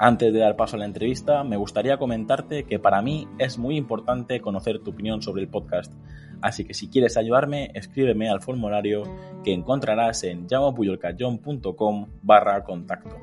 Antes 0.00 0.32
de 0.32 0.38
dar 0.38 0.54
paso 0.54 0.76
a 0.76 0.78
la 0.78 0.84
entrevista, 0.84 1.42
me 1.42 1.56
gustaría 1.56 1.96
comentarte 1.96 2.62
que 2.62 2.78
para 2.78 3.02
mí 3.02 3.26
es 3.38 3.58
muy 3.58 3.76
importante 3.76 4.40
conocer 4.40 4.78
tu 4.78 4.92
opinión 4.92 5.22
sobre 5.22 5.42
el 5.42 5.48
podcast. 5.48 5.92
Así 6.40 6.64
que 6.64 6.72
si 6.72 6.88
quieres 6.88 7.16
ayudarme, 7.16 7.72
escríbeme 7.74 8.30
al 8.30 8.40
formulario 8.40 9.02
que 9.42 9.52
encontrarás 9.52 10.22
en 10.22 10.46
llamopuyolcayón.com 10.46 12.06
barra 12.22 12.62
contacto. 12.62 13.16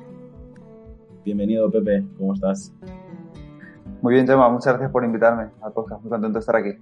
Bienvenido 1.24 1.70
Pepe, 1.70 2.04
¿cómo 2.18 2.34
estás? 2.34 2.74
Muy 4.02 4.12
bien, 4.12 4.26
Gemma, 4.26 4.50
muchas 4.50 4.74
gracias 4.74 4.90
por 4.90 5.02
invitarme 5.02 5.44
al 5.62 5.72
podcast, 5.72 6.02
muy 6.02 6.10
contento 6.10 6.34
de 6.34 6.40
estar 6.40 6.56
aquí. 6.56 6.72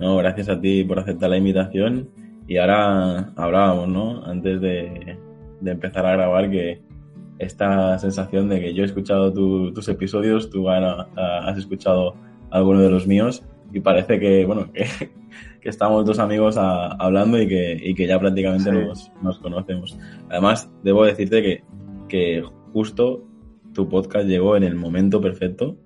No, 0.00 0.16
gracias 0.16 0.48
a 0.48 0.60
ti 0.60 0.82
por 0.82 0.98
aceptar 0.98 1.30
la 1.30 1.36
invitación. 1.36 2.08
Y 2.48 2.56
ahora 2.56 3.32
hablábamos, 3.36 3.86
¿no? 3.86 4.24
Antes 4.24 4.60
de, 4.60 5.16
de 5.60 5.70
empezar 5.70 6.04
a 6.04 6.16
grabar 6.16 6.50
que 6.50 6.82
esta 7.44 7.98
sensación 7.98 8.48
de 8.48 8.60
que 8.60 8.74
yo 8.74 8.82
he 8.82 8.86
escuchado 8.86 9.32
tus 9.32 9.88
episodios, 9.88 10.50
tú 10.50 10.68
has 10.68 11.58
escuchado 11.58 12.14
alguno 12.50 12.80
de 12.80 12.90
los 12.90 13.06
míos 13.06 13.42
y 13.72 13.80
parece 13.80 14.20
que, 14.20 14.44
bueno, 14.44 14.70
que, 14.72 14.86
estamos 15.62 16.04
dos 16.04 16.18
amigos 16.18 16.56
hablando 16.56 17.40
y 17.40 17.48
que, 17.48 17.94
que 17.96 18.06
ya 18.06 18.18
prácticamente 18.18 18.70
nos, 18.72 19.38
conocemos. 19.40 19.98
Además, 20.28 20.70
debo 20.82 21.04
decirte 21.04 21.42
que, 21.42 21.64
que 22.08 22.44
justo 22.72 23.24
tu 23.72 23.88
podcast 23.88 24.26
llegó 24.26 24.56
en 24.56 24.64
el 24.64 24.74
momento 24.74 25.20
perfecto 25.20 25.78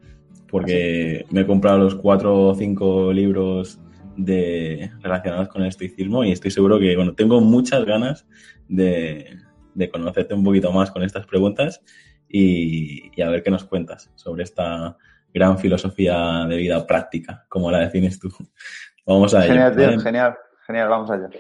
porque 0.49 1.25
me 1.31 1.43
he 1.43 1.47
comprado 1.47 1.79
los 1.79 1.95
cuatro 1.95 2.49
o 2.49 2.55
cinco 2.55 3.13
libros 3.13 3.81
de, 4.17 4.91
relacionados 5.01 5.49
con 5.49 5.63
el 5.63 5.69
estoicismo 5.69 6.25
y 6.25 6.33
estoy 6.33 6.51
seguro 6.51 6.79
que, 6.79 6.97
bueno, 6.97 7.15
tengo 7.15 7.41
muchas 7.41 7.85
ganas 7.85 8.27
de, 8.69 9.39
de 9.77 9.91
conocerte 9.91 10.35
un 10.35 10.43
poquito 10.43 10.73
más 10.73 10.91
con 10.91 11.03
estas 11.03 11.27
preguntas 11.27 11.83
y, 12.29 13.21
a 13.23 13.29
ver 13.29 13.43
qué 13.43 13.51
nos 13.51 13.65
cuentas 13.65 14.11
sobre 14.15 14.43
esta 14.43 14.97
gran 15.33 15.59
filosofía 15.59 16.47
de 16.49 16.57
vida 16.57 16.87
práctica, 16.87 17.45
como 17.49 17.71
la 17.71 17.81
defines 17.81 18.19
tú. 18.19 18.29
Vamos 19.07 19.35
a 19.35 19.43
Genial, 19.43 19.77
tío, 19.77 20.01
genial, 20.01 20.37
genial, 20.67 20.89
vamos 20.89 21.09
allá. 21.09 21.31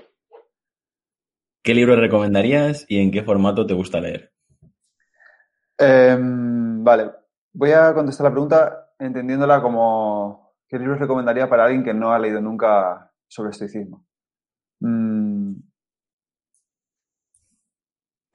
¿Qué 1.61 1.75
libro 1.75 1.97
recomendarías 1.97 2.87
y 2.89 3.01
en 3.01 3.11
qué 3.11 3.25
formato 3.25 3.67
te 3.67 3.75
gusta 3.75 4.01
leer? 4.01 4.33
Em, 5.77 6.85
vale, 6.85 7.11
voy 7.53 7.73
a 7.73 7.93
contestar 7.93 8.27
la 8.27 8.31
pregunta 8.31 8.93
entendiéndola 9.01 9.61
como 9.61 10.55
¿qué 10.69 10.79
libros 10.79 10.99
recomendaría 10.99 11.49
para 11.49 11.65
alguien 11.65 11.85
que 11.85 11.93
no 11.93 12.13
ha 12.13 12.19
leído 12.19 12.41
nunca 12.41 13.13
sobre 13.27 13.51
estoicismo? 13.51 14.07
Mm, 14.81 15.26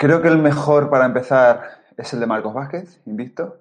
Creo 0.02 0.20
que 0.24 0.30
el 0.30 0.40
mejor 0.40 0.90
para 0.90 1.06
empezar 1.06 1.62
es 1.96 2.12
el 2.12 2.22
de 2.22 2.26
Marcos 2.26 2.56
Vázquez, 2.56 3.00
Invicto, 3.06 3.60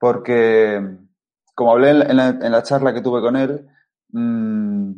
porque, 0.00 0.98
como 1.54 1.70
hablé 1.70 1.90
en 1.90 2.16
la, 2.16 2.62
charla 2.64 2.92
que 2.92 3.02
tuve 3.02 3.20
con 3.20 3.36
él, 3.36 3.68
mm, 4.08 4.94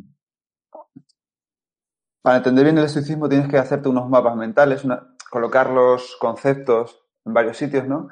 para 2.23 2.37
entender 2.37 2.63
bien 2.63 2.79
el 2.79 2.85
estoicismo 2.85 3.29
tienes 3.29 3.49
que 3.49 3.59
hacerte 3.59 3.87
unos 3.87 4.09
mapas 4.09 4.35
mentales, 4.35 4.83
colocar 5.29 5.69
los 5.69 6.15
conceptos 6.15 7.05
en 7.23 7.35
varios 7.35 7.57
sitios, 7.57 7.87
¿no? 7.87 8.07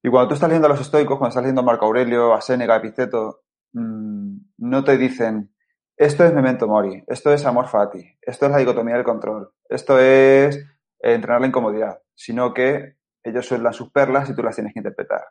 Y 0.00 0.10
cuando 0.10 0.28
tú 0.28 0.34
estás 0.34 0.48
leyendo 0.48 0.68
a 0.68 0.70
los 0.70 0.80
estoicos, 0.80 1.18
cuando 1.18 1.30
estás 1.30 1.42
leyendo 1.42 1.62
a 1.62 1.64
Marco 1.64 1.86
Aurelio, 1.86 2.34
a 2.34 2.40
Séneca, 2.40 2.74
a 2.74 2.76
Epiceto, 2.76 3.42
mm, 3.72 4.36
no 4.58 4.84
te 4.84 4.96
dicen, 4.96 5.52
esto 5.96 6.24
es 6.24 6.32
memento 6.32 6.68
mori, 6.68 7.02
esto 7.08 7.32
es 7.32 7.44
amor 7.46 7.66
fati, 7.66 8.16
esto 8.22 8.46
es 8.46 8.52
la 8.52 8.58
dicotomía 8.58 8.94
del 8.94 9.02
control, 9.02 9.50
esto 9.68 9.98
es 9.98 10.64
entrenar 11.02 11.40
la 11.40 11.46
incomodidad, 11.46 12.00
sino 12.14 12.52
que 12.52 12.96
ellos 13.22 13.46
sueldan 13.46 13.72
sus 13.72 13.90
perlas 13.90 14.28
y 14.30 14.34
tú 14.34 14.42
las 14.42 14.54
tienes 14.54 14.72
que 14.72 14.80
interpretar. 14.80 15.24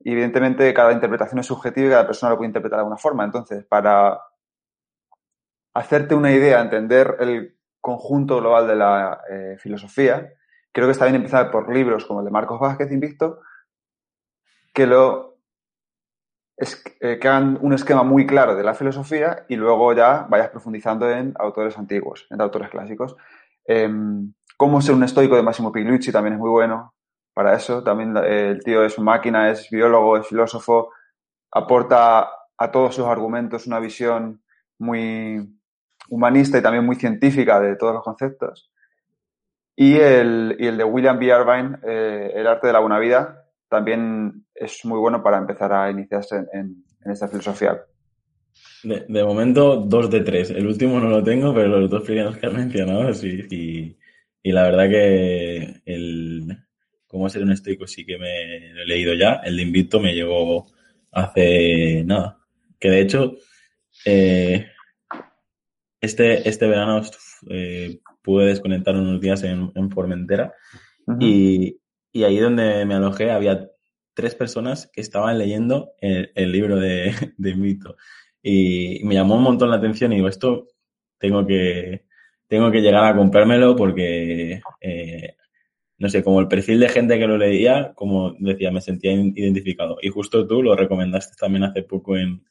Y 0.00 0.12
evidentemente 0.12 0.72
cada 0.74 0.92
interpretación 0.92 1.40
es 1.40 1.46
subjetiva 1.46 1.86
y 1.86 1.90
cada 1.90 2.06
persona 2.06 2.30
lo 2.30 2.36
puede 2.36 2.48
interpretar 2.48 2.78
de 2.78 2.80
alguna 2.80 2.96
forma. 2.96 3.24
Entonces, 3.24 3.64
para 3.64 4.20
hacerte 5.74 6.14
una 6.14 6.32
idea, 6.32 6.60
entender 6.60 7.16
el 7.20 7.58
conjunto 7.80 8.38
global 8.38 8.66
de 8.66 8.76
la 8.76 9.20
eh, 9.30 9.56
filosofía, 9.58 10.32
creo 10.72 10.86
que 10.86 10.92
está 10.92 11.04
bien 11.04 11.16
empezar 11.16 11.50
por 11.50 11.72
libros 11.72 12.04
como 12.04 12.20
el 12.20 12.26
de 12.26 12.30
Marcos 12.30 12.60
Vázquez 12.60 12.90
Invicto, 12.92 13.40
que 14.72 14.86
lo 14.86 15.38
eh, 16.56 17.18
que 17.20 17.28
hagan 17.28 17.58
un 17.60 17.72
esquema 17.72 18.02
muy 18.02 18.26
claro 18.26 18.56
de 18.56 18.64
la 18.64 18.74
filosofía 18.74 19.44
y 19.48 19.54
luego 19.54 19.92
ya 19.92 20.26
vayas 20.28 20.50
profundizando 20.50 21.08
en 21.08 21.32
autores 21.38 21.78
antiguos, 21.78 22.26
en 22.30 22.40
autores 22.40 22.68
clásicos. 22.68 23.16
Em, 23.64 24.32
Cómo 24.58 24.82
ser 24.82 24.96
un 24.96 25.04
estoico 25.04 25.36
de 25.36 25.42
Massimo 25.42 25.70
Pigliucci 25.70 26.10
también 26.10 26.34
es 26.34 26.40
muy 26.40 26.50
bueno 26.50 26.92
para 27.32 27.54
eso. 27.54 27.84
También 27.84 28.16
el 28.16 28.60
tío 28.64 28.84
es 28.84 28.98
máquina, 28.98 29.50
es 29.52 29.70
biólogo, 29.70 30.16
es 30.16 30.26
filósofo, 30.26 30.90
aporta 31.52 32.28
a 32.58 32.70
todos 32.72 32.96
sus 32.96 33.06
argumentos 33.06 33.68
una 33.68 33.78
visión 33.78 34.42
muy 34.78 35.48
humanista 36.08 36.58
y 36.58 36.62
también 36.62 36.84
muy 36.84 36.96
científica 36.96 37.60
de 37.60 37.76
todos 37.76 37.94
los 37.94 38.02
conceptos. 38.02 38.72
Y 39.76 39.96
el, 39.96 40.56
y 40.58 40.66
el 40.66 40.76
de 40.76 40.82
William 40.82 41.20
B. 41.20 41.26
Irvine, 41.26 41.78
eh, 41.86 42.32
El 42.34 42.48
arte 42.48 42.66
de 42.66 42.72
la 42.72 42.80
buena 42.80 42.98
vida, 42.98 43.44
también 43.68 44.44
es 44.52 44.84
muy 44.84 44.98
bueno 44.98 45.22
para 45.22 45.38
empezar 45.38 45.72
a 45.72 45.88
iniciarse 45.88 46.46
en, 46.52 46.84
esta 47.04 47.28
filosofía. 47.28 47.80
De, 48.82 49.24
momento, 49.24 49.76
dos 49.76 50.10
de 50.10 50.22
tres. 50.22 50.50
El 50.50 50.66
último 50.66 50.98
no 50.98 51.08
lo 51.08 51.22
tengo, 51.22 51.54
pero 51.54 51.68
los 51.68 51.88
dos 51.88 52.02
primeros 52.02 52.36
que 52.36 52.46
has 52.48 52.52
mencionado 52.52 53.14
sí, 53.14 53.96
y 54.42 54.52
la 54.52 54.62
verdad 54.62 54.88
que 54.88 55.82
el 55.84 56.58
cómo 57.08 57.28
ser 57.28 57.42
un 57.42 57.52
estoico 57.52 57.86
sí 57.86 58.04
que 58.06 58.18
me 58.18 58.72
lo 58.74 58.82
he 58.82 58.86
leído 58.86 59.14
ya. 59.14 59.40
El 59.44 59.56
de 59.56 59.62
Invicto 59.62 59.98
me 59.98 60.14
llegó 60.14 60.66
hace 61.10 62.04
nada. 62.04 62.38
Que 62.78 62.90
de 62.90 63.00
hecho, 63.00 63.34
eh, 64.04 64.66
este, 66.00 66.48
este 66.48 66.68
verano 66.68 67.02
eh, 67.50 67.98
pude 68.22 68.46
desconectar 68.46 68.94
unos 68.94 69.20
días 69.20 69.42
en, 69.42 69.90
Formentera 69.90 70.52
y, 71.18 71.80
y, 72.12 72.24
ahí 72.24 72.38
donde 72.38 72.84
me 72.84 72.94
alojé 72.94 73.30
había 73.30 73.68
tres 74.14 74.34
personas 74.34 74.90
que 74.92 75.00
estaban 75.00 75.38
leyendo 75.38 75.92
el, 76.00 76.52
libro 76.52 76.76
de, 76.76 77.14
de 77.38 77.50
Invicto. 77.50 77.96
Y, 78.42 79.00
y 79.00 79.04
me 79.04 79.14
llamó 79.14 79.36
un 79.36 79.42
montón 79.42 79.70
la 79.70 79.76
atención 79.76 80.12
y 80.12 80.16
digo, 80.16 80.28
esto 80.28 80.68
tengo 81.18 81.46
que, 81.46 82.07
tengo 82.48 82.70
que 82.70 82.80
llegar 82.80 83.04
a 83.04 83.16
comprármelo 83.16 83.76
porque, 83.76 84.60
eh, 84.80 85.36
no 85.98 86.08
sé, 86.08 86.24
como 86.24 86.40
el 86.40 86.48
perfil 86.48 86.80
de 86.80 86.88
gente 86.88 87.18
que 87.18 87.26
lo 87.26 87.36
leía, 87.36 87.92
como 87.94 88.34
decía, 88.38 88.70
me 88.70 88.80
sentía 88.80 89.12
identificado. 89.12 89.98
Y 90.02 90.08
justo 90.08 90.46
tú 90.46 90.62
lo 90.62 90.74
recomendaste 90.74 91.36
también 91.38 91.64
hace 91.64 91.82
poco 91.82 92.16
en, 92.16 92.42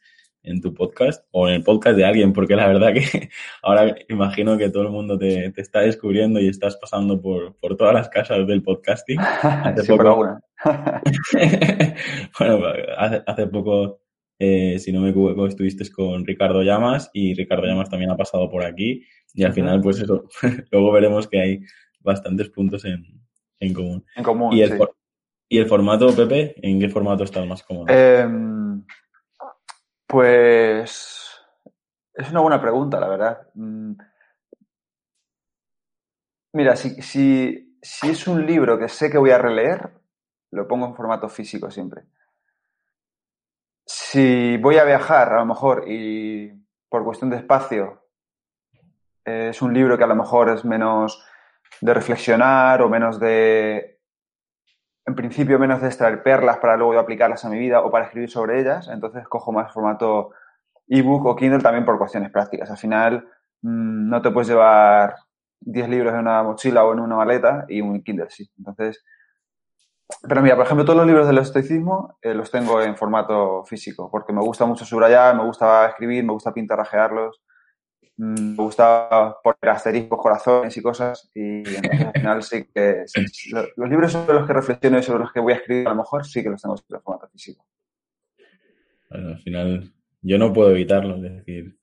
en 0.43 0.61
tu 0.61 0.73
podcast 0.73 1.25
o 1.31 1.47
en 1.47 1.55
el 1.55 1.63
podcast 1.63 1.97
de 1.97 2.05
alguien, 2.05 2.33
porque 2.33 2.55
la 2.55 2.67
verdad 2.67 2.93
que 2.93 3.01
ahora 3.61 3.95
imagino 4.09 4.57
que 4.57 4.69
todo 4.69 4.83
el 4.83 4.89
mundo 4.89 5.17
te, 5.17 5.51
te 5.51 5.61
está 5.61 5.81
descubriendo 5.81 6.39
y 6.39 6.47
estás 6.47 6.77
pasando 6.77 7.21
por, 7.21 7.55
por 7.57 7.75
todas 7.75 7.93
las 7.93 8.09
casas 8.09 8.45
del 8.47 8.63
podcasting. 8.63 9.19
Hace 9.43 9.87
poco, 9.87 10.39
bueno, 12.39 12.65
hace, 12.97 13.21
hace, 13.27 13.45
poco 13.45 14.01
eh, 14.39 14.79
si 14.79 14.91
no 14.91 15.01
me 15.01 15.09
equivoco, 15.09 15.45
estuviste 15.45 15.89
con 15.91 16.25
Ricardo 16.25 16.63
Llamas 16.63 17.11
y 17.13 17.35
Ricardo 17.35 17.65
Llamas 17.65 17.89
también 17.89 18.11
ha 18.11 18.17
pasado 18.17 18.49
por 18.49 18.63
aquí 18.63 19.03
y 19.37 19.43
al 19.43 19.53
final, 19.53 19.79
pues 19.81 19.99
eso, 19.99 20.27
luego 20.71 20.91
veremos 20.91 21.27
que 21.27 21.39
hay 21.39 21.59
bastantes 21.99 22.49
puntos 22.49 22.83
en, 22.85 23.03
común. 23.71 24.03
En 24.15 24.23
común, 24.23 24.51
¿Y 24.51 24.63
el, 24.63 24.79
¿Y 25.47 25.59
el 25.59 25.67
formato, 25.67 26.07
Pepe? 26.15 26.55
¿En 26.67 26.79
qué 26.79 26.89
formato 26.89 27.23
estás 27.23 27.45
más 27.45 27.61
cómodo? 27.61 27.85
Em, 27.87 28.83
pues 30.07 31.39
es 32.15 32.31
una 32.31 32.39
buena 32.39 32.59
pregunta, 32.59 32.99
la 32.99 33.07
verdad. 33.07 33.47
Mm. 33.53 33.91
Mira, 36.53 36.75
si, 36.75 36.99
si, 37.03 37.77
si 37.79 38.09
es 38.09 38.27
un 38.27 38.43
libro 38.43 38.79
que 38.79 38.89
sé 38.89 39.11
que 39.11 39.19
voy 39.19 39.29
a 39.29 39.37
releer, 39.37 39.91
lo 40.49 40.67
pongo 40.67 40.87
en 40.87 40.95
formato 40.95 41.29
físico 41.29 41.69
siempre. 41.69 42.05
Si 43.85 44.57
voy 44.57 44.77
a 44.77 44.83
viajar, 44.83 45.31
a 45.31 45.41
lo 45.41 45.45
mejor, 45.45 45.83
y 45.87 46.51
por 46.89 47.03
cuestión 47.03 47.29
de 47.29 47.37
espacio, 47.37 48.06
es 49.27 49.61
un 49.61 49.73
libro 49.73 49.97
que 49.97 50.03
a 50.05 50.07
lo 50.07 50.15
mejor 50.15 50.49
es 50.49 50.63
menos 50.63 51.23
de 51.81 51.93
reflexionar 51.93 52.81
o 52.81 52.89
menos 52.89 53.19
de, 53.19 53.99
en 55.05 55.15
principio, 55.15 55.59
menos 55.59 55.81
de 55.81 55.87
extraer 55.87 56.23
perlas 56.23 56.57
para 56.57 56.77
luego 56.77 56.97
aplicarlas 56.97 57.43
a 57.43 57.49
mi 57.49 57.59
vida 57.59 57.81
o 57.81 57.91
para 57.91 58.05
escribir 58.05 58.29
sobre 58.29 58.61
ellas. 58.61 58.87
Entonces 58.87 59.27
cojo 59.27 59.51
más 59.51 59.73
formato 59.73 60.31
ebook 60.87 61.25
o 61.25 61.35
Kindle 61.35 61.61
también 61.61 61.85
por 61.85 61.97
cuestiones 61.97 62.31
prácticas. 62.31 62.71
Al 62.71 62.77
final 62.77 63.27
mm, 63.61 64.09
no 64.09 64.21
te 64.21 64.31
puedes 64.31 64.47
llevar 64.47 65.15
10 65.59 65.89
libros 65.89 66.13
en 66.13 66.19
una 66.19 66.43
mochila 66.43 66.85
o 66.85 66.93
en 66.93 66.99
una 66.99 67.15
maleta 67.17 67.65
y 67.67 67.81
un 67.81 68.01
Kindle 68.03 68.29
sí. 68.29 68.49
Entonces, 68.57 69.03
pero 70.27 70.41
mira, 70.41 70.55
por 70.55 70.65
ejemplo, 70.65 70.85
todos 70.85 70.97
los 70.97 71.07
libros 71.07 71.27
del 71.27 71.37
estoicismo 71.39 72.17
eh, 72.21 72.33
los 72.33 72.49
tengo 72.49 72.81
en 72.81 72.95
formato 72.95 73.63
físico, 73.65 74.09
porque 74.09 74.31
me 74.31 74.41
gusta 74.41 74.65
mucho 74.65 74.85
subrayar, 74.85 75.35
me 75.35 75.43
gusta 75.43 75.87
escribir, 75.89 76.23
me 76.23 76.31
gusta 76.31 76.53
pintarrajearlos, 76.53 77.41
me 78.17 78.55
gusta 78.55 79.37
poner 79.43 79.69
asteriscos, 79.69 80.19
corazones 80.19 80.75
y 80.75 80.81
cosas, 80.81 81.29
y 81.33 81.63
al 82.05 82.11
final 82.13 82.43
sí 82.43 82.65
que 82.73 83.05
los 83.75 83.89
libros 83.89 84.11
sobre 84.11 84.33
los 84.33 84.47
que 84.47 84.53
reflexiono 84.53 84.99
y 84.99 85.03
sobre 85.03 85.19
los 85.19 85.31
que 85.31 85.39
voy 85.39 85.53
a 85.53 85.57
escribir 85.57 85.87
a 85.87 85.91
lo 85.91 85.97
mejor 85.97 86.25
sí 86.25 86.43
que 86.43 86.49
los 86.49 86.61
tengo 86.61 86.75
en 86.75 87.01
formato 87.01 87.29
físico. 87.29 87.65
Bueno, 89.09 89.29
al 89.29 89.39
final 89.39 89.93
yo 90.21 90.37
no 90.37 90.51
puedo 90.51 90.71
evitarlo, 90.71 91.15
es 91.17 91.21
decir, 91.21 91.77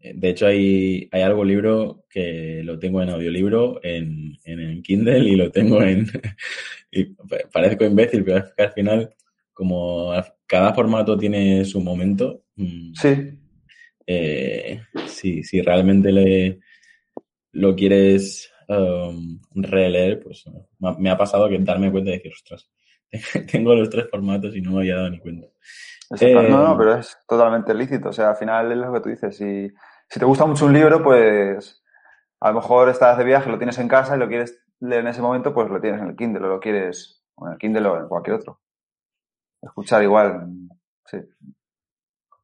eh, 0.00 0.12
de 0.14 0.28
hecho, 0.28 0.46
hay, 0.46 1.08
hay 1.10 1.22
algo 1.22 1.44
libro 1.44 2.04
que 2.08 2.62
lo 2.64 2.78
tengo 2.78 3.02
en 3.02 3.10
audiolibro, 3.10 3.80
en, 3.82 4.36
en, 4.44 4.82
Kindle 4.82 5.28
y 5.28 5.36
lo 5.36 5.50
tengo 5.50 5.82
en... 5.82 6.06
y 6.90 7.04
parezco 7.52 7.84
imbécil, 7.84 8.24
pero 8.24 8.38
es 8.38 8.52
que 8.56 8.62
al 8.62 8.72
final, 8.72 9.14
como 9.52 10.12
cada 10.46 10.72
formato 10.72 11.18
tiene 11.18 11.64
su 11.64 11.80
momento, 11.80 12.44
mm, 12.56 12.92
sí. 12.94 13.38
Eh, 14.10 14.80
si, 15.06 15.44
si, 15.44 15.60
realmente 15.60 16.10
le, 16.10 16.60
lo 17.52 17.76
quieres 17.76 18.50
um, 18.66 19.38
releer, 19.54 20.22
pues 20.22 20.46
me 20.98 21.10
ha 21.10 21.18
pasado 21.18 21.46
que 21.46 21.58
darme 21.58 21.90
cuenta 21.90 22.10
de 22.10 22.16
decir, 22.16 22.32
ostras, 22.32 22.70
tengo 23.52 23.74
los 23.74 23.90
tres 23.90 24.08
formatos 24.10 24.56
y 24.56 24.62
no 24.62 24.72
me 24.72 24.78
había 24.78 24.96
dado 24.96 25.10
ni 25.10 25.18
cuenta. 25.18 25.48
no, 26.10 26.48
no, 26.48 26.72
eh, 26.72 26.76
pero 26.78 26.94
es 26.94 27.18
totalmente 27.28 27.74
lícito. 27.74 28.08
O 28.08 28.12
sea, 28.12 28.30
al 28.30 28.36
final 28.36 28.72
es 28.72 28.78
lo 28.78 28.94
que 28.94 29.00
tú 29.00 29.08
dices. 29.10 29.36
Si, 29.36 29.68
si 30.08 30.18
te 30.18 30.24
gusta 30.24 30.46
mucho 30.46 30.64
un 30.64 30.72
libro, 30.72 31.02
pues 31.02 31.82
a 32.40 32.48
lo 32.48 32.54
mejor 32.54 32.88
estás 32.88 33.18
de 33.18 33.24
viaje, 33.24 33.50
lo 33.50 33.58
tienes 33.58 33.78
en 33.78 33.88
casa 33.88 34.16
y 34.16 34.18
lo 34.18 34.28
quieres 34.28 34.58
leer 34.80 35.02
en 35.02 35.08
ese 35.08 35.20
momento, 35.20 35.52
pues 35.52 35.68
lo 35.68 35.82
tienes 35.82 36.00
en 36.00 36.08
el 36.08 36.16
Kindle 36.16 36.46
o 36.46 36.48
lo 36.48 36.60
quieres 36.60 37.22
en 37.42 37.52
el 37.52 37.58
Kindle 37.58 37.88
o 37.88 37.98
en 37.98 38.08
cualquier 38.08 38.36
otro. 38.36 38.60
Escuchar 39.60 40.02
igual, 40.02 40.48
sí. 41.04 41.18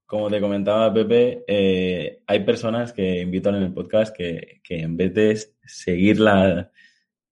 Como 0.06 0.30
te 0.30 0.40
comentaba 0.40 0.92
Pepe, 0.92 1.44
eh, 1.46 2.22
hay 2.26 2.40
personas 2.40 2.92
que 2.92 3.22
invitan 3.22 3.54
en 3.56 3.62
el 3.62 3.72
podcast 3.72 4.14
que, 4.14 4.60
que 4.62 4.80
en 4.80 4.96
vez 4.96 5.14
de 5.14 5.38
seguir 5.64 6.20
la, 6.20 6.70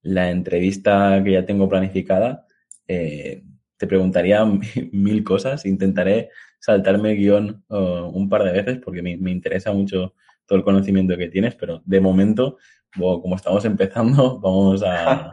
la, 0.03 0.31
entrevista 0.31 1.23
que 1.23 1.33
ya 1.33 1.45
tengo 1.45 1.69
planificada, 1.69 2.47
eh, 2.89 3.43
te 3.77 3.87
preguntaría 3.87 4.45
mil 4.93 5.23
cosas. 5.23 5.67
Intentaré 5.67 6.31
saltarme 6.59 7.13
el 7.13 7.19
guion 7.19 7.65
uh, 7.69 8.09
un 8.13 8.29
par 8.29 8.45
de 8.45 8.53
veces 8.53 8.79
porque 8.83 9.03
me, 9.03 9.17
me, 9.17 9.31
interesa 9.31 9.73
mucho 9.73 10.15
todo 10.47 10.59
el 10.59 10.65
conocimiento 10.65 11.17
que 11.17 11.29
tienes, 11.29 11.55
pero 11.55 11.83
de 11.85 12.01
momento, 12.01 12.59
como 12.97 13.37
estamos 13.37 13.65
empezando, 13.65 14.41
vamos 14.43 14.83
a, 14.83 15.31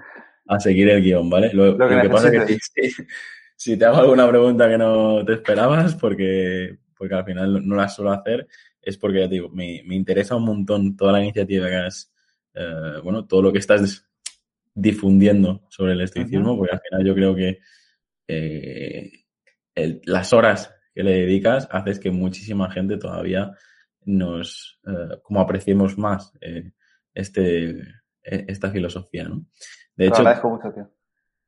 a 0.49 0.59
seguir 0.59 0.89
el 0.89 1.03
guion, 1.03 1.29
¿vale? 1.29 1.51
Lo, 1.53 1.77
que, 1.77 2.09
pasa 2.09 2.29
es 2.29 2.71
que 2.73 2.89
si, 3.55 3.77
te 3.77 3.85
hago 3.85 3.97
alguna 3.97 4.27
pregunta 4.27 4.67
que 4.67 4.77
no 4.77 5.23
te 5.23 5.33
esperabas, 5.33 5.95
porque, 5.95 6.79
porque 6.99 7.15
al 7.15 7.23
final 7.23 7.65
no 7.65 7.75
la 7.77 7.87
suelo 7.87 8.11
hacer, 8.11 8.45
es 8.81 8.97
porque, 8.97 9.21
ya 9.21 9.29
te 9.29 9.35
digo, 9.35 9.47
me, 9.49 9.81
me 9.85 9.95
interesa 9.95 10.35
un 10.35 10.43
montón 10.43 10.97
toda 10.97 11.13
la 11.13 11.21
iniciativa 11.23 11.69
que 11.69 11.75
has, 11.77 12.13
eh, 12.53 12.99
bueno, 13.01 13.25
todo 13.25 13.41
lo 13.41 13.53
que 13.53 13.59
estás 13.59 14.05
difundiendo 14.75 15.65
sobre 15.69 15.93
el 15.93 16.01
estoicismo, 16.01 16.57
porque 16.57 16.73
al 16.73 16.81
final 16.81 17.05
yo 17.05 17.15
creo 17.15 17.33
que 17.33 17.59
eh, 18.27 19.11
las 20.03 20.33
horas 20.33 20.75
que 20.93 21.03
le 21.03 21.21
dedicas 21.21 21.69
haces 21.71 21.99
que 21.99 22.11
muchísima 22.11 22.69
gente 22.69 22.97
todavía 22.97 23.53
nos, 24.03 24.81
eh, 24.85 25.19
como 25.23 25.39
apreciemos 25.39 25.97
más 25.97 26.33
este, 27.13 27.69
e, 27.69 28.45
esta 28.49 28.71
filosofía, 28.71 29.23
¿no? 29.23 29.45
De 29.95 30.07
hecho, 30.07 30.23
mucho, 30.43 30.91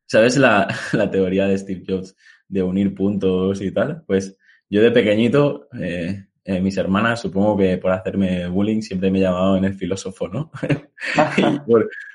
¿sabes 0.05 0.37
la, 0.37 0.67
la, 0.93 1.11
teoría 1.11 1.45
de 1.47 1.57
Steve 1.57 1.83
Jobs 1.85 2.15
de 2.47 2.63
unir 2.63 2.95
puntos 2.95 3.61
y 3.61 3.71
tal? 3.73 4.05
Pues 4.07 4.37
yo 4.71 4.81
de 4.81 4.91
pequeñito, 4.91 5.67
eh, 5.79 6.25
mis 6.45 6.77
hermanas, 6.77 7.19
supongo 7.19 7.57
que 7.57 7.77
por 7.77 7.91
hacerme 7.91 8.47
bullying, 8.47 8.81
siempre 8.81 9.11
me 9.11 9.19
llamaban 9.19 9.63
el 9.65 9.75
filósofo, 9.75 10.27
¿no? 10.27 10.51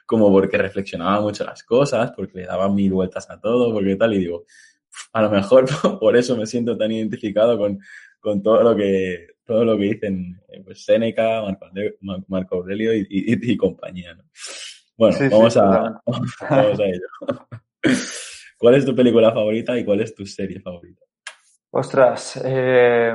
como 0.06 0.32
porque 0.32 0.56
reflexionaba 0.56 1.20
mucho 1.20 1.44
las 1.44 1.62
cosas, 1.62 2.12
porque 2.16 2.38
le 2.38 2.46
daba 2.46 2.68
mil 2.68 2.92
vueltas 2.92 3.28
a 3.30 3.38
todo, 3.38 3.72
porque 3.72 3.96
tal, 3.96 4.14
y 4.14 4.18
digo, 4.18 4.46
a 5.12 5.22
lo 5.22 5.30
mejor 5.30 5.66
por 6.00 6.16
eso 6.16 6.36
me 6.36 6.46
siento 6.46 6.76
tan 6.76 6.90
identificado 6.92 7.58
con, 7.58 7.78
con 8.18 8.42
todo 8.42 8.62
lo 8.62 8.74
que 8.74 9.28
todo 9.44 9.64
lo 9.64 9.76
que 9.76 9.84
dicen 9.84 10.40
eh, 10.48 10.60
pues 10.64 10.84
Seneca, 10.84 11.42
Marco, 12.26 12.56
Aurelio 12.56 12.92
y, 12.92 13.06
y, 13.08 13.56
compañía. 13.56 14.14
¿no? 14.14 14.24
Bueno, 14.96 15.16
vamos, 15.30 15.56
a, 15.56 16.02
vamos 16.50 16.80
a 16.80 16.84
ello. 16.84 17.06
¿Cuál 18.58 18.74
es 18.74 18.84
tu 18.84 18.94
película 18.94 19.32
favorita 19.32 19.78
y 19.78 19.84
cuál 19.84 20.00
es 20.00 20.14
tu 20.14 20.26
serie 20.26 20.58
favorita? 20.60 21.05
Ostras, 21.70 22.40
eh, 22.44 23.14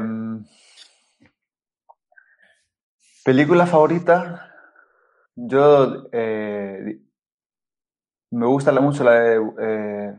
película 3.23 3.65
favorita, 3.65 4.51
yo 5.35 6.07
eh, 6.11 6.99
me 8.31 8.45
gusta 8.45 8.71
mucho 8.73 9.03
la 9.03 9.11
de 9.13 9.41
eh, 9.59 10.15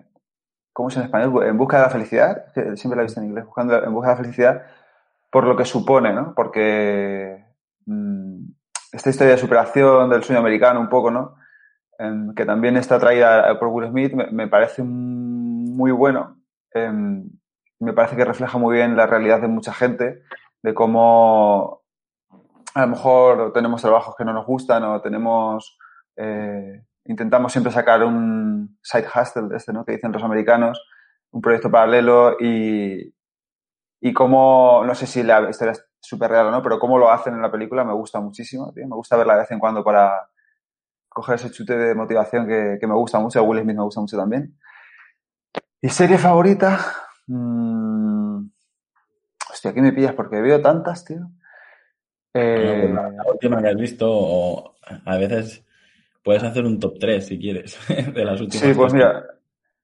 ¿cómo 0.72 0.88
es 0.88 0.96
en 0.96 1.02
español? 1.04 1.46
En 1.46 1.58
busca 1.58 1.76
de 1.76 1.82
la 1.84 1.90
felicidad, 1.90 2.46
siempre 2.74 2.96
la 2.96 3.02
he 3.02 3.06
visto 3.06 3.20
en 3.20 3.26
inglés, 3.26 3.44
buscando 3.44 3.82
en 3.82 3.92
busca 3.92 4.08
de 4.08 4.14
la 4.14 4.22
felicidad, 4.22 4.62
por 5.30 5.44
lo 5.44 5.56
que 5.56 5.64
supone, 5.64 6.12
¿no? 6.12 6.34
Porque 6.34 7.44
mmm, 7.86 8.44
esta 8.92 9.10
historia 9.10 9.34
de 9.34 9.38
superación 9.38 10.10
del 10.10 10.22
sueño 10.22 10.40
americano 10.40 10.80
un 10.80 10.88
poco, 10.88 11.10
¿no? 11.10 11.36
En, 11.98 12.34
que 12.34 12.46
también 12.46 12.76
está 12.76 12.98
traída 12.98 13.58
por 13.58 13.68
Will 13.68 13.90
Smith, 13.90 14.14
me, 14.14 14.30
me 14.30 14.48
parece 14.48 14.82
muy 14.82 15.92
bueno. 15.92 16.38
Me 17.82 17.92
parece 17.92 18.16
que 18.16 18.24
refleja 18.24 18.58
muy 18.58 18.76
bien 18.76 18.96
la 18.96 19.06
realidad 19.06 19.40
de 19.40 19.48
mucha 19.48 19.72
gente, 19.72 20.22
de 20.62 20.74
cómo 20.74 21.82
a 22.74 22.82
lo 22.82 22.86
mejor 22.86 23.52
tenemos 23.52 23.82
trabajos 23.82 24.14
que 24.16 24.24
no 24.24 24.32
nos 24.32 24.46
gustan 24.46 24.84
o 24.84 25.00
tenemos 25.02 25.78
eh, 26.16 26.84
intentamos 27.04 27.52
siempre 27.52 27.72
sacar 27.72 28.04
un 28.04 28.78
side 28.82 29.06
hustle 29.14 29.56
este, 29.56 29.72
¿no? 29.72 29.84
Que 29.84 29.92
dicen 29.92 30.12
los 30.12 30.22
americanos, 30.22 30.80
un 31.32 31.40
proyecto 31.40 31.70
paralelo 31.70 32.36
y, 32.38 33.14
y 34.00 34.12
cómo, 34.12 34.84
no 34.86 34.94
sé 34.94 35.06
si 35.06 35.22
la 35.22 35.50
historia 35.50 35.72
es 35.72 35.84
súper 36.00 36.30
real 36.30 36.46
o 36.46 36.50
no, 36.50 36.62
pero 36.62 36.78
cómo 36.78 36.98
lo 36.98 37.10
hacen 37.10 37.34
en 37.34 37.42
la 37.42 37.50
película 37.50 37.84
me 37.84 37.92
gusta 37.92 38.20
muchísimo. 38.20 38.72
Me 38.74 38.86
gusta 38.86 39.16
verla 39.16 39.34
de 39.34 39.40
vez 39.40 39.50
en 39.50 39.58
cuando 39.58 39.82
para 39.82 40.28
coger 41.08 41.34
ese 41.36 41.50
chute 41.50 41.76
de 41.76 41.94
motivación 41.94 42.46
que, 42.46 42.78
que 42.80 42.86
me 42.86 42.94
gusta 42.94 43.18
mucho. 43.18 43.42
Will 43.42 43.62
Smith 43.62 43.76
me 43.76 43.82
gusta 43.82 44.00
mucho 44.00 44.16
también. 44.16 44.56
¿Y 45.80 45.88
serie 45.88 46.18
favorita? 46.18 46.78
Mm... 47.32 48.50
Hostia, 49.50 49.70
aquí 49.70 49.80
me 49.80 49.92
pillas 49.92 50.14
porque 50.14 50.40
veo 50.40 50.60
tantas, 50.60 51.04
tío. 51.04 51.30
Eh... 52.34 52.90
la 52.92 53.30
última 53.30 53.60
que 53.60 53.68
has 53.68 53.76
visto, 53.76 54.08
o 54.10 54.74
a 55.04 55.16
veces 55.16 55.64
Puedes 56.22 56.44
hacer 56.44 56.64
un 56.64 56.78
top 56.78 56.98
3 57.00 57.26
si 57.26 57.38
quieres, 57.38 57.78
de 58.14 58.24
las 58.24 58.40
últimas. 58.40 58.66
Sí, 58.66 58.74
pues 58.74 58.92
mira, 58.92 59.24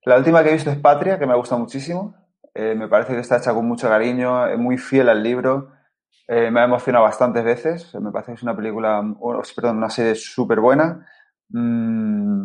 la 0.05 0.17
última 0.17 0.43
que 0.43 0.50
he 0.50 0.52
visto 0.52 0.71
es 0.71 0.78
Patria, 0.78 1.19
que 1.19 1.26
me 1.26 1.33
ha 1.33 1.37
gustado 1.37 1.61
muchísimo. 1.61 2.14
Eh, 2.55 2.75
me 2.75 2.88
parece 2.88 3.14
que 3.14 3.21
está 3.21 3.38
hecha 3.38 3.52
con 3.52 3.67
mucho 3.67 3.88
cariño, 3.88 4.47
es 4.47 4.59
muy 4.59 4.78
fiel 4.78 5.09
al 5.09 5.23
libro. 5.23 5.73
Eh, 6.28 6.50
me 6.50 6.61
ha 6.61 6.64
emocionado 6.64 7.05
bastantes 7.05 7.45
veces. 7.45 7.95
Me 7.97 8.12
parece 8.12 8.33
que 8.33 8.37
es 8.37 8.43
una 8.43 8.57
película, 8.57 9.02
perdón, 9.57 9.78
una 9.78 9.90
serie 9.90 10.14
súper 10.14 10.61
buena. 10.61 11.07
Mm, 11.49 12.45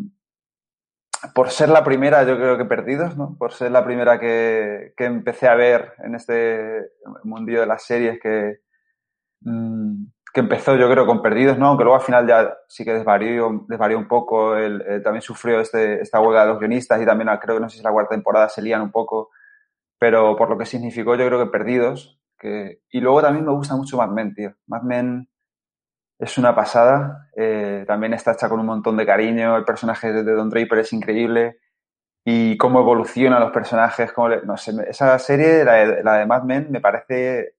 por 1.34 1.50
ser 1.50 1.70
la 1.70 1.84
primera, 1.84 2.24
yo 2.24 2.36
creo 2.36 2.58
que 2.58 2.66
perdidos, 2.66 3.18
¿no? 3.18 3.36
Por 3.38 3.54
ser 3.54 3.72
la 3.72 3.84
primera 3.84 4.20
que, 4.20 4.94
que 4.98 5.06
empecé 5.06 5.48
a 5.48 5.56
ver 5.56 5.94
en 6.00 6.16
este 6.16 6.92
mundillo 7.24 7.62
de 7.62 7.68
las 7.68 7.84
series 7.84 8.20
que, 8.20 8.60
mm, 9.42 10.06
que 10.34 10.40
empezó 10.40 10.76
yo 10.76 10.90
creo 10.90 11.06
con 11.06 11.22
Perdidos, 11.22 11.60
¿no? 11.60 11.68
Aunque 11.68 11.84
luego 11.84 12.00
al 12.00 12.06
final 12.06 12.28
ya 12.28 12.58
sí 12.68 12.84
que 12.84 12.94
desvarió, 12.94 13.66
desvarió 13.68 14.00
un 14.00 14.08
poco, 14.08 14.58
él, 14.58 14.84
eh, 14.88 15.00
también 15.00 15.22
sufrió 15.22 15.60
este, 15.60 16.02
esta 16.02 16.20
huelga 16.20 16.42
de 16.42 16.48
los 16.48 16.60
guionistas 16.60 17.00
y 17.00 17.06
también 17.06 17.30
creo 17.40 17.58
que 17.58 17.62
no 17.62 17.70
sé 17.70 17.78
si 17.78 17.84
la 17.84 17.92
cuarta 17.92 18.16
temporada 18.16 18.50
se 18.50 18.64
lían 18.64 18.82
un 18.82 18.92
poco, 18.92 19.30
pero 20.00 20.36
por 20.36 20.50
lo 20.50 20.58
que 20.58 20.66
significó 20.66 21.16
yo 21.16 21.28
creo 21.28 21.40
que 21.40 21.52
Perdidos. 21.52 22.20
Que... 22.40 22.82
Y 22.90 23.00
luego 23.00 23.22
también 23.22 23.46
me 23.46 23.54
gusta 23.54 23.76
mucho 23.76 23.98
Mad 23.98 24.10
Men, 24.10 24.34
tío. 24.34 24.56
Mad 24.66 24.82
Men 24.82 25.30
es 26.24 26.38
una 26.38 26.56
pasada, 26.56 27.30
eh, 27.36 27.84
también 27.88 28.14
está 28.14 28.34
hecha 28.34 28.50
con 28.50 28.60
un 28.60 28.66
montón 28.66 28.98
de 28.98 29.06
cariño, 29.06 29.58
el 29.58 29.66
personaje 29.66 30.12
de 30.12 30.24
Don 30.24 30.50
Draper 30.50 30.80
es 30.80 30.94
increíble 30.94 31.60
y 32.26 32.58
cómo 32.58 32.80
evolucionan 32.80 33.42
los 33.42 33.52
personajes, 33.52 34.12
cómo 34.14 34.30
no 34.30 34.58
sé, 34.58 34.74
esa 34.90 35.18
serie, 35.20 35.64
la 35.64 35.74
de, 35.74 36.04
la 36.04 36.18
de 36.20 36.26
Mad 36.26 36.44
Men, 36.44 36.68
me 36.72 36.80
parece 36.80 37.56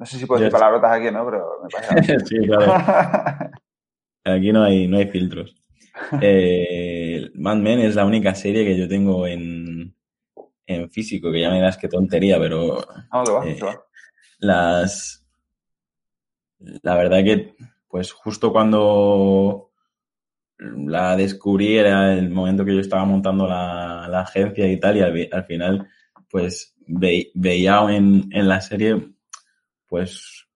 no 0.00 0.06
sé 0.06 0.16
si 0.16 0.24
puedo 0.24 0.40
decir 0.40 0.50
palabrotas 0.50 0.92
aquí, 0.92 1.10
¿no? 1.10 1.26
Pero 1.26 1.60
me 1.62 1.68
parece. 1.68 2.20
sí, 2.26 2.38
claro. 2.46 2.72
Aquí 4.24 4.50
no 4.50 4.64
hay, 4.64 4.88
no 4.88 4.96
hay 4.96 5.06
filtros. 5.08 5.54
Eh, 6.22 7.30
Mad 7.34 7.56
Men 7.56 7.80
es 7.80 7.96
la 7.96 8.06
única 8.06 8.34
serie 8.34 8.64
que 8.64 8.78
yo 8.78 8.88
tengo 8.88 9.26
en, 9.26 9.94
en 10.66 10.90
físico, 10.90 11.30
que 11.30 11.42
ya 11.42 11.50
me 11.50 11.60
das 11.60 11.76
qué 11.76 11.88
tontería, 11.88 12.38
pero. 12.38 12.78
Ah, 13.10 13.24
va, 13.24 13.46
eh, 13.46 13.58
va. 13.62 13.84
Las. 14.38 15.19
La 16.82 16.94
verdad 16.94 17.24
que, 17.24 17.54
pues 17.88 18.12
justo 18.12 18.52
cuando 18.52 19.72
la 20.58 21.16
descubrí 21.16 21.78
era 21.78 22.12
el 22.12 22.30
momento 22.30 22.64
que 22.64 22.74
yo 22.74 22.80
estaba 22.80 23.04
montando 23.04 23.46
la, 23.46 24.20
agencia 24.20 24.70
y 24.70 24.78
tal, 24.78 24.96
y 24.96 25.28
al, 25.30 25.44
final, 25.44 25.88
pues 26.28 26.74
veía 26.86 27.80
en, 27.90 28.28
en 28.30 28.48
la 28.48 28.60
serie 28.60 29.14
pues 29.90 30.46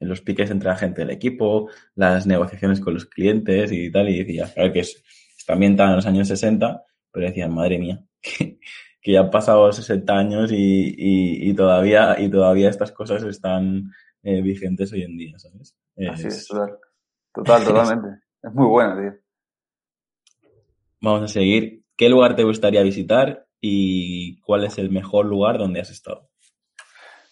en 0.00 0.08
los 0.08 0.20
piques 0.20 0.50
entre 0.50 0.68
la 0.68 0.76
gente 0.76 1.02
del 1.02 1.10
equipo, 1.10 1.70
las 1.94 2.26
negociaciones 2.26 2.80
con 2.80 2.92
los 2.92 3.06
clientes 3.06 3.70
y 3.70 3.90
tal, 3.90 4.08
y 4.08 4.18
decía, 4.18 4.52
claro 4.52 4.72
que 4.72 4.80
es, 4.80 5.02
está 5.38 5.52
ambientada 5.52 5.90
en 5.90 5.96
los 5.96 6.06
años 6.06 6.26
60, 6.26 6.82
pero 7.12 7.26
decía, 7.26 7.48
madre 7.48 7.78
mía, 7.78 8.02
que, 8.20 8.58
ya 9.04 9.20
han 9.20 9.30
pasado 9.30 9.72
60 9.72 10.12
años 10.12 10.50
y, 10.52 11.54
todavía, 11.54 12.16
y 12.18 12.28
todavía 12.28 12.68
estas 12.68 12.90
cosas 12.90 13.22
están 13.22 13.92
eh, 14.22 14.40
vigentes 14.42 14.92
hoy 14.92 15.02
en 15.02 15.16
día, 15.16 15.38
¿sabes? 15.38 15.76
Así 16.10 16.28
es, 16.28 16.46
total. 16.46 16.78
Total, 17.32 17.64
totalmente. 17.64 18.22
es 18.42 18.52
muy 18.52 18.66
bueno, 18.66 19.00
tío. 19.00 19.22
Vamos 21.00 21.22
a 21.22 21.28
seguir. 21.28 21.84
¿Qué 21.96 22.08
lugar 22.08 22.36
te 22.36 22.44
gustaría 22.44 22.82
visitar 22.82 23.46
y 23.60 24.40
cuál 24.40 24.64
es 24.64 24.78
el 24.78 24.90
mejor 24.90 25.26
lugar 25.26 25.58
donde 25.58 25.80
has 25.80 25.90
estado? 25.90 26.28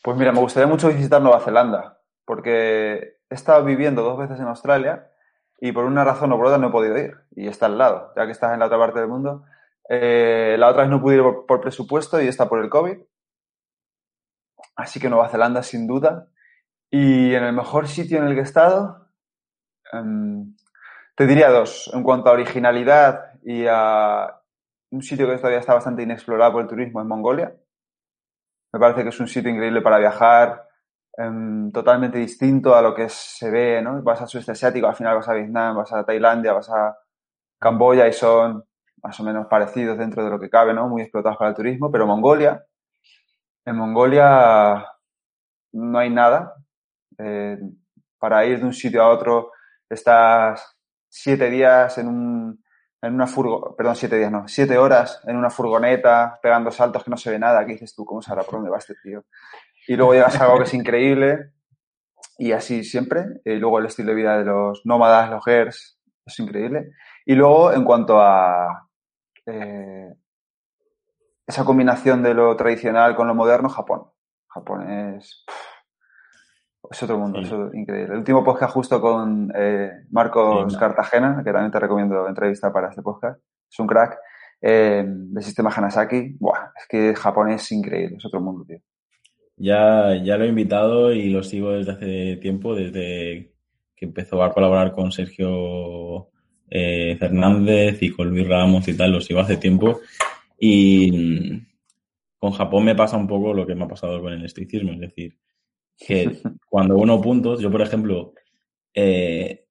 Pues 0.03 0.17
mira, 0.17 0.33
me 0.33 0.41
gustaría 0.41 0.67
mucho 0.67 0.89
visitar 0.89 1.21
Nueva 1.21 1.41
Zelanda, 1.41 2.01
porque 2.25 3.19
he 3.29 3.35
estado 3.35 3.65
viviendo 3.65 4.03
dos 4.03 4.19
veces 4.19 4.41
en 4.41 4.47
Australia 4.47 5.11
y 5.61 5.73
por 5.73 5.85
una 5.85 6.05
razón 6.05 6.33
o 6.33 6.37
por 6.37 6.47
otra 6.47 6.59
no 6.59 6.69
he 6.69 6.73
podido 6.73 6.99
ir. 6.99 7.15
Y 7.37 7.47
está 7.47 7.67
al 7.67 7.79
lado, 7.79 8.13
ya 8.17 8.25
que 8.25 8.33
estás 8.33 8.55
en 8.55 8.61
la 8.61 8.67
otra 8.67 8.79
parte 8.79 8.99
del 8.99 9.09
mundo. 9.09 9.45
Eh, 9.89 10.57
la 10.59 10.69
otra 10.69 10.83
vez 10.83 10.91
no 10.91 11.03
pude 11.03 11.17
ir 11.17 11.23
por, 11.47 11.61
presupuesto 11.61 12.21
y 12.21 12.29
está 12.29 12.49
por 12.49 12.63
el 12.63 12.71
COVID. 12.71 12.99
Así 14.77 14.99
que 14.99 15.11
Nueva 15.11 15.29
Zelanda 15.29 15.63
sin 15.63 15.87
duda. 15.87 16.29
Y 16.91 17.35
en 17.35 17.45
el 17.45 17.53
mejor 17.53 17.87
sitio 17.89 18.19
en 18.19 18.25
el 18.27 18.35
que 18.35 18.41
he 18.41 18.43
estado, 18.43 19.09
em, 19.93 20.55
te 21.17 21.27
diría 21.27 21.51
dos. 21.51 21.91
En 21.95 22.03
cuanto 22.03 22.31
a 22.31 22.33
originalidad 22.33 23.35
y 23.43 23.67
a 23.69 24.41
un 24.91 25.03
sitio 25.03 25.29
que 25.29 25.37
todavía 25.37 25.61
está 25.61 25.75
bastante 25.75 26.03
inexplorado 26.03 26.53
por 26.53 26.63
el 26.63 26.69
turismo, 26.69 27.01
es 27.01 27.07
Mongolia. 27.07 27.55
Me 28.73 28.81
parece 28.81 29.03
que 29.03 29.09
es 29.11 29.21
un 29.21 29.29
sitio 29.29 29.51
increíble 29.51 29.83
para 29.83 29.99
viajar, 29.99 30.69
em, 31.17 31.71
totalmente 31.73 32.19
distinto 32.19 32.75
a 32.75 32.83
lo 32.83 32.95
que 32.95 33.09
se 33.09 33.51
ve, 33.51 33.83
¿no? 33.83 34.03
Vas 34.03 34.21
al 34.23 34.29
sudeste 34.29 34.53
asiático, 34.53 34.87
al 34.87 34.95
final 34.97 35.17
vas 35.17 35.29
a 35.29 35.35
Vietnam, 35.35 35.77
vas 35.77 35.93
a 35.93 36.05
Tailandia, 36.05 36.53
vas 36.53 36.71
a 36.71 36.97
Camboya 37.59 38.09
y 38.09 38.13
son 38.13 38.65
más 39.03 39.19
o 39.21 39.25
menos 39.25 39.47
parecidos 39.47 39.99
dentro 39.99 40.25
de 40.25 40.31
lo 40.31 40.41
que 40.41 40.51
cabe, 40.51 40.75
¿no? 40.75 40.89
Muy 40.89 41.03
explotados 41.03 41.39
para 41.39 41.51
el 41.51 41.57
turismo, 41.57 41.91
pero 41.91 42.07
Mongolia, 42.07 42.65
en 43.65 43.77
Mongolia 43.77 44.87
no 45.73 45.99
hay 45.99 46.11
nada. 46.11 46.55
Para 48.19 48.45
ir 48.45 48.61
de 48.61 48.67
un 48.67 48.73
sitio 48.73 49.03
a 49.03 49.09
otro 49.09 49.53
estás 49.89 50.77
siete 51.09 51.50
días 51.50 51.99
en 51.99 52.09
un, 52.09 52.65
en 53.03 53.15
una 53.15 53.27
furgo, 53.27 53.75
perdón, 53.77 53.97
siete 53.97 54.19
días, 54.19 54.31
no, 54.31 54.47
siete 54.47 54.79
horas 54.79 55.23
en 55.27 55.37
una 55.37 55.50
furgoneta, 55.50 56.39
pegando 56.43 56.71
saltos 56.71 57.03
que 57.05 57.11
no 57.11 57.17
se 57.17 57.31
ve 57.31 57.39
nada, 57.39 57.65
¿qué 57.65 57.73
dices 57.73 57.95
tú? 57.95 58.05
¿Cómo 58.05 58.23
sabrá 58.23 58.43
por 58.43 58.55
dónde 58.55 58.71
va 58.71 58.79
este 58.79 58.95
tío? 59.03 59.25
Y 59.89 59.97
luego 59.97 60.15
llegas 60.15 60.41
a 60.41 60.45
algo 60.45 60.59
que 60.59 60.65
es 60.65 60.75
increíble 60.75 61.53
y 62.39 62.53
así 62.53 62.85
siempre. 62.85 63.25
Y 63.45 63.57
luego 63.57 63.79
el 63.79 63.87
estilo 63.87 64.11
de 64.11 64.15
vida 64.15 64.39
de 64.39 64.45
los 64.45 64.83
nómadas, 64.85 65.31
los 65.31 65.45
gers, 65.45 65.99
es 66.25 66.39
increíble. 66.39 66.93
Y 67.27 67.35
luego, 67.35 67.73
en 67.73 67.85
cuanto 67.85 68.21
a 68.21 68.89
eh, 69.47 70.15
esa 71.47 71.65
combinación 71.65 72.23
de 72.23 72.35
lo 72.35 72.55
tradicional 72.57 73.17
con 73.17 73.27
lo 73.27 73.35
moderno, 73.35 73.69
Japón. 73.69 74.11
Japón 74.49 74.91
es... 74.91 75.45
Es 76.91 77.01
otro 77.05 77.19
mundo, 77.19 77.39
es 77.39 77.49
increíble. 77.73 78.13
El 78.13 78.19
último 78.19 78.43
podcast 78.43 78.75
justo 78.75 79.01
con 79.01 79.53
eh, 79.55 79.93
Marcos 80.11 80.77
Cartagena, 80.77 81.41
que 81.45 81.53
también 81.53 81.71
te 81.71 81.79
recomiendo 81.79 82.27
entrevista 82.27 82.73
para 82.73 82.89
este 82.89 83.01
podcast. 83.01 83.41
Es 83.71 83.79
un 83.79 83.87
crack 83.87 84.19
eh, 84.61 85.05
del 85.07 85.43
sistema 85.45 85.71
Hanasaki. 85.71 86.35
Buah, 86.41 86.73
es 86.77 86.89
que 86.89 87.15
Japón 87.15 87.53
es 87.53 87.71
increíble, 87.71 88.17
es 88.17 88.27
otro 88.27 88.41
mundo, 88.41 88.65
tío. 88.67 88.79
Ya, 89.57 90.17
ya 90.17 90.37
lo 90.37 90.45
he 90.45 90.49
invitado 90.49 91.13
y 91.13 91.31
lo 91.31 91.45
sigo 91.45 91.71
desde 91.71 91.93
hace 91.93 92.37
tiempo, 92.39 92.75
desde 92.75 93.53
que 93.95 94.07
empezó 94.07 94.43
a 94.43 94.53
colaborar 94.53 94.91
con 94.91 95.13
Sergio 95.13 96.31
eh, 96.69 97.17
Fernández 97.21 98.03
y 98.03 98.11
con 98.11 98.31
Luis 98.31 98.49
Ramos 98.49 98.89
y 98.89 98.97
tal, 98.97 99.13
lo 99.13 99.21
sigo 99.21 99.39
hace 99.39 99.59
tiempo. 99.59 100.01
Y 100.59 101.13
mm, 101.13 101.67
con 102.37 102.51
Japón 102.51 102.85
me 102.85 102.97
pasa 102.97 103.17
un 103.17 103.29
poco 103.29 103.55
lo 103.55 103.65
que 103.65 103.77
me 103.77 103.85
ha 103.85 103.89
pasado 103.89 104.21
con 104.21 104.33
el 104.33 104.45
estoicismo, 104.45 104.91
es 104.91 105.01
decir, 105.01 105.37
que 106.00 106.38
cuando 106.69 106.97
uno 106.97 107.21
puntos, 107.21 107.61
yo 107.61 107.71
por 107.71 107.83
ejemplo, 107.83 108.33
eh, 108.95 109.66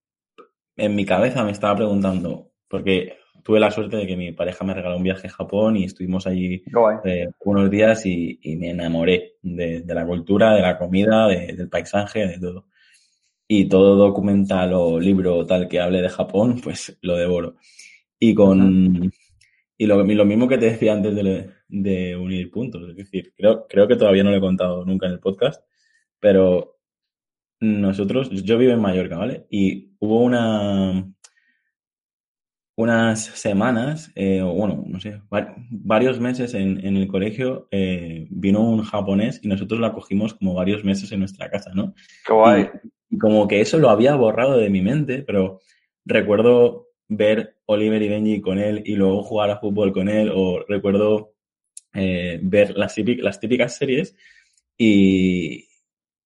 en 0.78 0.96
mi 0.96 1.06
cabeza 1.06 1.44
me 1.44 1.52
estaba 1.52 1.76
preguntando, 1.76 2.52
porque 2.68 3.18
tuve 3.44 3.60
la 3.60 3.72
suerte 3.72 3.98
de 3.98 4.08
que 4.08 4.16
mi 4.16 4.32
pareja 4.32 4.64
me 4.64 4.74
regaló 4.74 4.98
un 4.98 5.04
viaje 5.04 5.28
a 5.28 5.32
Japón 5.32 5.76
y 5.76 5.86
estuvimos 5.86 6.28
allí 6.28 6.64
eh, 7.04 7.30
unos 7.44 7.70
días 7.70 8.06
y, 8.06 8.40
me 8.58 8.70
enamoré 8.70 9.38
de, 9.42 9.84
la 9.88 10.06
cultura, 10.06 10.54
de 10.54 10.62
la 10.62 10.78
comida, 10.78 11.28
del 11.28 11.68
paisaje, 11.68 12.28
de 12.28 12.40
todo. 12.40 12.68
Y 13.48 13.68
todo 13.68 13.96
documental 13.96 14.74
o 14.74 15.00
libro 15.00 15.46
tal 15.48 15.68
que 15.68 15.80
hable 15.80 16.02
de 16.04 16.10
Japón, 16.10 16.62
pues 16.64 16.98
lo 17.02 17.18
devoro. 17.18 17.56
Y 18.20 18.36
con... 18.36 19.12
Y 19.82 19.86
lo, 19.88 20.04
lo, 20.04 20.26
mismo 20.26 20.46
que 20.50 20.58
te 20.58 20.72
decía 20.72 20.92
antes 20.92 21.16
de, 21.16 21.50
de, 21.70 22.18
unir 22.18 22.52
puntos, 22.52 22.90
es 22.90 22.98
decir, 22.98 23.34
creo, 23.34 23.66
creo 23.66 23.88
que 23.88 23.96
todavía 23.96 24.26
no 24.26 24.30
lo 24.30 24.36
he 24.36 24.42
contado 24.42 24.84
nunca 24.84 25.08
en 25.08 25.14
el 25.14 25.22
podcast, 25.22 25.64
pero 26.20 26.80
nosotros, 27.60 28.30
yo 28.30 28.58
vivo 28.58 28.74
en 28.74 28.82
Mallorca, 28.82 29.18
¿vale? 29.18 29.46
Y 29.50 29.92
hubo 30.00 30.22
una, 30.22 31.06
unas 32.76 33.26
semanas, 33.26 34.12
eh, 34.16 34.42
bueno, 34.42 34.86
no 34.88 35.00
sé, 35.00 35.22
varios 35.70 36.20
meses 36.20 36.54
en, 36.54 36.80
el 36.86 37.08
colegio 37.08 37.68
eh, 37.72 38.28
vino 38.30 38.62
un 38.62 38.84
japonés 38.84 39.42
y 39.44 39.50
nosotros 39.50 39.80
lo 39.80 39.88
acogimos 39.88 40.34
como 40.36 40.54
varios 40.54 40.86
meses 40.86 41.12
en 41.12 41.20
nuestra 41.20 41.50
casa, 41.50 41.72
¿no? 41.74 41.94
Qué 42.26 42.34
guay. 42.34 42.70
Y, 43.10 43.18
como 43.18 43.48
que 43.48 43.60
eso 43.60 43.80
lo 43.80 43.90
había 43.90 44.16
borrado 44.16 44.58
de 44.58 44.70
mi 44.70 44.82
mente, 44.82 45.24
pero 45.24 45.60
recuerdo 46.06 46.90
ver 47.08 47.58
Oliver 47.66 48.02
y 48.02 48.08
Benji 48.08 48.40
con 48.40 48.60
él 48.60 48.84
y 48.86 48.96
luego 48.96 49.24
jugar 49.24 49.50
a 49.50 49.58
fútbol 49.58 49.92
con 49.92 50.08
él, 50.08 50.32
o 50.34 50.64
recuerdo 50.66 51.34
eh, 51.94 52.40
ver 52.42 52.78
las, 52.78 52.96
las 52.98 53.40
típicas 53.40 53.76
series 53.76 54.16
y, 54.78 55.69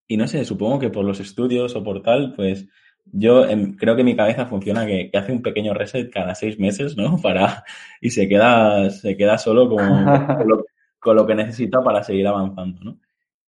y 0.08 0.18
no 0.18 0.28
sé, 0.28 0.46
supongo 0.46 0.80
que 0.80 0.90
por 0.90 1.06
los 1.06 1.20
estudios 1.20 1.76
o 1.76 1.84
por 1.84 2.02
tal, 2.02 2.34
pues 2.36 2.68
yo 3.06 3.46
em, 3.46 3.76
creo 3.76 3.96
que 3.96 4.04
mi 4.04 4.16
cabeza 4.16 4.46
funciona 4.46 4.86
que, 4.86 5.10
hace 5.14 5.32
un 5.32 5.42
pequeño 5.42 5.74
reset 5.74 6.10
cada 6.12 6.36
seis 6.36 6.60
meses, 6.60 6.96
¿no? 6.98 7.18
Para, 7.22 7.64
y 8.02 8.10
se 8.10 8.28
queda, 8.28 8.90
se 8.90 9.18
queda 9.18 9.38
solo 9.38 9.70
con, 9.70 9.80
con, 11.00 11.16
lo, 11.16 11.28
que 11.28 11.36
necesita 11.36 11.82
para 11.82 12.04
seguir 12.04 12.28
avanzando, 12.28 12.82
¿no? 12.82 13.00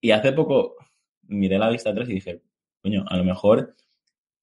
Y 0.02 0.12
hace 0.12 0.34
poco 0.34 0.76
miré 1.24 1.58
la 1.58 1.70
vista 1.70 1.90
atrás 1.90 2.10
y 2.10 2.16
dije, 2.16 2.42
coño, 2.82 3.06
a 3.08 3.18
lo 3.18 3.24
mejor 3.24 3.76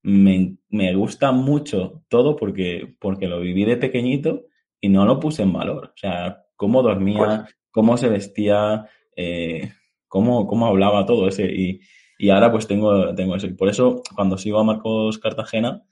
me, 0.03 0.57
me, 0.71 0.95
gusta 0.95 1.31
mucho 1.31 2.03
todo 2.09 2.35
porque, 2.35 2.97
porque 2.99 3.29
lo 3.29 3.41
viví 3.41 3.65
de 3.65 3.77
pequeñito 3.77 4.47
y 4.81 4.89
no 4.89 5.05
lo 5.05 5.21
puse 5.21 5.43
en 5.43 5.53
valor. 5.53 5.93
O 5.95 5.97
sea, 5.97 6.45
cómo 6.57 6.83
dormía, 6.83 7.45
pues 7.45 7.57
cómo 7.71 7.97
se 7.97 8.09
vestía, 8.09 8.87
eh, 9.17 9.73
cómo, 10.09 10.47
cómo 10.47 10.67
hablaba 10.67 11.07
todo 11.07 11.29
ese. 11.29 11.47
Y, 11.47 11.81
y 12.23 12.31
ahora 12.31 12.53
pues 12.53 12.69
tengo, 12.69 13.13
tengo 13.17 13.35
eso. 13.35 13.49
Y 13.49 13.55
por 13.55 13.69
eso, 13.69 14.01
cuando 14.15 14.39
sigo 14.39 14.61
a 14.61 14.63
Marcos 14.63 15.19
Cartagena, 15.19 15.83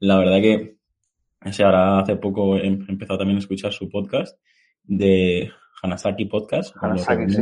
la 0.00 0.18
verdad 0.18 0.40
que 0.40 0.78
O 1.44 1.52
sea, 1.52 1.66
ahora 1.66 2.00
hace 2.00 2.16
poco 2.16 2.56
he 2.56 2.66
empezado 2.66 3.20
también 3.20 3.36
a 3.36 3.38
escuchar 3.38 3.72
su 3.72 3.88
podcast 3.88 4.36
de 4.82 5.48
Hanasaki 5.80 6.24
Podcast. 6.24 6.74
Hanasaki, 6.82 7.32
sí. 7.32 7.40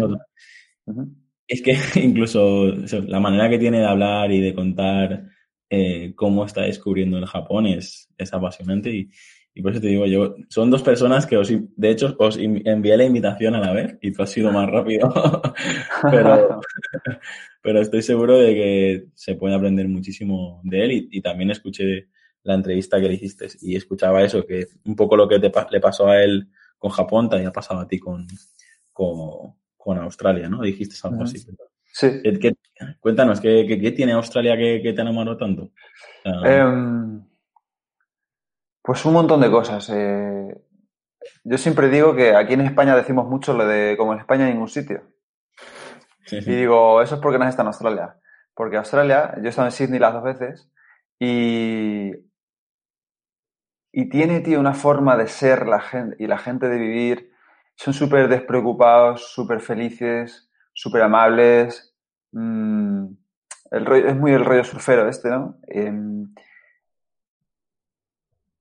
Es 1.49 1.63
que 1.63 1.75
incluso 2.03 2.67
la 3.07 3.19
manera 3.19 3.49
que 3.49 3.59
tiene 3.59 3.79
de 3.79 3.87
hablar 3.87 4.31
y 4.31 4.43
de 4.43 4.55
contar 4.55 5.25
eh, 5.71 6.13
cómo 6.15 6.45
está 6.45 6.65
descubriendo 6.65 7.17
el 7.17 7.25
Japón 7.25 7.65
es, 7.65 8.11
es 8.19 8.35
apasionante 8.35 8.91
y, 8.91 9.11
y, 9.55 9.63
por 9.63 9.73
eso 9.73 9.81
te 9.81 9.89
digo 9.89 10.05
yo, 10.05 10.35
son 10.51 10.71
dos 10.71 10.83
personas 10.83 11.25
que 11.25 11.39
os, 11.39 11.51
de 11.51 11.91
hecho, 11.91 12.15
os 12.19 12.37
envié 12.37 12.99
la 12.99 13.05
invitación 13.05 13.55
a 13.55 13.61
la 13.61 13.73
vez 13.73 13.97
y 14.03 14.13
tú 14.13 14.23
has 14.23 14.31
sido 14.31 14.53
más 14.53 14.69
rápido, 14.69 15.11
pero, 16.11 16.61
pero 17.65 17.81
estoy 17.81 18.03
seguro 18.03 18.37
de 18.39 18.55
que 18.55 19.07
se 19.15 19.37
puede 19.37 19.55
aprender 19.55 19.89
muchísimo 19.89 20.61
de 20.65 20.85
él 20.85 20.93
y, 20.93 21.09
y, 21.13 21.23
también 21.23 21.51
escuché 21.51 22.09
la 22.43 22.57
entrevista 22.57 23.01
que 23.01 23.09
le 23.09 23.15
hiciste 23.15 23.49
y 23.63 23.75
escuchaba 23.75 24.23
eso, 24.23 24.45
que 24.47 24.67
un 24.85 24.95
poco 24.95 25.17
lo 25.17 25.27
que 25.27 25.41
te, 25.41 25.51
le 25.71 25.81
pasó 25.81 26.09
a 26.09 26.23
él 26.23 26.51
con 26.77 26.91
Japón 26.91 27.31
te 27.31 27.37
había 27.37 27.51
pasado 27.51 27.81
a 27.81 27.89
ti 27.89 27.99
con, 27.99 28.27
con, 28.93 29.55
con 29.79 29.97
Australia, 29.97 30.47
¿no? 30.51 30.61
Dijiste 30.61 30.95
algo 31.05 31.23
así. 31.23 31.39
Sí. 31.91 32.21
cuéntanos, 33.01 33.41
¿qué, 33.41 33.67
¿qué, 33.67 33.93
tiene 33.93 34.13
Australia 34.13 34.59
que, 34.59 34.83
que 34.83 34.93
te 34.93 35.01
enamoró 35.01 35.39
tanto? 35.39 35.71
Um, 36.27 37.27
pues 38.83 39.03
un 39.07 39.15
montón 39.15 39.41
de 39.41 39.51
cosas. 39.51 39.89
Eh, 39.89 40.55
yo 41.45 41.57
siempre 41.57 41.89
digo 41.89 42.15
que 42.15 42.35
aquí 42.35 42.53
en 42.53 42.61
España 42.61 42.95
decimos 42.95 43.27
mucho 43.27 43.55
lo 43.55 43.67
de 43.67 43.97
como 43.97 44.13
en 44.13 44.19
España 44.19 44.45
en 44.45 44.53
ningún 44.53 44.69
sitio. 44.69 45.14
Sí. 46.25 46.39
Y 46.39 46.55
digo, 46.55 47.03
eso 47.03 47.17
es 47.17 47.21
porque 47.21 47.39
no 47.39 47.47
está 47.47 47.63
en 47.63 47.69
Australia. 47.69 48.17
Porque 48.55 48.77
Australia, 48.77 49.35
yo 49.37 49.45
he 49.45 49.49
estado 49.49 49.69
en 49.69 49.73
Sydney 49.73 49.99
las 49.99 50.13
dos 50.13 50.23
veces 50.23 50.71
y, 51.19 52.13
y 53.93 54.09
tiene, 54.09 54.41
tío, 54.41 54.61
una 54.61 54.75
forma 54.75 55.17
de 55.17 55.27
ser 55.27 55.67
la 55.67 55.81
gente 55.81 56.17
y 56.19 56.27
la 56.27 56.39
gente 56.39 56.69
de 56.69 56.79
vivir 56.79 57.31
son 57.77 57.95
súper 57.95 58.29
despreocupados, 58.29 59.33
súper 59.33 59.61
felices, 59.61 60.51
súper 60.73 61.03
amables. 61.03 61.95
Mm, 62.33 63.07
el 63.71 63.93
es 64.07 64.17
muy 64.17 64.33
el 64.33 64.45
rollo 64.45 64.65
surfero 64.65 65.09
este, 65.09 65.31
¿no? 65.31 65.59
Eh, 65.69 65.93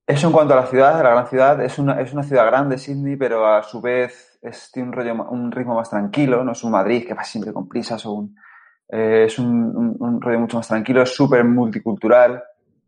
eso 0.06 0.28
en 0.28 0.34
cuanto 0.34 0.54
a 0.54 0.58
la 0.58 0.66
ciudad, 0.66 1.02
la 1.02 1.12
gran 1.12 1.28
ciudad, 1.28 1.62
es 1.62 1.80
una, 1.80 2.02
es 2.02 2.12
una 2.14 2.24
ciudad 2.24 2.46
grande, 2.46 2.78
Sydney, 2.78 3.16
pero 3.16 3.48
a 3.48 3.64
su 3.64 3.80
vez 3.80 4.38
es, 4.42 4.70
tiene 4.72 4.90
un, 4.90 4.94
rollo, 4.94 5.14
un 5.30 5.52
ritmo 5.52 5.76
más 5.76 5.90
tranquilo, 5.90 6.44
no 6.44 6.52
es 6.52 6.64
un 6.64 6.72
Madrid 6.72 7.06
que 7.08 7.14
va 7.14 7.24
siempre 7.24 7.54
con 7.54 7.68
prisas, 7.68 8.06
o 8.06 8.12
un, 8.12 8.36
eh, 8.90 9.24
es 9.28 9.40
un, 9.40 9.48
un, 9.48 9.96
un, 10.00 10.22
rollo 10.22 10.40
mucho 10.40 10.58
más 10.58 10.68
tranquilo, 10.68 11.02
es 11.02 11.16
súper 11.16 11.44
multicultural. 11.46 12.44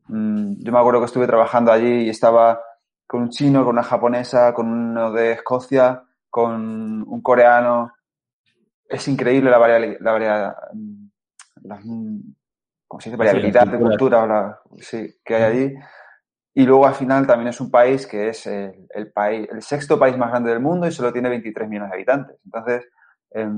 Mm, 0.07 0.63
yo 0.63 0.71
me 0.71 0.79
acuerdo 0.79 0.99
que 0.99 1.05
estuve 1.05 1.25
trabajando 1.25 1.71
allí 1.71 2.03
y 2.03 2.09
estaba 2.09 2.61
con 3.07 3.21
un 3.23 3.29
chino, 3.29 3.63
con 3.63 3.75
una 3.75 3.83
japonesa, 3.83 4.53
con 4.53 4.67
uno 4.67 5.11
de 5.11 5.33
Escocia, 5.33 6.03
con 6.29 7.03
un 7.07 7.21
coreano. 7.21 7.93
Es 8.87 9.07
increíble 9.07 9.49
la 9.49 9.57
variabilidad, 9.57 9.99
la, 10.01 10.11
variedad, 10.11 10.55
la, 11.63 11.79
¿cómo 12.87 13.01
se 13.01 13.09
dice? 13.09 13.17
variabilidad 13.17 13.67
de 13.67 13.79
cultura 13.79 14.27
la, 14.27 14.59
sí, 14.79 15.15
que 15.23 15.35
hay 15.35 15.43
allí. 15.43 15.75
Y 16.57 16.65
luego 16.65 16.87
al 16.87 16.95
final 16.95 17.27
también 17.27 17.49
es 17.49 17.59
un 17.59 17.69
país 17.69 18.07
que 18.07 18.29
es 18.29 18.47
el, 18.47 18.87
el, 18.89 19.11
país, 19.11 19.45
el 19.51 19.61
sexto 19.61 19.99
país 19.99 20.17
más 20.17 20.29
grande 20.29 20.51
del 20.51 20.61
mundo 20.61 20.87
y 20.87 20.91
solo 20.91 21.11
tiene 21.11 21.27
23 21.27 21.67
millones 21.67 21.89
de 21.89 21.95
habitantes. 21.95 22.37
Entonces, 22.45 22.87
eh, 23.31 23.49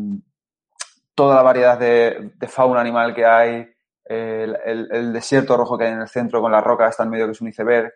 toda 1.14 1.36
la 1.36 1.44
variedad 1.44 1.78
de, 1.78 2.32
de, 2.36 2.48
fauna 2.48 2.82
animal 2.82 3.14
que 3.14 3.24
hay, 3.24 3.70
el, 4.04 4.58
el, 4.66 4.88
el, 4.92 5.14
desierto 5.14 5.56
rojo 5.56 5.78
que 5.78 5.86
hay 5.86 5.94
en 5.94 6.02
el 6.02 6.08
centro 6.08 6.42
con 6.42 6.52
la 6.52 6.60
roca 6.60 6.88
está 6.88 7.04
en 7.04 7.12
medio 7.12 7.28
que 7.28 7.34
es 7.34 7.42
un 7.42 7.50
iceberg. 7.50 7.94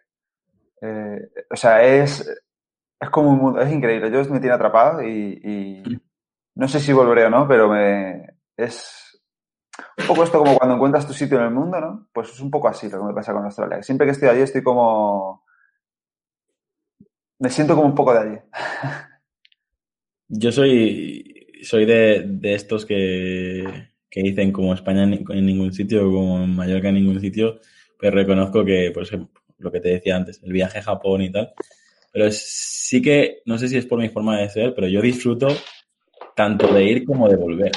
Eh, 0.82 1.30
o 1.50 1.56
sea, 1.56 1.82
es, 1.82 2.28
es 3.00 3.10
como 3.10 3.32
un 3.32 3.40
mundo, 3.40 3.62
es 3.62 3.72
increíble. 3.72 4.12
Yo 4.12 4.24
me 4.32 4.40
tiene 4.40 4.54
atrapado 4.54 5.02
y, 5.02 5.42
y, 5.44 5.84
no 6.56 6.68
sé 6.68 6.80
si 6.80 6.94
volveré 6.94 7.26
o 7.26 7.30
no, 7.32 7.48
pero 7.48 7.68
me 7.68 8.36
es 8.56 9.11
un 9.98 10.08
poco 10.08 10.24
esto 10.24 10.40
como 10.40 10.58
cuando 10.58 10.76
encuentras 10.76 11.08
tu 11.08 11.14
sitio 11.14 11.38
en 11.38 11.46
el 11.46 11.52
mundo, 11.52 11.80
¿no? 11.80 12.08
Pues 12.14 12.30
es 12.30 12.40
un 12.40 12.52
poco 12.52 12.68
así 12.68 12.90
lo 12.90 13.00
que 13.00 13.06
me 13.06 13.14
pasa 13.14 13.34
con 13.34 13.46
Australia. 13.46 13.84
Siempre 13.84 14.06
que 14.06 14.12
estoy 14.12 14.30
allí 14.30 14.42
estoy 14.42 14.64
como 14.64 15.44
me 17.40 17.50
siento 17.50 17.76
como 17.76 17.88
un 17.88 17.96
poco 17.96 18.14
de 18.14 18.20
allí. 18.20 18.38
Yo 20.28 20.52
soy 20.52 21.42
soy 21.64 21.86
de, 21.86 22.24
de 22.26 22.54
estos 22.54 22.86
que, 22.86 23.64
que, 24.10 24.24
dicen 24.24 24.52
como 24.52 24.74
España 24.74 25.04
en, 25.04 25.26
en, 25.30 25.46
ningún 25.46 25.74
sitio, 25.74 26.12
como 26.12 26.46
Mallorca 26.48 26.90
en 26.90 26.96
ningún 26.96 27.20
sitio, 27.20 27.60
pero 28.00 28.16
reconozco 28.16 28.66
que, 28.66 28.92
por 28.92 29.04
ejemplo, 29.04 29.42
lo 29.60 29.72
que 29.72 29.80
te 29.80 29.90
decía 29.90 30.16
antes, 30.16 30.42
el 30.44 30.54
viaje 30.54 30.80
a 30.80 30.84
Japón 30.84 31.22
y 31.22 31.32
tal, 31.32 31.54
pero 32.12 32.30
sí 32.32 33.02
que, 33.02 33.42
no 33.46 33.58
sé 33.58 33.68
si 33.68 33.78
es 33.78 33.86
por 33.86 34.00
mi 34.00 34.10
forma 34.10 34.38
de 34.38 34.50
ser, 34.50 34.74
pero 34.74 34.88
yo 34.88 35.02
disfruto 35.02 35.48
tanto 36.36 36.74
de 36.74 36.84
ir 36.84 37.06
como 37.06 37.30
de 37.30 37.36
volver. 37.36 37.72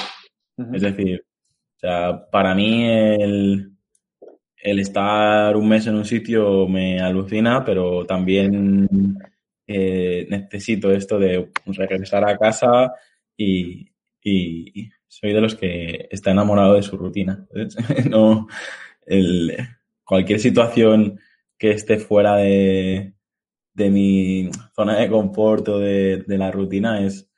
Uh 0.57 0.63
-huh. 0.63 0.75
Es 0.75 0.81
decir, 0.81 1.25
sea, 1.85 2.29
para 2.31 2.55
mí 2.55 2.83
el, 2.89 3.71
estar 4.57 5.55
un 5.55 5.67
mes 5.67 5.85
en 5.87 5.95
un 5.95 6.05
sitio 6.05 6.67
me 6.67 6.99
alucina, 6.99 7.63
pero 7.63 8.05
también 8.05 8.87
eh, 9.67 10.25
necesito 10.29 10.91
esto 10.91 11.19
de 11.19 11.51
regresar 11.65 12.27
a 12.27 12.37
casa 12.37 12.91
y, 13.37 13.91
soy 15.07 15.33
de 15.33 15.41
los 15.41 15.55
que 15.55 16.07
está 16.09 16.31
enamorado 16.31 16.75
de 16.75 16.81
su 16.81 16.97
rutina. 16.97 17.47
no, 18.09 18.47
cualquier 20.03 20.39
situación 20.39 21.19
que 21.57 21.71
esté 21.71 21.97
fuera 21.99 22.37
de, 22.37 23.13
mi 23.75 24.49
zona 24.75 24.97
de 24.99 25.09
confort 25.09 25.67
o 25.69 25.79
de, 25.79 26.23
de 26.25 26.37
la 26.37 26.51
rutina 26.51 27.05
es 27.05 27.29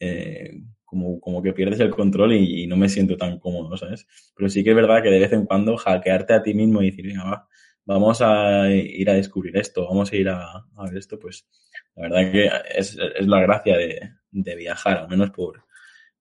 eh, 0.00 0.62
como, 0.90 1.20
como, 1.20 1.40
que 1.40 1.52
pierdes 1.52 1.78
el 1.78 1.90
control 1.90 2.32
y, 2.32 2.66
no 2.66 2.76
me 2.76 2.88
siento 2.88 3.16
tan 3.16 3.38
cómodo, 3.38 3.76
¿sabes? 3.76 4.06
Pero 4.34 4.50
sí 4.50 4.64
que 4.64 4.70
es 4.70 4.76
verdad 4.76 5.02
que 5.02 5.08
de 5.08 5.20
vez 5.20 5.32
en 5.32 5.46
cuando 5.46 5.76
hackearte 5.76 6.34
a 6.34 6.42
ti 6.42 6.52
mismo 6.52 6.82
y 6.82 6.90
decir, 6.90 7.06
venga, 7.06 7.24
va, 7.24 7.48
vamos 7.84 8.20
a 8.20 8.68
ir 8.70 9.08
a 9.08 9.14
descubrir 9.14 9.56
esto, 9.56 9.86
vamos 9.86 10.12
a 10.12 10.16
ir 10.16 10.28
a, 10.28 10.66
ver 10.84 10.98
esto, 10.98 11.18
pues 11.18 11.46
la 11.94 12.08
verdad 12.08 12.32
que 12.32 12.50
es, 12.76 12.98
es 12.98 13.26
la 13.26 13.40
gracia 13.40 13.76
de, 13.76 14.00
de, 14.32 14.56
viajar, 14.56 14.98
al 14.98 15.08
menos 15.08 15.30
por, 15.30 15.64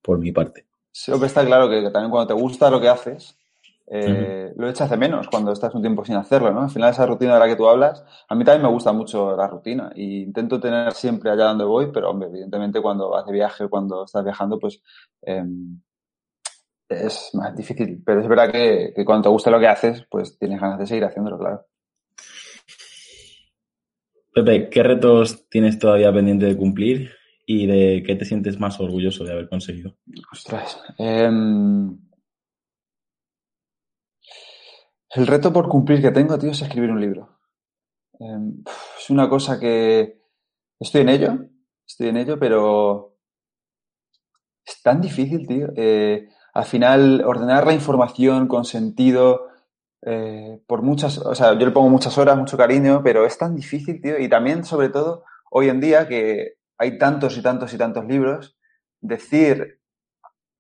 por 0.04 0.20
mi 0.20 0.32
parte. 0.32 0.68
Sí, 0.92 1.12
está 1.24 1.44
claro 1.44 1.68
que, 1.68 1.82
que 1.82 1.90
también 1.90 2.12
cuando 2.12 2.28
te 2.28 2.40
gusta 2.40 2.70
lo 2.70 2.80
que 2.80 2.90
haces, 2.90 3.39
eh, 3.92 4.52
uh 4.52 4.54
-huh. 4.54 4.62
lo 4.62 4.70
echas 4.70 4.90
de 4.90 4.98
menos 4.98 5.28
cuando 5.28 5.52
estás 5.52 5.74
un 5.74 5.82
tiempo 5.82 6.06
sin 6.06 6.16
hacerlo, 6.16 6.52
¿no? 6.52 6.62
Al 6.62 6.70
final 6.70 6.92
esa 6.92 7.06
rutina 7.06 7.34
de 7.34 7.40
la 7.40 7.48
que 7.48 7.56
tú 7.56 7.68
hablas, 7.68 8.04
a 8.28 8.36
mí 8.36 8.44
también 8.44 8.64
me 8.64 8.72
gusta 8.72 8.92
mucho 8.94 9.36
la 9.36 9.48
rutina 9.48 9.92
y 9.96 10.24
intento 10.24 10.60
tener 10.60 10.94
siempre 10.94 11.32
allá 11.32 11.46
donde 11.46 11.66
voy, 11.66 11.92
pero 11.92 12.12
hombre, 12.12 12.30
evidentemente 12.30 12.82
cuando 12.82 13.10
vas 13.10 13.26
de 13.26 13.34
viaje, 13.34 13.68
cuando 13.68 14.06
estás 14.06 14.24
viajando, 14.24 14.60
pues 14.60 14.82
eh, 15.24 15.44
es 16.88 17.32
más 17.34 17.56
difícil. 17.56 18.02
Pero 18.06 18.22
es 18.22 18.28
verdad 18.28 18.52
que, 18.52 18.94
que, 18.96 19.06
cuando 19.06 19.24
te 19.24 19.30
gusta 19.30 19.50
lo 19.50 19.60
que 19.60 19.68
haces, 19.68 20.06
pues 20.10 20.38
tienes 20.38 20.62
ganas 20.62 20.80
de 20.80 20.86
seguir 20.86 21.06
haciéndolo, 21.06 21.40
claro. 21.40 21.66
Pepe, 24.34 24.70
¿qué 24.70 24.84
retos 24.84 25.50
tienes 25.50 25.80
todavía 25.80 26.14
pendiente 26.14 26.46
de 26.46 26.56
cumplir 26.56 27.12
y 27.46 27.66
de 27.66 28.04
qué 28.06 28.16
te 28.16 28.26
sientes 28.26 28.60
más 28.60 28.80
orgulloso 28.80 29.24
de 29.24 29.32
haber 29.32 29.50
conseguido? 29.50 29.96
Ostras. 30.32 30.80
Eh, 31.00 31.30
El 35.12 35.26
reto 35.26 35.52
por 35.52 35.68
cumplir 35.68 36.02
que 36.02 36.12
tengo, 36.12 36.38
tío, 36.38 36.52
es 36.52 36.62
escribir 36.62 36.92
un 36.92 37.02
libro. 37.02 37.40
Eh, 38.20 38.40
es 39.00 39.10
una 39.10 39.28
cosa 39.28 39.60
que 39.60 40.22
estoy 40.80 41.02
en 41.02 41.10
ello, 41.10 41.38
estoy 41.88 42.10
en 42.10 42.18
ello, 42.18 42.38
pero 42.40 43.16
es 44.64 44.82
tan 44.84 45.02
difícil, 45.02 45.48
tío. 45.48 45.70
Eh, 45.76 46.30
al 46.54 46.66
final, 46.66 47.24
ordenar 47.26 47.66
la 47.66 47.74
información 47.74 48.48
con 48.48 48.66
sentido, 48.66 49.48
eh, 50.04 50.62
por 50.68 50.84
muchas, 50.84 51.18
o 51.18 51.34
sea, 51.34 51.54
yo 51.58 51.66
le 51.66 51.72
pongo 51.72 51.90
muchas 51.90 52.18
horas, 52.18 52.38
mucho 52.38 52.58
cariño, 52.58 53.02
pero 53.04 53.26
es 53.26 53.38
tan 53.38 53.56
difícil, 53.56 54.02
tío. 54.02 54.20
Y 54.20 54.30
también, 54.30 54.64
sobre 54.64 54.90
todo, 54.90 55.24
hoy 55.50 55.70
en 55.70 55.80
día 55.80 56.08
que 56.08 56.58
hay 56.78 57.00
tantos 57.00 57.36
y 57.38 57.42
tantos 57.42 57.74
y 57.74 57.78
tantos 57.78 58.06
libros, 58.06 58.58
decir 59.02 59.79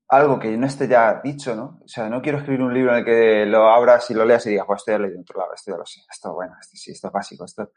algo 0.10 0.39
que 0.39 0.58
no 0.58 0.65
esté 0.65 0.88
ya 0.88 1.22
dicho, 1.24 1.56
¿no? 1.56 1.80
O 1.84 1.88
sea, 1.88 2.10
no 2.10 2.22
quiero 2.22 2.39
escribir 2.39 2.63
un 2.63 2.74
libro 2.74 2.91
en 2.91 3.00
el 3.00 3.06
que 3.06 3.45
lo 3.45 3.69
abras 3.69 4.10
y 4.10 4.15
lo 4.15 4.26
leas 4.26 4.45
y 4.48 4.50
digas, 4.50 4.65
pues 4.65 4.82
esto 4.82 4.91
ya 4.91 4.98
lo 4.98 5.06
he 5.06 5.08
leído 5.10 5.22
otro 5.22 5.39
lado, 5.39 5.54
esto 5.54 5.72
ya 5.72 5.78
lo 5.78 5.86
sé, 5.86 6.02
esto 6.10 6.34
bueno, 6.34 6.56
esto 6.60 6.76
sí, 6.76 6.91
esto 6.91 7.08
es 7.08 7.13
básico, 7.13 7.45
esto... 7.45 7.72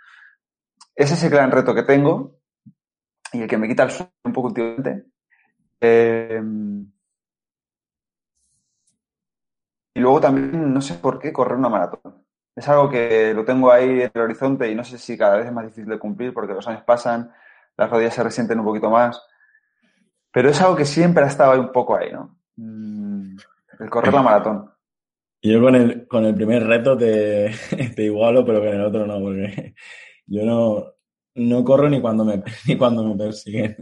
Ese 0.95 1.15
es 1.15 1.25
el 1.25 1.31
gran 1.31 1.51
reto 1.51 1.75
que 1.75 1.83
tengo 1.83 2.39
y 3.33 3.43
el 3.43 3.49
que 3.49 3.59
me 3.59 3.69
quita 3.69 3.85
el 3.85 3.91
sueño 3.91 4.13
un 4.25 4.33
poco 4.33 4.49
últimamente. 4.49 5.07
Eh... 5.81 6.43
Y 9.95 10.01
luego 10.01 10.21
también, 10.21 10.73
no 10.73 10.81
sé 10.81 10.95
por 10.95 11.19
qué, 11.19 11.33
correr 11.33 11.59
una 11.59 11.69
maratón. 11.69 12.25
Es 12.57 12.67
algo 12.69 12.89
que 12.89 13.35
lo 13.35 13.45
tengo 13.45 13.71
ahí 13.71 14.03
en 14.03 14.11
el 14.15 14.21
horizonte 14.21 14.71
y 14.71 14.75
no 14.75 14.85
sé 14.85 14.99
si 14.99 15.19
cada 15.19 15.37
vez 15.37 15.47
es 15.47 15.53
más 15.53 15.65
difícil 15.65 15.87
de 15.87 15.99
cumplir 15.99 16.33
porque 16.33 16.55
los 16.55 16.67
años 16.67 16.83
pasan, 16.85 17.31
las 17.77 17.91
rodillas 17.91 18.15
se 18.15 18.23
resienten 18.23 18.59
un 18.59 18.65
poquito 18.65 18.91
más 18.91 19.23
pero 20.33 20.51
es 20.51 20.61
algo 20.61 20.77
que 20.77 20.85
siempre 20.85 21.23
ha 21.25 21.29
estado 21.29 21.61
un 21.61 21.71
poco 21.73 21.97
ahí, 21.97 22.11
¿no? 22.11 22.39
Mm, 22.57 23.37
el 23.81 23.91
correr 23.91 24.15
la 24.15 24.23
maratón. 24.23 24.71
Yo 25.43 25.61
con 25.61 25.75
el, 25.75 26.07
con 26.07 26.25
el 26.25 26.35
primer 26.35 26.65
reto 26.65 26.97
te, 26.97 27.51
te 27.97 28.05
igualo, 28.05 28.45
pero 28.45 28.61
con 28.61 28.69
el 28.69 28.81
otro 28.81 29.07
no, 29.07 29.21
porque 29.21 29.75
yo 30.27 30.45
no, 30.45 30.87
no 31.35 31.65
corro 31.65 31.89
ni 31.89 32.01
cuando 32.01 32.25
me, 32.25 32.43
ni 32.67 32.77
cuando 32.77 33.05
me 33.05 33.17
persiguen. 33.17 33.77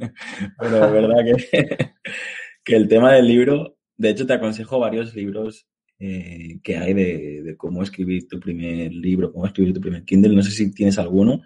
Pero 0.58 0.84
es 0.86 0.92
verdad 0.92 1.18
que, 1.24 1.92
que 2.64 2.76
el 2.76 2.88
tema 2.88 3.12
del 3.12 3.26
libro, 3.26 3.76
de 3.96 4.10
hecho 4.10 4.26
te 4.26 4.32
aconsejo 4.32 4.78
varios 4.78 5.14
libros 5.14 5.68
eh, 5.98 6.60
que 6.62 6.78
hay 6.78 6.94
de, 6.94 7.42
de, 7.42 7.56
cómo 7.56 7.82
escribir 7.82 8.26
tu 8.26 8.40
primer 8.40 8.92
libro, 8.92 9.32
cómo 9.32 9.46
escribir 9.46 9.74
tu 9.74 9.80
primer 9.80 10.04
Kindle. 10.04 10.34
No 10.34 10.42
sé 10.42 10.50
si 10.50 10.72
tienes 10.72 10.98
alguno, 10.98 11.42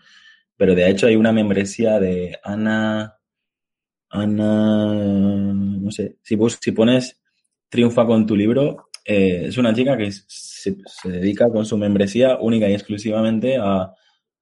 pero 0.56 0.76
de 0.76 0.88
hecho 0.88 1.08
hay 1.08 1.16
una 1.16 1.32
membresía 1.32 1.98
de 1.98 2.38
Ana, 2.44 3.18
Ana, 4.14 5.52
no 5.52 5.90
sé, 5.90 6.18
si, 6.22 6.36
vos, 6.36 6.58
si 6.60 6.70
pones 6.70 7.20
Triunfa 7.68 8.06
con 8.06 8.26
tu 8.26 8.36
libro, 8.36 8.90
eh, 9.04 9.46
es 9.48 9.58
una 9.58 9.74
chica 9.74 9.96
que 9.96 10.12
se, 10.12 10.76
se, 10.86 11.10
dedica 11.10 11.48
con 11.50 11.66
su 11.66 11.76
membresía 11.76 12.38
única 12.38 12.68
y 12.68 12.74
exclusivamente 12.74 13.56
a, 13.56 13.92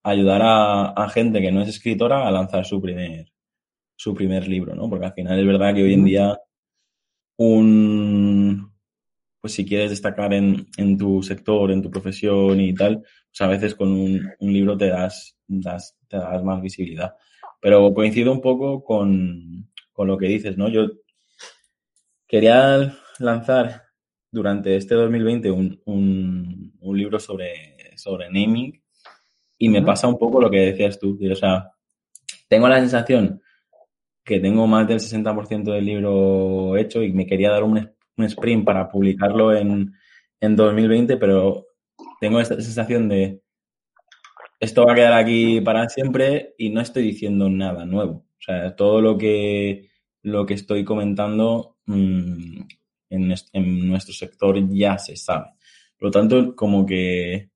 ayudar 0.03 0.43
a, 0.43 0.91
a, 0.91 1.09
gente 1.09 1.41
que 1.41 1.51
no 1.51 1.63
es 1.63 1.69
escritora 1.71 2.27
a 2.27 2.31
lanzar 2.31 2.67
su 2.67 2.83
primer, 2.83 3.33
su 3.97 4.15
primer 4.15 4.47
libro, 4.47 4.75
¿no? 4.75 4.91
Porque 4.91 5.07
al 5.07 5.15
final 5.15 5.39
es 5.39 5.47
verdad 5.47 5.75
que 5.75 5.85
hoy 5.85 5.95
en 5.95 6.05
día 6.05 6.39
un, 7.39 8.73
pues 9.41 9.55
si 9.55 9.65
quieres 9.65 9.91
destacar 9.91 10.35
en, 10.35 10.69
en 10.77 10.99
tu 10.99 11.23
sector, 11.23 11.71
en 11.71 11.83
tu 11.83 11.91
profesión 11.91 12.61
y 12.61 12.75
tal, 12.75 12.99
pues 13.01 13.41
a 13.41 13.47
veces 13.47 13.75
con 13.75 13.89
un, 13.89 14.31
un 14.39 14.53
libro 14.53 14.77
te 14.77 14.89
das, 14.89 15.37
das, 15.47 15.97
te 16.09 16.19
das 16.19 16.45
más 16.45 16.61
visibilidad. 16.61 17.15
Pero 17.63 17.95
coincido 17.95 18.33
un 18.33 18.41
poco 18.41 18.83
con, 18.83 19.71
con 19.93 20.09
lo 20.09 20.19
que 20.19 20.27
dices, 20.27 20.59
¿no? 20.59 20.69
Yo 20.69 20.91
quería 22.27 22.93
lanzar 23.21 23.85
durante 24.33 24.75
este 24.75 24.97
2020 24.97 25.53
un, 25.53 25.81
un, 25.85 26.73
un 26.81 26.99
libro 26.99 27.21
sobre, 27.21 27.77
sobre 27.97 28.27
naming 28.27 28.83
y 29.59 29.69
me 29.69 29.81
pasa 29.81 30.09
un 30.09 30.19
poco 30.19 30.41
lo 30.41 30.51
que 30.51 30.73
decías 30.73 30.99
tú. 30.99 31.17
O 31.31 31.35
sea, 31.37 31.71
tengo 32.49 32.69
la 32.69 32.81
sensación 32.81 33.41
que 34.25 34.41
tengo 34.41 34.67
más 34.67 34.89
del 34.89 34.99
60% 34.99 35.73
del 35.73 35.85
libro 35.85 36.77
hecho 36.77 37.01
y 37.05 37.13
me 37.13 37.27
quería 37.27 37.53
dar 37.53 37.63
un, 37.63 37.79
un 38.17 38.25
sprint 38.25 38.65
para 38.65 38.89
publicarlo 38.89 39.55
en, 39.55 39.93
en 40.41 40.57
2020, 40.57 41.17
pero 41.17 41.67
tengo 42.21 42.41
esta 42.41 42.57
sensación 42.57 43.09
de 43.09 43.42
esto 44.63 44.87
va 44.87 44.93
a 44.93 44.95
quedar 44.95 45.13
aquí 45.15 45.61
para 45.61 45.89
siempre 45.89 46.55
y 46.57 46.71
no 46.71 46.81
estoy 46.81 47.03
diciendo 47.03 47.51
nada 47.51 47.85
nuevo. 47.85 48.27
O 48.39 48.43
sea, 48.43 48.77
todo 48.77 49.01
lo 49.01 49.19
que, 49.19 49.91
lo 50.23 50.47
que 50.47 50.55
estoy 50.55 50.85
comentando 50.85 51.79
mmm, 51.87 52.61
en, 53.11 53.35
en, 53.53 53.89
nuestro 53.89 54.15
sector 54.15 54.57
ya 54.69 54.99
se 54.99 55.17
sabe. 55.17 55.49
Por 55.99 56.07
lo 56.07 56.11
tanto, 56.13 56.55
como 56.55 56.87
que 56.87 57.51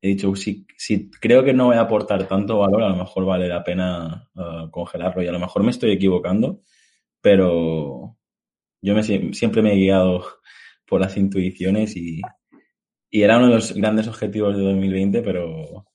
he 0.00 0.08
dicho, 0.08 0.34
si, 0.34 0.66
si 0.76 1.08
creo 1.08 1.44
que 1.44 1.52
no 1.52 1.66
voy 1.66 1.76
a 1.76 1.82
aportar 1.82 2.26
tanto 2.26 2.58
valor, 2.58 2.82
a 2.82 2.88
lo 2.88 2.96
mejor 2.96 3.24
vale 3.24 3.46
la 3.46 3.62
pena 3.62 4.28
uh, 4.34 4.68
congelarlo 4.72 5.22
y 5.22 5.28
a 5.28 5.32
lo 5.32 5.38
mejor 5.38 5.62
me 5.62 5.70
estoy 5.70 5.92
equivocando, 5.92 6.62
pero 7.20 8.16
yo 8.80 8.94
me, 8.96 9.04
siempre 9.04 9.62
me 9.62 9.74
he 9.74 9.76
guiado 9.76 10.24
por 10.84 11.00
las 11.00 11.16
intuiciones 11.16 11.96
y, 11.96 12.20
y, 13.08 13.22
era 13.22 13.38
uno 13.38 13.46
de 13.46 13.54
los 13.54 13.72
grandes 13.74 14.08
objetivos 14.08 14.56
de 14.56 14.64
2020, 14.64 15.22
pero 15.22 15.91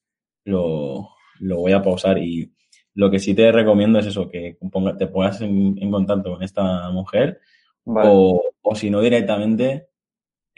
lo, 0.47 1.09
lo, 1.39 1.57
voy 1.57 1.73
a 1.73 1.81
pausar 1.81 2.17
y 2.17 2.51
lo 2.93 3.11
que 3.11 3.19
sí 3.19 3.33
te 3.33 3.51
recomiendo 3.51 3.99
es 3.99 4.07
eso, 4.07 4.29
que 4.29 4.57
ponga, 4.71 4.97
te 4.97 5.07
pongas 5.07 5.41
en, 5.41 5.77
en, 5.79 5.91
contacto 5.91 6.33
con 6.33 6.43
esta 6.43 6.89
mujer 6.89 7.39
vale. 7.85 8.09
o, 8.11 8.41
o 8.61 8.75
si 8.75 8.89
no 8.89 9.01
directamente 9.01 9.87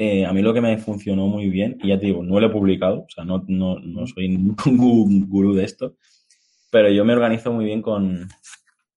eh, 0.01 0.25
a 0.25 0.31
mí 0.31 0.41
lo 0.41 0.53
que 0.53 0.61
me 0.61 0.77
funcionó 0.77 1.27
muy 1.27 1.49
bien, 1.49 1.77
y 1.83 1.89
ya 1.89 1.99
te 1.99 2.05
digo, 2.05 2.23
no 2.23 2.39
lo 2.39 2.47
he 2.47 2.49
publicado, 2.49 3.01
o 3.01 3.09
sea, 3.09 3.25
no, 3.25 3.43
no, 3.49 3.79
no 3.79 4.07
soy 4.07 4.29
ningún 4.29 5.27
gurú 5.27 5.53
de 5.53 5.65
esto, 5.65 5.97
pero 6.71 6.89
yo 6.89 7.03
me 7.03 7.11
organizo 7.11 7.51
muy 7.51 7.65
bien 7.65 7.81
con, 7.81 8.29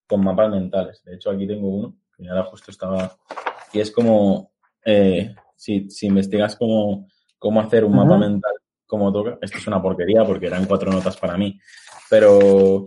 con 0.06 0.22
mapas 0.22 0.52
mentales. 0.52 1.02
De 1.04 1.16
hecho, 1.16 1.30
aquí 1.30 1.44
tengo 1.48 1.68
uno, 1.68 1.96
que 2.16 2.28
ahora 2.28 2.44
justo 2.44 2.70
estaba, 2.70 3.16
y 3.72 3.80
es 3.80 3.90
como, 3.90 4.52
eh, 4.84 5.34
si, 5.56 5.90
si, 5.90 6.06
investigas 6.06 6.54
cómo, 6.54 7.08
cómo 7.36 7.60
hacer 7.60 7.84
un 7.84 7.96
mapa 7.96 8.16
mental 8.16 8.52
como 8.92 9.12
toca, 9.12 9.38
esto 9.40 9.58
es 9.58 9.66
una 9.66 9.80
porquería 9.80 10.24
porque 10.24 10.46
eran 10.46 10.66
cuatro 10.66 10.92
notas 10.92 11.16
para 11.16 11.36
mí, 11.36 11.58
pero 12.10 12.86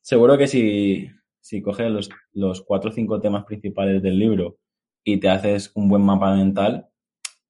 seguro 0.00 0.36
que 0.36 0.46
si, 0.46 1.08
si 1.40 1.62
coges 1.62 1.90
los, 1.90 2.10
los 2.32 2.60
cuatro 2.62 2.90
o 2.90 2.92
cinco 2.92 3.20
temas 3.20 3.44
principales 3.44 4.02
del 4.02 4.18
libro 4.18 4.58
y 5.02 5.18
te 5.18 5.30
haces 5.30 5.72
un 5.74 5.88
buen 5.88 6.02
mapa 6.02 6.34
mental, 6.34 6.92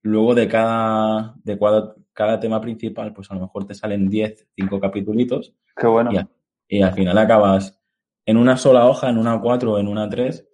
Luego 0.02 0.34
de 0.34 0.48
cada, 0.48 1.34
de 1.44 1.58
cada, 1.58 1.94
cada 2.12 2.40
tema 2.40 2.60
principal, 2.60 3.12
pues 3.12 3.30
a 3.30 3.34
lo 3.34 3.40
mejor 3.42 3.66
te 3.66 3.74
salen 3.74 4.08
10, 4.08 4.48
5 4.56 4.80
capítulos. 4.80 5.54
Qué 5.76 5.86
bueno. 5.86 6.12
Y, 6.12 6.16
a, 6.16 6.28
y, 6.68 6.82
al 6.82 6.92
final 6.92 7.16
acabas 7.18 7.80
en 8.26 8.36
una 8.36 8.56
sola 8.56 8.86
hoja, 8.86 9.08
en 9.08 9.18
una 9.18 9.40
4 9.40 9.72
o 9.72 9.78
en 9.78 9.86
una 9.86 10.08
3, 10.08 10.48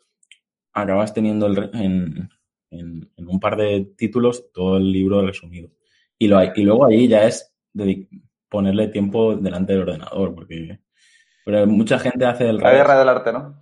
acabas 0.75 1.14
teniendo 1.14 1.47
el, 1.47 1.71
en, 1.73 2.29
en, 2.71 3.11
en, 3.17 3.29
un 3.29 3.41
par 3.41 3.57
de 3.57 3.91
títulos 3.97 4.53
todo 4.53 4.77
el 4.77 4.93
libro 4.93 5.25
resumido. 5.25 5.71
Y, 6.18 6.28
lo, 6.28 6.42
y 6.42 6.62
luego 6.62 6.87
ahí 6.87 7.09
ya 7.09 7.24
es 7.24 7.54
ponerle 8.48 8.88
tiempo 8.88 9.37
delante 9.37 9.72
del 9.72 9.83
ordenador, 9.83 10.35
porque 10.35 10.81
pero 11.44 11.66
mucha 11.66 11.98
gente 11.98 12.26
hace 12.26 12.50
el... 12.50 12.59
La 12.59 12.72
guerra 12.72 12.98
del 12.98 13.09
arte, 13.09 13.33
¿no? 13.33 13.59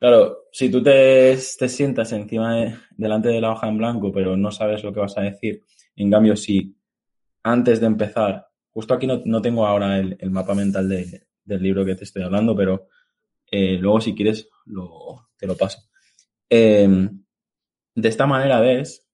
Claro, 0.00 0.46
si 0.50 0.68
tú 0.70 0.82
te, 0.82 1.38
te 1.58 1.68
sientas 1.68 2.10
encima 2.10 2.56
de, 2.56 2.74
delante 2.96 3.28
de 3.28 3.40
la 3.40 3.52
hoja 3.52 3.68
en 3.68 3.78
blanco, 3.78 4.10
pero 4.10 4.36
no 4.36 4.50
sabes 4.50 4.82
lo 4.82 4.92
que 4.92 4.98
vas 4.98 5.16
a 5.16 5.20
decir, 5.20 5.62
en 5.94 6.10
cambio, 6.10 6.34
si 6.34 6.76
antes 7.44 7.78
de 7.78 7.86
empezar, 7.86 8.48
justo 8.70 8.92
aquí 8.92 9.06
no, 9.06 9.22
no 9.24 9.40
tengo 9.40 9.64
ahora 9.64 9.98
el, 9.98 10.16
el 10.18 10.30
mapa 10.32 10.52
mental 10.54 10.88
de, 10.88 11.28
del 11.44 11.62
libro 11.62 11.84
que 11.84 11.94
te 11.94 12.02
estoy 12.02 12.24
hablando, 12.24 12.56
pero 12.56 12.88
eh, 13.52 13.78
luego 13.78 14.00
si 14.00 14.14
quieres 14.14 14.48
lo, 14.64 15.28
te 15.36 15.46
lo 15.46 15.56
paso. 15.56 15.78
Eh, 16.50 17.08
de 17.94 18.08
esta 18.08 18.26
manera 18.26 18.58
ves, 18.60 19.08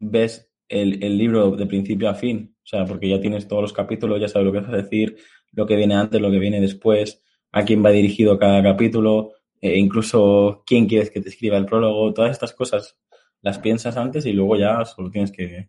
ves 0.00 0.50
el, 0.68 1.02
el 1.02 1.18
libro 1.18 1.52
de 1.52 1.66
principio 1.66 2.08
a 2.08 2.14
fin, 2.14 2.56
o 2.62 2.66
sea, 2.66 2.84
porque 2.84 3.08
ya 3.08 3.20
tienes 3.20 3.46
todos 3.48 3.62
los 3.62 3.72
capítulos, 3.72 4.20
ya 4.20 4.28
sabes 4.28 4.46
lo 4.46 4.52
que 4.52 4.60
vas 4.60 4.72
a 4.72 4.76
decir, 4.76 5.16
lo 5.52 5.66
que 5.66 5.76
viene 5.76 5.94
antes, 5.94 6.20
lo 6.20 6.30
que 6.30 6.38
viene 6.38 6.60
después, 6.60 7.22
a 7.52 7.64
quién 7.64 7.84
va 7.84 7.90
dirigido 7.90 8.38
cada 8.38 8.62
capítulo, 8.62 9.32
eh, 9.60 9.78
incluso 9.78 10.62
quién 10.66 10.86
quieres 10.86 11.10
que 11.10 11.20
te 11.20 11.28
escriba 11.28 11.56
el 11.56 11.66
prólogo, 11.66 12.12
todas 12.12 12.32
estas 12.32 12.52
cosas 12.52 12.98
las 13.40 13.58
piensas 13.58 13.96
antes 13.96 14.26
y 14.26 14.32
luego 14.32 14.56
ya 14.56 14.84
solo 14.84 15.10
tienes 15.10 15.32
que, 15.32 15.68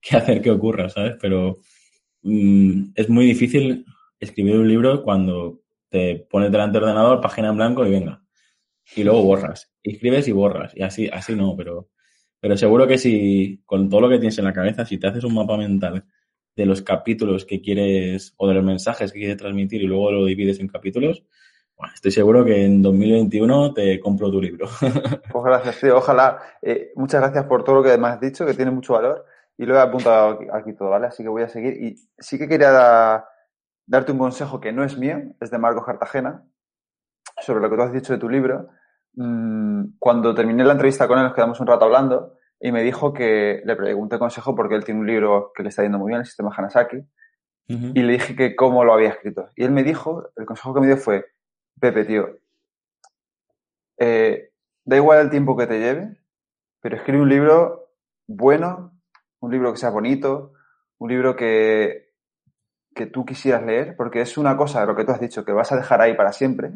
que 0.00 0.16
hacer 0.16 0.40
que 0.40 0.50
ocurra, 0.50 0.88
¿sabes? 0.88 1.16
Pero 1.20 1.58
mmm, 2.22 2.92
es 2.94 3.08
muy 3.08 3.26
difícil 3.26 3.84
escribir 4.20 4.56
un 4.56 4.68
libro 4.68 5.02
cuando 5.02 5.62
te 5.88 6.26
pones 6.30 6.50
delante 6.52 6.78
del 6.78 6.84
ordenador, 6.84 7.20
página 7.20 7.48
en 7.48 7.56
blanco 7.56 7.86
y 7.86 7.90
venga. 7.90 8.22
Y 8.96 9.04
luego 9.04 9.22
borras. 9.22 9.72
Escribes 9.82 10.28
y 10.28 10.32
borras. 10.32 10.76
Y 10.76 10.82
así, 10.82 11.08
así 11.08 11.34
no, 11.34 11.54
pero, 11.56 11.90
pero 12.44 12.58
seguro 12.58 12.86
que 12.86 12.98
si 12.98 13.62
con 13.64 13.88
todo 13.88 14.02
lo 14.02 14.10
que 14.10 14.18
tienes 14.18 14.36
en 14.36 14.44
la 14.44 14.52
cabeza, 14.52 14.84
si 14.84 14.98
te 14.98 15.06
haces 15.06 15.24
un 15.24 15.32
mapa 15.32 15.56
mental 15.56 16.04
de 16.54 16.66
los 16.66 16.82
capítulos 16.82 17.46
que 17.46 17.62
quieres 17.62 18.34
o 18.36 18.46
de 18.46 18.52
los 18.52 18.62
mensajes 18.62 19.12
que 19.12 19.20
quieres 19.20 19.38
transmitir 19.38 19.80
y 19.80 19.86
luego 19.86 20.12
lo 20.12 20.26
divides 20.26 20.60
en 20.60 20.68
capítulos, 20.68 21.24
bueno, 21.74 21.94
estoy 21.94 22.10
seguro 22.10 22.44
que 22.44 22.66
en 22.66 22.82
2021 22.82 23.72
te 23.72 23.98
compro 23.98 24.30
tu 24.30 24.42
libro. 24.42 24.68
Pues 25.32 25.42
gracias, 25.42 25.80
tío. 25.80 25.96
Ojalá. 25.96 26.38
Eh, 26.60 26.92
muchas 26.96 27.22
gracias 27.22 27.46
por 27.46 27.64
todo 27.64 27.76
lo 27.76 27.82
que 27.82 27.96
me 27.96 28.08
has 28.08 28.20
dicho, 28.20 28.44
que 28.44 28.52
tiene 28.52 28.70
mucho 28.70 28.92
valor. 28.92 29.24
Y 29.56 29.64
lo 29.64 29.76
he 29.76 29.80
apuntado 29.80 30.40
aquí, 30.52 30.74
todo, 30.74 30.90
¿vale? 30.90 31.06
Así 31.06 31.22
que 31.22 31.30
voy 31.30 31.44
a 31.44 31.48
seguir. 31.48 31.82
Y 31.82 31.96
sí 32.18 32.36
que 32.36 32.46
quería 32.46 32.72
da, 32.72 33.26
darte 33.86 34.12
un 34.12 34.18
consejo 34.18 34.60
que 34.60 34.70
no 34.70 34.84
es 34.84 34.98
mío, 34.98 35.16
es 35.40 35.50
de 35.50 35.56
Marco 35.56 35.82
Cartagena, 35.82 36.44
sobre 37.40 37.62
lo 37.62 37.70
que 37.70 37.76
tú 37.76 37.82
has 37.84 37.92
dicho 37.94 38.12
de 38.12 38.18
tu 38.18 38.28
libro. 38.28 38.68
Mm, 39.16 39.96
cuando 39.98 40.34
terminé 40.34 40.64
la 40.64 40.72
entrevista 40.72 41.06
con 41.06 41.18
él, 41.18 41.24
nos 41.24 41.34
quedamos 41.34 41.60
un 41.60 41.66
rato 41.66 41.84
hablando 41.84 42.34
y 42.60 42.72
me 42.72 42.82
dijo 42.82 43.12
que 43.12 43.62
le 43.64 43.76
pregunté 43.76 44.18
consejo 44.18 44.54
porque 44.54 44.74
él 44.74 44.84
tiene 44.84 45.00
un 45.00 45.06
libro 45.06 45.52
que 45.54 45.62
le 45.62 45.68
está 45.68 45.82
yendo 45.82 45.98
muy 45.98 46.08
bien, 46.08 46.20
el 46.20 46.26
sistema 46.26 46.52
Hanasaki. 46.56 46.96
Uh 46.96 47.72
-huh. 47.72 47.92
Y 47.94 48.02
le 48.02 48.12
dije 48.14 48.36
que 48.36 48.56
cómo 48.56 48.84
lo 48.84 48.92
había 48.92 49.10
escrito. 49.10 49.48
Y 49.56 49.64
él 49.64 49.70
me 49.70 49.82
dijo, 49.82 50.30
el 50.36 50.46
consejo 50.46 50.74
que 50.74 50.80
me 50.80 50.86
dio 50.86 50.96
fue, 50.96 51.26
Pepe, 51.80 52.04
tío, 52.04 52.28
eh, 53.98 54.50
da 54.84 54.96
igual 54.96 55.20
el 55.20 55.30
tiempo 55.30 55.56
que 55.56 55.66
te 55.66 55.78
lleve, 55.78 56.16
pero 56.80 56.96
escribe 56.96 57.22
un 57.22 57.28
libro 57.28 57.90
bueno, 58.26 58.92
un 59.40 59.50
libro 59.50 59.72
que 59.72 59.78
sea 59.78 59.90
bonito, 59.90 60.52
un 60.98 61.10
libro 61.10 61.36
que, 61.36 62.12
que 62.94 63.06
tú 63.06 63.24
quisieras 63.24 63.64
leer, 63.64 63.96
porque 63.96 64.20
es 64.20 64.38
una 64.38 64.56
cosa, 64.56 64.84
lo 64.86 64.96
que 64.96 65.04
tú 65.04 65.12
has 65.12 65.20
dicho, 65.20 65.44
que 65.44 65.52
vas 65.52 65.72
a 65.72 65.76
dejar 65.76 66.00
ahí 66.00 66.14
para 66.14 66.32
siempre. 66.32 66.72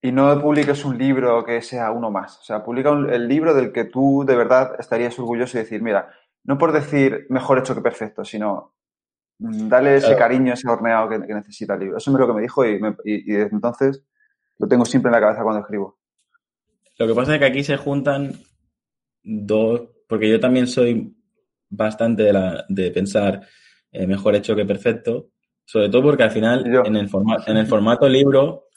Y 0.00 0.12
no 0.12 0.40
publiques 0.40 0.84
un 0.84 0.96
libro 0.96 1.44
que 1.44 1.60
sea 1.60 1.90
uno 1.90 2.10
más. 2.10 2.38
O 2.38 2.44
sea, 2.44 2.62
publica 2.62 2.90
un, 2.92 3.10
el 3.10 3.26
libro 3.26 3.52
del 3.52 3.72
que 3.72 3.84
tú 3.84 4.24
de 4.26 4.36
verdad 4.36 4.76
estarías 4.78 5.18
orgulloso 5.18 5.58
y 5.58 5.62
decir, 5.62 5.82
mira, 5.82 6.12
no 6.44 6.56
por 6.56 6.72
decir 6.72 7.26
mejor 7.30 7.58
hecho 7.58 7.74
que 7.74 7.80
perfecto, 7.80 8.24
sino 8.24 8.74
dale 9.38 9.96
ese 9.96 10.06
claro. 10.06 10.18
cariño, 10.18 10.52
ese 10.52 10.68
horneado 10.68 11.08
que, 11.08 11.26
que, 11.26 11.34
necesita 11.34 11.74
el 11.74 11.80
libro. 11.80 11.96
Eso 11.98 12.10
es 12.10 12.18
lo 12.18 12.26
que 12.26 12.32
me 12.32 12.42
dijo 12.42 12.64
y, 12.64 12.80
me, 12.80 12.90
y, 13.04 13.32
y, 13.32 13.36
desde 13.36 13.54
entonces 13.54 14.04
lo 14.58 14.68
tengo 14.68 14.84
siempre 14.84 15.08
en 15.08 15.14
la 15.14 15.20
cabeza 15.20 15.42
cuando 15.42 15.60
escribo. 15.60 15.98
Lo 16.98 17.06
que 17.06 17.14
pasa 17.14 17.34
es 17.34 17.38
que 17.38 17.46
aquí 17.46 17.62
se 17.62 17.76
juntan 17.76 18.32
dos, 19.22 19.82
porque 20.08 20.28
yo 20.28 20.40
también 20.40 20.66
soy 20.66 21.16
bastante 21.70 22.24
de, 22.24 22.32
la, 22.32 22.64
de 22.68 22.90
pensar, 22.90 23.42
eh, 23.92 24.06
mejor 24.06 24.34
hecho 24.34 24.56
que 24.56 24.64
perfecto. 24.64 25.28
Sobre 25.64 25.90
todo 25.90 26.02
porque 26.02 26.22
al 26.22 26.30
final, 26.30 26.66
en 26.66 26.96
el, 26.96 27.10
en 27.46 27.56
el 27.56 27.66
formato 27.68 28.08
libro, 28.08 28.67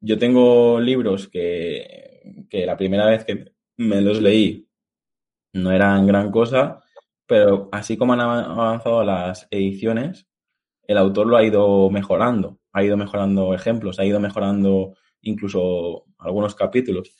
yo 0.00 0.18
tengo 0.18 0.80
libros 0.80 1.28
que, 1.28 2.46
que 2.48 2.66
la 2.66 2.76
primera 2.76 3.06
vez 3.06 3.24
que 3.24 3.52
me 3.76 4.00
los 4.00 4.20
leí 4.20 4.68
no 5.52 5.72
eran 5.72 6.06
gran 6.06 6.30
cosa, 6.30 6.82
pero 7.26 7.68
así 7.72 7.96
como 7.96 8.12
han 8.12 8.20
avanzado 8.20 9.04
las 9.04 9.48
ediciones, 9.50 10.26
el 10.86 10.98
autor 10.98 11.26
lo 11.26 11.36
ha 11.36 11.44
ido 11.44 11.90
mejorando, 11.90 12.60
ha 12.72 12.84
ido 12.84 12.96
mejorando 12.96 13.54
ejemplos, 13.54 13.98
ha 13.98 14.04
ido 14.04 14.20
mejorando 14.20 14.94
incluso 15.22 16.04
algunos 16.18 16.54
capítulos. 16.54 17.16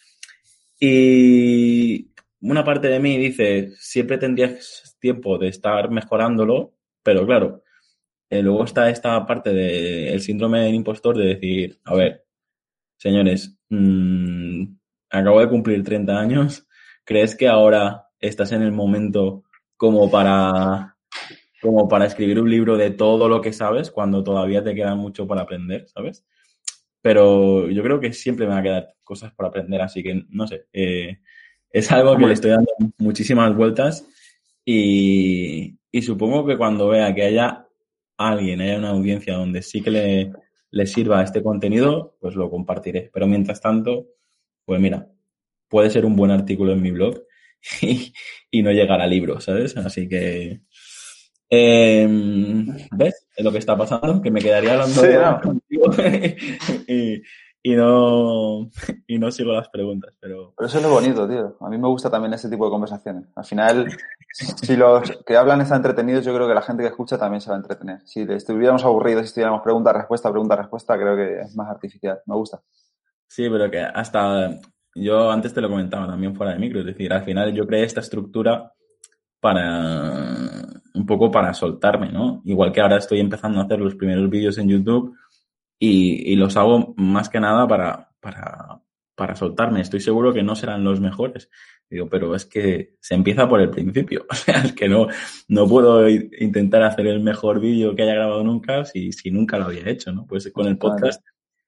Y 0.78 2.12
una 2.40 2.64
parte 2.64 2.88
de 2.88 3.00
mí 3.00 3.16
dice, 3.16 3.70
siempre 3.78 4.18
tendrías 4.18 4.96
tiempo 5.00 5.38
de 5.38 5.48
estar 5.48 5.90
mejorándolo, 5.90 6.74
pero 7.02 7.26
claro, 7.26 7.62
eh, 8.30 8.42
luego 8.42 8.64
está 8.64 8.90
esta 8.90 9.24
parte 9.26 9.52
del 9.52 10.20
síndrome 10.20 10.60
del 10.62 10.74
impostor 10.74 11.16
de 11.16 11.26
decir, 11.26 11.80
a 11.84 11.94
ver, 11.94 12.25
señores, 12.96 13.56
mmm, 13.68 14.64
acabo 15.10 15.40
de 15.40 15.48
cumplir 15.48 15.82
30 15.82 16.18
años, 16.18 16.66
¿crees 17.04 17.34
que 17.34 17.48
ahora 17.48 18.06
estás 18.20 18.52
en 18.52 18.62
el 18.62 18.72
momento 18.72 19.44
como 19.76 20.10
para, 20.10 20.96
como 21.60 21.88
para 21.88 22.06
escribir 22.06 22.40
un 22.40 22.50
libro 22.50 22.76
de 22.76 22.90
todo 22.90 23.28
lo 23.28 23.40
que 23.40 23.52
sabes 23.52 23.90
cuando 23.90 24.24
todavía 24.24 24.64
te 24.64 24.74
queda 24.74 24.94
mucho 24.94 25.26
para 25.26 25.42
aprender, 25.42 25.86
¿sabes? 25.88 26.24
Pero 27.02 27.70
yo 27.70 27.82
creo 27.82 28.00
que 28.00 28.12
siempre 28.12 28.46
me 28.46 28.52
van 28.52 28.60
a 28.60 28.62
quedar 28.62 28.94
cosas 29.04 29.32
por 29.32 29.46
aprender, 29.46 29.80
así 29.82 30.02
que 30.02 30.24
no 30.30 30.46
sé. 30.46 30.66
Eh, 30.72 31.18
es 31.70 31.92
algo 31.92 32.16
que 32.16 32.26
le 32.26 32.32
estoy 32.32 32.50
dando 32.50 32.72
muchísimas 32.98 33.54
vueltas 33.54 34.06
y, 34.64 35.78
y, 35.92 36.02
supongo 36.02 36.46
que 36.46 36.56
cuando 36.56 36.88
vea 36.88 37.14
que 37.14 37.22
haya 37.22 37.66
alguien, 38.16 38.60
haya 38.60 38.78
una 38.78 38.90
audiencia 38.90 39.34
donde 39.34 39.62
sí 39.62 39.82
que 39.82 39.90
le, 39.90 40.32
le 40.76 40.86
sirva 40.86 41.22
este 41.22 41.42
contenido, 41.42 42.16
pues 42.20 42.34
lo 42.34 42.50
compartiré. 42.50 43.10
Pero 43.12 43.26
mientras 43.26 43.60
tanto, 43.60 44.08
pues 44.64 44.80
mira, 44.80 45.08
puede 45.68 45.90
ser 45.90 46.04
un 46.04 46.16
buen 46.16 46.30
artículo 46.30 46.72
en 46.72 46.82
mi 46.82 46.90
blog 46.90 47.22
y, 48.50 48.62
no 48.62 48.70
llegar 48.72 49.00
a 49.00 49.06
libro, 49.06 49.40
¿sabes? 49.40 49.76
Así 49.78 50.06
que, 50.08 50.60
em, 51.48 52.66
¿ves? 52.92 53.26
Es 53.34 53.44
lo 53.44 53.52
que 53.52 53.58
está 53.58 53.76
pasando, 53.76 54.20
que 54.20 54.30
me 54.30 54.42
quedaría 54.42 54.74
hablando 54.74 55.40
contigo 55.42 55.90
y, 56.88 57.22
y, 57.66 57.74
no, 57.74 58.70
y 59.08 59.18
no 59.18 59.32
sigo 59.32 59.52
las 59.52 59.68
preguntas. 59.68 60.14
Pero... 60.20 60.54
pero 60.56 60.68
eso 60.68 60.78
es 60.78 60.84
lo 60.84 60.90
bonito, 60.90 61.28
tío. 61.28 61.56
A 61.60 61.68
mí 61.68 61.76
me 61.78 61.88
gusta 61.88 62.08
también 62.08 62.32
ese 62.32 62.48
tipo 62.48 62.64
de 62.64 62.70
conversaciones. 62.70 63.26
Al 63.34 63.44
final, 63.44 63.88
si 64.30 64.76
los 64.76 65.10
que 65.26 65.36
hablan 65.36 65.60
están 65.60 65.78
entretenidos, 65.78 66.24
yo 66.24 66.32
creo 66.32 66.46
que 66.46 66.54
la 66.54 66.62
gente 66.62 66.84
que 66.84 66.90
escucha 66.90 67.18
también 67.18 67.40
se 67.40 67.50
va 67.50 67.56
a 67.56 67.58
entretener. 67.58 68.02
Si 68.04 68.20
estuviéramos 68.20 68.84
aburridos, 68.84 69.22
si 69.22 69.26
estuviéramos 69.26 69.62
pregunta-respuesta, 69.62 70.30
pregunta-respuesta, 70.30 70.96
creo 70.96 71.16
que 71.16 71.40
es 71.40 71.56
más 71.56 71.68
artificial. 71.68 72.20
Me 72.26 72.36
gusta. 72.36 72.60
Sí, 73.26 73.48
pero 73.50 73.68
que 73.68 73.80
hasta 73.80 74.60
yo 74.94 75.32
antes 75.32 75.52
te 75.52 75.60
lo 75.60 75.68
comentaba 75.68 76.06
también 76.06 76.36
fuera 76.36 76.52
de 76.52 76.60
micro, 76.60 76.78
es 76.78 76.86
decir, 76.86 77.12
al 77.12 77.24
final 77.24 77.52
yo 77.52 77.66
creé 77.66 77.82
esta 77.82 78.00
estructura 78.00 78.72
para 79.40 80.66
un 80.94 81.04
poco 81.04 81.32
para 81.32 81.52
soltarme, 81.52 82.12
¿no? 82.12 82.42
Igual 82.44 82.70
que 82.70 82.80
ahora 82.80 82.98
estoy 82.98 83.18
empezando 83.18 83.58
a 83.58 83.64
hacer 83.64 83.80
los 83.80 83.96
primeros 83.96 84.30
vídeos 84.30 84.56
en 84.58 84.68
YouTube 84.68 85.16
y, 85.78 86.32
y 86.32 86.36
los 86.36 86.56
hago 86.56 86.94
más 86.96 87.28
que 87.28 87.40
nada 87.40 87.66
para, 87.66 88.10
para, 88.20 88.80
para 89.14 89.36
soltarme. 89.36 89.80
Estoy 89.80 90.00
seguro 90.00 90.32
que 90.32 90.42
no 90.42 90.54
serán 90.54 90.84
los 90.84 91.00
mejores. 91.00 91.50
Digo, 91.88 92.08
pero 92.08 92.34
es 92.34 92.44
que 92.44 92.94
se 93.00 93.14
empieza 93.14 93.48
por 93.48 93.60
el 93.60 93.70
principio. 93.70 94.26
O 94.30 94.34
sea, 94.34 94.62
es 94.62 94.72
que 94.72 94.88
no, 94.88 95.08
no 95.48 95.68
puedo 95.68 96.08
intentar 96.08 96.82
hacer 96.82 97.06
el 97.06 97.20
mejor 97.20 97.60
vídeo 97.60 97.94
que 97.94 98.02
haya 98.02 98.14
grabado 98.14 98.42
nunca 98.44 98.84
si, 98.84 99.12
si 99.12 99.30
nunca 99.30 99.58
lo 99.58 99.66
había 99.66 99.88
hecho, 99.88 100.12
¿no? 100.12 100.26
Pues 100.26 100.50
con 100.52 100.66
el 100.66 100.78
podcast 100.78 101.24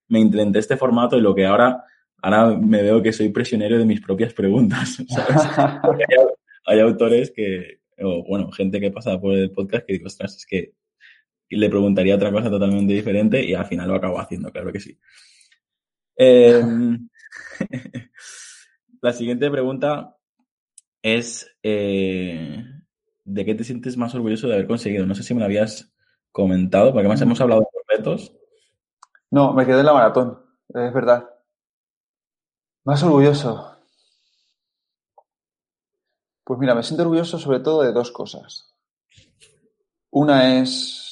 me 0.09 0.21
intenté 0.21 0.59
este 0.59 0.77
formato 0.77 1.17
y 1.17 1.21
lo 1.21 1.35
que 1.35 1.47
ahora 1.47 1.85
ahora 2.23 2.57
me 2.57 2.83
veo 2.83 3.03
que 3.03 3.13
soy 3.13 3.29
prisionero 3.31 3.79
de 3.79 3.85
mis 3.85 4.01
propias 4.01 4.33
preguntas. 4.33 4.99
hay, 6.67 6.81
autores 6.81 7.31
que, 7.31 7.81
o 7.99 8.25
bueno, 8.25 8.51
gente 8.51 8.81
que 8.81 8.91
pasa 8.91 9.21
por 9.21 9.35
el 9.35 9.51
podcast 9.51 9.87
que 9.87 9.95
digo, 9.95 10.07
ostras, 10.07 10.37
es 10.37 10.47
que 10.47 10.73
le 11.57 11.69
preguntaría 11.69 12.17
otra 12.17 12.33
cosa 12.33 12.51
totalmente 12.51 12.93
diferente 12.93 13.45
y 13.45 13.55
al 13.55 13.67
final 13.67 13.89
lo 13.89 13.95
acabo 13.95 14.21
haciendo, 14.21 14.51
claro 14.51 14.73
que 14.73 14.81
sí. 14.81 14.99
Em, 16.17 17.09
la 19.01 19.13
siguiente 19.13 19.51
pregunta 19.51 20.17
es, 21.03 21.57
eh, 21.63 22.65
¿de 23.25 23.45
qué 23.45 23.55
te 23.55 23.65
sientes 23.65 23.97
más 23.97 24.15
orgulloso 24.15 24.49
de 24.49 24.55
haber 24.55 24.67
conseguido? 24.67 25.07
No 25.07 25.15
sé 25.15 25.23
si 25.23 25.35
me 25.35 25.41
lo 25.41 25.47
habías 25.47 25.93
comentado, 26.33 26.93
porque 26.93 27.01
además 27.01 27.23
hemos 27.23 27.41
hablado 27.41 27.61
de 27.61 27.97
retos. 27.97 28.33
No, 29.31 29.53
me 29.53 29.65
quedé 29.67 29.81
en 29.81 29.87
la 29.87 29.93
maratón, 29.93 30.39
es 30.69 30.93
verdad. 30.93 31.29
Más 32.85 33.03
orgulloso. 33.03 33.77
Pues 36.45 36.59
mira, 36.59 36.75
me 36.75 36.83
siento 36.83 37.03
orgulloso 37.03 37.39
sobre 37.39 37.61
todo 37.61 37.83
de 37.83 37.93
dos 37.93 38.11
cosas. 38.11 38.75
Una 40.11 40.59
es, 40.59 41.08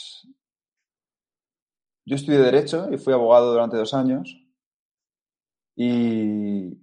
yo 2.07 2.17
estudié 2.17 2.39
Derecho 2.39 2.89
y 2.91 2.99
fui 2.99 3.13
abogado 3.13 3.53
durante 3.53 3.77
dos 3.77 3.93
años 3.95 4.43
y 5.77 6.79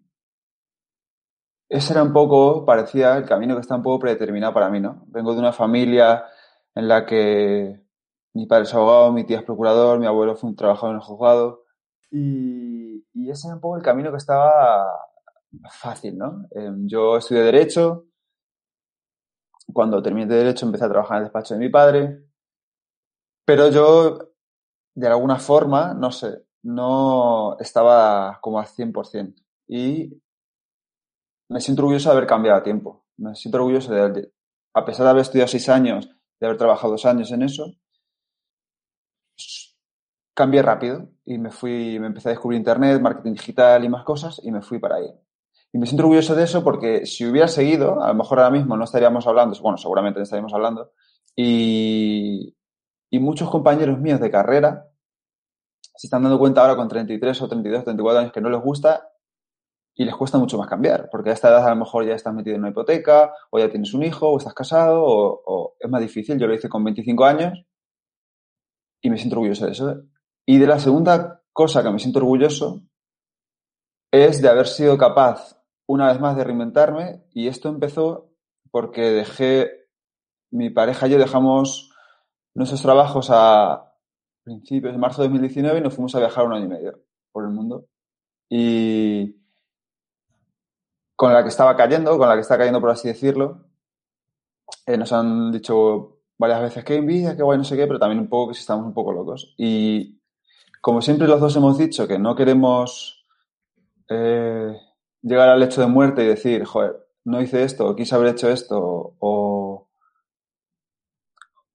ese 1.69 1.93
era 1.93 2.03
un 2.03 2.13
poco, 2.13 2.65
parecía 2.65 3.17
el 3.17 3.25
camino 3.25 3.55
que 3.55 3.61
está 3.61 3.75
un 3.75 3.83
poco 3.83 3.99
predeterminado 3.99 4.53
para 4.53 4.69
mí, 4.69 4.79
¿no? 4.79 5.03
Vengo 5.07 5.33
de 5.33 5.39
una 5.39 5.53
familia 5.53 6.25
en 6.75 6.87
la 6.87 7.05
que 7.05 7.81
mi 8.33 8.45
padre 8.45 8.63
es 8.65 8.73
abogado, 8.75 9.11
mi 9.11 9.25
tía 9.25 9.39
es 9.39 9.43
procurador, 9.43 9.99
mi 9.99 10.05
abuelo 10.05 10.35
fue 10.35 10.51
un 10.51 10.55
trabajador 10.55 10.91
en 10.91 11.01
el 11.01 11.07
juzgado 11.07 11.63
y 12.11 12.73
y, 13.13 13.29
ese 13.29 13.47
era 13.47 13.55
un 13.55 13.61
poco 13.61 13.77
el 13.77 13.83
camino 13.83 14.11
que 14.11 14.17
estaba 14.17 14.85
fácil, 15.71 16.17
¿no? 16.17 16.47
Em, 16.51 16.87
yo 16.87 17.17
estudié 17.17 17.43
Derecho. 17.43 18.05
Cuando 19.73 20.01
terminé 20.01 20.27
de 20.27 20.37
Derecho 20.37 20.65
empecé 20.65 20.85
a 20.85 20.89
trabajar 20.89 21.17
en 21.17 21.19
el 21.19 21.25
despacho 21.25 21.53
de 21.53 21.59
mi 21.59 21.69
padre. 21.69 22.23
Pero 23.45 23.69
yo, 23.69 24.32
de 24.95 25.07
alguna 25.07 25.37
forma, 25.37 25.93
no 25.93 26.11
sé, 26.11 26.43
no 26.63 27.57
estaba 27.59 28.39
como 28.41 28.59
al 28.59 28.67
100%. 28.67 29.35
Y 29.67 30.21
me 31.49 31.59
siento 31.59 31.83
orgulloso 31.83 32.09
de 32.09 32.15
haber 32.15 32.27
cambiado 32.27 32.59
a 32.59 32.63
tiempo. 32.63 33.05
Me 33.17 33.35
siento 33.35 33.57
orgulloso 33.57 33.93
de, 33.93 34.31
a 34.73 34.85
pesar 34.85 35.05
de 35.05 35.09
haber 35.11 35.21
estudiado 35.21 35.47
seis 35.47 35.69
años, 35.69 36.09
de 36.39 36.45
haber 36.45 36.57
trabajado 36.57 36.91
dos 36.91 37.05
años 37.05 37.31
en 37.31 37.43
eso, 37.43 37.73
cambié 40.33 40.61
rápido 40.61 41.09
y 41.25 41.37
me 41.37 41.51
fui, 41.51 41.99
me 41.99 42.07
empecé 42.07 42.29
a 42.29 42.31
descubrir 42.31 42.57
internet, 42.57 43.01
marketing 43.01 43.33
digital 43.33 43.83
y 43.83 43.89
más 43.89 44.03
cosas 44.03 44.41
y 44.43 44.51
me 44.51 44.61
fui 44.61 44.79
para 44.79 44.95
ahí. 44.95 45.09
Y 45.71 45.77
me 45.77 45.85
siento 45.85 46.03
orgulloso 46.03 46.35
de 46.35 46.43
eso 46.43 46.63
porque 46.63 47.05
si 47.05 47.25
hubiera 47.25 47.47
seguido, 47.47 48.01
a 48.03 48.09
lo 48.09 48.15
mejor 48.15 48.39
ahora 48.39 48.51
mismo 48.51 48.77
no 48.77 48.83
estaríamos 48.83 49.25
hablando, 49.27 49.57
bueno, 49.61 49.77
seguramente 49.77 50.19
no 50.19 50.23
estaríamos 50.23 50.53
hablando, 50.53 50.91
y, 51.35 52.55
y 53.13 53.19
muchos 53.19 53.47
compañeros 53.51 53.99
míos 53.99 54.19
de 54.19 54.31
carrera 54.31 54.89
se 55.79 56.07
están 56.07 56.23
dando 56.23 56.39
cuenta 56.39 56.61
ahora 56.61 56.75
con 56.75 56.87
33 56.87 57.43
o 57.43 57.47
32, 57.47 57.83
34 57.83 58.19
años 58.19 58.31
que 58.33 58.41
no 58.41 58.49
les 58.49 58.59
gusta 58.59 59.07
y 59.93 60.03
les 60.03 60.15
cuesta 60.15 60.39
mucho 60.39 60.57
más 60.57 60.67
cambiar, 60.67 61.09
porque 61.11 61.29
a 61.29 61.33
esta 61.33 61.49
edad 61.49 61.67
a 61.67 61.69
lo 61.69 61.75
mejor 61.75 62.07
ya 62.07 62.15
estás 62.15 62.33
metido 62.33 62.55
en 62.55 62.61
una 62.61 62.71
hipoteca, 62.71 63.31
o 63.51 63.59
ya 63.59 63.69
tienes 63.69 63.93
un 63.93 64.01
hijo, 64.01 64.29
o 64.29 64.39
estás 64.39 64.55
casado, 64.55 65.03
o, 65.05 65.75
es 65.79 65.87
más 65.91 66.01
difícil. 66.01 66.39
Yo 66.39 66.47
lo 66.47 66.55
hice 66.55 66.67
con 66.67 66.83
25 66.83 67.23
años 67.23 67.63
y 68.99 69.11
me 69.11 69.17
siento 69.17 69.35
orgulloso 69.35 69.67
de 69.67 69.73
eso. 69.73 70.01
Y 70.47 70.57
de 70.57 70.65
la 70.65 70.79
segunda 70.79 71.43
cosa 71.51 71.83
que 71.83 71.91
me 71.91 71.99
siento 71.99 72.17
orgulloso 72.17 72.81
es 74.11 74.41
de 74.41 74.49
haber 74.49 74.65
sido 74.65 74.97
capaz 74.97 75.61
una 75.87 76.07
vez 76.07 76.19
más 76.19 76.35
de 76.35 76.45
reinventarme 76.45 77.25
y 77.31 77.47
esto 77.47 77.69
empezó 77.69 78.31
porque 78.71 79.11
dejé, 79.11 79.85
mi 80.49 80.71
pareja 80.71 81.07
y 81.07 81.11
yo 81.11 81.19
dejamos 81.19 81.92
nuestros 82.55 82.81
trabajos 82.81 83.27
a 83.31 83.93
principios 84.43 84.93
de 84.93 84.99
marzo 84.99 85.21
de 85.21 85.29
2019 85.29 85.79
y 85.79 85.81
nos 85.81 85.93
fuimos 85.93 86.13
a 86.15 86.19
viajar 86.19 86.45
un 86.45 86.53
año 86.53 86.65
y 86.65 86.69
medio 86.69 86.99
por 87.31 87.45
el 87.45 87.51
mundo. 87.51 87.85
Y 88.49 89.35
con 91.15 91.33
la 91.33 91.43
que 91.43 91.49
estaba 91.49 91.75
cayendo, 91.75 92.17
con 92.17 92.27
la 92.27 92.35
que 92.35 92.41
está 92.41 92.57
cayendo 92.57 92.81
por 92.81 92.89
así 92.89 93.07
decirlo, 93.07 93.65
eh, 94.85 94.97
nos 94.97 95.11
han 95.13 95.51
dicho 95.51 96.19
varias 96.37 96.61
veces 96.61 96.83
que 96.83 96.95
envidia, 96.95 97.35
que 97.35 97.43
guay, 97.43 97.57
no 97.57 97.63
sé 97.63 97.77
qué, 97.77 97.87
pero 97.87 97.99
también 97.99 98.19
un 98.19 98.27
poco 98.27 98.49
que 98.49 98.55
si 98.55 98.61
estamos 98.61 98.85
un 98.85 98.93
poco 98.93 99.13
locos. 99.13 99.53
Y 99.57 100.19
como 100.81 101.01
siempre 101.01 101.27
los 101.27 101.39
dos 101.39 101.55
hemos 101.55 101.77
dicho 101.77 102.07
que 102.07 102.19
no 102.19 102.35
queremos 102.35 103.25
eh, 104.09 104.75
llegar 105.21 105.49
al 105.49 105.63
hecho 105.63 105.81
de 105.81 105.87
muerte 105.87 106.23
y 106.23 106.27
decir, 106.27 106.65
joder, 106.65 107.07
no 107.25 107.41
hice 107.41 107.63
esto, 107.63 107.95
quise 107.95 108.15
haber 108.15 108.29
hecho 108.29 108.49
esto, 108.49 109.15
o, 109.19 109.72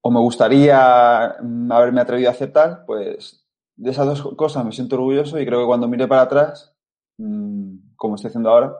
o 0.00 0.10
me 0.10 0.20
gustaría 0.20 1.36
mm, 1.40 1.72
haberme 1.72 2.00
atrevido 2.00 2.28
a 2.28 2.32
aceptar, 2.32 2.84
pues 2.86 3.44
de 3.76 3.90
esas 3.90 4.06
dos 4.06 4.34
cosas 4.36 4.64
me 4.64 4.72
siento 4.72 4.96
orgulloso 4.96 5.38
y 5.38 5.46
creo 5.46 5.60
que 5.60 5.66
cuando 5.66 5.88
mire 5.88 6.08
para 6.08 6.22
atrás, 6.22 6.74
mm, 7.18 7.94
como 7.96 8.14
estoy 8.14 8.28
haciendo 8.28 8.50
ahora, 8.50 8.74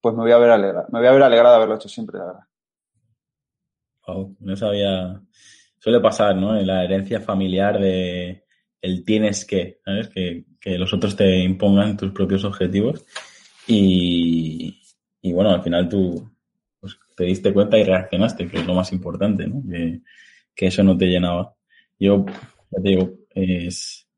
pues 0.00 0.14
me 0.14 0.22
voy 0.22 0.32
a 0.32 0.38
ver 0.38 0.50
alegrado. 0.50 0.86
Me 0.92 0.98
voy 0.98 1.08
a 1.08 1.12
ver 1.12 1.22
alegrado 1.22 1.54
de 1.54 1.56
haberlo 1.56 1.76
hecho 1.76 1.88
siempre, 1.88 2.18
la 2.18 2.26
verdad. 2.26 2.44
no 4.40 4.56
sabía, 4.56 5.20
suele 5.78 6.00
pasar, 6.00 6.36
¿no? 6.36 6.56
En 6.56 6.66
la 6.66 6.84
herencia 6.84 7.20
familiar 7.20 7.80
de 7.80 8.44
el 8.82 9.04
tienes 9.04 9.46
que, 9.46 9.80
¿sabes? 9.84 10.10
Que, 10.10 10.44
que 10.60 10.76
los 10.78 10.92
otros 10.92 11.16
te 11.16 11.38
impongan 11.38 11.96
tus 11.96 12.12
propios 12.12 12.44
objetivos 12.44 13.04
y, 13.66 14.78
y 15.22 15.32
bueno, 15.32 15.50
al 15.50 15.62
final 15.62 15.88
tú 15.88 16.33
te 17.14 17.24
diste 17.24 17.52
cuenta 17.52 17.78
y 17.78 17.84
reaccionaste, 17.84 18.48
que 18.48 18.58
es 18.58 18.66
lo 18.66 18.74
más 18.74 18.92
importante, 18.92 19.46
¿no? 19.46 19.62
Que, 19.68 20.00
eso 20.66 20.82
no 20.82 20.96
te 20.96 21.06
llenaba. 21.06 21.54
Yo, 21.98 22.24
ya 22.26 22.82
te 22.82 22.88
digo, 22.88 23.10
es, 23.30 24.08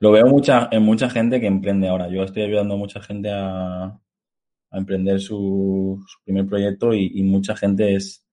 lo 0.00 0.12
veo 0.12 0.26
mucha, 0.26 0.68
en 0.70 0.82
mucha 0.82 1.10
gente 1.10 1.40
que 1.40 1.46
emprende 1.46 1.88
ahora. 1.88 2.08
Yo 2.08 2.22
estoy 2.24 2.42
ayudando 2.42 2.74
a 2.74 2.78
mucha 2.78 3.00
gente 3.00 3.30
a, 3.30 3.98
a 4.70 4.78
emprender 4.78 5.20
su, 5.20 6.04
primer 6.24 6.46
proyecto 6.46 6.92
y, 6.94 7.22
mucha 7.22 7.56
gente 7.56 7.94
es, 7.94 8.26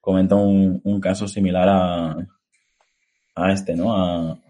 comenta 0.00 0.34
un, 0.36 1.00
caso 1.00 1.28
similar 1.28 1.68
a, 1.68 2.16
a, 3.34 3.52
este, 3.52 3.76
¿no? 3.76 3.94
A, 3.94 4.40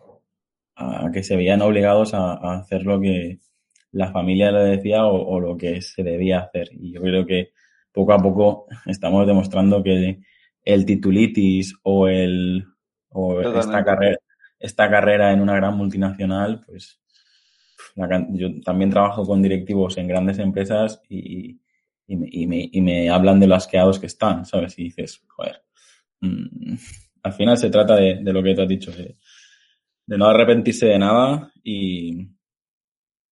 que 1.13 1.23
se 1.23 1.37
veían 1.37 1.63
obligados 1.63 2.15
a, 2.15 2.35
hacer 2.59 2.85
lo 2.85 3.01
que 3.01 3.39
la 3.93 4.13
familia 4.13 4.51
le 4.51 4.77
decía 4.77 5.07
o, 5.07 5.41
lo 5.41 5.57
que 5.57 5.81
se 5.83 6.03
debía 6.03 6.41
hacer. 6.41 6.69
Y 6.73 6.93
yo 6.93 7.01
creo 7.01 7.27
que 7.27 7.53
poco 7.97 8.13
a 8.13 8.19
poco 8.19 8.67
estamos 8.85 9.27
demostrando 9.27 9.83
que 9.83 10.21
el 10.63 10.85
titulitis 10.85 11.75
o 11.83 12.09
el 12.09 12.63
o 13.09 13.41
esta 13.41 13.83
carrera 13.83 14.19
esta 14.59 14.91
carrera 14.91 15.33
en 15.33 15.41
una 15.41 15.55
gran 15.55 15.77
multinacional, 15.77 16.63
pues 16.67 17.01
la, 17.95 18.27
yo 18.31 18.49
también 18.63 18.91
trabajo 18.91 19.25
con 19.25 19.43
directivos 19.43 19.97
en 19.97 20.09
grandes 20.09 20.39
empresas 20.39 21.01
y, 21.09 21.61
y, 22.07 22.17
me, 22.17 22.29
y, 22.31 22.47
me, 22.47 22.69
y 22.73 22.81
me 22.81 23.11
hablan 23.11 23.41
de 23.41 23.47
lo 23.47 23.55
asqueados 23.55 23.99
que 23.99 24.07
están, 24.07 24.45
¿sabes? 24.45 24.79
Y 24.79 24.85
dices, 24.85 25.23
joder, 25.29 25.63
mmm, 26.21 26.75
al 27.23 27.33
final 27.33 27.57
se 27.57 27.71
trata 27.71 27.97
de, 27.97 28.21
de, 28.23 28.33
lo 28.33 28.43
que 28.43 28.55
te 28.55 28.63
has 28.63 28.69
dicho, 28.69 28.93
de, 28.93 29.17
de 30.07 30.19
no 30.19 30.27
arrepentirse 30.27 30.87
de 30.87 30.99
nada 30.99 31.53
y, 31.63 32.29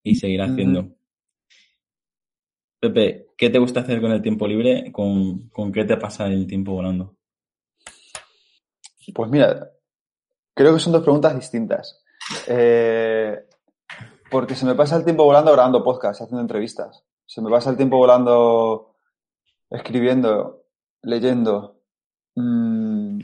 y 0.02 0.14
seguir 0.14 0.42
haciendo. 0.42 0.80
Uh 0.80 0.84
-huh. 0.84 0.96
Pepe, 2.80 3.23
¿qué 3.36 3.50
te 3.50 3.58
gusta 3.58 3.80
hacer 3.80 4.00
con 4.00 4.12
el 4.12 4.22
tiempo 4.22 4.46
libre? 4.46 4.90
¿Con, 4.92 5.48
¿Con 5.48 5.72
qué 5.72 5.84
te 5.84 5.96
pasa 5.96 6.26
el 6.26 6.46
tiempo 6.46 6.72
volando? 6.72 7.16
Pues 9.14 9.30
mira, 9.30 9.70
creo 10.54 10.74
que 10.74 10.80
son 10.80 10.92
dos 10.92 11.02
preguntas 11.02 11.34
distintas. 11.34 12.02
Eh, 12.48 13.46
porque 14.30 14.54
se 14.54 14.66
me 14.66 14.74
pasa 14.74 14.96
el 14.96 15.04
tiempo 15.04 15.24
volando 15.24 15.52
grabando 15.52 15.84
podcasts, 15.84 16.22
haciendo 16.22 16.40
entrevistas. 16.40 17.04
Se 17.26 17.42
me 17.42 17.50
pasa 17.50 17.70
el 17.70 17.76
tiempo 17.76 17.96
volando 17.96 18.96
escribiendo, 19.70 20.64
leyendo. 21.02 21.80
Mmm, 22.36 23.18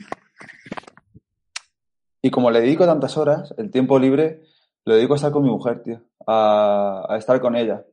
y 2.23 2.31
como 2.31 2.51
le 2.51 2.61
dedico 2.61 2.85
tantas 2.85 3.16
horas, 3.16 3.55
el 3.57 3.70
tiempo 3.70 3.99
libre 3.99 4.42
lo 4.85 4.94
dedico 4.94 5.14
a 5.14 5.16
estar 5.16 5.33
con 5.33 5.42
mi 5.42 5.51
mujer, 5.51 5.83
tío. 5.83 6.03
A 6.27 7.16
estar 7.18 7.40
con 7.40 7.57
ella. 7.57 7.85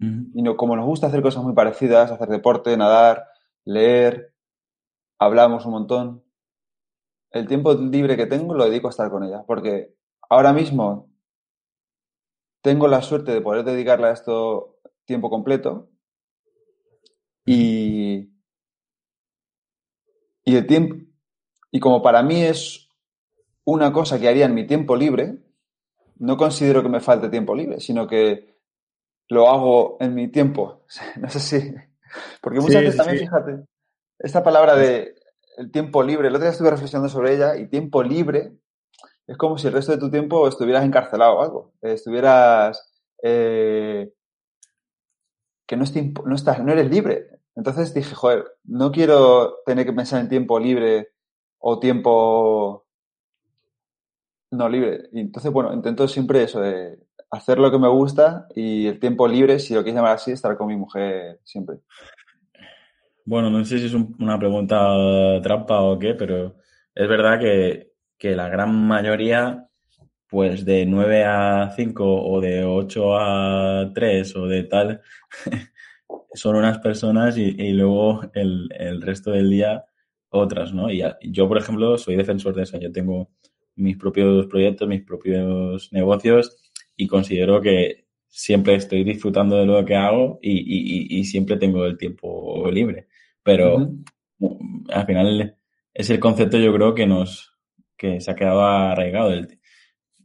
Y 0.00 0.40
no, 0.42 0.56
como 0.56 0.76
nos 0.76 0.86
gusta 0.86 1.08
hacer 1.08 1.20
cosas 1.20 1.44
muy 1.44 1.52
parecidas, 1.52 2.10
hacer 2.10 2.28
deporte, 2.28 2.74
nadar, 2.76 3.28
leer, 3.66 4.34
hablamos 5.18 5.66
un 5.66 5.72
montón. 5.72 6.24
El 7.30 7.46
tiempo 7.46 7.74
libre 7.74 8.16
que 8.16 8.26
tengo 8.26 8.54
lo 8.54 8.64
dedico 8.64 8.86
a 8.86 8.90
estar 8.90 9.10
con 9.10 9.24
ella. 9.24 9.44
Porque 9.46 9.94
ahora 10.30 10.54
mismo 10.54 11.10
tengo 12.62 12.88
la 12.88 13.02
suerte 13.02 13.32
de 13.32 13.42
poder 13.42 13.62
dedicarle 13.62 14.06
a 14.06 14.12
esto 14.12 14.78
tiempo 15.04 15.28
completo. 15.28 15.90
Y, 17.44 18.32
y 20.44 20.56
el 20.56 20.66
tiempo. 20.66 20.96
Y 21.70 21.78
como 21.78 22.02
para 22.02 22.22
mí 22.22 22.42
es 22.42 22.88
una 23.64 23.92
cosa 23.92 24.18
que 24.18 24.28
haría 24.28 24.46
en 24.46 24.54
mi 24.54 24.66
tiempo 24.66 24.96
libre, 24.96 25.44
no 26.16 26.38
considero 26.38 26.82
que 26.82 26.88
me 26.88 27.00
falte 27.00 27.28
tiempo 27.28 27.54
libre, 27.54 27.80
sino 27.80 28.06
que 28.06 28.49
lo 29.30 29.48
hago 29.48 29.96
en 30.00 30.14
mi 30.14 30.28
tiempo. 30.28 30.82
No 31.20 31.30
sé 31.30 31.40
si. 31.40 31.74
Porque 32.42 32.60
muchas 32.60 32.80
sí, 32.80 32.84
veces 32.84 32.96
también, 32.96 33.18
sí. 33.18 33.24
fíjate, 33.24 33.64
esta 34.18 34.42
palabra 34.42 34.74
de 34.74 35.14
el 35.56 35.70
tiempo 35.70 36.02
libre, 36.02 36.28
el 36.28 36.34
otro 36.34 36.44
día 36.44 36.52
estuve 36.52 36.70
reflexionando 36.70 37.08
sobre 37.08 37.34
ella 37.34 37.56
y 37.56 37.68
tiempo 37.68 38.02
libre 38.02 38.52
es 39.30 39.36
como 39.36 39.58
si 39.58 39.68
el 39.68 39.72
resto 39.72 39.92
de 39.92 39.98
tu 39.98 40.10
tiempo 40.10 40.48
estuvieras 40.48 40.84
encarcelado 40.84 41.36
o 41.36 41.42
algo. 41.42 41.72
Estuvieras. 41.80 42.92
Eh, 43.22 44.12
que 45.68 45.76
no, 45.76 45.84
no, 46.24 46.34
estás, 46.34 46.64
no 46.64 46.72
eres 46.72 46.90
libre. 46.90 47.28
Entonces 47.54 47.94
dije, 47.94 48.12
joder, 48.12 48.44
no 48.64 48.90
quiero 48.90 49.58
tener 49.64 49.86
que 49.86 49.92
pensar 49.92 50.20
en 50.20 50.28
tiempo 50.28 50.58
libre 50.58 51.12
o 51.58 51.78
tiempo 51.78 52.86
no 54.50 54.68
libre. 54.68 55.08
Y 55.12 55.20
entonces, 55.20 55.52
bueno, 55.52 55.72
intento 55.72 56.08
siempre 56.08 56.42
eso, 56.42 56.60
de 56.60 56.98
hacer 57.30 57.58
lo 57.58 57.70
que 57.70 57.78
me 57.78 57.88
gusta 57.88 58.46
y 58.54 58.86
el 58.86 58.98
tiempo 58.98 59.28
libre, 59.28 59.58
si 59.58 59.74
lo 59.74 59.82
quieres 59.82 59.96
llamar 59.96 60.16
así, 60.16 60.32
estar 60.32 60.56
con 60.56 60.66
mi 60.66 60.76
mujer 60.76 61.40
siempre. 61.44 61.78
Bueno, 63.24 63.50
no 63.50 63.64
sé 63.64 63.78
si 63.78 63.86
es 63.86 63.94
un, 63.94 64.16
una 64.18 64.38
pregunta 64.38 64.76
trampa 65.42 65.80
o 65.80 65.98
qué, 65.98 66.14
pero 66.14 66.56
es 66.94 67.08
verdad 67.08 67.38
que, 67.38 67.92
que, 68.18 68.34
la 68.34 68.48
gran 68.48 68.74
mayoría, 68.86 69.68
pues 70.28 70.64
de 70.64 70.84
9 70.86 71.24
a 71.24 71.72
5 71.76 72.04
o 72.04 72.40
de 72.40 72.64
8 72.64 73.18
a 73.18 73.92
3 73.94 74.36
o 74.36 74.46
de 74.46 74.64
tal, 74.64 75.00
son 76.34 76.56
unas 76.56 76.78
personas 76.78 77.36
y, 77.36 77.54
y 77.56 77.72
luego 77.72 78.22
el, 78.34 78.68
el, 78.76 79.02
resto 79.02 79.30
del 79.30 79.50
día 79.50 79.84
otras, 80.30 80.72
¿no? 80.72 80.90
Y 80.90 81.02
yo, 81.22 81.48
por 81.48 81.58
ejemplo, 81.58 81.98
soy 81.98 82.16
defensor 82.16 82.54
de 82.54 82.62
eso. 82.62 82.78
Yo 82.78 82.90
tengo 82.90 83.30
mis 83.76 83.96
propios 83.96 84.46
proyectos, 84.46 84.88
mis 84.88 85.02
propios 85.02 85.92
negocios 85.92 86.69
y 87.02 87.06
considero 87.06 87.60
que 87.60 88.04
siempre 88.28 88.74
estoy 88.74 89.04
disfrutando 89.04 89.56
de 89.56 89.66
lo 89.66 89.84
que 89.84 89.96
hago 89.96 90.38
y, 90.42 90.52
y, 90.52 91.18
y 91.18 91.24
siempre 91.24 91.56
tengo 91.56 91.84
el 91.86 91.96
tiempo 91.96 92.70
libre. 92.70 93.08
Pero 93.42 93.76
uh 93.76 94.04
-huh. 94.38 94.92
al 94.92 95.06
final 95.06 95.56
es 95.94 96.10
el 96.10 96.20
concepto 96.20 96.58
yo 96.58 96.72
creo 96.74 96.94
que 96.94 97.06
nos 97.06 97.50
que 97.96 98.20
se 98.20 98.30
ha 98.30 98.34
quedado 98.34 98.62
arraigado. 98.62 99.32
El 99.32 99.58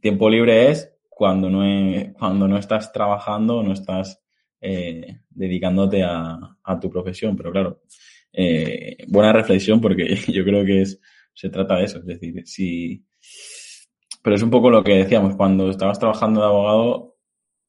tiempo 0.00 0.28
libre 0.30 0.70
es 0.70 0.92
cuando 1.08 1.48
no, 1.50 1.64
es, 1.64 2.12
cuando 2.14 2.46
no 2.46 2.58
estás 2.58 2.92
trabajando, 2.92 3.62
no 3.62 3.72
estás 3.72 4.22
eh, 4.60 5.20
dedicándote 5.30 6.02
a, 6.02 6.38
a, 6.62 6.80
tu 6.80 6.90
profesión. 6.90 7.36
Pero 7.36 7.52
claro, 7.52 7.82
eh, 8.32 8.98
buena 9.08 9.32
reflexión 9.32 9.80
porque 9.80 10.16
yo 10.28 10.44
creo 10.44 10.64
que 10.64 10.82
es, 10.82 11.00
se 11.34 11.48
trata 11.50 11.76
de 11.76 11.84
eso. 11.84 11.98
Es 11.98 12.06
decir, 12.06 12.46
si, 12.46 13.04
pero 14.26 14.34
es 14.34 14.42
un 14.42 14.50
poco 14.50 14.70
lo 14.70 14.82
que 14.82 14.96
decíamos, 14.96 15.36
cuando 15.36 15.70
estabas 15.70 16.00
trabajando 16.00 16.40
de 16.40 16.46
abogado, 16.48 17.14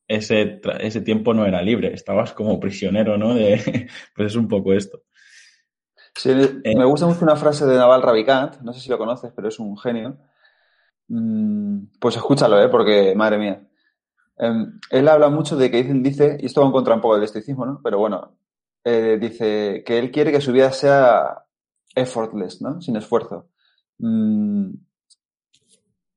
ese, 0.07 0.59
ese 0.79 1.01
tiempo 1.01 1.31
no 1.35 1.45
era 1.45 1.61
libre, 1.61 1.93
estabas 1.93 2.33
como 2.33 2.59
prisionero, 2.59 3.15
¿no? 3.15 3.35
De, 3.35 3.87
pues 4.15 4.31
es 4.31 4.35
un 4.35 4.47
poco 4.47 4.73
esto. 4.73 5.03
Sí, 6.15 6.31
eh, 6.31 6.75
me 6.75 6.85
gusta 6.85 7.05
mucho 7.05 7.19
una 7.21 7.35
frase 7.35 7.67
de 7.67 7.77
Naval 7.77 8.01
Ravikant, 8.01 8.61
no 8.61 8.73
sé 8.73 8.79
si 8.79 8.89
lo 8.89 8.97
conoces, 8.97 9.31
pero 9.35 9.49
es 9.49 9.59
un 9.59 9.77
genio. 9.77 10.17
Mm, 11.09 11.89
pues 11.99 12.15
escúchalo, 12.15 12.59
¿eh? 12.59 12.69
Porque, 12.69 13.13
madre 13.15 13.37
mía. 13.37 13.61
Um, 14.37 14.79
él 14.89 15.07
habla 15.09 15.29
mucho 15.29 15.57
de 15.57 15.69
que 15.69 15.83
dice, 15.83 16.39
y 16.39 16.47
esto 16.47 16.61
va 16.61 16.65
en 16.65 16.73
contra 16.73 16.95
un 16.95 17.01
poco 17.01 17.13
del 17.13 17.25
estoicismo, 17.25 17.67
¿no? 17.67 17.81
Pero 17.83 17.99
bueno, 17.99 18.35
eh, 18.83 19.19
dice 19.21 19.83
que 19.85 19.99
él 19.99 20.09
quiere 20.09 20.31
que 20.31 20.41
su 20.41 20.51
vida 20.51 20.71
sea 20.71 21.45
effortless, 21.93 22.63
¿no? 22.63 22.81
Sin 22.81 22.95
esfuerzo. 22.95 23.51
Mm, 23.99 24.86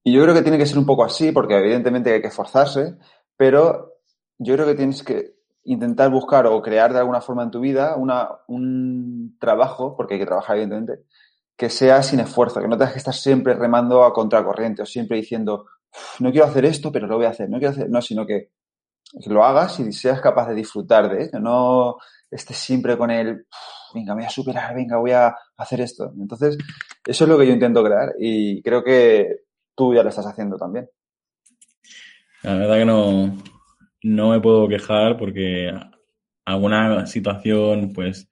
y 0.03 0.13
yo 0.13 0.23
creo 0.23 0.35
que 0.35 0.43
tiene 0.43 0.59
que 0.59 0.67
ser 0.67 0.79
un 0.79 0.87
poco 0.87 1.05
así, 1.05 1.33
porque 1.33 1.59
evidentemente 1.59 2.13
hay 2.13 2.21
que 2.21 2.29
esforzarse, 2.29 2.97
pero 3.37 3.95
yo 4.39 4.55
creo 4.55 4.67
que 4.67 4.75
tienes 4.75 5.03
que 5.03 5.35
intentar 5.65 6.11
buscar 6.11 6.47
o 6.47 6.63
crear 6.63 6.93
de 6.93 7.01
alguna 7.01 7.21
forma 7.21 7.43
en 7.43 7.51
tu 7.51 7.61
vida 7.61 7.97
una, 7.97 8.29
un 8.49 9.37
trabajo, 9.39 9.95
porque 9.97 10.15
hay 10.15 10.21
que 10.21 10.27
trabajar 10.27 10.57
evidentemente, 10.57 11.05
que 11.57 11.69
sea 11.69 12.03
sin 12.03 12.21
esfuerzo, 12.21 12.61
que 12.61 12.69
no 12.69 12.79
tengas 12.79 12.95
que 12.95 12.99
estar 12.99 13.15
siempre 13.15 13.55
remando 13.55 14.03
a 14.05 14.15
contracorriente 14.15 14.83
o 14.83 14.87
siempre 14.87 15.19
diciendo, 15.19 15.67
no 16.21 16.31
quiero 16.31 16.47
hacer 16.47 16.65
esto, 16.65 16.91
pero 16.91 17.07
lo 17.07 17.17
voy 17.17 17.27
a 17.27 17.31
hacer, 17.31 17.51
no 17.51 17.59
quiero 17.59 17.73
hacer, 17.73 17.91
no, 17.91 18.01
sino 18.01 18.27
que, 18.27 18.51
lo 19.27 19.45
hagas 19.45 19.81
y 19.81 19.93
seas 19.93 20.21
capaz 20.21 20.49
de 20.49 20.55
disfrutar 20.55 21.11
de 21.11 21.25
ello, 21.25 21.41
no 21.41 21.97
estés 22.31 22.57
siempre 22.57 22.97
con 22.97 23.11
el, 23.11 23.45
venga, 23.93 24.15
me 24.15 24.23
voy 24.23 24.29
a 24.29 24.31
superar, 24.31 24.75
venga, 24.75 24.99
voy 24.99 25.11
a 25.11 25.35
hacer 25.57 25.81
esto. 25.81 26.13
Entonces, 26.17 26.57
eso 27.05 27.25
es 27.25 27.29
lo 27.29 27.37
que 27.37 27.47
yo 27.47 27.53
intento 27.53 27.83
crear 27.83 28.15
y 28.21 28.63
creo 28.63 28.85
que 28.85 29.50
tú 29.81 29.95
ya 29.95 30.03
lo 30.03 30.11
estás 30.11 30.27
haciendo 30.27 30.59
también. 30.59 30.91
La 32.43 32.55
verdad 32.55 32.77
que 32.77 32.85
no, 32.85 33.35
no 34.03 34.29
me 34.29 34.39
puedo 34.39 34.69
quejar 34.69 35.17
porque 35.17 35.73
alguna 36.45 37.07
situación, 37.07 37.91
pues, 37.95 38.29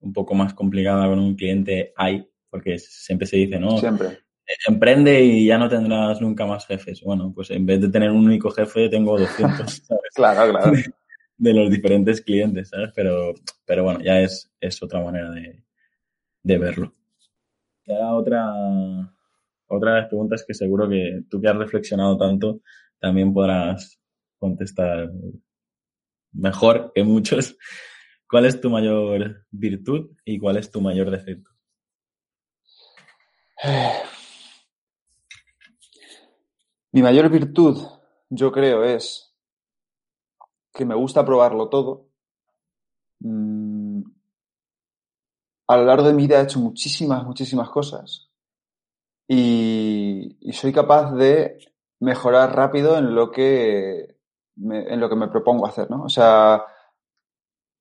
un 0.00 0.12
poco 0.12 0.34
más 0.34 0.54
complicada 0.54 1.06
con 1.06 1.20
un 1.20 1.36
cliente 1.36 1.92
hay, 1.94 2.28
porque 2.50 2.80
siempre 2.80 3.28
se 3.28 3.36
dice, 3.36 3.60
¿no? 3.60 3.78
Siempre. 3.78 4.18
Emprende 4.66 5.20
y 5.20 5.46
ya 5.46 5.56
no 5.56 5.68
tendrás 5.68 6.20
nunca 6.20 6.44
más 6.46 6.66
jefes. 6.66 7.00
Bueno, 7.04 7.30
pues 7.32 7.52
en 7.52 7.64
vez 7.64 7.80
de 7.80 7.90
tener 7.90 8.10
un 8.10 8.26
único 8.26 8.50
jefe, 8.50 8.88
tengo 8.88 9.16
200, 9.16 9.70
¿sabes? 9.86 10.02
claro, 10.16 10.50
claro. 10.50 10.72
De, 10.72 10.84
de, 11.36 11.54
los 11.54 11.70
diferentes 11.70 12.20
clientes, 12.22 12.70
¿sabes? 12.70 12.90
Pero, 12.92 13.34
pero 13.64 13.84
bueno, 13.84 14.00
ya 14.00 14.18
es, 14.18 14.50
es 14.60 14.82
otra 14.82 15.00
manera 15.00 15.30
de, 15.30 15.62
de 16.42 16.58
verlo. 16.58 16.92
Y 17.84 17.92
ahora 17.92 18.14
otra, 18.14 19.17
otra 19.68 19.94
de 19.94 20.00
las 20.00 20.08
preguntas 20.08 20.44
que 20.46 20.54
seguro 20.54 20.88
que 20.88 21.22
tú 21.28 21.40
que 21.40 21.48
has 21.48 21.56
reflexionado 21.56 22.16
tanto 22.16 22.60
también 22.98 23.32
podrás 23.32 24.00
contestar 24.38 25.10
mejor 26.32 26.92
que 26.94 27.04
muchos. 27.04 27.56
¿Cuál 28.28 28.46
es 28.46 28.60
tu 28.60 28.68
mayor 28.70 29.46
virtud 29.50 30.10
y 30.24 30.38
cuál 30.38 30.58
es 30.58 30.70
tu 30.70 30.80
mayor 30.80 31.10
defecto? 31.10 31.50
Mi 36.92 37.02
mayor 37.02 37.28
virtud, 37.28 37.76
yo 38.30 38.50
creo, 38.50 38.82
es 38.82 39.34
que 40.72 40.86
me 40.86 40.94
gusta 40.94 41.24
probarlo 41.24 41.68
todo. 41.68 42.08
Mm, 43.20 44.02
a 45.66 45.76
lo 45.76 45.84
largo 45.84 46.06
de 46.06 46.14
mi 46.14 46.22
vida 46.22 46.40
he 46.40 46.44
hecho 46.44 46.60
muchísimas, 46.60 47.24
muchísimas 47.24 47.68
cosas 47.68 48.27
y, 49.28 50.38
soy 50.52 50.72
capaz 50.72 51.12
de 51.12 51.58
mejorar 52.00 52.56
rápido 52.56 52.96
en 52.96 53.14
lo 53.14 53.30
que 53.30 54.16
me, 54.56 54.92
en 54.92 54.98
lo 55.00 55.08
que 55.08 55.16
me 55.16 55.28
propongo 55.28 55.66
hacer, 55.66 55.90
¿no? 55.90 56.04
O 56.04 56.08
sea, 56.08 56.64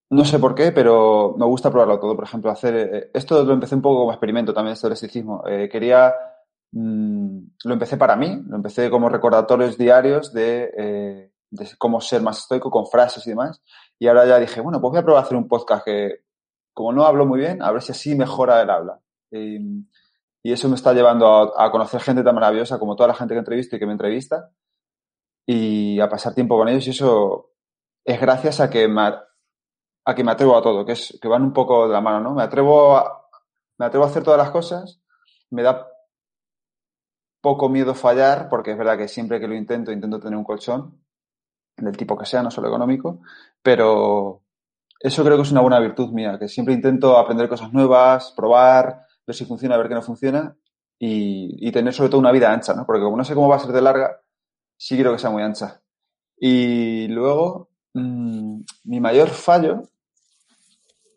no 0.09 0.25
sé 0.25 0.39
por 0.39 0.55
qué, 0.55 0.71
pero 0.71 1.35
me 1.37 1.45
gusta 1.45 1.71
probarlo 1.71 1.99
todo. 1.99 2.15
Por 2.15 2.25
ejemplo, 2.25 2.51
hacer 2.51 2.75
eh, 2.75 3.11
esto 3.13 3.43
lo 3.43 3.53
empecé 3.53 3.75
un 3.75 3.81
poco 3.81 3.99
como 3.99 4.11
experimento 4.11 4.53
también, 4.53 4.73
esto 4.73 4.87
del 4.87 4.93
esticismo. 4.93 5.43
Eh, 5.47 5.69
quería, 5.69 6.13
mm, 6.71 7.39
lo 7.65 7.73
empecé 7.73 7.97
para 7.97 8.15
mí, 8.15 8.43
lo 8.47 8.57
empecé 8.57 8.89
como 8.89 9.09
recordatorios 9.09 9.77
diarios 9.77 10.33
de, 10.33 10.71
eh, 10.77 11.31
de 11.49 11.69
cómo 11.77 12.01
ser 12.01 12.21
más 12.21 12.39
estoico 12.39 12.69
con 12.69 12.87
frases 12.87 13.25
y 13.27 13.31
demás. 13.31 13.61
Y 13.99 14.07
ahora 14.07 14.25
ya 14.25 14.39
dije, 14.39 14.61
bueno, 14.61 14.81
pues 14.81 14.91
voy 14.91 14.99
a 14.99 15.03
probar 15.03 15.23
a 15.23 15.25
hacer 15.25 15.37
un 15.37 15.47
podcast 15.47 15.85
que, 15.85 16.21
como 16.73 16.93
no 16.93 17.05
hablo 17.05 17.25
muy 17.25 17.39
bien, 17.39 17.61
a 17.61 17.71
ver 17.71 17.81
si 17.81 17.91
así 17.91 18.15
mejora 18.15 18.61
el 18.61 18.69
habla. 18.69 18.99
Y, 19.31 19.59
eso 20.43 20.69
me 20.69 20.75
está 20.75 20.93
llevando 20.93 21.59
a, 21.59 21.71
conocer 21.71 22.01
gente 22.01 22.23
tan 22.23 22.35
maravillosa 22.35 22.79
como 22.79 22.95
toda 22.95 23.09
la 23.09 23.15
gente 23.15 23.33
que 23.33 23.39
entrevisto 23.39 23.75
y 23.75 23.79
que 23.79 23.85
me 23.85 23.91
entrevista 23.91 24.49
y 25.45 25.99
a 25.99 26.09
pasar 26.09 26.33
tiempo 26.33 26.57
con 26.57 26.67
ellos 26.69 26.87
y 26.87 26.91
eso 26.91 27.51
es 28.05 28.19
gracias 28.19 28.59
a 28.59 28.69
que 28.69 28.87
me, 28.87 29.01
a 29.01 30.15
que 30.15 30.23
me 30.23 30.31
atrevo 30.31 30.57
a 30.57 30.61
todo, 30.61 30.85
que, 30.85 30.93
es, 30.93 31.17
que 31.21 31.27
van 31.27 31.43
un 31.43 31.53
poco 31.53 31.87
de 31.87 31.93
la 31.93 32.01
mano, 32.01 32.21
¿no? 32.21 32.33
Me 32.33 32.43
atrevo 32.43 32.95
a, 32.95 33.27
me 33.77 33.85
atrevo 33.85 34.05
a 34.05 34.07
hacer 34.07 34.23
todas 34.23 34.37
las 34.37 34.51
cosas, 34.51 35.01
me 35.49 35.63
da 35.63 35.87
poco 37.41 37.69
miedo 37.69 37.93
fallar, 37.93 38.47
porque 38.49 38.71
es 38.71 38.77
verdad 38.77 38.97
que 38.97 39.07
siempre 39.07 39.39
que 39.39 39.47
lo 39.47 39.55
intento, 39.55 39.91
intento 39.91 40.19
tener 40.19 40.37
un 40.37 40.43
colchón, 40.43 41.01
del 41.77 41.95
tipo 41.95 42.17
que 42.17 42.25
sea, 42.25 42.41
no 42.41 42.51
solo 42.51 42.67
económico, 42.67 43.21
pero 43.61 44.43
eso 44.99 45.23
creo 45.23 45.35
que 45.37 45.43
es 45.43 45.51
una 45.51 45.61
buena 45.61 45.79
virtud 45.79 46.11
mía, 46.11 46.37
que 46.39 46.47
siempre 46.47 46.73
intento 46.73 47.17
aprender 47.17 47.47
cosas 47.47 47.71
nuevas, 47.71 48.33
probar, 48.35 49.06
ver 49.27 49.35
si 49.35 49.45
funciona, 49.45 49.77
ver 49.77 49.89
qué 49.89 49.93
no 49.93 50.01
funciona 50.01 50.57
y, 50.97 51.71
tener 51.71 51.93
sobre 51.93 52.09
todo 52.09 52.19
una 52.19 52.31
vida 52.31 52.51
ancha, 52.51 52.73
¿no? 52.73 52.85
Porque 52.85 53.03
como 53.03 53.17
no 53.17 53.23
sé 53.23 53.35
cómo 53.35 53.49
va 53.49 53.57
a 53.57 53.59
ser 53.59 53.71
de 53.71 53.81
larga, 53.81 54.21
sí 54.77 54.95
quiero 54.95 55.11
que 55.11 55.19
sea 55.19 55.29
muy 55.29 55.43
ancha. 55.43 55.81
Y 56.39 57.07
luego, 57.09 57.69
mm, 57.93 58.61
mi 58.85 58.99
mayor 58.99 59.29
fallo, 59.29 59.83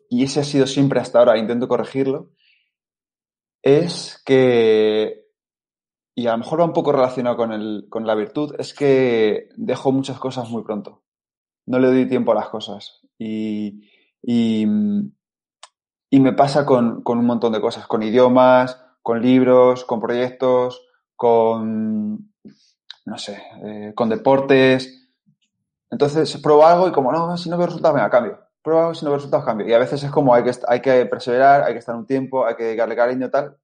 y 0.09 0.23
ese 0.23 0.41
ha 0.41 0.43
sido 0.43 0.67
siempre 0.67 0.99
hasta 0.99 1.19
ahora, 1.19 1.37
intento 1.37 1.67
corregirlo, 1.67 2.31
es 3.63 4.21
que, 4.25 5.25
y 6.15 6.27
a 6.27 6.31
lo 6.31 6.39
mejor 6.39 6.59
va 6.59 6.65
un 6.65 6.73
poco 6.73 6.91
relacionado 6.91 7.37
con, 7.37 7.53
el, 7.53 7.87
con 7.89 8.05
la 8.05 8.15
virtud, 8.15 8.55
es 8.59 8.73
que 8.73 9.49
dejo 9.55 9.91
muchas 9.91 10.19
cosas 10.19 10.49
muy 10.49 10.63
pronto. 10.63 11.03
No 11.65 11.79
le 11.79 11.87
doy 11.87 12.07
tiempo 12.07 12.33
a 12.33 12.35
las 12.35 12.49
cosas. 12.49 13.01
Y, 13.17 13.89
y, 14.21 14.65
y 16.13 16.19
me 16.19 16.33
pasa 16.33 16.65
con, 16.65 17.01
con, 17.03 17.17
un 17.17 17.25
montón 17.25 17.53
de 17.53 17.61
cosas, 17.61 17.87
con 17.87 18.03
idiomas, 18.03 18.77
con 19.01 19.21
libros, 19.21 19.85
con 19.85 20.01
proyectos, 20.01 20.85
con, 21.15 22.33
no 23.05 23.17
sé, 23.17 23.41
eh, 23.63 23.93
con 23.95 24.09
deportes. 24.09 25.09
Entonces 25.89 26.37
pruebo 26.43 26.65
algo 26.65 26.89
y 26.89 26.91
como, 26.91 27.13
no, 27.13 27.37
si 27.37 27.49
no 27.49 27.57
veo 27.57 27.67
resultados, 27.67 27.95
venga, 27.95 28.09
cambio. 28.09 28.39
Pruebo 28.61 28.81
algo, 28.81 28.93
si 28.93 29.05
no 29.05 29.11
veo 29.11 29.19
resultados, 29.19 29.45
cambio. 29.45 29.65
Y 29.69 29.73
a 29.73 29.79
veces 29.79 30.03
es 30.03 30.11
como 30.11 30.35
hay 30.35 30.43
que, 30.43 30.51
hay 30.67 30.81
que 30.81 31.05
perseverar, 31.05 31.63
hay 31.63 31.71
que 31.71 31.79
estar 31.79 31.95
un 31.95 32.05
tiempo, 32.05 32.45
hay 32.45 32.55
que 32.55 32.65
dedicarle 32.65 32.95
cariño 32.97 33.29
tal. 33.29 33.55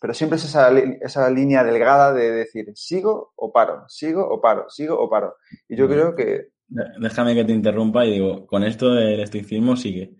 Pero 0.00 0.12
siempre 0.12 0.38
es 0.38 0.44
esa, 0.44 0.76
esa 0.76 1.30
línea 1.30 1.62
delgada 1.62 2.12
de 2.12 2.32
decir, 2.32 2.66
sigo 2.74 3.32
o 3.36 3.52
paro, 3.52 3.84
sigo 3.86 4.28
o 4.28 4.40
paro, 4.40 4.68
sigo 4.70 4.98
o 4.98 5.08
paro. 5.08 5.36
Y 5.68 5.76
yo 5.76 5.88
creo 5.88 6.16
que... 6.16 6.48
Déjame 6.66 7.36
que 7.36 7.44
te 7.44 7.52
interrumpa 7.52 8.04
y 8.04 8.14
digo, 8.14 8.44
con 8.44 8.64
esto 8.64 8.92
del 8.92 9.20
estoicismo 9.20 9.76
sigue 9.76 10.16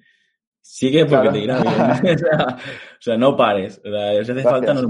Sigue 0.68 1.06
porque 1.06 1.30
te 1.30 1.38
irá 1.38 1.62
bien. 1.62 2.16
o, 2.42 3.00
sea, 3.00 3.16
no 3.16 3.36
pares. 3.36 3.80
O 3.84 3.88
sea, 3.88 4.24
si 4.24 4.32
hace 4.32 4.42
falta, 4.42 4.74
nos, 4.74 4.88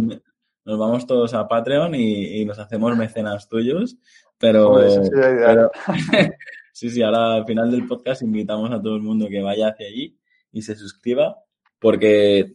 vamos 0.64 1.07
todos 1.07 1.35
a 1.35 1.47
Patreon 1.47 1.95
y, 1.95 2.45
nos 2.47 2.59
hacemos 2.59 2.97
mecenas 2.97 3.47
tuyos. 3.49 3.97
Pero, 4.39 4.79
sí, 6.72 6.91
sí, 6.91 7.03
ahora 7.03 7.35
al 7.35 7.45
final 7.45 7.70
del 7.70 7.87
podcast 7.87 8.22
invitamos 8.22 8.70
a 8.72 8.81
todo 8.81 8.97
el 8.97 9.03
mundo 9.03 9.29
que 9.29 9.43
vaya 9.43 9.68
hacia 9.68 9.87
allí 9.87 10.18
y 10.51 10.62
se 10.62 10.74
suscriba, 10.74 11.37
porque 11.79 12.55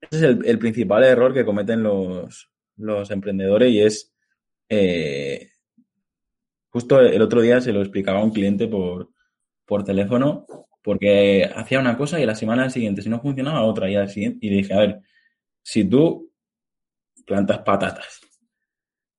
ese 0.00 0.16
es 0.16 0.22
el, 0.22 0.58
principal 0.58 1.04
error 1.04 1.32
que 1.32 1.44
cometen 1.44 1.82
los, 1.84 2.50
los 2.76 3.10
emprendedores 3.10 3.72
y 3.72 3.80
es 3.80 4.12
eh, 4.68 5.48
justo 6.70 7.00
el 7.00 7.22
otro 7.22 7.40
día 7.40 7.60
se 7.60 7.72
lo 7.72 7.80
explicaba 7.80 8.20
a 8.20 8.24
un 8.24 8.30
cliente 8.30 8.68
por, 8.68 9.10
por 9.64 9.84
teléfono 9.84 10.44
porque 10.88 11.44
hacía 11.54 11.80
una 11.80 11.98
cosa 11.98 12.18
y 12.18 12.24
la 12.24 12.34
semana 12.34 12.70
siguiente, 12.70 13.02
si 13.02 13.10
no 13.10 13.20
funcionaba, 13.20 13.60
otra 13.60 13.90
y 13.90 13.94
al 13.94 14.08
siguiente. 14.08 14.46
Y 14.46 14.48
dije, 14.48 14.72
a 14.72 14.78
ver, 14.78 15.00
si 15.62 15.84
tú 15.84 16.32
plantas 17.26 17.58
patatas 17.58 18.22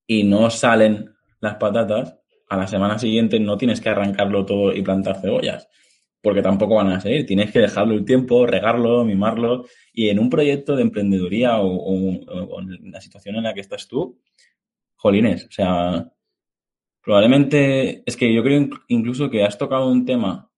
y 0.07 0.23
no 0.23 0.49
salen 0.49 1.13
las 1.39 1.57
patatas, 1.57 2.17
a 2.49 2.57
la 2.57 2.65
semana 2.65 2.97
siguiente 2.97 3.39
no 3.39 3.55
tienes 3.55 3.81
que 3.81 3.89
arrancarlo 3.89 4.47
todo 4.47 4.73
y 4.73 4.81
plantar 4.81 5.21
cebollas, 5.21 5.69
porque 6.23 6.41
tampoco 6.41 6.73
van 6.73 6.89
a 6.89 7.01
seguir. 7.01 7.27
Tienes 7.27 7.51
que 7.51 7.59
dejarlo 7.59 7.93
el 7.93 8.03
tiempo, 8.03 8.47
regarlo, 8.47 9.05
mimarlo. 9.05 9.65
Y 9.93 10.09
en 10.09 10.17
un 10.17 10.31
proyecto 10.31 10.75
de 10.75 10.81
emprendeduría 10.81 11.59
o, 11.59 12.59
en 12.61 12.91
la 12.91 12.99
situación 12.99 13.35
en 13.35 13.43
la 13.43 13.53
que 13.53 13.61
estás 13.61 13.87
tú, 13.87 14.19
jolines, 14.95 15.45
o 15.45 15.51
sea, 15.51 16.11
probablemente 17.03 18.01
es 18.07 18.17
que 18.17 18.33
yo 18.33 18.41
creo 18.41 18.67
incluso 18.87 19.29
que 19.29 19.43
has 19.43 19.55
tocado 19.55 19.87
un 19.87 20.03
tema 20.03 20.48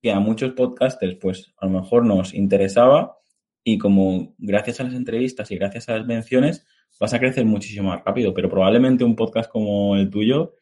que 0.00 0.12
a 0.12 0.20
muchos 0.20 0.52
podcasters 0.52 1.16
pues 1.20 1.52
a 1.58 1.66
lo 1.66 1.80
mejor 1.80 2.04
nos 2.04 2.34
interesaba 2.34 3.16
y 3.62 3.78
como 3.78 4.34
gracias 4.38 4.80
a 4.80 4.84
las 4.84 4.94
entrevistas 4.94 5.50
y 5.50 5.56
gracias 5.56 5.88
a 5.88 5.98
las 5.98 6.06
menciones 6.06 6.66
vas 6.98 7.14
a 7.14 7.18
crecer 7.18 7.44
muchísimo 7.44 7.88
más 7.88 8.02
rápido, 8.04 8.34
pero 8.34 8.48
probablemente 8.48 9.04
un 9.04 9.16
podcast 9.16 9.50
como 9.50 9.96
el 9.96 10.10
tuyo 10.10 10.54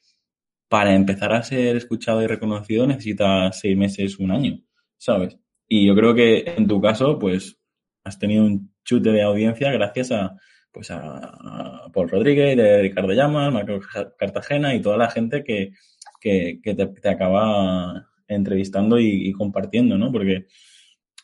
para 0.68 0.94
empezar 0.94 1.32
a 1.32 1.42
ser 1.42 1.76
escuchado 1.76 2.22
y 2.22 2.26
reconocido 2.26 2.86
necesita 2.86 3.50
seis 3.52 3.76
meses, 3.76 4.18
un 4.18 4.30
año, 4.30 4.60
¿sabes? 4.96 5.38
Y 5.66 5.86
yo 5.86 5.94
creo 5.94 6.14
que 6.14 6.44
en 6.56 6.66
tu 6.66 6.80
caso 6.80 7.18
pues 7.18 7.58
has 8.04 8.18
tenido 8.18 8.44
un 8.44 8.74
chute 8.84 9.10
de 9.10 9.22
audiencia 9.22 9.70
gracias 9.72 10.12
a 10.12 10.36
pues 10.72 10.90
a, 10.90 11.88
Paul 11.92 12.08
Rodríguez, 12.08 12.56
de 12.56 12.82
Ricardo 12.82 13.12
Llamas, 13.12 13.52
Marco 13.52 13.80
Cartagena 14.16 14.74
y 14.74 14.82
toda 14.82 14.96
la 14.96 15.10
gente 15.10 15.42
que, 15.42 15.72
que, 16.20 16.60
te, 16.62 16.86
te 16.86 17.08
acaba 17.08 18.07
entrevistando 18.28 18.98
y, 19.00 19.32
compartiendo, 19.32 19.98
¿no? 19.98 20.12
Porque 20.12 20.46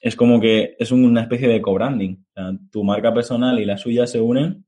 es 0.00 0.16
como 0.16 0.40
que 0.40 0.74
es 0.78 0.90
una 0.90 1.22
especie 1.22 1.48
de 1.48 1.62
co-branding. 1.62 2.16
tu 2.70 2.82
marca 2.82 3.12
personal 3.14 3.58
y 3.60 3.64
la 3.64 3.78
suya 3.78 4.06
se 4.06 4.20
unen 4.20 4.64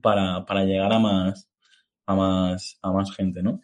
para, 0.00 0.64
llegar 0.64 0.92
a 0.92 0.98
más, 0.98 1.50
a 2.06 2.14
más, 2.14 2.78
a 2.82 2.92
más 2.92 3.14
gente, 3.14 3.42
¿no? 3.42 3.60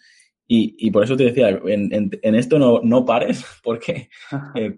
Y, 0.53 0.91
por 0.91 1.05
eso 1.05 1.17
te 1.17 1.25
decía, 1.25 1.49
en, 1.65 2.35
esto 2.35 2.59
no, 2.59 2.81
no, 2.83 3.05
pares, 3.05 3.45
porque 3.63 4.09
eh, 4.57 4.75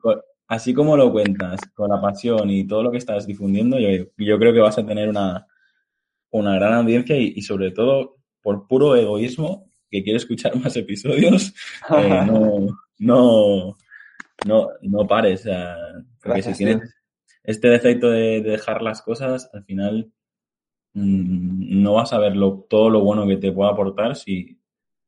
así 0.46 0.74
como 0.74 0.98
lo 0.98 1.10
cuentas, 1.10 1.60
con 1.74 1.88
la 1.88 2.00
pasión 2.00 2.50
y 2.50 2.66
todo 2.66 2.82
lo 2.82 2.90
que 2.90 2.98
estás 2.98 3.26
difundiendo, 3.26 3.78
yo, 3.78 3.88
yo 4.18 4.38
creo 4.38 4.52
que 4.52 4.60
vas 4.60 4.76
a 4.76 4.84
tener 4.84 5.08
una, 5.08 5.46
una 6.32 6.54
gran 6.56 6.74
audiencia 6.74 7.16
y, 7.16 7.40
sobre 7.42 7.70
todo 7.70 8.16
por 8.42 8.66
puro 8.66 8.96
egoísmo, 8.96 9.70
que 9.92 10.02
quiere 10.02 10.16
escuchar 10.16 10.56
más 10.56 10.74
episodios, 10.76 11.54
eh, 11.96 12.24
no, 12.26 12.66
no, 12.98 13.76
no, 14.46 14.68
no 14.80 15.06
pares. 15.06 15.46
porque 16.22 16.42
si 16.42 16.54
tienes 16.54 16.80
este 17.44 17.68
defecto 17.68 18.10
de, 18.10 18.40
dejar 18.40 18.80
las 18.80 19.02
cosas, 19.02 19.50
al 19.52 19.64
final 19.64 20.10
mm, 20.94 21.82
no 21.82 21.94
vas 21.94 22.12
a 22.14 22.18
ver 22.18 22.32
todo 22.68 22.88
lo 22.88 23.04
bueno 23.04 23.26
que 23.26 23.36
te 23.36 23.52
pueda 23.52 23.70
aportar. 23.70 24.16
Si, 24.16 24.58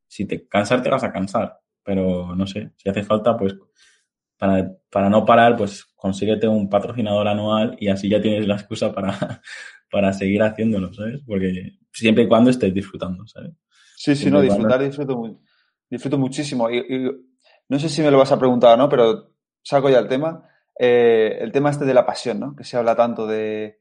si 0.06 0.26
te 0.26 0.46
cansar, 0.46 0.82
te 0.82 0.90
vas 0.90 1.02
a 1.02 1.12
cansar. 1.12 1.58
Pero 1.82 2.34
no 2.36 2.46
sé, 2.46 2.72
si 2.76 2.88
hace 2.88 3.02
falta, 3.02 3.36
pues 3.36 3.56
para, 4.36 4.70
para 4.90 5.08
no 5.08 5.24
parar, 5.24 5.56
pues 5.56 5.84
consíguete 5.96 6.46
un 6.46 6.68
patrocinador 6.68 7.28
anual 7.28 7.76
y 7.80 7.88
así 7.88 8.08
ya 8.08 8.20
tienes 8.20 8.46
la 8.46 8.56
excusa 8.56 8.92
para, 8.92 9.40
para 9.90 10.12
seguir 10.12 10.42
haciéndolo, 10.42 10.92
¿sabes? 10.92 11.22
Porque 11.26 11.78
siempre 11.92 12.24
y 12.24 12.28
cuando 12.28 12.50
estés 12.50 12.74
disfrutando, 12.74 13.26
¿sabes? 13.26 13.52
Sí, 14.04 14.14
sí, 14.14 14.30
no, 14.30 14.42
disfrutar, 14.42 14.82
disfruto, 14.82 15.38
disfruto 15.88 16.18
muchísimo. 16.18 16.70
y, 16.70 17.10
no 17.70 17.78
sé 17.78 17.88
si 17.88 18.02
me 18.02 18.10
lo 18.10 18.18
vas 18.18 18.32
a 18.32 18.38
preguntar 18.38 18.74
o 18.74 18.76
no, 18.76 18.86
pero 18.86 19.30
saco 19.62 19.88
ya 19.88 19.98
el 19.98 20.08
tema. 20.08 20.46
Eh, 20.78 21.38
el 21.40 21.50
tema 21.52 21.70
este 21.70 21.86
de 21.86 21.94
la 21.94 22.04
pasión, 22.04 22.38
¿no? 22.38 22.54
Que 22.54 22.64
se 22.64 22.76
habla 22.76 22.94
tanto 22.94 23.26
de 23.26 23.80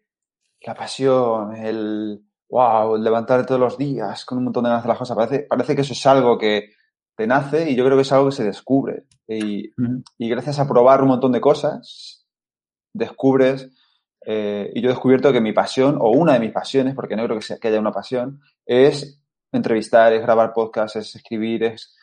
la 0.61 0.75
pasión, 0.75 1.57
el, 1.57 2.21
wow, 2.49 2.95
levantarte 2.95 3.45
todos 3.45 3.59
los 3.59 3.77
días 3.77 4.23
con 4.23 4.37
un 4.37 4.45
montón 4.45 4.63
de 4.63 4.69
ganas 4.69 4.83
de 4.85 4.87
las 4.87 4.97
cosas. 4.97 5.17
Parece, 5.17 5.39
parece 5.43 5.75
que 5.75 5.81
eso 5.81 5.91
es 5.91 6.05
algo 6.05 6.37
que 6.37 6.69
te 7.17 7.27
nace 7.27 7.69
y 7.69 7.75
yo 7.75 7.83
creo 7.83 7.97
que 7.97 8.03
es 8.03 8.11
algo 8.13 8.29
que 8.29 8.35
se 8.37 8.45
descubre. 8.45 9.07
Y, 9.27 9.73
y 10.17 10.29
gracias 10.29 10.57
a 10.57 10.69
probar 10.69 11.01
un 11.01 11.09
montón 11.09 11.33
de 11.33 11.41
cosas, 11.41 12.25
descubres, 12.93 13.69
eh, 14.25 14.71
y 14.73 14.81
yo 14.81 14.87
he 14.87 14.93
descubierto 14.93 15.33
que 15.33 15.41
mi 15.41 15.51
pasión, 15.51 15.97
o 15.99 16.11
una 16.11 16.31
de 16.31 16.39
mis 16.39 16.53
pasiones, 16.53 16.95
porque 16.95 17.17
no 17.17 17.25
creo 17.25 17.37
que, 17.37 17.43
sea, 17.43 17.57
que 17.57 17.67
haya 17.67 17.81
una 17.81 17.91
pasión, 17.91 18.39
es 18.65 19.22
entrevistar, 19.53 20.13
es 20.13 20.21
grabar 20.21 20.53
podcasts, 20.53 20.97
es 20.97 21.15
escribir, 21.15 21.63
es 21.63 21.95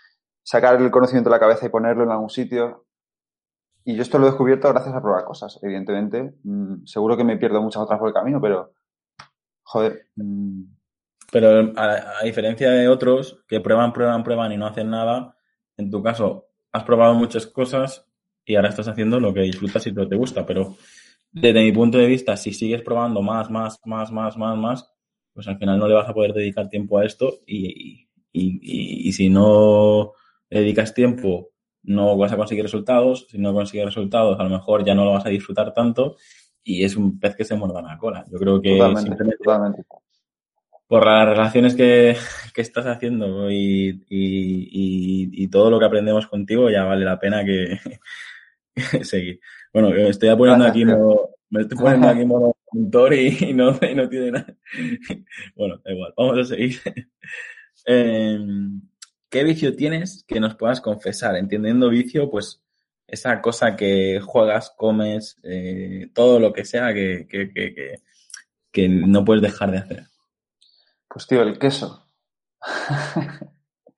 sacar 0.42 0.80
el 0.80 0.90
conocimiento 0.90 1.30
de 1.30 1.36
la 1.36 1.40
cabeza 1.40 1.66
y 1.66 1.70
ponerlo 1.70 2.04
en 2.04 2.10
algún 2.10 2.30
sitio. 2.30 2.86
Y 3.84 3.96
yo 3.96 4.02
esto 4.02 4.18
lo 4.18 4.26
he 4.26 4.30
descubierto 4.30 4.68
gracias 4.68 4.94
a 4.94 5.02
probar 5.02 5.24
cosas, 5.24 5.58
evidentemente. 5.62 6.34
Mm, 6.44 6.84
seguro 6.84 7.16
que 7.16 7.24
me 7.24 7.36
pierdo 7.36 7.60
muchas 7.62 7.82
otras 7.82 7.98
por 7.98 8.08
el 8.08 8.14
camino, 8.14 8.40
pero, 8.40 8.72
joder. 9.62 10.06
Mm. 10.16 10.64
Pero 11.32 11.72
a, 11.76 12.24
diferencia 12.24 12.70
de 12.70 12.88
otros 12.88 13.44
que 13.46 13.60
prueban, 13.60 13.92
prueban, 13.92 14.24
prueban 14.24 14.52
y 14.52 14.56
no 14.56 14.66
hacen 14.66 14.90
nada, 14.90 15.36
en 15.76 15.90
tu 15.90 16.02
caso 16.02 16.46
has 16.72 16.84
probado 16.84 17.14
muchas 17.14 17.46
cosas 17.46 18.06
y 18.44 18.56
ahora 18.56 18.68
estás 18.68 18.88
haciendo 18.88 19.20
lo 19.20 19.32
que 19.32 19.42
disfrutas 19.42 19.86
y 19.86 19.92
lo 19.92 20.02
que 20.02 20.10
te 20.10 20.16
gusta. 20.16 20.44
Pero 20.44 20.76
desde 21.30 21.62
mi 21.62 21.72
punto 21.72 21.98
de 21.98 22.06
vista, 22.06 22.36
si 22.36 22.52
sigues 22.52 22.82
probando 22.82 23.22
más, 23.22 23.50
más, 23.50 23.80
más, 23.84 24.10
más, 24.10 24.36
más, 24.36 24.56
más, 24.56 24.92
pues 25.32 25.48
al 25.48 25.58
final 25.58 25.78
no 25.78 25.88
le 25.88 25.94
vas 25.94 26.08
a 26.08 26.14
poder 26.14 26.32
dedicar 26.32 26.68
tiempo 26.68 26.98
a 26.98 27.04
esto 27.04 27.40
y, 27.46 28.08
y, 28.32 29.08
y 29.08 29.12
si 29.12 29.30
no 29.30 30.12
dedicas 30.48 30.94
tiempo 30.94 31.50
no 31.82 32.16
vas 32.16 32.32
a 32.32 32.36
conseguir 32.36 32.64
resultados, 32.64 33.26
si 33.30 33.38
no 33.38 33.54
consigues 33.54 33.86
resultados 33.86 34.38
a 34.38 34.44
lo 34.44 34.50
mejor 34.50 34.84
ya 34.84 34.94
no 34.94 35.04
lo 35.04 35.12
vas 35.12 35.26
a 35.26 35.30
disfrutar 35.30 35.72
tanto 35.72 36.16
y 36.62 36.84
es 36.84 36.96
un 36.96 37.18
pez 37.18 37.36
que 37.36 37.44
se 37.44 37.56
muerda 37.56 37.82
la 37.82 37.98
cola. 37.98 38.24
Yo 38.30 38.38
creo 38.38 38.60
que 38.60 38.76
totalmente, 38.76 39.84
por 40.86 41.06
las 41.06 41.28
relaciones 41.28 41.74
que, 41.74 42.16
que 42.54 42.60
estás 42.60 42.86
haciendo 42.86 43.50
y, 43.50 44.04
y, 44.08 45.30
y, 45.32 45.48
todo 45.48 45.70
lo 45.70 45.78
que 45.78 45.86
aprendemos 45.86 46.26
contigo 46.26 46.68
ya 46.68 46.84
vale 46.84 47.04
la 47.04 47.18
pena 47.18 47.44
que, 47.44 47.78
seguir. 49.04 49.40
Bueno, 49.72 49.94
estoy 49.94 50.34
poniendo 50.36 50.64
aquí 50.64 50.84
modo, 50.84 51.30
me 51.48 51.62
estoy 51.62 51.78
poniendo 51.78 52.08
aquí 52.08 52.24
modo 52.24 52.56
puntor 52.70 53.14
y, 53.14 53.52
no, 53.52 53.72
no 53.72 54.08
tiene 54.08 54.30
nada. 54.32 54.56
Bueno, 55.54 55.80
igual, 55.84 56.14
vamos 56.16 56.38
a 56.38 56.44
seguir. 56.44 56.80
Eh, 57.86 58.38
¿Qué 59.30 59.44
vicio 59.44 59.74
tienes 59.74 60.24
que 60.28 60.40
nos 60.40 60.54
puedas 60.56 60.80
confesar? 60.80 61.36
Entendiendo 61.36 61.88
vicio, 61.88 62.30
pues 62.30 62.62
esa 63.06 63.40
cosa 63.40 63.76
que 63.76 64.20
juegas, 64.20 64.72
comes, 64.76 65.38
eh, 65.42 66.10
todo 66.14 66.38
lo 66.38 66.52
que 66.52 66.64
sea 66.64 66.92
que, 66.92 67.26
que, 67.28 67.52
que, 67.52 68.02
que, 68.70 68.88
no 68.88 69.24
puedes 69.24 69.42
dejar 69.42 69.70
de 69.70 69.78
hacer. 69.78 70.06
Pues 71.08 71.26
tío, 71.26 71.42
el 71.42 71.58
queso. 71.58 72.06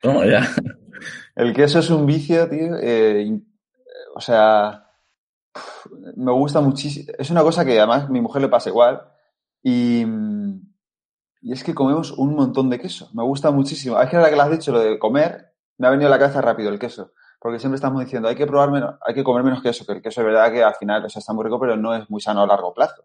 ¿Cómo 0.03 0.25
ya? 0.25 0.49
El 1.35 1.55
queso 1.55 1.79
es 1.79 1.91
un 1.91 2.07
vicio, 2.07 2.49
tío. 2.49 2.77
Eh, 2.81 3.41
o 4.15 4.21
sea, 4.21 4.82
me 6.17 6.33
gusta 6.33 6.61
muchísimo. 6.61 7.13
Es 7.19 7.31
una 7.31 7.43
cosa 7.43 7.65
que 7.65 7.79
además 7.79 8.05
a 8.05 8.09
mi 8.09 8.21
mujer 8.21 8.43
le 8.43 8.49
pasa 8.49 8.71
igual. 8.71 9.03
Y, 9.63 10.05
y 11.41 11.53
es 11.53 11.65
que 11.65 11.75
comemos 11.75 12.13
un 12.13 12.35
montón 12.35 12.71
de 12.71 12.79
queso. 12.79 13.11
Me 13.15 13.23
gusta 13.23 13.51
muchísimo. 13.51 14.01
Es 14.01 14.09
que 14.09 14.17
ahora 14.17 14.31
que 14.31 14.37
lo 14.37 14.43
has 14.43 14.51
dicho, 14.51 14.73
lo 14.73 14.81
de 14.81 14.99
comer, 14.99 15.53
me 15.79 15.87
ha 15.87 15.91
venido 15.91 16.09
a 16.09 16.11
la 16.11 16.19
cabeza 16.19 16.41
rápido 16.41 16.71
el 16.71 16.79
queso. 16.79 17.13
Porque 17.41 17.59
siempre 17.59 17.77
estamos 17.77 18.03
diciendo, 18.05 18.29
hay 18.29 18.37
que 18.37 18.47
probar 18.47 18.71
menos, 18.71 18.95
hay 19.05 19.15
que 19.15 19.25
comer 19.25 19.43
menos 19.43 19.63
queso, 19.63 19.85
que 19.85 19.93
el 19.93 20.03
queso 20.03 20.21
es 20.21 20.27
verdad 20.27 20.53
que 20.53 20.63
al 20.63 20.75
final 20.75 21.05
o 21.05 21.09
sea, 21.09 21.19
está 21.19 21.33
muy 21.33 21.45
rico, 21.45 21.59
pero 21.59 21.77
no 21.77 21.95
es 21.95 22.09
muy 22.09 22.21
sano 22.21 22.43
a 22.43 22.47
largo 22.47 22.73
plazo. 22.73 23.05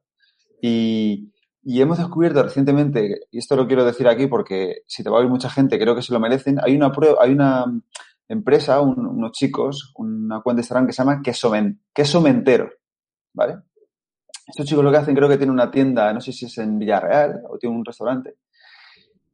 Y, 0.62 1.34
y 1.64 1.82
hemos 1.82 1.98
descubierto 1.98 2.44
recientemente, 2.44 3.22
y 3.32 3.40
esto 3.40 3.56
lo 3.56 3.66
quiero 3.66 3.84
decir 3.84 4.08
aquí 4.08 4.28
porque 4.28 4.84
si 4.86 5.04
te 5.04 5.10
va 5.10 5.18
a 5.18 5.22
oír 5.22 5.30
mucha 5.30 5.50
gente, 5.50 5.80
creo 5.80 5.96
que 5.96 6.04
se 6.04 6.14
lo 6.14 6.20
merecen, 6.20 6.60
hay 6.64 6.76
una 6.76 6.92
prueba, 6.92 7.18
hay 7.22 7.32
una 7.32 7.66
empresa, 8.30 8.82
unos 8.82 9.32
chicos, 9.32 9.94
una 9.96 10.42
cuenta 10.42 10.58
de 10.58 10.62
Instagram 10.62 10.88
que 10.88 10.94
se 10.94 11.04
llama 11.04 11.22
Queso, 11.94 12.22
Mentero, 12.22 12.70
¿vale? 13.34 13.58
Estos 14.46 14.66
chicos 14.66 14.84
lo 14.84 14.92
que 14.92 14.98
hacen, 14.98 15.16
creo 15.16 15.28
que 15.28 15.38
tienen 15.38 15.54
una 15.54 15.72
tienda, 15.72 16.14
no 16.14 16.22
sé 16.22 16.32
si 16.32 16.46
es 16.46 16.58
en 16.58 16.80
Villarreal 16.80 17.42
o 17.50 17.58
tiene 17.58 17.76
un 17.76 17.86
restaurante. 17.86 18.38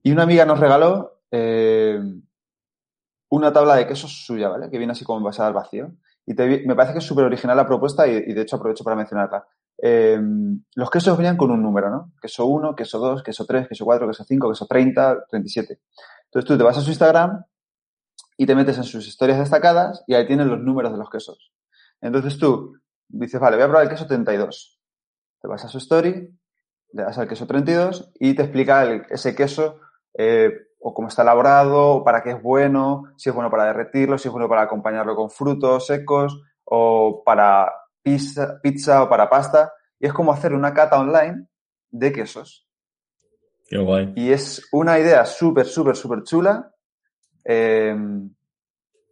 Y 0.02 0.12
una 0.12 0.24
amiga 0.24 0.46
nos 0.46 0.60
regaló 0.60 1.22
eh, 1.32 2.00
una 3.30 3.54
tabla 3.54 3.76
de 3.76 3.88
quesos 3.88 4.26
suya, 4.26 4.50
¿vale? 4.50 4.70
Que 4.70 4.78
viene 4.78 4.91
así 4.91 5.06
como 5.06 5.20
envasada 5.20 5.48
al 5.48 5.54
vacío. 5.54 5.91
Y 6.26 6.34
me 6.34 6.76
parece 6.76 6.94
que 6.94 7.00
es 7.00 7.06
súper 7.06 7.26
original 7.26 7.58
la 7.58 7.68
propuesta 7.68 8.08
y, 8.08 8.34
de 8.34 8.41
hecho 8.41 8.56
aprovecho 8.56 8.84
para 8.84 8.96
mencionarla. 8.96 9.46
Eh, 9.82 10.20
los 10.76 10.89
quesos 10.89 11.18
venían 11.18 11.36
con 11.36 11.52
un 11.52 11.62
número, 11.62 11.89
¿no? 11.89 12.14
Queso 12.22 12.46
1, 12.46 12.76
queso 12.76 13.00
2, 13.00 13.24
queso 13.24 13.46
3, 13.46 13.68
queso 13.68 13.86
4, 13.86 14.08
queso 14.08 14.24
5, 14.24 14.50
queso 14.50 14.66
30, 14.66 15.26
37. 15.30 15.80
Entonces 16.26 16.48
tú 16.48 16.58
te 16.58 16.64
vas 16.64 16.78
a 16.78 16.82
su 16.82 16.89
Instagram 16.89 17.44
y 18.38 18.45
te 18.45 18.55
metes 18.55 18.77
en 18.77 18.84
sus 18.84 19.07
historias 19.07 19.39
destacadas 19.39 20.03
y 20.07 20.15
ahí 20.15 20.25
tienen 20.25 20.49
los 20.49 20.59
números 20.59 20.91
de 20.91 20.97
los 20.97 21.09
quesos. 21.09 21.53
Entonces 22.01 22.38
tú 22.38 22.77
dices, 23.07 23.39
vale, 23.39 23.55
voy 23.55 23.63
a 23.63 23.67
probar 23.67 23.84
el 23.84 23.89
queso 23.89 24.07
32. 24.07 24.79
Te 25.41 25.47
vas 25.47 25.63
a 25.63 25.67
su 25.67 25.77
story, 25.77 26.29
le 26.91 27.03
das 27.03 27.17
al 27.17 27.27
queso 27.27 27.47
32 27.47 28.11
y 28.19 28.34
te 28.34 28.43
explica 28.43 28.91
ese 29.09 29.36
queso 29.36 29.79
eh, 30.17 30.51
o 30.79 30.93
cómo 30.93 31.07
está 31.07 31.21
elaborado, 31.21 32.03
para 32.03 32.21
qué 32.23 32.31
es 32.31 32.41
bueno, 32.41 33.03
si 33.17 33.29
es 33.29 33.36
bueno 33.36 33.49
para 33.49 33.65
derretirlo, 33.65 34.17
si 34.17 34.27
es 34.27 34.31
bueno 34.31 34.49
para 34.49 34.63
acompañarlo 34.63 35.15
con 35.15 35.29
frutos 35.29 35.88
secos 35.88 36.41
o 36.65 37.23
para 37.25 37.71
pizza, 38.01 38.59
pizza 38.61 39.03
o 39.03 39.09
para 39.09 39.29
pasta. 39.29 39.71
Y 39.99 40.07
es 40.07 40.13
como 40.13 40.34
hacer 40.34 40.53
una 40.53 40.73
cata 40.73 40.99
online 40.99 41.47
de 41.89 42.11
quesos. 42.11 42.67
Qué 43.65 43.77
guay. 43.77 44.11
Y 44.15 44.31
es 44.31 44.67
una 44.73 44.99
idea 44.99 45.25
súper, 45.25 45.65
súper, 45.65 45.95
súper 45.95 46.23
chula 46.23 46.72
eh, 47.46 47.96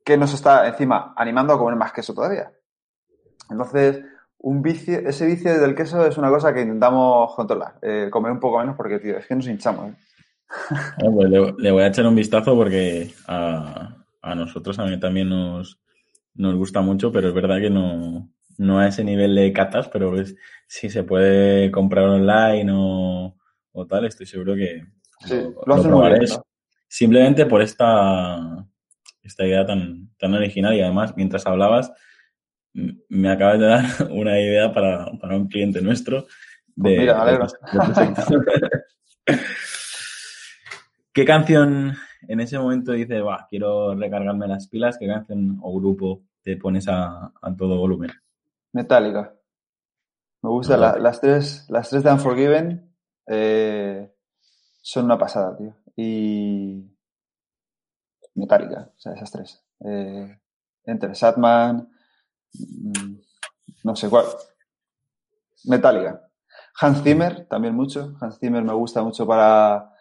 que 0.04 0.18
nos 0.18 0.34
está 0.34 0.68
encima 0.68 1.14
animando 1.16 1.54
a 1.54 1.58
comer 1.58 1.76
más 1.76 1.94
queso 1.94 2.14
todavía. 2.14 2.52
Entonces, 3.50 4.02
un 4.40 4.62
vicio, 4.62 4.98
ese 5.00 5.26
vicio 5.26 5.60
del 5.60 5.76
queso 5.76 6.06
es 6.06 6.18
una 6.18 6.30
cosa 6.30 6.54
que 6.54 6.62
intentamos 6.62 7.36
controlar, 7.36 7.76
eh, 7.82 8.10
comer 8.10 8.32
un 8.32 8.40
poco 8.40 8.60
menos 8.60 8.76
porque, 8.76 9.00
tío, 9.00 9.18
es 9.18 9.28
que 9.28 9.36
nos 9.36 9.48
hinchamos. 9.48 9.92
¿eh? 9.92 9.96
Ah, 10.50 11.08
pues 11.14 11.30
le, 11.30 11.72
voy 11.72 11.84
a 11.84 11.88
echar 11.88 12.06
un 12.06 12.16
vistazo 12.16 12.56
porque 12.56 13.14
a, 13.28 13.96
nosotros 14.36 14.80
a 14.80 14.86
mí 14.86 15.00
también 15.00 15.30
nos, 15.30 15.80
nos 16.36 16.56
gusta 16.56 16.82
mucho, 16.82 17.12
pero 17.12 17.30
es 17.30 17.34
verdad 17.34 17.60
que 17.60 17.70
no, 17.70 18.30
no 18.58 18.80
a 18.80 18.88
ese 18.88 19.04
nivel 19.04 19.36
de 19.36 19.54
catas, 19.54 19.88
pero 19.90 20.14
si 20.68 20.90
se 20.90 21.04
puede 21.04 21.72
comprar 21.72 22.06
online 22.06 22.72
o, 22.74 23.36
o 23.72 23.88
tal, 23.88 24.06
estoy 24.06 24.26
seguro 24.26 24.56
que 24.56 24.84
lo, 25.66 25.82
probaré. 25.82 26.26
Simplemente 26.92 27.46
por 27.46 27.62
esta, 27.62 28.68
esta 29.24 29.46
idea 29.46 29.66
tan, 29.66 30.10
tan 30.20 30.34
original 30.34 30.76
y 30.76 30.82
además, 30.82 31.14
mientras 31.16 31.48
hablabas, 31.48 31.94
me 32.74 33.32
acabas 33.32 33.60
de 33.60 33.66
dar 33.66 33.84
una 34.12 34.38
idea 34.38 34.74
para, 34.74 35.10
un 35.10 35.48
cliente 35.48 35.82
nuestro. 35.82 36.26
Pues 36.76 37.00
mira, 37.00 37.48
¿Qué 41.14 41.24
canción 41.24 41.96
en 42.28 42.40
ese 42.42 42.60
momento 42.60 42.92
dices, 42.92 43.24
va, 43.24 43.48
quiero 43.50 43.96
recargarme 43.96 44.50
las 44.50 44.68
pilas? 44.68 44.98
¿Qué 44.98 45.08
canción 45.08 45.60
o 45.62 45.80
grupo 45.80 46.24
te 46.42 46.58
pones 46.58 46.90
a, 46.90 47.32
todo 47.58 47.78
volumen? 47.78 48.12
Metallica. 48.74 49.34
Me 50.42 50.50
gusta 50.50 50.76
las 50.76 51.22
tres, 51.22 51.68
las 51.70 51.90
tres 51.90 52.04
de 52.04 52.12
Unforgiven 52.12 52.94
eh, 53.28 54.12
son 54.82 55.06
una 55.06 55.18
pasada, 55.18 55.56
tío. 55.56 55.74
Y 55.96 56.90
Metallica, 58.36 58.92
o 58.96 59.00
sea, 59.00 59.14
esas 59.14 59.32
tres. 59.32 59.64
Eh, 59.86 60.40
entre 60.86 61.16
Satman, 61.16 61.90
Mm, 62.54 63.16
no 63.84 63.96
sé 63.96 64.10
cuál. 64.10 64.26
Metallica. 65.66 66.22
Hans 66.80 67.04
Zimmer, 67.04 67.48
también 67.48 67.76
mucho. 67.76 68.16
Hans 68.20 68.40
Zimmer 68.40 68.64
me 68.64 68.74
gusta 68.74 69.04
mucho 69.04 69.26
para, 69.28 69.92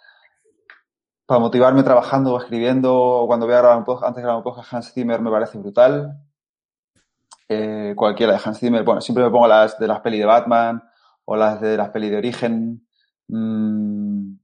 para 1.27 1.41
motivarme 1.41 1.83
trabajando 1.83 2.35
o 2.35 2.39
escribiendo. 2.39 3.25
Cuando 3.27 3.47
voy 3.47 3.55
a 3.55 3.59
grabar 3.59 3.79
un 3.79 3.85
podcast, 3.85 4.09
antes 4.09 4.17
de 4.17 4.23
grabar 4.23 4.39
un 4.39 4.45
podcast, 4.45 4.73
Hans 4.73 4.93
Zimmer 4.93 5.21
me 5.21 5.31
parece 5.31 5.59
brutal. 5.59 6.19
Eh, 7.49 7.95
cualquiera 7.97 8.33
de 8.33 8.41
Hans 8.45 8.59
Zimmer. 8.59 8.85
Bueno, 8.85 9.01
siempre 9.01 9.25
me 9.25 9.31
pongo 9.31 9.49
las 9.49 9.79
de 9.79 9.87
las 9.87 10.01
peli 10.01 10.19
de 10.19 10.25
Batman 10.25 10.83
o 11.25 11.37
las 11.37 11.61
de 11.61 11.77
las 11.77 11.91
peli 11.91 12.09
de 12.09 12.17
Origen. 12.17 12.87
Mm, 13.29 14.35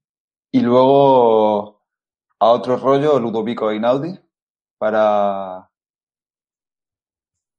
y 0.57 0.61
luego 0.61 1.85
a 2.39 2.49
otro 2.49 2.79
rollo, 2.79 3.21
Ludovico 3.21 3.71
Einaudi, 3.71 4.19
para, 4.79 5.69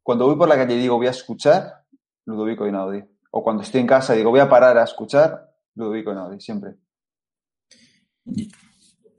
cuando 0.02 0.26
voy 0.26 0.36
por 0.36 0.50
la 0.50 0.56
calle 0.56 0.74
y 0.74 0.80
digo 0.80 0.98
voy 0.98 1.06
a 1.06 1.12
escuchar, 1.12 1.84
Ludovico 2.26 2.66
Inaudi. 2.66 3.04
O 3.30 3.44
cuando 3.44 3.62
estoy 3.62 3.82
en 3.82 3.88
casa 3.88 4.16
y 4.16 4.18
digo 4.18 4.32
voy 4.32 4.40
a 4.40 4.50
parar 4.50 4.80
a 4.80 4.84
escuchar, 4.84 5.48
Ludovico 5.76 6.12
Inaudi, 6.12 6.40
siempre. 6.40 6.74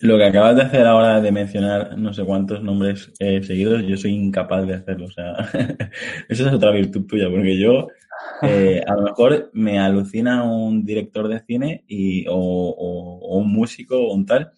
Lo 0.01 0.19
que 0.19 0.25
acabas 0.25 0.57
de 0.57 0.63
hacer 0.63 0.85
ahora 0.85 1.21
de 1.21 1.31
mencionar 1.31 1.97
no 1.97 2.13
sé 2.13 2.25
cuántos 2.25 2.61
nombres 2.61 3.13
eh, 3.21 3.45
seguidos, 3.45 3.85
yo 3.87 3.97
soy 3.97 4.11
incapaz 4.13 4.67
de 4.67 4.75
hacerlo. 4.75 5.07
O 5.07 5.13
sea, 5.13 5.35
esa 6.29 6.49
es 6.49 6.53
otra 6.53 6.73
virtud 6.73 7.07
tuya, 7.07 7.31
porque 7.31 7.57
yo 7.57 7.87
eh, 8.43 8.83
a 8.87 8.95
lo 8.95 9.03
mejor 9.03 9.51
me 9.53 9.79
alucina 9.79 10.45
un 10.45 10.85
director 10.85 11.29
de 11.29 11.41
cine 11.41 11.85
y, 11.87 12.27
o, 12.29 13.39
un 13.39 13.53
músico 13.53 13.97
o 13.97 14.15
un 14.15 14.27
tal, 14.27 14.53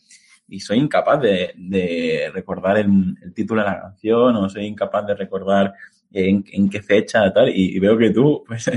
y 0.49 0.61
soy 0.61 0.79
incapaz 0.79 1.21
de, 1.21 2.31
recordar 2.33 2.79
el, 2.79 3.17
título 3.35 3.63
de 3.63 3.69
la 3.69 3.81
canción 3.81 4.37
o 4.37 4.49
soy 4.49 4.67
incapaz 4.67 5.07
de 5.07 5.15
recordar 5.15 5.73
en, 6.13 6.69
qué 6.69 6.83
fecha, 6.83 7.33
tal, 7.33 7.51
y, 7.55 7.79
veo 7.79 7.97
que 7.97 8.11
tú 8.11 8.43
pues 8.49 8.71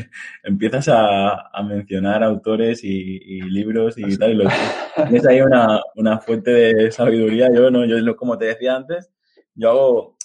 empiezas 0.44 0.88
a, 0.89 1.64
mencionar 1.64 2.24
autores 2.24 2.84
y, 2.84 3.41
libros 3.41 3.98
y 3.98 4.18
tal, 4.18 4.32
y 4.32 4.36
lo, 4.36 4.50
tienes 4.96 5.26
ahí 5.26 5.41
una, 5.41 5.82
una, 5.96 6.20
fuente 6.20 6.52
de 6.52 6.91
sabiduría, 6.91 7.50
yo 7.54 7.70
no, 7.72 7.86
yo 7.86 8.16
como 8.16 8.38
te 8.38 8.46
decía 8.46 8.76
antes, 8.76 9.10
yo 9.56 9.70
hago, 9.70 10.18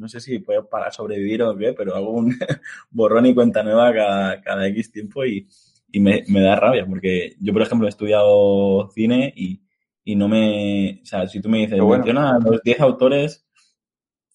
no 0.00 0.08
sé 0.08 0.20
si 0.20 0.38
puedo 0.40 0.68
para 0.68 0.90
sobrevivir 0.90 1.42
o 1.42 1.56
qué, 1.56 1.72
pero 1.72 1.94
hago 1.94 2.10
un 2.10 2.34
borrón 2.90 3.26
y 3.26 3.34
cuenta 3.34 3.62
nueva 3.62 3.92
cada, 3.92 4.40
cada 4.40 4.66
X 4.68 4.90
tiempo 4.90 5.24
y, 5.24 5.46
y 5.92 6.00
me, 6.00 6.24
me, 6.28 6.40
da 6.40 6.56
rabia, 6.56 6.86
porque 6.86 7.36
yo, 7.40 7.52
por 7.52 7.62
ejemplo, 7.62 7.86
he 7.86 7.90
estudiado 7.90 8.90
cine 8.94 9.32
y, 9.36 9.60
y 10.04 10.16
no 10.16 10.28
me, 10.28 11.00
o 11.02 11.06
sea, 11.06 11.28
si 11.28 11.40
tú 11.40 11.48
me 11.48 11.58
dices, 11.58 11.80
menciona 11.80 12.38
los 12.38 12.62
10 12.62 12.80
autores 12.80 13.46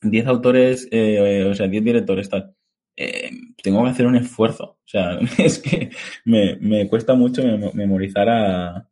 10 0.10 0.28
autores, 0.28 0.88
eh, 0.92 1.48
o 1.50 1.54
sea, 1.54 1.68
10 1.68 1.84
directores, 1.84 2.30
tal. 2.30 2.56
Eh, 2.96 3.30
tengo 3.62 3.84
que 3.84 3.90
hacer 3.90 4.06
un 4.06 4.16
esfuerzo. 4.16 4.64
O 4.64 4.88
sea, 4.88 5.20
es 5.38 5.60
que 5.60 5.90
me, 6.26 6.58
me 6.58 6.88
cuesta 6.88 7.14
mucho 7.14 7.42
memorizar 7.74 8.30
a, 8.30 8.90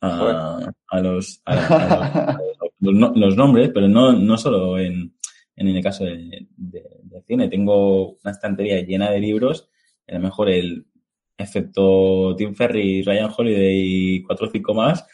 a, 0.00 1.00
los, 1.00 1.42
a, 1.44 2.38
los, 2.80 3.16
los, 3.16 3.36
nombres, 3.36 3.70
pero 3.72 3.88
no, 3.88 4.12
no 4.12 4.36
solo 4.36 4.78
en, 4.78 5.14
en 5.58 5.68
el 5.68 5.82
caso 5.82 6.04
de, 6.04 6.46
de, 6.56 7.22
cine. 7.26 7.48
Tengo 7.48 8.12
una 8.12 8.30
estantería 8.30 8.80
llena 8.80 9.10
de 9.10 9.20
libros, 9.20 9.68
a 10.06 10.14
lo 10.14 10.20
mejor 10.20 10.48
el 10.48 10.86
efecto 11.36 12.34
Tim 12.36 12.54
Ferry, 12.54 13.02
Ryan 13.02 13.30
Holiday 13.36 13.82
y 13.84 14.22
cuatro 14.22 14.46
o 14.46 14.50
cinco 14.50 14.72
más. 14.74 15.06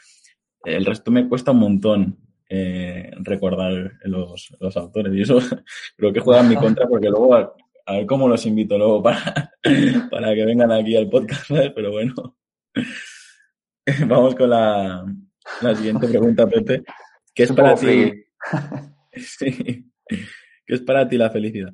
El 0.65 0.85
resto 0.85 1.11
me 1.11 1.29
cuesta 1.29 1.51
un 1.51 1.59
montón 1.59 2.19
eh, 2.49 3.11
recordar 3.21 3.93
los, 4.05 4.55
los, 4.61 4.77
autores. 4.77 5.15
Y 5.15 5.23
eso 5.23 5.39
creo 5.97 6.13
que 6.13 6.21
juega 6.21 6.43
en 6.43 6.49
mi 6.49 6.57
contra 6.57 6.87
porque 6.87 7.09
luego 7.09 7.35
a, 7.35 7.55
ver 7.89 8.07
cómo 8.07 8.29
los 8.29 8.47
invito 8.47 8.79
luego 8.79 9.03
para, 9.03 9.53
para 10.11 10.35
que 10.35 10.45
vengan 10.45 10.73
aquí 10.73 10.97
al 10.97 11.09
podcast, 11.09 11.51
pero 11.75 11.91
bueno. 11.93 12.15
Vamos 14.07 14.35
con 14.35 14.51
la, 14.51 15.05
la 15.61 15.75
siguiente 15.75 16.09
pregunta, 16.09 16.47
Pepe. 16.47 16.83
¿Qué 17.35 17.43
es 17.43 17.53
para 17.53 17.75
ti? 17.75 18.25
¿Qué 20.07 20.75
es 20.75 20.81
para 20.83 21.09
ti 21.09 21.17
la 21.17 21.31
felicidad? 21.31 21.73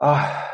Ah, 0.00 0.50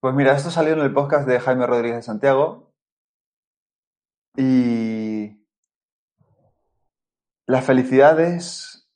pues 0.00 0.14
mira, 0.14 0.34
esto 0.34 0.50
salió 0.50 0.72
en 0.72 0.80
el 0.80 0.92
podcast 0.92 1.28
de 1.28 1.40
Jaime 1.40 1.66
Rodríguez 1.66 1.96
de 1.96 2.02
Santiago 2.02 2.72
y 4.36 5.44
la 7.46 7.60
felicidad 7.60 8.18
es, 8.20 8.88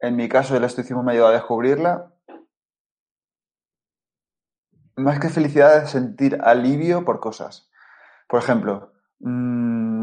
en 0.00 0.16
mi 0.16 0.28
caso, 0.28 0.56
el 0.56 0.64
estoicismo 0.64 1.02
me 1.02 1.10
ha 1.10 1.14
ayudado 1.14 1.32
a 1.32 1.36
descubrirla. 1.36 2.14
Más 4.96 5.18
que 5.18 5.28
felicidad 5.28 5.82
es 5.82 5.90
sentir 5.90 6.38
alivio 6.42 7.04
por 7.04 7.20
cosas. 7.20 7.70
Por 8.28 8.40
ejemplo, 8.40 8.94
mmm, 9.18 9.99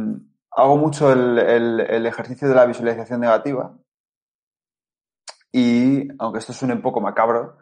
hago 0.58 0.76
mucho 0.76 1.12
el, 1.12 2.06
ejercicio 2.08 2.50
de 2.50 2.56
la 2.56 2.66
visualización 2.66 3.22
negativa 3.22 3.78
y, 5.52 6.08
aunque 6.18 6.40
esto 6.40 6.52
suene 6.52 6.74
un 6.74 6.82
poco 6.82 7.00
macabro, 7.00 7.58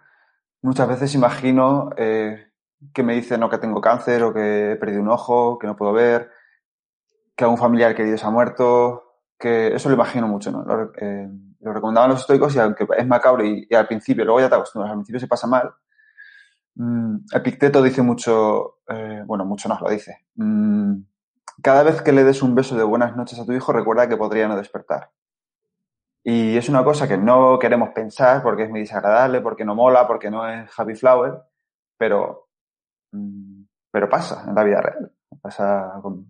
muchas 0.62 0.88
veces 0.88 1.14
imagino 1.14 1.90
eh, 1.98 2.52
que 2.94 3.04
me 3.04 3.14
dicen 3.14 3.48
que 3.50 3.58
tengo 3.58 3.82
cáncer 3.82 4.24
o 4.24 4.34
que 4.34 4.72
he 4.72 4.76
perdido 4.78 5.02
un 5.02 5.10
ojo, 5.10 5.60
que 5.60 5.68
no 5.68 5.76
puedo 5.76 5.92
ver, 5.92 6.32
que 7.36 7.44
algún 7.44 7.60
familiar 7.60 7.94
querido 7.96 8.18
se 8.18 8.26
ha 8.26 8.30
muerto, 8.30 9.20
que 9.38 9.76
eso 9.76 9.90
lo 9.90 9.96
imagino 9.96 10.30
mucho, 10.30 10.52
¿no? 10.52 10.64
Lo, 10.64 10.94
eh, 10.96 11.30
recomendaban 11.60 12.12
los 12.12 12.22
estoicos 12.22 12.56
y 12.56 12.60
aunque 12.60 12.88
es 12.98 13.08
macabro 13.08 13.44
y, 13.44 13.68
al 13.74 13.88
principio, 13.88 14.24
luego 14.24 14.40
ya 14.40 14.48
te 14.48 14.56
acostumbras, 14.56 14.92
al 14.92 15.00
principio 15.00 15.20
se 15.20 15.28
pasa 15.28 15.48
mal. 15.48 15.70
Mm, 16.76 17.18
Epicteto 17.34 17.82
dice 17.82 18.02
mucho, 18.02 18.78
eh, 18.88 19.22
bueno, 19.26 19.44
mucho 19.44 19.68
nos 19.68 19.82
lo 19.82 19.90
dice. 19.90 20.28
Mm, 20.36 21.02
cada 21.62 21.84
vez 21.84 22.02
que 22.02 22.12
le 22.12 22.24
des 22.24 22.42
un 22.42 22.56
beso 22.56 22.76
de 22.76 22.84
buenas 22.84 23.16
noches 23.16 23.40
a 23.40 23.46
tu 23.46 23.54
hijo, 23.54 23.72
recuerda 23.72 24.08
que 24.08 24.18
podría 24.18 24.48
no 24.48 24.58
despertar. 24.58 25.12
Y 26.24 26.58
es 26.58 26.70
una 26.70 26.84
cosa 26.84 27.08
que 27.08 27.18
no 27.18 27.60
queremos 27.60 27.90
pensar 27.90 28.42
porque 28.42 28.64
es 28.64 28.70
muy 28.70 28.80
desagradable, 28.80 29.42
porque 29.42 29.64
no 29.64 29.76
mola, 29.76 30.08
porque 30.08 30.32
no 30.32 30.48
es 30.50 30.70
happy 30.76 30.96
flower, 30.96 31.40
pero, 31.98 32.50
mm, 33.12 33.64
pero 33.92 34.10
pasa 34.10 34.44
en 34.48 34.56
la 34.56 34.64
vida 34.64 34.82
real. 34.82 35.12
Pasa 35.42 36.00
con, 36.02 36.28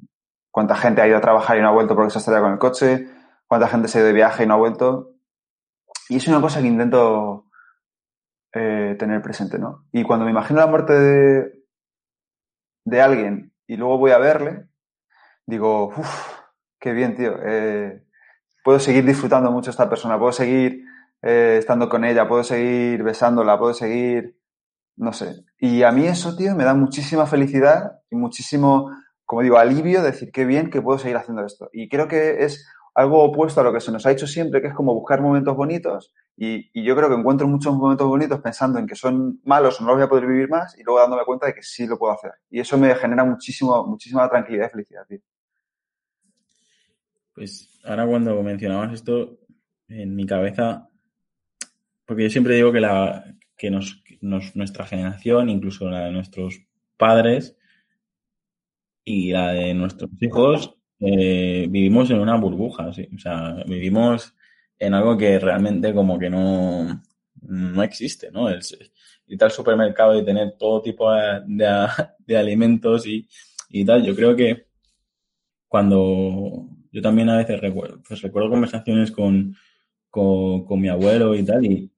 cuánta 0.51 0.75
gente 0.75 1.01
ha 1.01 1.07
ido 1.07 1.17
a 1.17 1.21
trabajar 1.21 1.57
y 1.57 1.61
no 1.61 1.69
ha 1.69 1.71
vuelto 1.71 1.95
porque 1.95 2.11
se 2.11 2.17
ha 2.17 2.19
estrellado 2.19 2.45
con 2.45 2.53
el 2.53 2.59
coche, 2.59 3.07
cuánta 3.47 3.67
gente 3.67 3.87
se 3.87 3.97
ha 3.97 4.01
ido 4.01 4.07
de 4.07 4.13
viaje 4.13 4.43
y 4.43 4.47
no 4.47 4.55
ha 4.55 4.57
vuelto. 4.57 5.13
Y 6.09 6.17
es 6.17 6.27
una 6.27 6.41
cosa 6.41 6.61
que 6.61 6.67
intento 6.67 7.45
eh, 8.53 8.95
tener 8.99 9.21
presente, 9.21 9.57
¿no? 9.57 9.85
Y 9.91 10.03
cuando 10.03 10.25
me 10.25 10.31
imagino 10.31 10.59
la 10.59 10.67
muerte 10.67 10.93
de, 10.93 11.63
de 12.85 13.01
alguien 13.01 13.53
y 13.65 13.77
luego 13.77 13.97
voy 13.97 14.11
a 14.11 14.17
verle, 14.17 14.67
digo, 15.45 15.87
uff, 15.87 16.39
qué 16.79 16.93
bien, 16.93 17.15
tío. 17.15 17.35
Eh, 17.43 18.03
puedo 18.63 18.79
seguir 18.79 19.05
disfrutando 19.05 19.51
mucho 19.51 19.69
esta 19.69 19.89
persona, 19.89 20.17
puedo 20.19 20.31
seguir 20.31 20.83
eh, 21.21 21.57
estando 21.59 21.89
con 21.89 22.03
ella, 22.05 22.27
puedo 22.27 22.43
seguir 22.43 23.03
besándola, 23.03 23.57
puedo 23.57 23.73
seguir, 23.73 24.37
no 24.97 25.13
sé. 25.13 25.45
Y 25.57 25.83
a 25.83 25.91
mí 25.91 26.07
eso, 26.07 26.35
tío, 26.35 26.55
me 26.55 26.63
da 26.63 26.73
muchísima 26.73 27.25
felicidad 27.25 27.99
y 28.09 28.15
muchísimo 28.15 28.91
como 29.25 29.41
digo, 29.41 29.57
alivio, 29.57 30.01
decir 30.03 30.31
qué 30.31 30.45
bien 30.45 30.69
que 30.69 30.81
puedo 30.81 30.99
seguir 30.99 31.17
haciendo 31.17 31.45
esto. 31.45 31.69
Y 31.73 31.89
creo 31.89 32.07
que 32.07 32.43
es 32.43 32.67
algo 32.93 33.23
opuesto 33.23 33.59
a 33.59 33.63
lo 33.63 33.73
que 33.73 33.81
se 33.81 33.91
nos 33.91 34.05
ha 34.05 34.11
hecho 34.11 34.27
siempre, 34.27 34.61
que 34.61 34.67
es 34.67 34.73
como 34.73 34.93
buscar 34.93 35.21
momentos 35.21 35.55
bonitos. 35.55 36.13
Y, 36.37 36.69
yo 36.85 36.95
creo 36.95 37.09
que 37.09 37.15
encuentro 37.15 37.47
muchos 37.47 37.75
momentos 37.75 38.07
bonitos 38.07 38.39
pensando 38.41 38.77
en 38.79 38.87
que 38.87 38.95
son 38.95 39.41
malos 39.43 39.79
o 39.79 39.83
no 39.83 39.89
los 39.89 39.97
voy 39.97 40.05
a 40.05 40.09
poder 40.09 40.27
vivir 40.27 40.49
más 40.49 40.77
y 40.77 40.83
luego 40.83 40.99
dándome 40.99 41.25
cuenta 41.25 41.47
de 41.47 41.53
que 41.53 41.63
sí 41.63 41.87
lo 41.87 41.97
puedo 41.97 42.13
hacer. 42.13 42.33
Y 42.49 42.59
eso 42.59 42.77
me 42.77 42.93
genera 42.95 43.23
muchísimo, 43.23 43.85
muchísima 43.87 44.29
tranquilidad 44.29 44.67
y 44.67 44.71
felicidad, 44.71 45.05
tío. 45.07 45.19
Pues 47.35 47.69
ahora 47.83 48.07
cuando 48.07 48.41
mencionabas 48.41 48.93
esto, 48.93 49.39
en 49.89 50.15
mi 50.15 50.25
cabeza, 50.25 50.89
porque 52.05 52.23
yo 52.23 52.29
siempre 52.29 52.55
digo 52.55 52.71
que, 52.71 52.79
la, 52.79 53.35
que 53.57 53.69
nos, 53.69 54.01
nuestra 54.21 54.85
generación, 54.85 55.49
incluso 55.49 55.89
la 55.89 56.05
de 56.05 56.11
nuestros 56.11 56.61
padres, 56.97 57.57
y 59.03 59.31
la 59.31 59.51
de 59.51 59.73
nuestros 59.73 60.09
hijos, 60.21 60.75
eh, 60.99 61.67
vivimos 61.69 62.09
en 62.09 62.19
una 62.19 62.37
burbuja, 62.37 62.91
¿sí? 62.93 63.07
o 63.13 63.19
sea, 63.19 63.63
vivimos 63.67 64.33
en 64.79 64.93
algo 64.93 65.17
que 65.17 65.37
realmente 65.37 65.93
como 65.93 66.17
que 66.17 66.29
no, 66.29 67.03
no 67.41 67.83
existe, 67.83 68.31
¿no? 68.31 68.49
El, 68.49 68.61
ir 69.27 69.43
al 69.43 69.51
supermercado 69.51 70.17
y 70.17 70.25
tener 70.25 70.55
todo 70.57 70.81
tipo 70.81 71.11
de, 71.11 71.41
de, 72.25 72.37
alimentos 72.37 73.05
y, 73.05 73.27
y, 73.69 73.85
tal. 73.85 74.03
Yo 74.03 74.15
creo 74.15 74.35
que 74.35 74.67
cuando 75.67 76.69
yo 76.95 77.01
también 77.01 77.27
a 77.27 77.35
veces 77.35 77.59
recuerdo, 77.59 78.01
pues 78.07 78.21
recuerdo 78.21 78.49
conversaciones 78.49 79.11
con, 79.11 79.53
con, 80.09 80.79
mi 80.79 80.87
abuelo 80.87 81.35
y 81.35 81.43
tal, 81.43 81.65
y, 81.65 81.91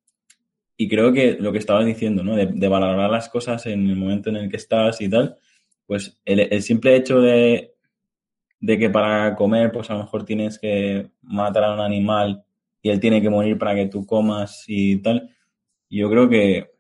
y 0.76 0.88
creo 0.88 1.14
que 1.14 1.38
lo 1.40 1.52
que 1.52 1.60
estabas 1.60 1.86
diciendo, 1.86 2.24
¿no? 2.24 2.36
De, 2.36 2.48
de, 2.48 2.68
valorar 2.68 3.12
las 3.12 3.30
cosas 3.30 3.68
en 3.68 3.88
el 3.88 3.96
momento 3.96 4.32
en 4.32 4.38
el 4.38 4.50
que 4.50 4.58
estás 4.58 5.00
y 5.02 5.08
tal, 5.08 5.38
pues 5.86 6.20
el, 6.26 6.64
simple 6.64 6.96
hecho 6.96 7.22
de, 7.22 7.76
que 8.60 8.90
para 8.90 9.36
comer, 9.36 9.72
pues 9.72 9.92
a 9.92 9.94
lo 9.94 10.00
mejor 10.00 10.26
tienes 10.26 10.58
que 10.58 11.12
matar 11.22 11.66
a 11.66 11.76
un 11.76 11.80
animal 11.80 12.44
y 12.82 12.90
él 12.90 13.00
tiene 13.00 13.22
que 13.22 13.30
morir 13.30 13.60
para 13.60 13.76
que 13.76 13.86
tú 13.86 14.04
comas 14.04 14.66
y 14.68 14.98
tal, 14.98 15.30
yo 15.92 16.10
creo 16.10 16.28
que 16.28 16.72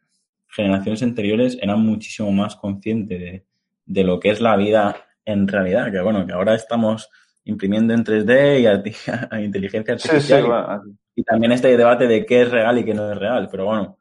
generaciones 0.48 1.04
anteriores 1.04 1.56
eran 1.62 1.82
muchísimo 1.82 2.32
más 2.32 2.56
conscientes 2.56 3.44
de, 3.86 4.04
lo 4.04 4.20
que 4.20 4.32
es 4.32 4.42
la 4.42 4.58
vida 4.58 4.96
en 5.24 5.48
realidad, 5.48 5.92
que 5.92 6.02
bueno, 6.02 6.26
que 6.26 6.34
ahora 6.34 6.56
estamos 6.56 7.12
imprimiendo 7.48 7.94
en 7.94 8.04
3D 8.04 8.62
y 8.62 8.66
a, 8.68 9.40
inteligencia 9.42 9.94
artificial. 9.94 10.82
Y 11.16 11.24
también 11.24 11.52
este 11.52 11.76
debate 11.76 12.08
de 12.08 12.26
qué 12.26 12.44
es 12.44 12.52
real 12.52 12.78
y 12.78 12.86
qué 12.86 12.94
no 12.94 13.12
es 13.12 13.18
real. 13.18 13.48
Pero 13.50 13.66
bueno, 13.66 13.98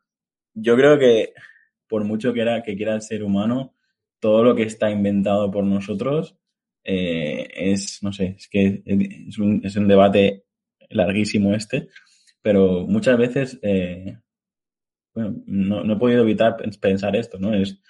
yo 0.52 0.76
creo 0.76 0.98
que 0.98 1.32
por 1.88 2.04
mucho 2.04 2.32
que, 2.32 2.40
era, 2.42 2.62
que 2.62 2.76
quiera 2.76 2.94
el 2.94 3.02
ser 3.02 3.22
humano, 3.22 3.74
todo 4.20 4.42
lo 4.42 4.54
que 4.54 4.64
está 4.64 4.90
inventado 4.90 5.50
por 5.50 5.64
nosotros 5.64 6.36
eh, 6.82 7.48
es, 7.54 8.02
no 8.02 8.12
sé, 8.12 8.36
es 8.38 8.48
que 8.48 8.82
es 8.84 9.38
un, 9.38 9.60
es 9.64 9.76
un, 9.76 9.88
debate 9.88 10.44
larguísimo 10.90 11.54
este, 11.54 11.88
pero 12.42 12.86
muchas 12.86 13.18
veces, 13.18 13.58
eh, 13.62 14.18
bueno, 15.14 15.36
no, 15.46 15.84
no, 15.84 15.94
he 15.94 15.98
podido 15.98 16.22
evitar 16.22 16.56
pensar 16.80 17.16
esto, 17.16 17.38
¿no? 17.38 17.54
Es, 17.54 17.80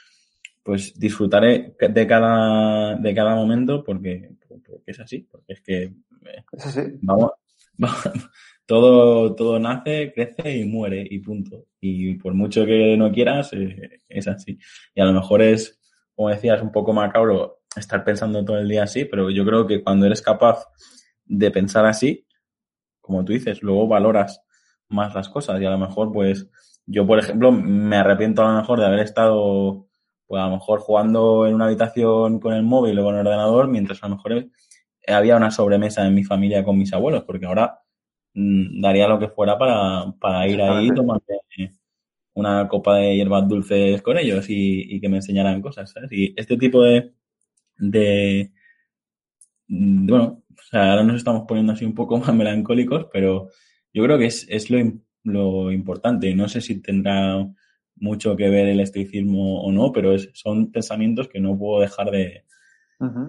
pues 0.63 0.99
disfrutaré 0.99 1.77
de 1.79 2.07
cada, 2.07 2.97
de 2.97 3.15
cada 3.15 3.35
momento 3.35 3.85
porque, 3.85 4.31
porque 4.67 4.91
es 4.93 5.01
así, 5.01 5.21
porque 5.31 5.53
es 5.55 5.61
que 5.61 5.83
eh, 5.85 6.45
Es 6.53 6.67
así. 6.67 6.81
vamos, 7.03 7.33
vamos, 7.79 8.31
todo, 8.67 9.35
todo 9.35 9.59
nace, 9.59 10.13
crece 10.13 10.57
y 10.59 10.65
muere 10.65 11.07
y 11.09 11.19
punto. 11.21 11.67
Y 11.81 12.15
por 12.17 12.35
mucho 12.35 12.67
que 12.67 12.97
no 12.97 13.13
quieras, 13.13 13.53
eh, 13.53 14.03
es 14.09 14.29
así. 14.29 14.59
Y 14.95 15.01
a 15.01 15.05
lo 15.05 15.13
mejor 15.13 15.43
es, 15.43 15.79
como 16.15 16.31
decías, 16.31 16.61
un 16.63 16.73
poco 16.73 16.93
macabro 16.93 17.61
estar 17.77 18.05
pensando 18.05 18.45
todo 18.45 18.59
el 18.59 18.69
día 18.69 18.85
así, 18.85 19.05
pero 19.05 19.31
yo 19.31 19.45
creo 19.45 19.67
que 19.67 19.83
cuando 19.83 20.07
eres 20.07 20.23
capaz 20.23 20.65
de 21.25 21.51
pensar 21.51 21.87
así, 21.87 22.27
como 23.01 23.25
tú 23.25 23.33
dices, 23.33 23.63
luego 23.63 23.87
valoras 23.87 24.43
más 24.89 25.15
las 25.15 25.29
cosas 25.29 25.61
y 25.61 25.65
a 25.65 25.71
lo 25.71 25.79
mejor, 25.79 26.13
pues, 26.13 26.49
yo, 26.87 27.07
por 27.07 27.19
ejemplo, 27.19 27.53
me 27.53 27.97
arrepiento 27.97 28.43
a 28.43 28.51
lo 28.53 28.59
mejor 28.61 28.81
de 28.81 28.87
haber 28.87 29.01
estado, 29.01 29.86
pues, 30.27 30.43
a 30.43 30.47
lo 30.47 30.53
mejor 30.57 30.81
jugando 30.81 31.47
en 31.47 31.55
una 31.55 31.67
habitación 31.67 32.41
con 32.41 32.55
el 32.55 32.63
móvil 32.63 32.99
o 32.99 33.05
con 33.05 33.15
el 33.15 33.27
ordenador, 33.27 33.69
mientras 33.69 34.03
a 34.03 34.09
lo 34.09 34.17
mejor 34.17 34.47
había 35.07 35.37
una 35.37 35.51
sobremesa 35.51 36.07
en 36.07 36.15
mi 36.15 36.25
familia 36.25 36.65
con 36.65 36.79
mis 36.79 36.93
abuelos, 36.93 37.25
porque 37.25 37.47
ahora 37.47 37.81
mm, 38.35 38.81
daría 38.81 39.09
lo 39.09 39.19
que 39.19 39.29
fuera 39.29 39.59
para, 39.59 40.13
para 40.21 40.47
ir 40.49 40.61
ahí 40.63 40.89
y 40.89 41.71
una 42.35 42.69
copa 42.69 42.97
de 42.97 43.17
hierbas 43.17 43.49
dulces 43.49 44.03
con 44.03 44.19
ellos 44.19 44.49
y, 44.51 44.95
y 44.95 45.01
que 45.01 45.09
me 45.09 45.17
enseñaran 45.17 45.63
cosas, 45.63 45.91
¿sabes? 45.91 46.13
Y 46.13 46.35
este 46.37 46.59
tipo 46.59 46.83
de, 46.83 47.15
de, 47.79 48.53
mm, 49.69 50.07
bueno, 50.07 50.43
o 50.51 50.63
sea, 50.63 50.93
ahora 50.93 51.05
nos 51.05 51.17
estamos 51.17 51.45
poniendo 51.49 51.73
así 51.73 51.85
un 51.85 51.95
poco 51.95 52.19
más 52.19 52.35
melancólicos, 52.35 53.07
pero 53.13 53.49
yo 53.93 54.05
creo 54.05 54.19
que 54.19 54.27
es, 54.27 54.47
es 54.51 54.71
lo, 54.71 54.79
lo 55.25 55.73
importante. 55.73 56.35
No 56.35 56.49
sé 56.49 56.61
si 56.61 56.81
tendrá 56.83 57.47
mucho 57.97 58.37
que 58.37 58.49
ver 58.49 58.67
el 58.69 58.81
estoicismo 58.81 59.63
o 59.63 59.73
no, 59.73 59.93
pero 59.93 60.13
es- 60.15 60.31
son 60.35 60.71
pensamientos 60.73 61.29
que 61.29 61.41
no 61.41 61.57
puedo 61.59 61.81
dejar 61.81 62.11
de, 62.11 62.45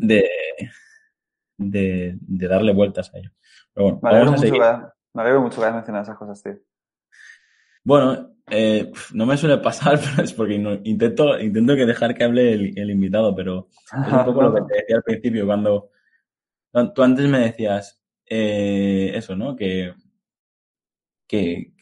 de, 0.01 0.25
de, 1.57 2.17
de 2.21 2.47
darle 2.47 2.73
vueltas 2.73 3.13
a 3.13 3.19
ellos. 3.19 3.33
Pero 3.73 3.85
bueno, 3.85 3.99
Me 4.03 4.09
alegro 4.09 4.31
mucho 4.31 4.43
que, 4.53 4.59
me 5.13 5.21
alegro 5.21 5.41
mucho 5.41 5.55
que 5.57 5.63
hayas 5.65 5.75
mencionado 5.75 6.03
esas 6.03 6.17
cosas, 6.17 6.43
tío. 6.43 6.57
Bueno, 7.83 8.35
eh, 8.49 8.91
no 9.13 9.25
me 9.25 9.37
suele 9.37 9.57
pasar, 9.59 9.99
pero 10.15 10.23
es 10.23 10.33
porque 10.33 10.59
no- 10.59 10.79
intento, 10.83 11.39
intento 11.39 11.75
que 11.75 11.85
dejar 11.85 12.13
que 12.15 12.23
hable 12.23 12.53
el, 12.53 12.77
el 12.77 12.91
invitado, 12.91 13.35
pero 13.35 13.69
es 14.05 14.13
un 14.13 14.25
poco 14.25 14.41
lo 14.41 14.53
que 14.53 14.61
te 14.61 14.75
decía 14.81 14.95
al 14.97 15.03
principio, 15.03 15.45
cuando 15.45 15.91
tú 16.93 17.03
antes 17.03 17.27
me 17.27 17.39
decías 17.39 18.01
eh, 18.25 19.11
eso, 19.15 19.35
¿no? 19.35 19.55
Que, 19.55 19.93
que, 21.27 21.73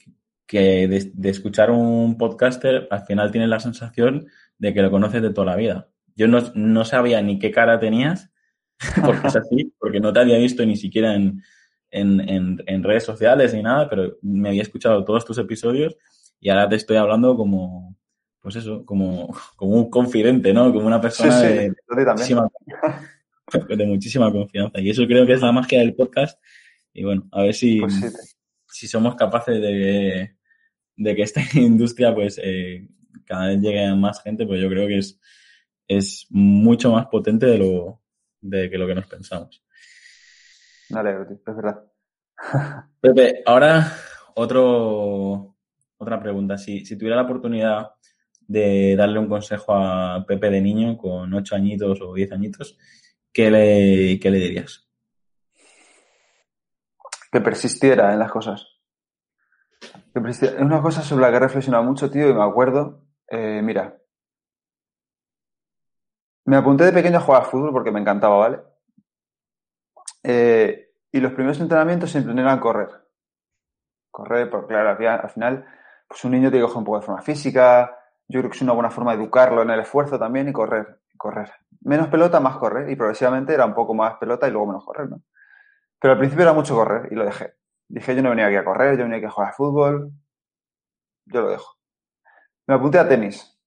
que 0.47 0.87
de, 0.87 1.11
de 1.13 1.29
escuchar 1.29 1.71
un 1.71 2.17
podcaster 2.17 2.87
al 2.91 3.05
final 3.05 3.31
tienes 3.31 3.49
la 3.49 3.59
sensación 3.59 4.27
de 4.57 4.73
que 4.73 4.81
lo 4.81 4.91
conoces 4.91 5.21
de 5.21 5.31
toda 5.33 5.47
la 5.47 5.55
vida. 5.55 5.89
Yo 6.15 6.27
no, 6.27 6.39
no 6.55 6.85
sabía 6.85 7.21
ni 7.21 7.39
qué 7.39 7.51
cara 7.51 7.79
tenías, 7.79 8.31
porque 9.03 9.27
es 9.27 9.35
así, 9.35 9.73
porque 9.79 9.99
no 9.99 10.13
te 10.13 10.19
había 10.19 10.37
visto 10.37 10.65
ni 10.65 10.75
siquiera 10.77 11.15
en, 11.15 11.41
en, 11.91 12.19
en, 12.29 12.63
en 12.65 12.83
redes 12.83 13.03
sociales 13.03 13.53
ni 13.53 13.63
nada, 13.63 13.89
pero 13.89 14.17
me 14.21 14.49
había 14.49 14.61
escuchado 14.61 15.03
todos 15.03 15.25
tus 15.25 15.37
episodios 15.37 15.95
y 16.39 16.49
ahora 16.49 16.69
te 16.69 16.75
estoy 16.75 16.97
hablando 16.97 17.35
como, 17.35 17.95
pues 18.41 18.55
eso, 18.57 18.85
como, 18.85 19.35
como 19.55 19.71
un 19.75 19.89
confidente, 19.89 20.53
¿no? 20.53 20.71
Como 20.73 20.87
una 20.87 21.01
Sí, 21.01 21.01
persona 21.01 21.31
sí, 21.31 21.47
de, 21.47 21.67
a 21.67 21.95
ti 21.97 22.05
también. 22.05 22.05
muchísima, 22.05 22.47
de 23.77 23.85
muchísima 23.85 24.31
confianza. 24.31 24.79
Y 24.79 24.89
eso 24.89 25.05
creo 25.07 25.25
que 25.25 25.33
es 25.33 25.41
la 25.41 25.51
magia 25.51 25.79
del 25.79 25.95
podcast. 25.95 26.39
Y 26.93 27.03
bueno, 27.03 27.27
a 27.31 27.41
ver 27.43 27.53
si, 27.53 27.79
Pues 27.79 27.93
sí. 27.95 28.34
Si 28.75 28.89
somos 28.89 29.15
capaces 29.15 29.61
de, 29.61 30.35
de 30.97 31.15
que 31.15 31.21
esta 31.21 31.41
industria 31.53 32.13
pues 32.13 32.39
eh, 32.43 32.89
cada 33.25 33.47
vez 33.47 33.61
llegue 33.61 33.85
a 33.85 33.95
más 33.95 34.21
gente, 34.21 34.45
pues 34.45 34.61
yo 34.61 34.69
creo 34.69 34.85
que 34.85 34.97
es, 34.97 35.19
es 35.87 36.27
mucho 36.29 36.91
más 36.91 37.05
potente 37.07 37.45
de 37.45 37.57
lo, 37.57 38.01
de 38.41 38.69
que 38.69 38.77
lo 38.77 38.85
que 38.85 38.95
nos 38.95 39.07
pensamos. 39.07 39.63
Tío, 40.89 41.51
es 41.51 41.55
verdad. 41.55 41.85
Pepe, 43.01 43.43
ahora 43.45 43.93
otro, 44.35 45.55
otra 45.97 46.19
pregunta. 46.21 46.57
Si, 46.57 46.85
si 46.85 46.97
tuviera 46.97 47.15
la 47.15 47.23
oportunidad 47.23 47.91
de 48.41 48.95
darle 48.97 49.19
un 49.19 49.29
consejo 49.29 49.73
a 49.73 50.25
Pepe 50.27 50.49
de 50.49 50.61
niño 50.61 50.97
con 50.97 51.33
8 51.33 51.55
añitos 51.55 52.01
o 52.01 52.13
10 52.13 52.31
añitos, 52.33 52.77
¿qué 53.31 53.49
le, 53.49 54.19
qué 54.19 54.29
le 54.29 54.39
dirías? 54.39 54.84
Que 57.35 57.41
persistiera 57.41 58.13
en 58.13 58.19
las 58.19 58.31
cosas. 58.31 58.65
Es 60.13 60.53
una 60.57 60.81
cosa 60.81 61.01
sobre 61.01 61.23
la 61.23 61.31
que 61.31 61.35
he 61.35 61.39
reflexionado 61.41 61.83
mucho, 61.83 62.09
tío, 62.09 62.29
y 62.29 62.33
me 62.33 62.41
acuerdo. 62.41 63.01
eh, 63.27 63.59
mira. 63.61 63.97
Me 66.45 66.55
apunté 66.55 66.85
de 66.85 66.93
pequeño 66.93 67.17
a 67.17 67.21
jugar 67.21 67.41
al 67.41 67.49
fútbol 67.49 67.73
porque 67.73 67.91
me 67.91 67.99
encantaba, 67.99 68.37
¿vale? 68.37 68.59
Eh, 70.23 70.93
y 71.11 71.19
los 71.19 71.33
primeros 71.33 71.59
entrenamientos 71.59 72.09
siempre 72.09 72.31
eran 72.39 72.57
correr. 72.61 72.87
Correr, 74.11 74.49
porque 74.49 74.67
claro, 74.67 74.91
al 74.91 74.97
final- 74.97 75.19
al 75.21 75.29
final, 75.29 75.65
pues 76.07 76.23
un 76.23 76.31
niño 76.31 76.49
que 76.49 76.61
coger 76.61 76.77
un 76.77 76.85
poco 76.85 76.99
de 77.01 77.05
forma 77.05 77.21
física. 77.21 77.99
Yo 78.29 78.39
creo 78.39 78.49
que 78.49 78.55
es 78.55 78.61
una 78.61 78.71
buena 78.71 78.91
forma 78.91 79.11
de 79.13 79.21
educarlo 79.21 79.61
en 79.61 79.71
el 79.71 79.81
esfuerzo 79.81 80.17
también 80.17 80.47
y 80.47 80.53
correr, 80.53 81.01
correr. 81.17 81.51
Menos 81.81 82.07
pelota, 82.07 82.39
más 82.39 82.55
correr. 82.55 82.89
Y 82.89 82.95
progresivamente 82.95 83.53
era 83.53 83.65
un 83.65 83.73
poco 83.73 83.93
más 83.93 84.15
pelota 84.19 84.47
y 84.47 84.51
luego 84.51 84.67
menos 84.67 84.85
correr, 84.85 85.09
¿no? 85.09 85.21
Pero 85.99 86.13
al 86.13 86.19
principio 86.19 86.43
era 86.43 86.53
mucho 86.53 86.75
correr 86.75 87.11
y 87.11 87.15
lo 87.15 87.25
dejé. 87.25 87.53
Dije, 87.87 88.15
yo 88.15 88.21
no 88.21 88.29
venía 88.29 88.47
aquí 88.47 88.55
a 88.55 88.65
correr, 88.65 88.97
yo 88.97 89.03
venía 89.03 89.17
aquí 89.17 89.25
a 89.25 89.31
jugar 89.31 89.49
al 89.49 89.55
fútbol. 89.55 90.11
Yo 91.25 91.41
lo 91.41 91.49
dejo. 91.49 91.75
Me 92.67 92.75
apunté 92.75 92.99
a 92.99 93.07
tenis. 93.07 93.59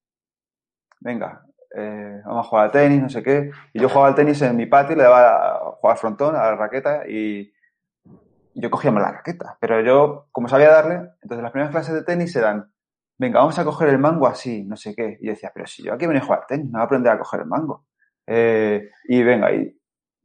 Venga, 1.00 1.44
eh, 1.74 2.20
vamos 2.24 2.46
a 2.46 2.48
jugar 2.48 2.66
a 2.68 2.70
tenis, 2.70 3.00
no 3.00 3.08
sé 3.08 3.22
qué. 3.22 3.50
Y 3.72 3.80
yo 3.80 3.88
jugaba 3.88 4.08
al 4.08 4.14
tenis 4.14 4.40
en 4.42 4.56
mi 4.56 4.66
patio, 4.66 4.96
le 4.96 5.04
daba 5.04 5.56
a 5.56 5.72
jugar 5.72 5.94
al 5.94 5.98
frontón, 5.98 6.36
a 6.36 6.40
la 6.40 6.56
raqueta, 6.56 7.08
y 7.08 7.52
yo 8.54 8.70
cogía 8.70 8.90
la 8.90 9.12
raqueta. 9.12 9.56
Pero 9.60 9.80
yo, 9.80 10.28
como 10.32 10.48
sabía 10.48 10.70
darle, 10.70 11.10
entonces 11.22 11.42
las 11.42 11.52
primeras 11.52 11.70
clases 11.72 11.94
de 11.94 12.02
tenis 12.02 12.34
eran, 12.36 12.72
venga, 13.18 13.40
vamos 13.40 13.58
a 13.58 13.64
coger 13.64 13.88
el 13.90 13.98
mango 13.98 14.26
así, 14.26 14.64
no 14.64 14.76
sé 14.76 14.94
qué. 14.94 15.18
Y 15.20 15.28
decía, 15.28 15.52
pero 15.54 15.66
si 15.66 15.84
yo 15.84 15.94
aquí 15.94 16.06
venía 16.06 16.22
a 16.22 16.24
jugar 16.24 16.40
al 16.40 16.46
tenis, 16.46 16.66
no 16.66 16.78
voy 16.78 16.82
a 16.82 16.84
aprender 16.84 17.12
a 17.12 17.18
coger 17.18 17.40
el 17.40 17.46
mango. 17.46 17.86
Eh, 18.26 18.90
y 19.04 19.22
venga, 19.22 19.52
y 19.52 19.77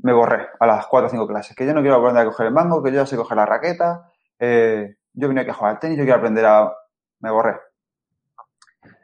me 0.03 0.11
borré 0.11 0.49
a 0.59 0.67
las 0.67 0.85
cuatro 0.87 1.07
o 1.07 1.09
cinco 1.09 1.27
clases, 1.27 1.55
que 1.55 1.65
yo 1.65 1.73
no 1.73 1.81
quiero 1.81 1.95
aprender 1.95 2.23
a 2.23 2.25
coger 2.25 2.47
el 2.47 2.53
mango, 2.53 2.83
que 2.83 2.91
yo 2.91 2.97
ya 2.97 3.05
sé 3.05 3.15
coger 3.15 3.37
la 3.37 3.45
raqueta, 3.45 4.11
eh, 4.37 4.97
yo 5.13 5.27
venía 5.29 5.43
aquí 5.43 5.51
a 5.51 5.53
jugar 5.53 5.73
al 5.73 5.79
tenis, 5.79 5.97
yo 5.97 6.03
quiero 6.03 6.19
aprender 6.19 6.45
a... 6.45 6.73
Me 7.21 7.31
borré. 7.31 7.57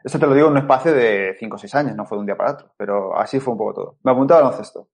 Esto 0.04 0.20
te 0.20 0.28
lo 0.28 0.34
digo 0.34 0.48
en 0.48 0.54
un 0.54 0.58
espacio 0.60 0.92
de 0.92 1.38
5 1.40 1.56
o 1.56 1.58
6 1.58 1.76
años, 1.76 1.96
no 1.96 2.06
fue 2.06 2.18
de 2.18 2.20
un 2.20 2.26
día 2.26 2.36
para 2.36 2.52
otro, 2.52 2.74
pero 2.76 3.18
así 3.18 3.40
fue 3.40 3.54
un 3.54 3.58
poco 3.58 3.74
todo. 3.74 3.98
Me 4.04 4.12
apunté 4.12 4.34
al 4.34 4.44
baloncesto. 4.44 4.90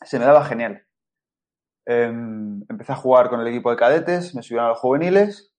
Se 0.00 0.18
me 0.18 0.24
daba 0.24 0.42
genial. 0.44 0.86
Em, 1.84 2.62
empecé 2.70 2.92
a 2.92 2.96
jugar 2.96 3.28
con 3.28 3.40
el 3.40 3.46
equipo 3.46 3.70
de 3.70 3.76
cadetes, 3.76 4.34
me 4.34 4.42
subieron 4.42 4.66
a 4.66 4.70
los 4.70 4.78
juveniles 4.78 5.54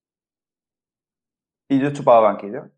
y 1.68 1.78
yo 1.80 1.92
chupaba 1.92 2.20
banquillo. 2.20 2.70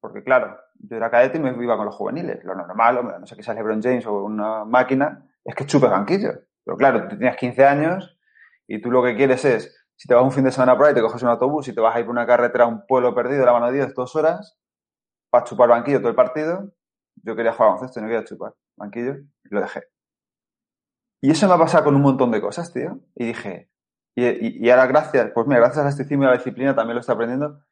Porque 0.00 0.22
claro, 0.22 0.58
yo 0.80 0.98
era 0.98 1.10
cadete 1.10 1.38
y 1.38 1.40
me 1.40 1.50
iba 1.64 1.78
con 1.78 1.86
los 1.86 1.94
juveniles. 1.94 2.44
Lo 2.44 2.54
normal, 2.54 3.20
no 3.20 3.26
sé 3.26 3.36
qué 3.36 3.42
sea 3.42 3.54
LeBron 3.54 3.82
James 3.82 4.04
o 4.06 4.24
una 4.24 4.66
máquina, 4.66 5.26
es 5.44 5.54
que 5.54 5.66
chupes 5.66 5.90
banquillo. 5.90 6.32
Pero 6.64 6.76
claro, 6.76 7.08
tú 7.08 7.16
tenías 7.16 7.36
15 7.36 7.64
años 7.64 8.18
y 8.66 8.80
tú 8.80 8.90
lo 8.90 9.02
que 9.02 9.14
quieres 9.14 9.44
es, 9.44 9.76
si 9.96 10.08
te 10.08 10.14
vas 10.14 10.24
un 10.24 10.32
fin 10.32 10.44
de 10.44 10.50
semana 10.50 10.76
por 10.76 10.86
ahí, 10.86 10.94
te 10.94 11.02
coges 11.02 11.22
un 11.22 11.28
autobús 11.28 11.68
y 11.68 11.74
te 11.74 11.80
vas 11.80 11.94
a 11.94 12.00
ir 12.00 12.06
por 12.06 12.12
una 12.12 12.26
carretera 12.26 12.64
a 12.64 12.68
un 12.68 12.86
pueblo 12.86 13.14
perdido 13.14 13.40
de 13.40 13.46
la 13.46 13.52
mano 13.52 13.66
de 13.66 13.74
Dios 13.74 13.94
dos 13.94 14.16
horas, 14.16 14.58
para 15.30 15.44
chupar 15.44 15.68
banquillo 15.68 15.98
todo 15.98 16.08
el 16.08 16.14
partido. 16.14 16.72
Yo 17.22 17.36
quería 17.36 17.52
jugar 17.52 17.70
baloncesto 17.70 18.00
y 18.00 18.02
no 18.02 18.08
quería 18.08 18.24
chupar 18.24 18.54
banquillo 18.76 19.14
y 19.44 19.54
lo 19.54 19.60
dejé. 19.60 19.82
Y 21.20 21.30
eso 21.30 21.46
me 21.48 21.54
ha 21.54 21.58
pasado 21.58 21.84
con 21.84 21.94
un 21.94 22.02
montón 22.02 22.30
de 22.30 22.40
cosas, 22.40 22.72
tío. 22.72 23.00
Y 23.14 23.26
dije, 23.26 23.70
y, 24.14 24.68
ahora 24.70 24.86
gracias, 24.86 25.30
pues 25.34 25.46
mira, 25.46 25.60
gracias 25.60 25.84
al 25.84 25.88
estoicismo 25.88 26.24
y 26.24 26.26
a 26.26 26.30
la 26.30 26.36
disciplina 26.36 26.74
también 26.74 26.94
lo 26.94 27.00
estoy 27.00 27.14
aprendiendo. 27.14 27.64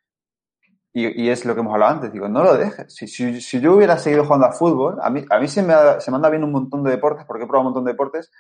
Y, 0.95 1.25
y, 1.25 1.31
es 1.31 1.47
lo 1.47 1.55
que 1.55 1.61
hemos 1.61 1.73
hablado 1.73 1.93
antes. 1.93 2.13
Digo, 2.13 2.29
no 2.29 2.45
lo 2.45 2.57
dejes. 2.57 2.95
Si, 2.95 3.07
si, 3.07 3.41
si 3.41 3.61
yo 3.61 3.75
hubiera 3.75 3.97
seguido 3.97 4.25
jugando 4.25 4.47
al 4.47 4.53
fútbol, 4.53 4.99
a 5.03 5.09
mí, 5.09 5.25
a 5.31 5.39
mí 5.39 5.49
se, 5.49 5.63
me 5.63 5.73
ha, 5.73 6.01
se 6.01 6.11
me 6.11 6.17
anda 6.17 6.29
bien 6.29 6.45
un 6.45 6.53
montón 6.53 6.85
de 6.85 6.91
deportes, 6.91 7.25
porque 7.27 7.45
he 7.45 7.47
probado 7.47 7.69
un 7.69 7.73
montón 7.73 7.85
de 7.85 7.93
deportes, 7.93 8.31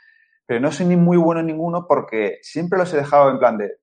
pero 0.44 0.60
no 0.60 0.70
soy 0.70 0.86
ni 0.86 0.96
muy 0.96 1.16
bueno 1.16 1.40
en 1.40 1.46
ninguno 1.46 1.86
porque 1.88 2.38
siempre 2.42 2.78
los 2.78 2.92
he 2.92 2.98
dejado 2.98 3.30
en 3.30 3.38
plan 3.38 3.56
de, 3.56 3.78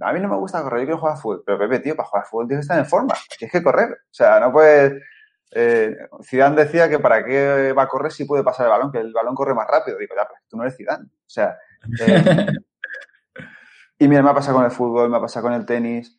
a 0.00 0.12
mí 0.12 0.20
no 0.20 0.28
me 0.28 0.36
gusta 0.36 0.62
correr, 0.62 0.80
yo 0.80 0.86
quiero 0.86 0.98
jugar 0.98 1.14
al 1.14 1.20
fútbol. 1.20 1.42
Pero 1.44 1.58
Pepe, 1.58 1.80
tío, 1.80 1.96
para 1.96 2.08
jugar 2.08 2.24
al 2.24 2.28
fútbol 2.28 2.48
tienes 2.48 2.66
que 2.66 2.72
estar 2.72 2.78
en 2.78 2.86
forma, 2.86 3.14
tienes 3.38 3.52
que 3.52 3.62
correr. 3.62 3.90
O 3.90 4.14
sea, 4.14 4.40
no 4.40 4.52
puedes... 4.52 5.02
Eh, 5.50 5.96
Zidane 6.22 6.64
decía 6.64 6.90
que 6.90 6.98
para 6.98 7.24
qué 7.24 7.72
va 7.72 7.84
a 7.84 7.88
correr 7.88 8.12
si 8.12 8.26
puede 8.26 8.44
pasar 8.44 8.66
el 8.66 8.70
balón, 8.70 8.92
que 8.92 8.98
el 8.98 9.12
balón 9.12 9.34
corre 9.34 9.54
más 9.54 9.66
rápido. 9.66 9.98
Digo, 9.98 10.14
ya, 10.16 10.26
pero 10.26 10.40
tú 10.48 10.56
no 10.56 10.64
eres 10.64 10.76
Zidane. 10.76 11.04
O 11.04 11.28
sea... 11.30 11.56
Eh, 12.00 12.46
y 13.98 14.08
mira, 14.08 14.22
me 14.22 14.30
ha 14.30 14.34
pasado 14.34 14.56
con 14.56 14.64
el 14.64 14.70
fútbol, 14.70 15.10
me 15.10 15.16
ha 15.16 15.20
pasado 15.20 15.44
con 15.44 15.54
el 15.54 15.64
tenis, 15.64 16.18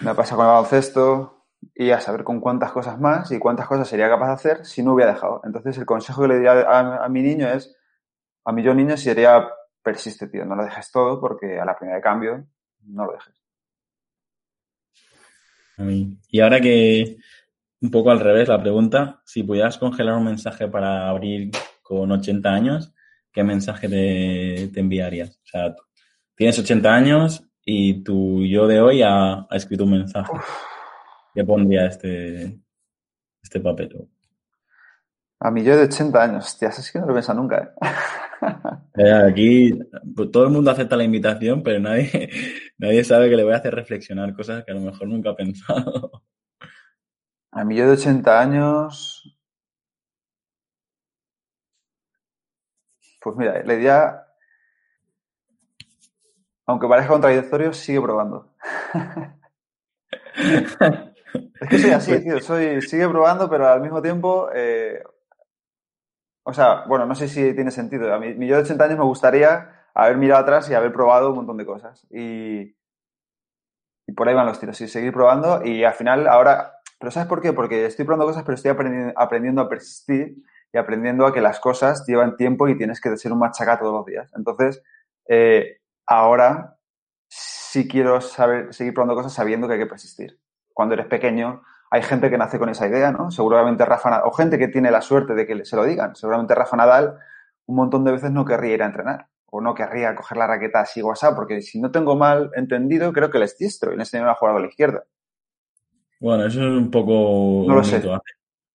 me 0.00 0.10
ha 0.10 0.14
pasado 0.14 0.38
con 0.38 0.46
el 0.46 0.52
baloncesto 0.52 1.46
y 1.74 1.90
a 1.90 2.00
saber 2.00 2.24
con 2.24 2.40
cuántas 2.40 2.72
cosas 2.72 2.98
más 3.00 3.30
y 3.30 3.38
cuántas 3.38 3.66
cosas 3.66 3.88
sería 3.88 4.08
capaz 4.08 4.26
de 4.26 4.32
hacer 4.32 4.66
si 4.66 4.82
no 4.82 4.94
hubiera 4.94 5.12
dejado. 5.12 5.40
Entonces, 5.44 5.78
el 5.78 5.86
consejo 5.86 6.22
que 6.22 6.28
le 6.28 6.34
diría 6.36 6.52
a, 6.52 7.08
mi 7.08 7.22
niño 7.22 7.48
es, 7.48 7.76
a 8.44 8.52
mi 8.52 8.62
yo 8.62 8.74
niño 8.74 8.96
sería, 8.96 9.48
persiste, 9.82 10.28
tío, 10.28 10.44
no 10.44 10.56
lo 10.56 10.64
dejes 10.64 10.90
todo 10.90 11.20
porque 11.20 11.58
a 11.58 11.64
la 11.64 11.76
primera 11.76 11.96
de 11.96 12.02
cambio 12.02 12.46
no 12.86 13.06
lo 13.06 13.12
dejes. 13.12 13.34
Y 16.28 16.40
ahora 16.40 16.60
que 16.60 17.16
un 17.80 17.90
poco 17.90 18.10
al 18.10 18.20
revés 18.20 18.48
la 18.48 18.60
pregunta, 18.60 19.20
si 19.24 19.42
pudieras 19.42 19.78
congelar 19.78 20.16
un 20.16 20.24
mensaje 20.24 20.68
para 20.68 21.08
abrir 21.08 21.50
con 21.82 22.10
80 22.12 22.48
años, 22.48 22.92
¿qué 23.32 23.42
mensaje 23.42 23.88
te, 23.88 24.80
enviarías? 24.80 25.30
O 25.30 25.46
sea, 25.46 25.74
tienes 26.36 26.58
80 26.58 26.94
años 26.94 27.44
y 27.64 28.02
tu 28.02 28.44
yo 28.44 28.66
de 28.66 28.80
hoy 28.80 29.02
ha, 29.02 29.46
escrito 29.50 29.84
un 29.84 29.92
mensaje. 29.92 30.32
¿Qué 31.34 31.44
pondría 31.44 31.86
este, 31.86 32.60
este 33.42 33.60
papel? 33.60 34.08
A 35.40 35.50
mí 35.50 35.64
yo 35.64 35.76
de 35.76 35.84
80 35.84 36.22
años, 36.22 36.46
hostia, 36.46 36.68
es 36.68 36.92
que 36.92 36.98
no 36.98 37.06
lo 37.06 37.14
piensa 37.14 37.34
nunca. 37.34 37.62
¿eh? 37.62 37.88
eh 38.96 39.12
aquí 39.12 39.78
pues, 40.14 40.30
todo 40.30 40.44
el 40.44 40.50
mundo 40.50 40.70
acepta 40.70 40.96
la 40.96 41.04
invitación, 41.04 41.62
pero 41.62 41.80
nadie, 41.80 42.30
nadie 42.78 43.04
sabe 43.04 43.28
que 43.30 43.36
le 43.36 43.44
voy 43.44 43.54
a 43.54 43.56
hacer 43.56 43.74
reflexionar 43.74 44.34
cosas 44.34 44.64
que 44.64 44.72
a 44.72 44.74
lo 44.74 44.80
mejor 44.82 45.08
nunca 45.08 45.30
ha 45.30 45.36
pensado. 45.36 46.24
A 47.54 47.64
mí 47.64 47.76
yo 47.76 47.86
de 47.86 47.92
80 47.92 48.40
años. 48.40 49.36
Pues 53.20 53.36
mira, 53.36 53.62
le 53.62 53.76
diría. 53.76 54.31
Aunque 56.72 56.88
parezca 56.88 57.12
contradictorio, 57.12 57.72
sigue 57.74 58.00
probando. 58.00 58.54
es 60.34 61.68
que 61.68 61.78
soy 61.78 61.90
así, 61.90 62.24
tío. 62.24 62.40
Soy, 62.40 62.80
sigue 62.80 63.06
probando, 63.10 63.50
pero 63.50 63.68
al 63.68 63.82
mismo 63.82 64.00
tiempo. 64.00 64.48
Eh, 64.54 65.02
o 66.44 66.54
sea, 66.54 66.84
bueno, 66.86 67.04
no 67.04 67.14
sé 67.14 67.28
si 67.28 67.52
tiene 67.54 67.70
sentido. 67.70 68.12
A 68.14 68.18
mí, 68.18 68.34
yo 68.46 68.56
de 68.56 68.62
80 68.62 68.84
años 68.84 68.98
me 68.98 69.04
gustaría 69.04 69.84
haber 69.92 70.16
mirado 70.16 70.40
atrás 70.40 70.70
y 70.70 70.74
haber 70.74 70.94
probado 70.94 71.28
un 71.28 71.36
montón 71.36 71.58
de 71.58 71.66
cosas. 71.66 72.06
Y, 72.10 72.74
y 74.06 74.12
por 74.16 74.26
ahí 74.26 74.34
van 74.34 74.46
los 74.46 74.58
tiros. 74.58 74.80
Y 74.80 74.88
seguir 74.88 75.12
probando. 75.12 75.62
Y 75.62 75.84
al 75.84 75.92
final, 75.92 76.26
ahora. 76.26 76.78
Pero 76.98 77.10
¿sabes 77.10 77.28
por 77.28 77.42
qué? 77.42 77.52
Porque 77.52 77.84
estoy 77.84 78.06
probando 78.06 78.24
cosas, 78.24 78.44
pero 78.44 78.54
estoy 78.54 78.70
aprendiendo, 78.70 79.12
aprendiendo 79.16 79.60
a 79.60 79.68
persistir 79.68 80.36
y 80.72 80.78
aprendiendo 80.78 81.26
a 81.26 81.34
que 81.34 81.42
las 81.42 81.60
cosas 81.60 82.06
llevan 82.06 82.36
tiempo 82.36 82.66
y 82.66 82.78
tienes 82.78 82.98
que 82.98 83.14
ser 83.18 83.30
un 83.30 83.40
machaca 83.40 83.78
todos 83.78 83.92
los 83.92 84.06
días. 84.06 84.32
Entonces, 84.34 84.82
eh, 85.28 85.81
ahora 86.06 86.76
sí 87.28 87.88
quiero 87.88 88.20
saber, 88.20 88.72
seguir 88.74 88.94
probando 88.94 89.14
cosas 89.14 89.32
sabiendo 89.32 89.66
que 89.66 89.74
hay 89.74 89.80
que 89.80 89.86
persistir. 89.86 90.38
Cuando 90.74 90.94
eres 90.94 91.06
pequeño, 91.06 91.62
hay 91.90 92.02
gente 92.02 92.30
que 92.30 92.38
nace 92.38 92.58
con 92.58 92.68
esa 92.68 92.86
idea, 92.86 93.12
¿no? 93.12 93.30
Seguramente 93.30 93.84
Rafa 93.84 94.10
Nadal, 94.10 94.26
o 94.26 94.32
gente 94.32 94.58
que 94.58 94.68
tiene 94.68 94.90
la 94.90 95.00
suerte 95.00 95.34
de 95.34 95.46
que 95.46 95.64
se 95.64 95.76
lo 95.76 95.84
digan. 95.84 96.14
Seguramente 96.16 96.54
Rafa 96.54 96.76
Nadal 96.76 97.18
un 97.66 97.76
montón 97.76 98.04
de 98.04 98.12
veces 98.12 98.30
no 98.30 98.44
querría 98.44 98.74
ir 98.74 98.82
a 98.82 98.86
entrenar 98.86 99.28
o 99.54 99.60
no 99.60 99.74
querría 99.74 100.14
coger 100.14 100.38
la 100.38 100.46
raqueta 100.46 100.80
así 100.80 101.02
o 101.02 101.12
así, 101.12 101.26
porque 101.36 101.60
si 101.60 101.78
no 101.78 101.90
tengo 101.90 102.16
mal 102.16 102.50
entendido, 102.56 103.12
creo 103.12 103.30
que 103.30 103.38
le 103.38 103.44
es 103.44 103.58
diestro 103.58 103.92
y 103.92 103.96
le 103.96 104.02
enseñaron 104.02 104.30
a 104.30 104.34
jugar 104.34 104.54
con 104.54 104.62
la 104.62 104.68
izquierda. 104.68 105.04
Bueno, 106.20 106.46
eso 106.46 106.60
es 106.60 106.66
un 106.68 106.90
poco... 106.90 107.64
No 107.68 107.74
lo 107.74 107.84
sé. 107.84 108.02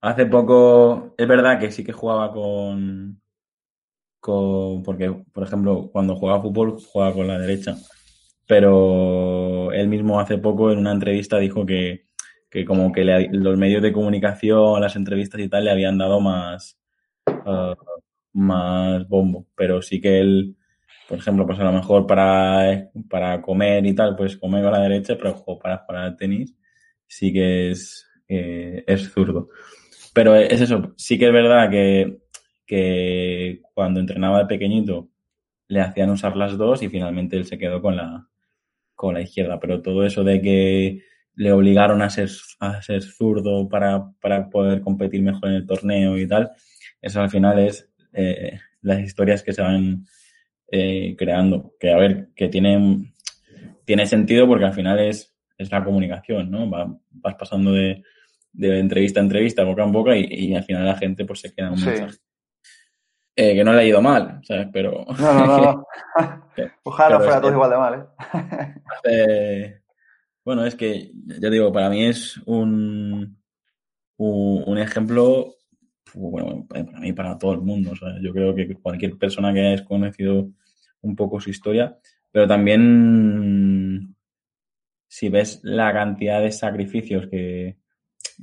Hace, 0.02 0.26
poco, 0.28 1.16
es 1.18 1.28
verdad 1.28 1.60
que 1.60 1.72
sí 1.72 1.84
que 1.84 1.94
jugaba 1.94 2.32
con, 2.32 3.20
con... 4.20 4.84
Porque, 4.84 5.12
por 5.34 5.44
ejemplo, 5.44 5.90
cuando 5.92 6.16
jugaba 6.16 6.42
fútbol, 6.42 6.78
jugaba 6.80 7.14
con 7.14 7.28
la 7.28 7.40
derecha. 7.40 7.76
Pero 8.48 9.72
él 9.74 9.88
mismo 9.88 10.20
hace 10.20 10.38
poco 10.38 10.72
en 10.72 10.80
una 10.80 10.94
entrevista 10.94 11.38
dijo 11.38 11.66
que, 11.66 12.06
que 12.50 12.66
como 12.66 12.92
que 12.92 13.04
los 13.32 13.58
medios 13.58 13.82
de 13.82 13.94
comunicación, 13.94 14.82
las 14.82 14.96
entrevistas 14.96 15.42
y 15.42 15.50
tal, 15.50 15.66
le 15.66 15.72
habían 15.72 15.98
dado 15.98 16.22
más, 16.22 16.80
uh, 17.28 17.76
más 18.34 19.08
bombo. 19.08 19.48
Pero 19.56 19.82
sí 19.82 20.00
que 20.00 20.20
él, 20.20 20.56
por 21.10 21.20
ejemplo, 21.20 21.46
pues 21.46 21.60
a 21.60 21.64
lo 21.64 21.74
mejor 21.74 22.08
para, 22.08 22.90
para 23.10 23.42
comer 23.42 23.86
y 23.86 23.94
tal, 23.96 24.16
pues 24.16 24.38
come 24.38 24.62
con 24.62 24.72
la 24.72 24.82
derecha, 24.82 25.18
pero 25.18 25.44
para 25.62 25.78
jugar 25.78 26.04
al 26.04 26.18
tenis 26.18 26.56
sí 27.08 27.34
que 27.34 27.72
es, 27.72 28.06
eh, 28.28 28.84
es 28.86 29.10
zurdo. 29.12 29.50
Pero 30.14 30.36
es 30.36 30.62
eso, 30.62 30.94
sí 30.98 31.18
que 31.18 31.28
es 31.28 31.34
verdad 31.34 31.70
que, 31.70 32.20
que 32.68 33.62
cuando 33.74 34.00
entrenaba 34.00 34.40
de 34.40 34.46
pequeñito 34.46 35.10
le 35.70 35.82
hacían 35.82 36.10
usar 36.10 36.36
las 36.38 36.58
dos 36.58 36.84
y 36.84 36.90
finalmente 36.90 37.38
él 37.38 37.46
se 37.46 37.58
quedó 37.58 37.82
con 37.82 37.96
la, 37.96 38.28
con 38.94 39.16
la 39.16 39.22
izquierda. 39.22 39.60
Pero 39.60 39.82
todo 39.82 40.06
eso 40.06 40.24
de 40.24 40.42
que 40.42 41.02
le 41.36 41.52
obligaron 41.52 42.02
a 42.02 42.10
ser, 42.10 42.30
a 42.60 42.82
ser 42.82 43.04
zurdo 43.04 43.70
para, 43.70 44.12
para 44.22 44.50
poder 44.50 44.82
competir 44.82 45.22
mejor 45.22 45.50
en 45.50 45.56
el 45.56 45.66
torneo 45.66 46.18
y 46.18 46.28
tal. 46.28 46.52
Eso 47.02 47.22
al 47.22 47.30
final 47.30 47.60
es 47.60 47.90
eh, 48.14 48.60
las 48.82 49.00
historias 49.00 49.44
que 49.44 49.54
se 49.54 49.62
van 49.62 50.06
eh, 50.72 51.16
creando. 51.18 51.74
Que 51.80 51.92
a 51.92 51.98
ver, 51.98 52.30
que 52.36 52.50
tienen, 52.50 53.14
tiene 53.86 54.06
sentido 54.06 54.48
porque 54.48 54.66
al 54.66 54.74
final 54.74 55.00
es, 55.00 55.36
es 55.58 55.72
la 55.72 55.84
comunicación, 55.84 56.52
¿no? 56.52 56.70
vas 56.70 57.36
pasando 57.36 57.72
de, 57.72 58.04
de, 58.54 58.80
entrevista 58.80 59.20
a 59.20 59.24
entrevista, 59.24 59.64
boca 59.64 59.84
en 59.84 59.92
boca, 59.92 60.18
y, 60.18 60.26
y, 60.30 60.56
al 60.56 60.64
final 60.64 60.86
la 60.86 60.96
gente 60.96 61.26
pues 61.26 61.42
se 61.42 61.54
queda 61.54 61.72
un 61.72 61.84
mensaje. 61.84 62.18
Eh, 63.40 63.54
que 63.54 63.64
no 63.64 63.72
le 63.72 63.82
ha 63.82 63.86
ido 63.86 64.02
mal, 64.02 64.42
¿sabes? 64.44 64.68
Pero. 64.74 65.06
No, 65.20 65.34
no, 65.34 65.58
no. 65.60 65.88
Ojalá 66.84 67.20
fuera 67.20 67.40
todo 67.40 67.52
igual 67.52 67.70
de 67.70 67.78
mal, 67.78 68.10
¿eh? 69.04 69.82
Bueno, 70.44 70.66
es 70.66 70.76
que, 70.76 71.12
ya 71.14 71.50
digo, 71.50 71.72
para 71.72 71.90
mí 71.90 72.06
es 72.06 72.38
un, 72.46 73.38
un, 74.16 74.78
ejemplo, 74.80 75.54
bueno, 76.16 76.66
para 76.68 77.00
mí, 77.00 77.14
para 77.14 77.38
todo 77.38 77.54
el 77.54 77.62
mundo. 77.62 77.92
yo 78.22 78.32
creo 78.32 78.56
que 78.56 78.74
cualquier 78.76 79.18
persona 79.18 79.54
que 79.54 79.68
haya 79.68 79.86
conocido 79.86 80.50
un 81.02 81.16
poco 81.16 81.40
su 81.40 81.50
historia, 81.50 81.98
pero 82.32 82.48
también 82.48 84.16
si 85.08 85.30
ves 85.30 85.60
la 85.64 85.94
cantidad 85.94 86.42
de 86.42 86.52
sacrificios 86.52 87.28
que, 87.28 87.78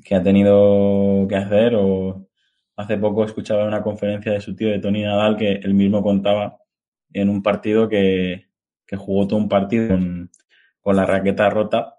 que 0.05 0.14
ha 0.14 0.22
tenido 0.22 1.26
que 1.26 1.36
hacer, 1.36 1.74
o 1.74 2.28
hace 2.76 2.96
poco 2.98 3.24
escuchaba 3.24 3.64
una 3.64 3.82
conferencia 3.82 4.32
de 4.32 4.40
su 4.40 4.54
tío 4.54 4.70
de 4.70 4.78
Tony 4.78 5.02
Nadal 5.02 5.36
que 5.36 5.52
él 5.52 5.74
mismo 5.74 6.02
contaba 6.02 6.58
en 7.12 7.28
un 7.28 7.42
partido 7.42 7.88
que, 7.88 8.48
que 8.86 8.96
jugó 8.96 9.26
todo 9.26 9.38
un 9.38 9.48
partido 9.48 9.88
con, 9.88 10.30
la 10.96 11.06
raqueta 11.06 11.48
rota 11.48 11.98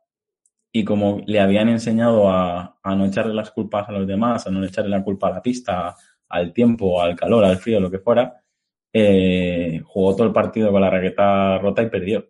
y 0.71 0.83
como 0.83 1.21
le 1.25 1.39
habían 1.39 1.69
enseñado 1.69 2.29
a, 2.29 2.77
no 2.83 3.05
echarle 3.05 3.33
las 3.33 3.51
culpas 3.51 3.87
a 3.89 3.93
los 3.93 4.05
demás, 4.05 4.45
a 4.45 4.51
no 4.51 4.63
echarle 4.63 4.91
la 4.91 5.03
culpa 5.03 5.27
a 5.27 5.31
la 5.31 5.41
pista, 5.41 5.95
al 6.29 6.53
tiempo, 6.53 7.01
al 7.01 7.15
calor, 7.15 7.45
al 7.45 7.57
frío, 7.57 7.79
lo 7.79 7.89
que 7.89 7.99
fuera, 7.99 8.43
eh, 8.93 9.81
jugó 9.85 10.15
todo 10.15 10.27
el 10.27 10.33
partido 10.33 10.71
con 10.71 10.81
la 10.81 10.89
raqueta 10.89 11.57
rota 11.59 11.81
y 11.81 11.89
perdió. 11.89 12.29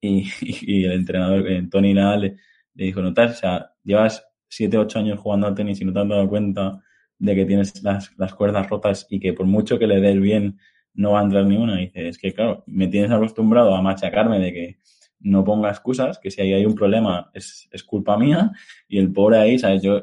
Y, 0.00 0.84
el 0.86 0.92
entrenador, 0.92 1.46
eh, 1.50 1.66
Tony 1.70 1.94
Nadal, 1.94 2.20
le, 2.20 2.36
dijo, 2.74 3.02
notas, 3.02 3.32
o 3.32 3.40
sea, 3.40 3.72
llevas 3.82 4.24
7, 4.48 4.78
8 4.78 4.98
años 5.00 5.18
jugando 5.18 5.48
al 5.48 5.54
tenis 5.54 5.80
y 5.80 5.84
no 5.84 5.92
te 5.92 6.00
has 6.00 6.08
dado 6.08 6.28
cuenta 6.28 6.80
de 7.18 7.34
que 7.34 7.44
tienes 7.46 7.82
las, 7.82 8.12
las 8.16 8.34
cuerdas 8.34 8.68
rotas 8.68 9.06
y 9.08 9.20
que 9.20 9.32
por 9.32 9.46
mucho 9.46 9.78
que 9.78 9.86
le 9.86 10.00
des 10.00 10.20
bien 10.20 10.58
no 10.94 11.12
va 11.12 11.20
a 11.20 11.24
entrar 11.24 11.44
ni 11.46 11.56
una. 11.56 11.80
Y 11.80 11.86
dice, 11.86 12.08
es 12.08 12.18
que 12.18 12.32
claro, 12.32 12.64
me 12.66 12.88
tienes 12.88 13.10
acostumbrado 13.10 13.74
a 13.74 13.82
machacarme 13.82 14.38
de 14.38 14.52
que 14.52 14.78
no 15.20 15.42
ponga 15.44 15.70
excusas, 15.70 16.18
que 16.18 16.30
si 16.30 16.42
ahí 16.42 16.52
hay 16.52 16.66
un 16.66 16.74
problema 16.74 17.30
es, 17.32 17.68
es 17.72 17.82
culpa 17.82 18.16
mía, 18.18 18.52
y 18.86 18.98
el 18.98 19.12
pobre 19.12 19.38
ahí, 19.38 19.58
¿sabes? 19.58 19.82
Yo, 19.82 20.02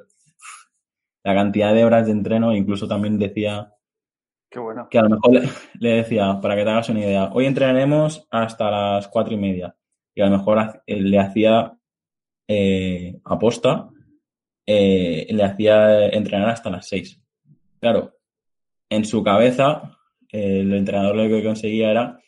la 1.23 1.35
cantidad 1.35 1.73
de 1.73 1.85
horas 1.85 2.07
de 2.07 2.11
entreno, 2.13 2.55
incluso 2.55 2.87
también 2.87 3.19
decía 3.19 3.73
Qué 4.49 4.59
bueno. 4.59 4.87
que 4.89 4.97
a 4.97 5.03
lo 5.03 5.09
mejor 5.09 5.31
le, 5.79 5.89
decía, 5.89 6.39
para 6.41 6.55
que 6.55 6.63
te 6.63 6.69
hagas 6.69 6.89
una 6.89 6.99
idea, 6.99 7.29
hoy 7.33 7.45
entrenaremos 7.45 8.27
hasta 8.31 8.71
las 8.71 9.07
cuatro 9.07 9.33
y 9.33 9.37
media, 9.37 9.75
y 10.15 10.21
a 10.21 10.25
lo 10.25 10.37
mejor 10.37 10.81
le 10.87 11.19
hacía 11.19 11.73
eh, 12.47 13.19
aposta, 13.23 13.90
eh, 14.73 15.27
le 15.29 15.43
hacía 15.43 16.07
entrenar 16.09 16.49
hasta 16.49 16.69
las 16.69 16.87
seis. 16.87 17.19
Claro, 17.79 18.13
en 18.89 19.05
su 19.05 19.23
cabeza, 19.23 19.97
el 20.29 20.73
entrenador 20.73 21.15
lo 21.15 21.27
que 21.27 21.43
conseguía 21.43 21.91
era 21.91 22.19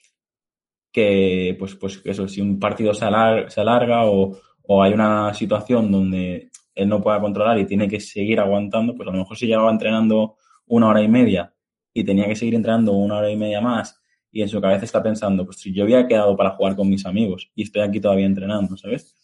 que, 0.91 1.55
pues, 1.57 1.75
pues 1.75 2.01
eso, 2.05 2.27
si 2.27 2.41
un 2.41 2.59
partido 2.59 2.93
se, 2.93 3.05
alarga, 3.05 4.05
o, 4.05 4.37
o, 4.63 4.83
hay 4.83 4.93
una 4.93 5.33
situación 5.33 5.91
donde 5.91 6.49
él 6.75 6.89
no 6.89 7.01
pueda 7.01 7.19
controlar 7.19 7.57
y 7.59 7.65
tiene 7.65 7.87
que 7.87 7.99
seguir 7.99 8.39
aguantando, 8.39 8.95
pues 8.95 9.07
a 9.07 9.11
lo 9.11 9.19
mejor 9.19 9.37
si 9.37 9.47
llevaba 9.47 9.71
entrenando 9.71 10.37
una 10.67 10.89
hora 10.89 11.01
y 11.01 11.07
media 11.07 11.53
y 11.93 12.03
tenía 12.03 12.27
que 12.27 12.35
seguir 12.35 12.55
entrenando 12.55 12.93
una 12.93 13.17
hora 13.17 13.31
y 13.31 13.37
media 13.37 13.61
más 13.61 14.01
y 14.31 14.41
en 14.41 14.49
su 14.49 14.59
cabeza 14.59 14.85
está 14.85 15.01
pensando, 15.01 15.45
pues 15.45 15.57
si 15.57 15.73
yo 15.73 15.83
había 15.83 16.07
quedado 16.07 16.35
para 16.35 16.51
jugar 16.51 16.75
con 16.75 16.89
mis 16.89 17.05
amigos 17.05 17.51
y 17.55 17.63
estoy 17.63 17.83
aquí 17.83 17.99
todavía 17.99 18.25
entrenando, 18.25 18.75
¿sabes? 18.75 19.15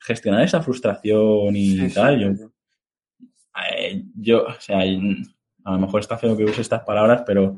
Gestionar 0.00 0.42
esa 0.42 0.62
frustración 0.62 1.54
y 1.54 1.88
tal, 1.90 2.18
yo, 2.18 2.52
eh, 3.72 4.04
yo, 4.14 4.44
o 4.44 4.60
sea, 4.60 4.80
a 4.80 5.72
lo 5.72 5.78
mejor 5.78 6.00
está 6.00 6.18
feo 6.18 6.36
que 6.36 6.44
use 6.44 6.60
estas 6.60 6.82
palabras, 6.82 7.22
pero 7.26 7.56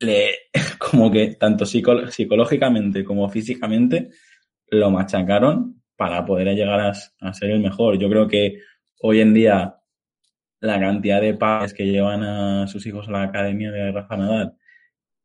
le, 0.00 0.34
como 0.78 1.10
que 1.10 1.34
tanto 1.34 1.64
psicológicamente 1.66 3.04
como 3.04 3.28
físicamente 3.28 4.10
lo 4.68 4.90
machacaron 4.90 5.82
para 5.96 6.24
poder 6.24 6.54
llegar 6.54 6.80
a, 6.80 7.32
ser 7.34 7.50
el 7.50 7.60
mejor. 7.60 7.98
Yo 7.98 8.08
creo 8.08 8.26
que 8.26 8.60
hoy 9.00 9.20
en 9.20 9.34
día 9.34 9.76
la 10.60 10.78
cantidad 10.78 11.20
de 11.20 11.34
padres 11.34 11.74
que 11.74 11.86
llevan 11.86 12.22
a 12.22 12.66
sus 12.66 12.86
hijos 12.86 13.08
a 13.08 13.12
la 13.12 13.22
academia 13.24 13.70
de 13.70 13.92
Rafa 13.92 14.16
Nadal, 14.16 14.54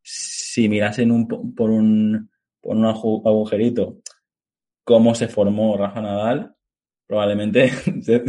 si 0.02 0.68
mirasen 0.70 1.12
un, 1.12 1.28
por 1.28 1.70
un, 1.70 2.30
por 2.62 2.76
un 2.76 2.86
agujerito 2.86 4.02
cómo 4.86 5.14
se 5.16 5.28
formó 5.28 5.76
Rafa 5.76 6.02
Nadal, 6.02 6.56
probablemente 7.06 7.72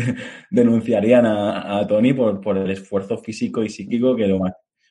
denunciarían 0.50 1.26
a, 1.26 1.78
a 1.78 1.86
Tony 1.86 2.12
por, 2.12 2.40
por, 2.40 2.58
el 2.58 2.70
esfuerzo 2.70 3.18
físico 3.18 3.62
y 3.62 3.68
psíquico 3.68 4.16
que 4.16 4.26
lo, 4.26 4.40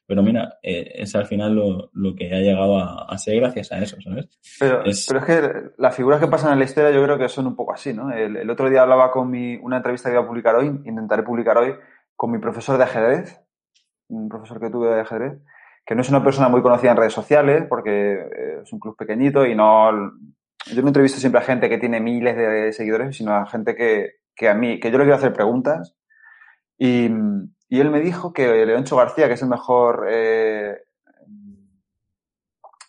pero 0.08 0.22
mira, 0.22 0.60
eh, 0.62 0.92
es 0.96 1.16
al 1.16 1.26
final 1.26 1.56
lo, 1.56 1.90
lo, 1.94 2.16
que 2.16 2.34
ha 2.34 2.40
llegado 2.40 2.78
a, 2.78 3.18
ser 3.18 3.40
gracias 3.40 3.72
a 3.72 3.80
eso, 3.80 3.98
¿sabes? 4.02 4.30
Pero 4.60 4.86
es... 4.86 5.06
pero 5.08 5.20
es 5.20 5.26
que 5.26 5.72
las 5.78 5.96
figuras 5.96 6.20
que 6.20 6.28
pasan 6.28 6.54
en 6.54 6.60
la 6.60 6.66
historia 6.66 6.92
yo 6.92 7.04
creo 7.04 7.18
que 7.18 7.28
son 7.28 7.48
un 7.48 7.56
poco 7.56 7.74
así, 7.74 7.94
¿no? 7.94 8.12
El, 8.12 8.38
el 8.38 8.50
otro 8.50 8.70
día 8.70 8.84
hablaba 8.84 9.12
con 9.12 9.30
mi, 9.30 9.56
una 9.58 9.78
entrevista 9.78 10.10
que 10.10 10.16
iba 10.16 10.24
a 10.24 10.28
publicar 10.28 10.56
hoy, 10.56 10.68
intentaré 10.68 11.24
publicar 11.24 11.58
hoy, 11.58 11.74
con 12.16 12.32
mi 12.32 12.38
profesor 12.38 12.78
de 12.78 12.84
ajedrez, 12.84 13.42
un 14.10 14.30
profesor 14.30 14.60
que 14.60 14.70
tuve 14.70 14.94
de 14.94 15.02
ajedrez, 15.02 15.42
que 15.84 15.96
no 15.96 16.02
es 16.02 16.10
una 16.10 16.24
persona 16.24 16.50
muy 16.50 16.62
conocida 16.62 16.92
en 16.92 16.98
redes 16.98 17.14
sociales 17.14 17.66
porque 17.68 18.14
eh, 18.14 18.60
es 18.64 18.72
un 18.72 18.80
club 18.80 18.96
pequeñito 18.96 19.46
y 19.46 19.56
no... 19.56 19.92
Yo 20.74 20.82
no 20.82 20.88
entrevisto 20.88 21.20
siempre 21.20 21.42
a 21.42 21.44
gente 21.44 21.70
que 21.70 21.78
tiene 21.78 22.00
miles 22.00 22.36
de 22.36 22.74
seguidores, 22.74 23.16
sino 23.18 23.36
a 23.36 23.46
gente 23.46 23.76
que, 23.76 24.16
que 24.36 24.50
a 24.50 24.54
mí, 24.56 24.80
que 24.80 24.92
yo 24.92 24.98
le 24.98 25.04
quiero 25.04 25.18
hacer 25.18 25.34
preguntas 25.34 25.96
y, 26.78 27.10
y 27.70 27.80
él 27.80 27.90
me 27.90 28.02
dijo 28.02 28.34
que 28.34 28.66
Leoncho 28.66 28.98
García, 28.98 29.28
que 29.28 29.34
es 29.34 29.42
el 29.42 29.50
mejor 29.50 30.08
eh, 30.10 30.84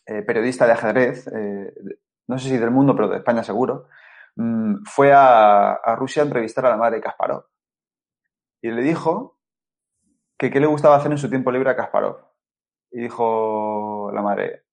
eh, 0.06 0.22
periodista 0.22 0.66
de 0.66 0.72
ajedrez, 0.72 1.26
eh, 1.28 1.72
no 2.26 2.38
sé 2.38 2.48
si 2.48 2.58
del 2.58 2.70
mundo, 2.70 2.94
pero 2.94 3.08
de 3.08 3.18
España 3.18 3.42
seguro, 3.42 3.88
mm, 4.36 4.84
fue 4.84 5.12
a, 5.12 5.72
a, 5.72 5.96
Rusia 5.96 6.22
a 6.22 6.26
entrevistar 6.26 6.66
a 6.66 6.70
la 6.70 6.76
madre 6.76 6.96
de 6.96 7.02
Kasparov. 7.02 7.46
Y 8.60 8.70
le 8.70 8.82
dijo 8.82 9.38
que 10.36 10.50
qué 10.50 10.60
le 10.60 10.66
gustaba 10.66 10.96
hacer 10.96 11.12
en 11.12 11.18
su 11.18 11.30
tiempo 11.30 11.50
libre 11.50 11.70
a 11.70 11.76
Kasparov. 11.76 12.18
Y 12.90 13.00
dijo 13.00 14.10
la 14.12 14.22
madre, 14.22 14.65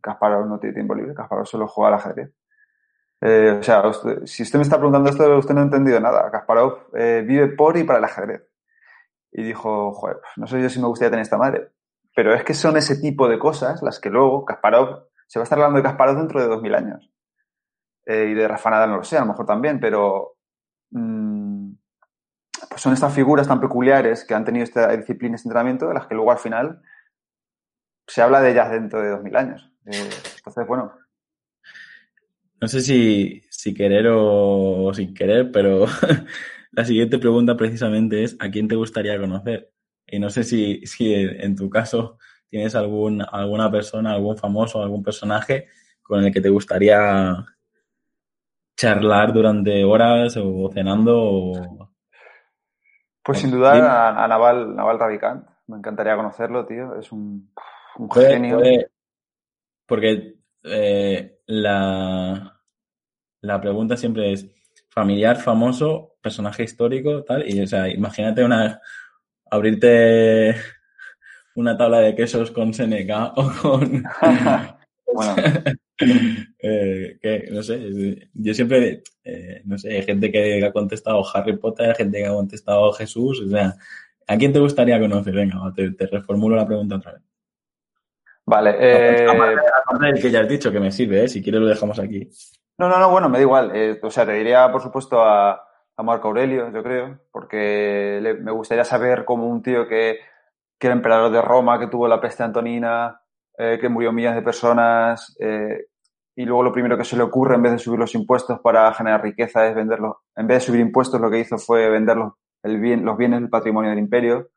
Kasparov 0.00 0.46
no 0.46 0.58
tiene 0.58 0.74
tiempo 0.74 0.94
libre, 0.94 1.14
Kasparov 1.14 1.46
solo 1.46 1.66
juega 1.68 1.88
al 1.88 1.94
ajedrez. 1.94 2.32
Eh, 3.20 3.58
o 3.60 3.62
sea, 3.62 3.82
si 4.24 4.42
usted 4.42 4.58
me 4.58 4.62
está 4.62 4.76
preguntando 4.76 5.10
esto, 5.10 5.36
usted 5.36 5.54
no 5.54 5.60
ha 5.60 5.64
entendido 5.64 6.00
nada. 6.00 6.30
Kasparov 6.30 6.88
eh, 6.94 7.22
vive 7.26 7.48
por 7.48 7.76
y 7.76 7.84
para 7.84 7.98
el 7.98 8.04
ajedrez. 8.04 8.42
Y 9.32 9.42
dijo, 9.42 9.92
joder, 9.92 10.16
pues 10.20 10.32
no 10.36 10.46
sé 10.46 10.60
yo 10.60 10.68
si 10.68 10.80
me 10.80 10.86
gustaría 10.86 11.10
tener 11.10 11.22
esta 11.22 11.36
madre. 11.36 11.70
Pero 12.14 12.34
es 12.34 12.42
que 12.44 12.54
son 12.54 12.76
ese 12.76 12.96
tipo 12.96 13.28
de 13.28 13.38
cosas 13.38 13.82
las 13.82 14.00
que 14.00 14.10
luego 14.10 14.44
Kasparov, 14.44 15.08
se 15.26 15.38
va 15.38 15.42
a 15.42 15.44
estar 15.44 15.58
hablando 15.58 15.76
de 15.76 15.84
Kasparov 15.84 16.16
dentro 16.16 16.40
de 16.40 16.48
dos 16.48 16.62
mil 16.62 16.74
años. 16.74 17.12
Eh, 18.06 18.30
y 18.30 18.34
de 18.34 18.48
Rafa 18.48 18.70
Nadal 18.70 18.90
no 18.90 18.96
lo 18.96 19.04
sé, 19.04 19.18
a 19.18 19.20
lo 19.20 19.26
mejor 19.26 19.46
también, 19.46 19.78
pero 19.78 20.36
mmm, 20.90 21.72
pues 22.68 22.80
son 22.80 22.92
estas 22.92 23.14
figuras 23.14 23.46
tan 23.46 23.60
peculiares 23.60 24.24
que 24.24 24.34
han 24.34 24.44
tenido 24.44 24.64
esta 24.64 24.88
disciplina, 24.96 25.36
este 25.36 25.48
entrenamiento, 25.48 25.86
de 25.88 25.94
las 25.94 26.06
que 26.06 26.14
luego 26.14 26.32
al 26.32 26.38
final 26.38 26.82
se 28.06 28.22
habla 28.22 28.40
de 28.40 28.50
ellas 28.50 28.70
dentro 28.70 29.00
de 29.00 29.10
dos 29.10 29.22
mil 29.22 29.36
años. 29.36 29.72
Eh, 29.86 30.10
entonces, 30.36 30.66
bueno, 30.66 30.92
no 32.60 32.68
sé 32.68 32.82
si, 32.82 33.42
si 33.48 33.72
querer 33.72 34.08
o, 34.12 34.92
sin 34.92 35.14
querer, 35.14 35.50
pero 35.50 35.86
la 36.72 36.84
siguiente 36.84 37.18
pregunta 37.18 37.56
precisamente 37.56 38.22
es 38.22 38.36
¿a 38.38 38.50
quién 38.50 38.68
te 38.68 38.76
gustaría 38.76 39.18
conocer? 39.18 39.72
Y 40.06 40.18
no 40.18 40.28
sé 40.28 40.44
si, 40.44 40.84
si 40.86 41.14
en 41.14 41.56
tu 41.56 41.70
caso 41.70 42.18
tienes 42.50 42.74
algún, 42.74 43.24
alguna 43.32 43.70
persona, 43.70 44.12
algún 44.12 44.36
famoso, 44.36 44.82
algún 44.82 45.02
personaje 45.02 45.68
con 46.02 46.22
el 46.22 46.32
que 46.32 46.40
te 46.40 46.50
gustaría 46.50 47.46
charlar 48.76 49.32
durante 49.32 49.84
horas 49.84 50.36
o 50.36 50.70
cenando 50.72 51.16
o... 51.18 51.90
Pues 53.22 53.38
sin 53.38 53.52
duda 53.52 53.72
a, 53.72 54.24
a, 54.24 54.28
Naval, 54.28 54.74
Naval 54.74 54.98
Ravikant. 54.98 55.46
Me 55.66 55.76
encantaría 55.76 56.16
conocerlo, 56.16 56.66
tío. 56.66 56.98
Es 56.98 57.12
un, 57.12 57.52
un 57.96 58.10
genio. 58.10 58.58
Puede, 58.58 58.90
porque 59.90 60.36
eh, 60.62 61.40
la, 61.46 62.62
la 63.40 63.60
pregunta 63.60 63.96
siempre 63.96 64.32
es 64.32 64.46
familiar, 64.88 65.36
famoso, 65.36 66.14
personaje 66.22 66.62
histórico, 66.62 67.24
tal, 67.24 67.50
y 67.50 67.60
o 67.60 67.66
sea, 67.66 67.88
imagínate 67.88 68.44
una 68.44 68.80
abrirte 69.50 70.54
una 71.56 71.76
tabla 71.76 71.98
de 71.98 72.14
quesos 72.14 72.52
con 72.52 72.72
Seneca 72.72 73.32
o 73.34 73.50
con 73.60 74.04
bueno. 75.12 75.34
eh, 76.60 77.18
que, 77.20 77.48
no 77.50 77.60
sé, 77.64 78.28
yo 78.32 78.54
siempre, 78.54 79.02
eh, 79.24 79.60
no 79.64 79.76
sé, 79.76 79.96
hay 79.96 80.02
gente 80.04 80.30
que 80.30 80.64
ha 80.64 80.72
contestado 80.72 81.24
Harry 81.34 81.56
Potter, 81.56 81.88
hay 81.88 81.96
gente 81.96 82.18
que 82.18 82.26
ha 82.26 82.32
contestado 82.32 82.92
Jesús, 82.92 83.40
o 83.40 83.50
sea, 83.50 83.74
¿a 84.28 84.36
quién 84.38 84.52
te 84.52 84.60
gustaría 84.60 85.00
conocer? 85.00 85.34
Venga, 85.34 85.60
te, 85.74 85.90
te 85.90 86.06
reformulo 86.06 86.54
la 86.54 86.66
pregunta 86.66 86.94
otra 86.94 87.14
vez. 87.14 87.29
Vale. 88.46 88.76
Eh... 88.78 89.26
Aparte 89.28 90.06
del 90.06 90.20
que 90.20 90.30
ya 90.30 90.40
has 90.40 90.48
dicho, 90.48 90.72
que 90.72 90.80
me 90.80 90.90
sirve, 90.90 91.24
¿eh? 91.24 91.28
si 91.28 91.42
quieres 91.42 91.60
lo 91.60 91.68
dejamos 91.68 91.98
aquí. 91.98 92.28
No, 92.78 92.88
no, 92.88 92.98
no, 92.98 93.10
bueno, 93.10 93.28
me 93.28 93.38
da 93.38 93.42
igual. 93.42 93.72
Eh, 93.74 94.00
o 94.02 94.10
sea, 94.10 94.24
te 94.24 94.32
diría, 94.32 94.70
por 94.72 94.80
supuesto, 94.80 95.20
a, 95.22 95.62
a 95.96 96.02
Marco 96.02 96.28
Aurelio, 96.28 96.72
yo 96.72 96.82
creo, 96.82 97.20
porque 97.30 98.18
le, 98.22 98.34
me 98.34 98.52
gustaría 98.52 98.84
saber 98.84 99.24
cómo 99.24 99.46
un 99.46 99.62
tío 99.62 99.86
que, 99.86 100.18
que 100.78 100.86
era 100.86 100.96
emperador 100.96 101.30
de 101.30 101.42
Roma, 101.42 101.78
que 101.78 101.88
tuvo 101.88 102.08
la 102.08 102.20
peste 102.20 102.42
antonina, 102.42 103.20
eh, 103.58 103.78
que 103.78 103.90
murió 103.90 104.12
millones 104.12 104.36
de 104.36 104.42
personas, 104.42 105.36
eh, 105.38 105.88
y 106.34 106.46
luego 106.46 106.62
lo 106.62 106.72
primero 106.72 106.96
que 106.96 107.04
se 107.04 107.18
le 107.18 107.22
ocurre, 107.22 107.56
en 107.56 107.62
vez 107.62 107.72
de 107.72 107.78
subir 107.78 107.98
los 107.98 108.14
impuestos 108.14 108.60
para 108.60 108.92
generar 108.94 109.22
riqueza, 109.22 109.66
es 109.66 109.74
venderlos. 109.74 110.16
En 110.34 110.46
vez 110.46 110.60
de 110.60 110.66
subir 110.66 110.80
impuestos, 110.80 111.20
lo 111.20 111.30
que 111.30 111.40
hizo 111.40 111.58
fue 111.58 111.90
vender 111.90 112.16
los, 112.16 112.32
el 112.62 112.80
bien, 112.80 113.04
los 113.04 113.18
bienes 113.18 113.40
del 113.40 113.50
patrimonio 113.50 113.90
del 113.90 113.98
imperio, 113.98 114.48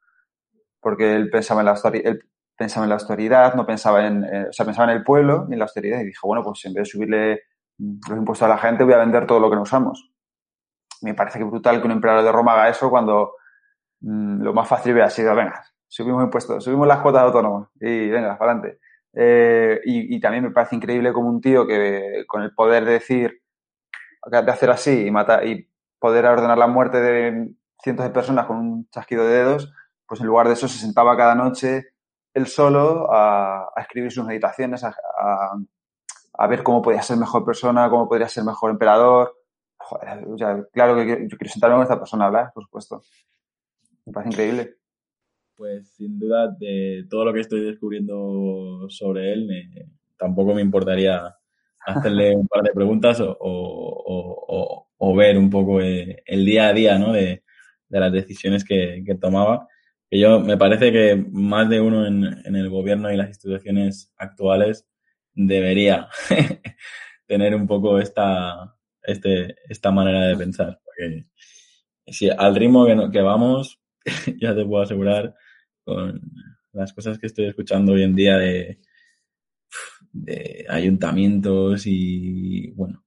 porque 0.79 1.13
él 1.13 1.29
pensaba 1.29 1.59
en 1.59 1.65
la, 1.65 1.75
él 1.93 2.23
pensaba 2.55 2.85
en 2.85 2.89
la 2.89 2.95
austeridad, 2.95 3.55
no 3.55 3.65
pensaba 3.65 4.05
en, 4.05 4.23
eh, 4.23 4.47
o 4.49 4.53
sea, 4.53 4.65
pensaba 4.65 4.91
en 4.91 4.97
el 4.97 5.03
pueblo 5.03 5.47
y 5.49 5.53
en 5.53 5.59
la 5.59 5.65
austeridad 5.65 5.99
y 6.01 6.05
dijo, 6.05 6.27
bueno, 6.27 6.43
pues 6.43 6.63
en 6.65 6.73
vez 6.73 6.83
de 6.83 6.91
subirle 6.91 7.41
los 7.77 8.17
impuestos 8.17 8.45
a 8.45 8.49
la 8.49 8.57
gente, 8.57 8.83
voy 8.83 8.93
a 8.93 8.97
vender 8.97 9.25
todo 9.25 9.39
lo 9.39 9.49
que 9.49 9.55
no 9.55 9.63
usamos. 9.63 10.11
Me 11.01 11.13
parece 11.13 11.39
que 11.39 11.45
brutal 11.45 11.79
que 11.79 11.85
un 11.85 11.93
emperador 11.93 12.23
de 12.23 12.31
Roma 12.31 12.53
haga 12.53 12.69
eso 12.69 12.89
cuando 12.89 13.33
mmm, 14.01 14.41
lo 14.41 14.53
más 14.53 14.67
fácil 14.67 14.93
hubiera 14.93 15.09
sido, 15.09 15.35
venga, 15.35 15.63
subimos 15.87 16.23
impuestos, 16.23 16.63
subimos 16.63 16.87
las 16.87 16.99
cuotas 16.99 17.23
autónomas 17.23 17.69
y 17.79 18.09
venga, 18.09 18.37
para 18.37 18.53
adelante. 18.53 18.79
Eh, 19.15 19.79
y, 19.85 20.15
y, 20.15 20.19
también 20.19 20.43
me 20.43 20.51
parece 20.51 20.75
increíble 20.75 21.13
como 21.13 21.29
un 21.29 21.39
tío 21.39 21.67
que 21.67 22.23
con 22.27 22.41
el 22.41 22.53
poder 22.55 22.83
de 22.83 22.93
decir, 22.93 23.43
de 24.25 24.51
hacer 24.51 24.71
así 24.71 25.07
y 25.43 25.69
poder 25.99 26.25
ordenar 26.25 26.57
la 26.57 26.65
muerte 26.65 26.99
de 26.99 27.53
cientos 27.83 28.05
de 28.05 28.11
personas 28.11 28.47
con 28.47 28.57
un 28.57 28.89
chasquido 28.89 29.27
de 29.27 29.35
dedos, 29.35 29.71
pues 30.07 30.19
en 30.21 30.27
lugar 30.27 30.47
de 30.47 30.53
eso 30.53 30.67
se 30.67 30.79
sentaba 30.79 31.15
cada 31.15 31.35
noche 31.35 31.92
él 32.33 32.47
solo 32.47 33.07
a, 33.11 33.71
escribir 33.77 34.11
sus 34.11 34.25
meditaciones, 34.25 34.83
a, 34.83 36.47
ver 36.47 36.63
cómo 36.63 36.81
podía 36.81 37.01
ser 37.01 37.17
mejor 37.17 37.45
persona, 37.45 37.89
cómo 37.89 38.07
podría 38.07 38.27
ser 38.27 38.43
mejor 38.43 38.71
emperador. 38.71 39.35
Joder, 39.77 40.25
sea, 40.37 40.63
claro 40.71 40.95
que 40.95 41.07
yo 41.07 41.37
quiero 41.37 41.51
sentarme 41.51 41.75
con 41.75 41.83
esta 41.83 41.99
persona 41.99 42.25
a 42.25 42.27
hablar, 42.27 42.51
por 42.53 42.63
supuesto. 42.63 43.01
Me 44.05 44.13
parece 44.13 44.31
increíble. 44.31 44.75
Pues 45.55 45.93
sin 45.93 46.19
duda, 46.19 46.49
de 46.57 47.05
todo 47.09 47.25
lo 47.25 47.33
que 47.33 47.41
estoy 47.41 47.61
descubriendo 47.61 48.87
sobre 48.89 49.33
él, 49.33 49.45
me, 49.45 49.87
tampoco 50.17 50.53
me 50.53 50.61
importaría 50.61 51.35
hacerle 51.85 52.35
un 52.35 52.47
par 52.47 52.63
de 52.63 52.71
preguntas 52.73 53.21
o, 53.21 54.87
ver 55.15 55.37
un 55.37 55.51
poco 55.51 55.79
eh, 55.79 56.23
el 56.25 56.43
día 56.43 56.69
a 56.69 56.73
día 56.73 56.97
¿no? 56.97 57.13
de, 57.13 57.43
las 57.89 58.11
decisiones 58.11 58.65
que 58.65 59.03
tomaba 59.21 59.67
que 60.13 60.19
yo 60.19 60.39
me 60.41 60.57
parece 60.57 60.91
que 60.91 61.15
más 61.31 61.67
de 61.67 61.81
uno 61.81 62.05
en, 62.05 62.55
el 62.55 62.69
gobierno 62.69 63.11
y 63.11 63.17
las 63.17 63.29
instituciones 63.29 64.13
actuales 64.15 64.87
debería 65.33 66.07
tener 67.25 67.55
un 67.55 67.65
poco 67.65 67.97
esta, 67.97 68.75
este, 69.01 69.55
esta 69.67 69.89
manera 69.89 70.27
de 70.27 70.37
pensar. 70.37 70.79
Porque 70.85 71.25
si 72.05 72.29
al 72.29 72.55
ritmo 72.55 72.85
que, 72.85 73.09
que 73.11 73.21
vamos, 73.21 73.81
ya 74.39 74.53
te 74.53 74.63
puedo 74.63 74.83
asegurar 74.83 75.33
con 75.83 76.21
las 76.73 76.93
cosas 76.93 77.17
que 77.17 77.25
estoy 77.25 77.47
escuchando 77.47 77.93
hoy 77.93 78.03
en 78.03 78.15
día 78.15 78.37
de, 78.37 78.81
de 80.11 80.67
ayuntamientos 80.69 81.87
y 81.87 82.69
bueno, 82.75 83.03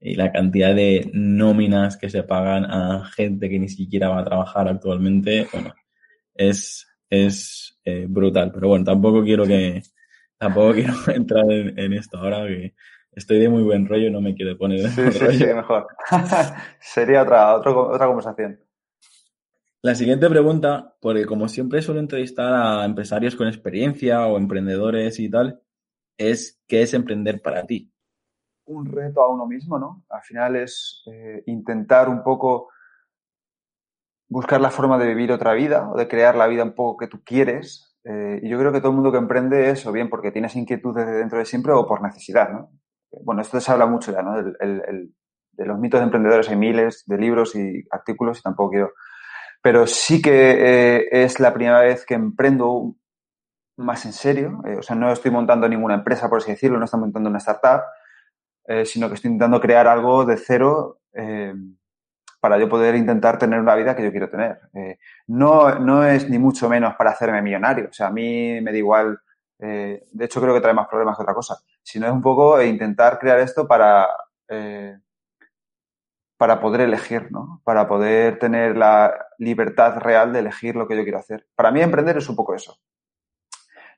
y 0.00 0.14
la 0.14 0.32
cantidad 0.32 0.74
de 0.74 1.10
nóminas 1.12 1.98
que 1.98 2.08
se 2.08 2.22
pagan 2.22 2.64
a 2.64 3.04
gente 3.04 3.50
que 3.50 3.58
ni 3.58 3.68
siquiera 3.68 4.08
va 4.08 4.20
a 4.20 4.24
trabajar 4.24 4.66
actualmente, 4.66 5.46
bueno, 5.52 5.74
es, 6.36 6.86
es 7.10 7.78
eh, 7.84 8.06
brutal. 8.08 8.52
Pero 8.52 8.68
bueno, 8.68 8.84
tampoco 8.84 9.22
quiero 9.22 9.44
que, 9.44 9.82
tampoco 10.38 10.74
quiero 10.74 10.94
entrar 11.14 11.50
en, 11.50 11.78
en, 11.78 11.92
esto 11.92 12.18
ahora 12.18 12.46
que 12.46 12.74
estoy 13.12 13.38
de 13.38 13.48
muy 13.48 13.62
buen 13.62 13.86
rollo 13.86 14.08
y 14.08 14.10
no 14.10 14.20
me 14.20 14.34
quiero 14.34 14.56
poner 14.58 14.82
de 14.82 14.88
sí, 14.90 15.12
sí, 15.12 15.18
rollo. 15.18 15.38
Sí, 15.38 15.46
mejor. 15.46 15.86
Sería 16.80 17.22
otra, 17.22 17.54
otro, 17.56 17.88
otra 17.88 18.06
conversación. 18.06 18.60
La 19.82 19.94
siguiente 19.94 20.28
pregunta, 20.28 20.96
porque 21.00 21.26
como 21.26 21.48
siempre 21.48 21.80
suelo 21.80 22.00
entrevistar 22.00 22.52
a 22.52 22.84
empresarios 22.84 23.36
con 23.36 23.46
experiencia 23.46 24.26
o 24.26 24.36
emprendedores 24.36 25.20
y 25.20 25.30
tal, 25.30 25.62
es 26.18 26.60
¿qué 26.66 26.82
es 26.82 26.92
emprender 26.94 27.40
para 27.40 27.64
ti? 27.64 27.92
Un 28.64 28.86
reto 28.86 29.22
a 29.22 29.32
uno 29.32 29.46
mismo, 29.46 29.78
¿no? 29.78 30.04
Al 30.08 30.22
final 30.22 30.56
es 30.56 31.04
eh, 31.06 31.44
intentar 31.46 32.08
un 32.08 32.24
poco 32.24 32.70
buscar 34.28 34.60
la 34.60 34.70
forma 34.70 34.98
de 34.98 35.06
vivir 35.06 35.32
otra 35.32 35.54
vida 35.54 35.88
o 35.90 35.96
de 35.96 36.08
crear 36.08 36.36
la 36.36 36.46
vida 36.46 36.64
un 36.64 36.74
poco 36.74 36.96
que 36.96 37.08
tú 37.08 37.22
quieres. 37.24 37.96
Eh, 38.04 38.40
y 38.42 38.48
yo 38.48 38.58
creo 38.58 38.72
que 38.72 38.80
todo 38.80 38.90
el 38.90 38.96
mundo 38.96 39.12
que 39.12 39.18
emprende 39.18 39.70
es 39.70 39.86
o 39.86 39.92
bien 39.92 40.08
porque 40.08 40.30
tienes 40.30 40.54
inquietud 40.56 40.94
desde 40.94 41.12
dentro 41.12 41.38
de 41.38 41.44
siempre 41.44 41.72
o 41.72 41.86
por 41.86 42.02
necesidad, 42.02 42.50
¿no? 42.50 42.70
Bueno, 43.24 43.42
esto 43.42 43.60
se 43.60 43.72
habla 43.72 43.86
mucho 43.86 44.12
ya, 44.12 44.22
¿no? 44.22 44.36
De 44.42 45.64
los 45.64 45.78
mitos 45.78 46.00
de 46.00 46.04
emprendedores 46.04 46.48
hay 46.48 46.56
miles 46.56 47.04
de 47.06 47.18
libros 47.18 47.56
y 47.56 47.84
artículos 47.90 48.38
y 48.38 48.42
tampoco 48.42 48.70
quiero... 48.70 48.92
Pero 49.62 49.86
sí 49.86 50.20
que 50.20 50.98
eh, 50.98 51.08
es 51.10 51.40
la 51.40 51.52
primera 51.52 51.80
vez 51.80 52.04
que 52.04 52.14
emprendo 52.14 52.94
más 53.76 54.04
en 54.04 54.12
serio. 54.12 54.62
Eh, 54.66 54.76
o 54.76 54.82
sea, 54.82 54.96
no 54.96 55.10
estoy 55.10 55.30
montando 55.30 55.68
ninguna 55.68 55.94
empresa, 55.94 56.28
por 56.28 56.38
así 56.38 56.50
decirlo, 56.52 56.78
no 56.78 56.84
estoy 56.84 57.00
montando 57.00 57.30
una 57.30 57.38
startup, 57.38 57.82
eh, 58.66 58.84
sino 58.84 59.08
que 59.08 59.14
estoy 59.14 59.30
intentando 59.30 59.60
crear 59.60 59.88
algo 59.88 60.24
de 60.24 60.36
cero 60.36 61.00
para 62.46 62.60
yo 62.60 62.68
poder 62.68 62.94
intentar 62.94 63.38
tener 63.38 63.58
una 63.58 63.74
vida 63.74 63.96
que 63.96 64.04
yo 64.04 64.12
quiero 64.12 64.30
tener. 64.30 64.60
no, 65.26 65.80
no 65.80 66.06
es 66.06 66.30
ni 66.30 66.38
mucho 66.38 66.68
menos 66.68 66.94
para 66.94 67.10
hacerme 67.10 67.42
millonario. 67.42 67.88
O 67.90 67.92
sea, 67.92 68.06
a 68.06 68.12
mí 68.12 68.60
me 68.60 68.70
da 68.70 68.78
igual. 68.78 69.18
de 69.58 70.00
hecho, 70.20 70.40
creo 70.40 70.54
que 70.54 70.60
trae 70.60 70.72
más 70.72 70.86
problemas 70.86 71.16
que 71.16 71.22
otra 71.22 71.34
cosa. 71.34 71.58
Sino 71.82 72.06
es 72.06 72.12
un 72.12 72.22
poco 72.22 72.62
intentar 72.62 73.18
crear 73.18 73.40
esto 73.40 73.66
para 73.66 74.06
para 76.36 76.60
poder 76.60 76.82
elegir, 76.82 77.32
¿no? 77.32 77.60
Para 77.64 77.88
poder 77.88 78.38
tener 78.38 78.76
la 78.76 79.26
libertad 79.38 79.98
real 79.98 80.32
de 80.32 80.40
elegir 80.40 80.76
lo 80.76 80.86
que 80.86 80.96
yo 80.96 81.02
quiero 81.02 81.18
hacer. 81.18 81.46
Para 81.56 81.72
mí 81.72 81.80
emprender 81.80 82.16
es 82.18 82.28
un 82.28 82.36
poco 82.36 82.54
eso. 82.54 82.78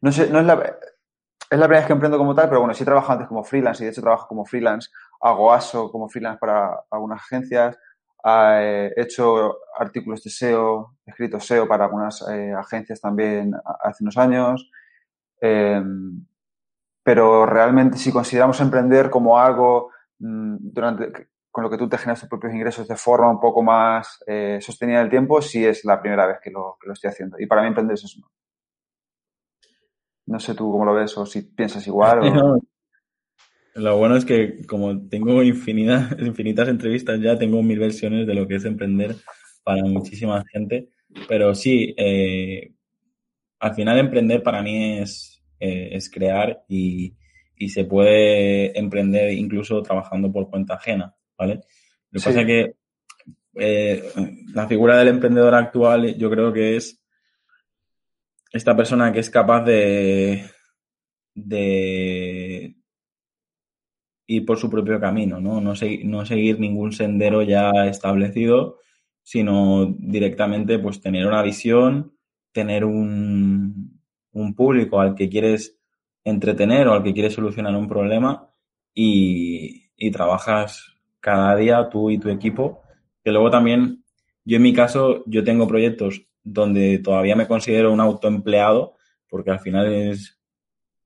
No 0.01 0.13
sé, 0.13 0.31
no 0.31 0.39
es 0.39 0.47
la, 0.47 0.55
es 1.51 1.59
la 1.59 1.67
primera 1.67 1.81
vez 1.81 1.87
que 1.87 1.93
emprendo 1.93 2.19
como 2.19 2.35
tal, 2.35 2.49
pero 2.49 2.61
bueno, 2.61 2.75
sí 2.75 2.83
he 2.83 2.87
trabajado 2.87 3.15
antes 3.15 3.29
como 3.29 3.43
freelance 3.43 3.83
y 3.83 3.87
de 3.87 3.93
hecho 3.93 4.03
trabajo 4.03 4.29
como 4.29 4.45
freelance, 4.45 4.91
hago 5.21 5.51
ASO 5.53 5.91
como 5.91 6.09
freelance 6.09 6.39
para 6.39 6.85
algunas 6.91 7.21
agencias, 7.21 7.77
he 8.25 8.93
hecho 8.97 9.59
artículos 9.79 10.23
de 10.25 10.31
SEO, 10.31 10.97
he 11.07 11.11
escrito 11.11 11.41
SEO 11.41 11.67
para 11.69 11.85
algunas 11.85 12.27
eh, 12.29 12.53
agencias 12.53 13.01
también 13.01 13.55
hace 13.83 14.05
unos 14.05 14.17
años. 14.17 14.71
Em, 15.41 16.27
pero 17.03 17.47
realmente 17.47 17.97
si 17.97 18.13
consideramos 18.13 18.61
emprender 18.61 19.09
como 19.09 19.39
algo 19.39 19.91
mm, 20.19 20.57
durante 20.61 21.29
con 21.51 21.65
lo 21.65 21.71
que 21.71 21.79
tú 21.79 21.89
te 21.89 21.99
generas 21.99 22.21
tus 22.21 22.29
propios 22.29 22.55
ingresos 22.55 22.87
de 22.87 22.95
forma 22.95 23.31
un 23.31 23.41
poco 23.41 23.63
más 23.63 24.23
eh, 24.27 24.59
sostenida 24.61 24.99
en 24.99 25.05
el 25.05 25.11
tiempo, 25.11 25.43
sí 25.43 25.65
es 25.65 25.85
la 25.85 26.01
primera 26.01 26.27
vez 26.27 26.39
que 26.41 26.51
lo, 26.51 26.77
estoy 26.93 27.11
haciendo. 27.11 27.37
Y 27.41 27.47
para 27.47 27.63
mí 27.63 27.69
emprender 27.69 27.95
es 27.95 28.05
eso. 28.05 28.21
No 30.27 30.39
sé 30.39 30.55
tú 30.55 30.71
cómo 30.71 30.85
lo 30.85 30.95
ves 30.95 31.17
o 31.19 31.27
si 31.27 31.43
piensas 31.43 31.87
igual. 31.87 32.21
Lo 33.75 33.97
bueno 33.97 34.17
es 34.17 34.25
que 34.25 34.67
como 34.67 35.09
tengo 35.09 35.43
infinidad, 35.43 36.19
infinitas 36.21 36.69
entrevistas 36.69 37.21
ya, 37.21 37.39
tengo 37.39 37.63
mil 37.63 37.79
versiones 37.79 38.27
de 38.27 38.35
lo 38.35 38.47
que 38.49 38.57
es 38.57 38.65
emprender 38.65 39.17
para 39.63 39.83
muchísima 39.85 40.45
gente. 40.53 40.89
Pero 41.29 41.55
sí, 41.55 41.95
eh, 41.97 42.73
al 43.61 43.75
final 43.75 43.99
emprender 43.99 44.43
para 44.43 44.63
mí 44.63 44.99
es, 44.99 45.43
eh, 45.59 45.91
es 45.93 46.11
crear 46.11 46.65
y, 46.69 47.15
y 47.57 47.69
se 47.69 47.85
puede 47.85 48.79
emprender 48.79 49.33
incluso 49.33 49.83
trabajando 49.83 50.33
por 50.33 50.51
cuenta 50.51 50.75
ajena. 50.75 51.15
¿vale? 51.37 51.61
Lo 52.11 52.21
que 52.21 52.25
pasa 52.25 52.41
es 52.41 52.47
que 52.47 52.75
eh, 53.55 54.13
la 54.55 54.69
figura 54.69 54.99
del 54.99 55.09
emprendedor 55.09 55.55
actual 55.55 56.17
yo 56.17 56.31
creo 56.31 56.53
que 56.53 56.77
es 56.77 57.03
esta 58.53 58.77
persona 58.77 59.13
que 59.13 59.19
es 59.21 59.31
capaz 59.31 59.65
de, 59.65 60.45
de 61.35 62.78
ir 64.29 64.47
por 64.47 64.59
su 64.59 64.71
propio 64.71 65.01
camino, 65.01 65.41
¿no? 65.41 65.61
No, 65.61 65.75
no 66.05 66.27
seguir 66.27 66.61
ningún 66.61 66.93
sendero 66.93 67.43
ya 67.43 67.71
establecido, 67.87 68.79
sino 69.23 69.87
directamente 69.99 70.79
pues 70.79 71.01
tener 71.01 71.27
una 71.27 71.43
visión, 71.43 72.15
tener 72.53 72.85
un, 72.85 74.01
un 74.33 74.55
público 74.55 75.01
al 75.01 75.15
que 75.17 75.29
quieres 75.29 75.79
entretener 76.25 76.89
o 76.89 76.93
al 76.95 77.03
que 77.03 77.15
quieres 77.15 77.35
solucionar 77.35 77.75
un 77.75 77.89
problema 77.89 78.51
y, 78.95 79.91
y 79.97 80.11
trabajas 80.11 80.95
cada 81.21 81.57
día 81.57 81.89
tú 81.91 82.11
y 82.11 82.19
tu 82.19 82.29
equipo, 82.29 82.83
que 83.25 83.33
luego 83.33 83.51
también, 83.51 84.05
yo 84.45 84.57
en 84.57 84.63
mi 84.63 84.73
caso, 84.75 85.25
yo 85.27 85.43
tengo 85.45 85.67
proyectos 85.67 86.23
donde 86.43 86.99
todavía 86.99 87.37
me 87.37 87.49
considero 87.49 87.93
un 87.93 88.01
autoempleado, 88.01 88.97
porque 89.29 89.51
al 89.51 89.61
final 89.61 89.93
es 89.93 90.39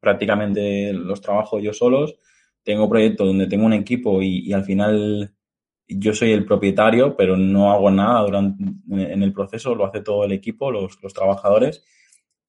prácticamente 0.00 0.92
los 0.92 1.20
trabajo 1.20 1.60
yo 1.60 1.72
solos. 1.72 2.16
Tengo 2.62 2.88
proyectos 2.88 3.26
donde 3.26 3.46
tengo 3.46 3.66
un 3.66 3.72
equipo 3.72 4.22
y, 4.22 4.52
al 4.52 4.64
final 4.64 5.34
yo 5.88 6.14
soy 6.14 6.32
el 6.32 6.44
propietario, 6.44 7.16
pero 7.16 7.36
no 7.36 7.72
hago 7.72 7.90
nada 7.90 8.22
durante 8.22 8.64
en 8.90 9.22
el 9.22 9.32
proceso, 9.32 9.74
lo 9.74 9.84
hace 9.84 10.00
todo 10.00 10.24
el 10.24 10.32
equipo, 10.32 10.70
los, 10.70 11.02
los 11.02 11.12
trabajadores. 11.12 11.84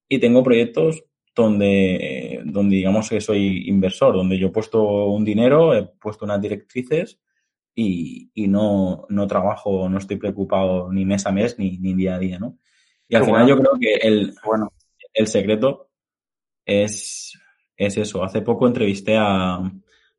Y 0.08 0.18
tengo 0.18 0.42
proyectos 0.42 1.04
donde, 1.34 2.42
donde 2.44 2.76
digamos 2.76 3.08
que 3.08 3.20
soy 3.20 3.68
inversor, 3.68 4.14
donde 4.14 4.38
yo 4.38 4.48
he 4.48 4.52
puesto 4.52 5.06
un 5.06 5.24
dinero, 5.24 5.74
he 5.74 5.84
puesto 5.84 6.24
unas 6.24 6.40
directrices 6.40 7.20
y, 7.74 8.30
y 8.34 8.46
no, 8.46 9.04
no, 9.08 9.26
trabajo, 9.26 9.88
no 9.88 9.98
estoy 9.98 10.16
preocupado 10.16 10.92
ni 10.92 11.04
mes 11.04 11.26
a 11.26 11.32
mes 11.32 11.58
ni, 11.58 11.78
ni 11.78 11.94
día 11.94 12.14
a 12.14 12.18
día, 12.18 12.38
¿no? 12.38 12.58
Y 13.08 13.16
al 13.16 13.24
final 13.24 13.46
yo 13.46 13.58
creo 13.58 13.72
que 13.78 13.94
el, 13.96 14.34
bueno. 14.44 14.72
el 15.12 15.26
secreto 15.26 15.90
es, 16.64 17.38
es 17.76 17.96
eso. 17.98 18.22
Hace 18.24 18.40
poco 18.40 18.66
entrevisté 18.66 19.16
a 19.18 19.60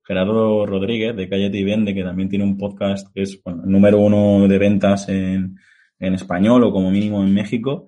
Gerardo 0.05 0.65
Rodríguez 0.65 1.15
de 1.15 1.27
Calle 1.27 1.49
y 1.51 1.63
Vende, 1.63 1.93
que 1.93 2.03
también 2.03 2.29
tiene 2.29 2.45
un 2.45 2.57
podcast 2.57 3.11
que 3.13 3.23
es 3.23 3.41
bueno, 3.43 3.63
el 3.63 3.71
número 3.71 3.99
uno 3.99 4.47
de 4.47 4.57
ventas 4.57 5.09
en, 5.09 5.57
en 5.99 6.13
español 6.13 6.63
o 6.63 6.71
como 6.71 6.91
mínimo 6.91 7.23
en 7.23 7.33
México. 7.33 7.87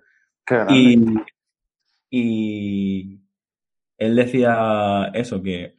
Y, 0.70 0.98
y 2.10 3.20
él 3.98 4.16
decía 4.16 5.12
eso, 5.14 5.44
que 5.44 5.76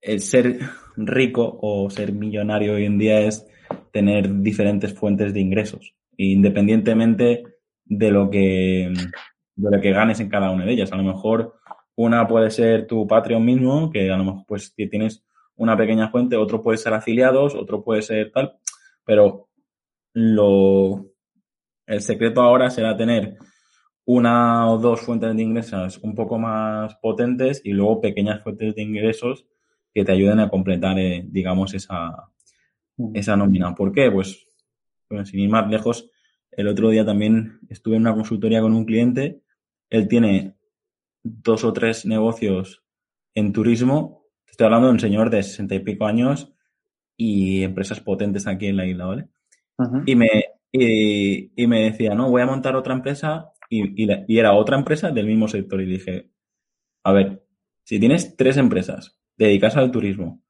el 0.00 0.20
ser 0.20 0.58
rico 0.96 1.58
o 1.60 1.88
ser 1.90 2.12
millonario 2.12 2.74
hoy 2.74 2.86
en 2.86 2.98
día 2.98 3.20
es 3.20 3.46
tener 3.92 4.42
diferentes 4.42 4.94
fuentes 4.94 5.32
de 5.32 5.40
ingresos, 5.40 5.94
independientemente 6.16 7.44
de 7.84 8.10
lo 8.10 8.30
que, 8.30 8.92
de 9.54 9.70
lo 9.70 9.80
que 9.80 9.92
ganes 9.92 10.18
en 10.20 10.28
cada 10.28 10.50
una 10.50 10.64
de 10.64 10.72
ellas. 10.72 10.92
A 10.92 10.96
lo 10.96 11.04
mejor 11.04 11.60
una 12.04 12.26
puede 12.26 12.50
ser 12.50 12.86
tu 12.86 13.06
Patreon 13.06 13.44
mismo, 13.44 13.90
que 13.90 14.10
a 14.10 14.16
lo 14.16 14.24
mejor 14.24 14.44
pues 14.46 14.74
tienes 14.74 15.24
una 15.56 15.76
pequeña 15.76 16.10
fuente, 16.10 16.36
otro 16.36 16.62
puede 16.62 16.78
ser 16.78 16.94
afiliados, 16.94 17.54
otro 17.54 17.84
puede 17.84 18.02
ser 18.02 18.30
tal, 18.32 18.58
pero 19.04 19.48
lo, 20.12 21.06
el 21.86 22.00
secreto 22.00 22.42
ahora 22.42 22.70
será 22.70 22.96
tener 22.96 23.36
una 24.04 24.68
o 24.70 24.78
dos 24.78 25.00
fuentes 25.00 25.34
de 25.36 25.42
ingresos 25.42 25.98
un 26.02 26.14
poco 26.14 26.38
más 26.38 26.96
potentes 26.96 27.60
y 27.64 27.72
luego 27.72 28.00
pequeñas 28.00 28.42
fuentes 28.42 28.74
de 28.74 28.82
ingresos 28.82 29.46
que 29.94 30.04
te 30.04 30.12
ayuden 30.12 30.40
a 30.40 30.48
completar, 30.48 30.98
eh, 30.98 31.24
digamos, 31.26 31.74
esa, 31.74 32.28
mm. 32.96 33.14
esa 33.14 33.36
nómina. 33.36 33.74
¿Por 33.74 33.92
qué? 33.92 34.10
Pues, 34.10 34.48
pues, 35.06 35.28
sin 35.28 35.40
ir 35.40 35.50
más 35.50 35.70
lejos, 35.70 36.10
el 36.50 36.66
otro 36.68 36.90
día 36.90 37.04
también 37.04 37.60
estuve 37.68 37.96
en 37.96 38.02
una 38.02 38.14
consultoría 38.14 38.60
con 38.60 38.74
un 38.74 38.84
cliente. 38.84 39.42
Él 39.90 40.08
tiene 40.08 40.56
dos 41.22 41.64
o 41.64 41.72
tres 41.72 42.06
negocios 42.06 42.84
en 43.34 43.52
turismo. 43.52 44.26
Estoy 44.46 44.66
hablando 44.66 44.88
de 44.88 44.92
un 44.94 45.00
señor 45.00 45.30
de 45.30 45.42
sesenta 45.42 45.74
y 45.74 45.80
pico 45.80 46.06
años 46.06 46.52
y 47.16 47.62
empresas 47.62 48.00
potentes 48.00 48.46
aquí 48.46 48.66
en 48.66 48.76
la 48.76 48.86
isla, 48.86 49.06
¿vale? 49.06 49.28
y, 50.06 50.14
me, 50.16 50.28
y, 50.72 51.66
me 51.66 51.84
decía, 51.84 52.14
no, 52.14 52.30
voy 52.30 52.42
a 52.42 52.46
montar 52.46 52.76
otra 52.76 52.94
empresa 52.94 53.52
y, 53.68 54.04
y 54.04 54.38
era 54.38 54.54
otra 54.54 54.76
empresa 54.76 55.10
del 55.10 55.26
mismo 55.26 55.48
sector. 55.48 55.80
Y 55.80 55.86
dije, 55.86 56.30
a 57.04 57.12
ver, 57.12 57.44
si 57.84 57.98
tienes 57.98 58.36
tres 58.36 58.56
empresas 58.56 59.18
dedicas 59.36 59.76
al 59.76 59.90
turismo 59.90 60.42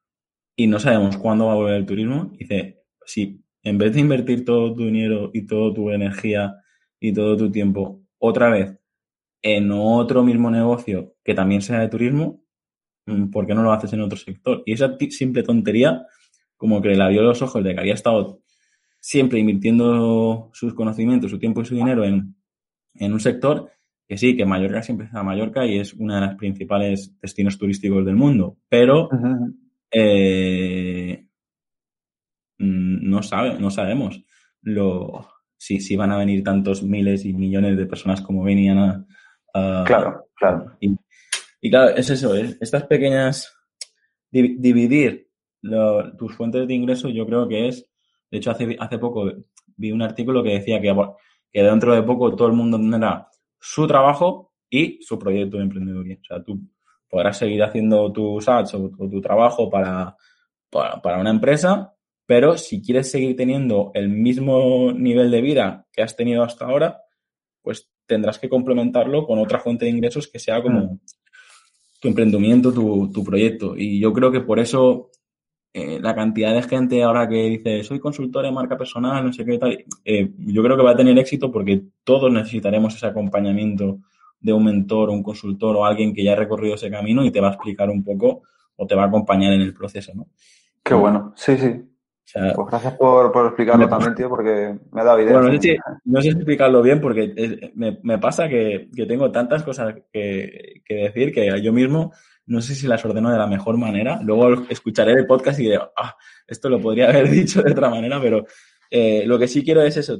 y 0.56 0.66
no 0.66 0.78
sabemos 0.78 1.16
cuándo 1.16 1.46
va 1.46 1.52
a 1.52 1.56
volver 1.56 1.74
el 1.74 1.86
turismo, 1.86 2.32
dice, 2.38 2.82
si 3.06 3.42
en 3.62 3.78
vez 3.78 3.94
de 3.94 4.00
invertir 4.00 4.44
todo 4.44 4.74
tu 4.74 4.84
dinero 4.84 5.30
y 5.32 5.46
toda 5.46 5.72
tu 5.72 5.90
energía 5.90 6.56
y 7.00 7.12
todo 7.12 7.36
tu 7.36 7.50
tiempo 7.50 8.02
otra 8.18 8.50
vez 8.50 8.78
en 9.42 9.70
otro 9.72 10.22
mismo 10.22 10.50
negocio 10.50 11.14
que 11.24 11.34
también 11.34 11.62
sea 11.62 11.80
de 11.80 11.88
turismo, 11.88 12.44
mm, 13.06 13.30
¿por 13.30 13.46
qué 13.46 13.54
no 13.54 13.62
lo 13.62 13.72
haces 13.72 13.92
en 13.92 14.00
otro 14.00 14.18
sector? 14.18 14.62
Y 14.66 14.72
esa 14.72 14.96
simple 15.10 15.42
tontería, 15.42 16.06
como 16.56 16.80
que 16.80 16.90
le 16.90 17.02
abrió 17.02 17.22
los 17.22 17.42
ojos 17.42 17.62
de 17.64 17.74
que 17.74 17.80
había 17.80 17.94
estado 17.94 18.40
siempre 19.00 19.40
invirtiendo 19.40 20.50
sus 20.52 20.74
conocimientos, 20.74 21.30
su 21.30 21.38
tiempo 21.38 21.62
y 21.62 21.64
su 21.64 21.74
dinero 21.74 22.04
en, 22.04 22.36
en 22.94 23.12
un 23.12 23.20
sector 23.20 23.70
que 24.06 24.18
sí, 24.18 24.36
que 24.36 24.44
Mallorca 24.44 24.82
siempre 24.82 25.06
está 25.06 25.22
Mallorca 25.22 25.66
y 25.66 25.78
es 25.78 25.94
una 25.94 26.16
de 26.16 26.26
las 26.26 26.36
principales 26.36 27.18
destinos 27.20 27.58
turísticos 27.58 28.04
del 28.04 28.14
mundo, 28.14 28.58
pero 28.68 29.08
eh, 29.90 31.24
mm, 32.58 33.08
no, 33.08 33.22
sabe, 33.22 33.58
no 33.58 33.70
sabemos 33.70 34.22
lo, 34.60 35.26
si, 35.56 35.80
si 35.80 35.96
van 35.96 36.12
a 36.12 36.18
venir 36.18 36.42
tantos 36.42 36.82
miles 36.82 37.24
y 37.24 37.32
millones 37.32 37.76
de 37.76 37.86
personas 37.86 38.20
como 38.20 38.42
venían 38.42 38.78
a... 38.78 39.06
claro, 39.52 40.28
claro. 40.34 40.76
Y, 40.80 41.70
claro, 41.70 41.96
es 41.96 42.10
eso, 42.10 42.34
estas 42.34 42.84
pequeñas... 42.84 43.52
dividir 44.30 45.28
tus 46.18 46.34
fuentes 46.34 46.66
de 46.66 46.74
ingreso 46.74 47.08
yo 47.08 47.26
creo 47.26 47.48
que 47.48 47.68
es... 47.68 47.88
De 48.30 48.38
hecho, 48.38 48.50
hace, 48.50 48.76
hace 48.80 48.98
poco 48.98 49.30
vi 49.76 49.92
un 49.92 50.02
artículo 50.02 50.42
que 50.42 50.54
decía 50.54 50.80
que, 50.80 50.94
que 51.52 51.62
dentro 51.62 51.94
de 51.94 52.02
poco 52.02 52.34
todo 52.34 52.48
el 52.48 52.54
mundo 52.54 52.78
tendrá 52.78 53.28
su 53.58 53.86
trabajo 53.86 54.52
y 54.70 54.98
su 55.02 55.18
proyecto 55.18 55.58
de 55.58 55.64
emprendeduría. 55.64 56.16
O 56.20 56.24
sea, 56.24 56.42
tú 56.42 56.60
podrás 57.08 57.36
seguir 57.36 57.62
haciendo 57.62 58.10
tus 58.10 58.48
ads 58.48 58.74
o, 58.74 58.90
tu 58.90 59.20
trabajo 59.20 59.68
para, 59.68 60.16
para, 60.70 61.20
una 61.20 61.30
empresa, 61.30 61.94
pero 62.24 62.56
si 62.56 62.80
quieres 62.80 63.10
seguir 63.10 63.36
teniendo 63.36 63.90
el 63.92 64.08
mismo 64.08 64.92
nivel 64.92 65.30
de 65.30 65.42
vida 65.42 65.86
que 65.92 66.02
has 66.02 66.16
tenido 66.16 66.42
hasta 66.42 66.64
ahora, 66.64 67.02
pues 67.60 67.91
tendrás 68.12 68.38
que 68.38 68.48
complementarlo 68.48 69.26
con 69.26 69.38
otra 69.38 69.58
fuente 69.58 69.86
de 69.86 69.90
ingresos 69.90 70.28
que 70.28 70.38
sea 70.38 70.62
como 70.62 71.00
tu 72.00 72.08
emprendimiento, 72.08 72.72
tu, 72.72 73.10
tu, 73.10 73.24
proyecto. 73.24 73.74
Y 73.76 73.98
yo 73.98 74.12
creo 74.12 74.30
que 74.30 74.40
por 74.40 74.58
eso 74.58 75.10
eh, 75.72 75.98
la 75.98 76.14
cantidad 76.14 76.52
de 76.52 76.62
gente 76.62 77.02
ahora 77.02 77.26
que 77.26 77.48
dice 77.48 77.82
soy 77.84 78.00
consultor 78.00 78.44
de 78.44 78.52
marca 78.52 78.76
personal, 78.76 79.24
no 79.24 79.32
sé 79.32 79.44
qué 79.46 79.56
tal, 79.56 79.84
eh, 80.04 80.30
yo 80.38 80.62
creo 80.62 80.76
que 80.76 80.82
va 80.82 80.90
a 80.90 80.96
tener 80.96 81.18
éxito 81.18 81.50
porque 81.50 81.82
todos 82.04 82.30
necesitaremos 82.30 82.94
ese 82.94 83.06
acompañamiento 83.06 84.00
de 84.40 84.52
un 84.52 84.64
mentor, 84.64 85.08
un 85.08 85.22
consultor 85.22 85.76
o 85.76 85.86
alguien 85.86 86.12
que 86.12 86.22
ya 86.22 86.32
ha 86.32 86.36
recorrido 86.36 86.74
ese 86.74 86.90
camino 86.90 87.24
y 87.24 87.30
te 87.30 87.40
va 87.40 87.48
a 87.48 87.52
explicar 87.52 87.88
un 87.88 88.04
poco 88.04 88.42
o 88.76 88.86
te 88.86 88.94
va 88.94 89.04
a 89.04 89.06
acompañar 89.06 89.52
en 89.54 89.62
el 89.62 89.72
proceso, 89.72 90.12
¿no? 90.14 90.26
Qué 90.84 90.94
bueno, 90.94 91.32
sí, 91.36 91.56
sí. 91.56 91.91
Pues 92.32 92.68
gracias 92.68 92.94
por, 92.94 93.30
por 93.32 93.46
explicarlo 93.46 93.88
también, 93.88 94.14
tío, 94.14 94.28
porque 94.28 94.78
me 94.90 95.00
ha 95.00 95.04
dado 95.04 95.20
idea. 95.20 95.32
Bueno, 95.34 95.52
no 96.04 96.20
sé 96.20 96.30
si, 96.30 96.36
explicarlo 96.36 96.82
bien 96.82 97.00
porque 97.00 97.72
me, 97.74 97.98
me, 98.02 98.18
pasa 98.18 98.48
que, 98.48 98.88
que, 98.94 99.06
tengo 99.06 99.30
tantas 99.30 99.62
cosas 99.62 99.94
que, 100.12 100.82
que 100.84 100.94
decir 100.94 101.32
que 101.32 101.60
yo 101.62 101.72
mismo 101.72 102.12
no 102.46 102.60
sé 102.60 102.74
si 102.74 102.86
las 102.86 103.04
ordeno 103.04 103.30
de 103.30 103.38
la 103.38 103.46
mejor 103.46 103.76
manera. 103.76 104.20
Luego 104.22 104.66
escucharé 104.68 105.12
el 105.12 105.26
podcast 105.26 105.58
y 105.60 105.64
diré, 105.64 105.78
ah, 105.96 106.16
esto 106.46 106.68
lo 106.68 106.80
podría 106.80 107.08
haber 107.08 107.28
dicho 107.30 107.62
de 107.62 107.72
otra 107.72 107.88
manera, 107.88 108.20
pero 108.20 108.44
eh, 108.90 109.24
lo 109.26 109.38
que 109.38 109.48
sí 109.48 109.64
quiero 109.64 109.82
es 109.82 109.96
eso, 109.96 110.18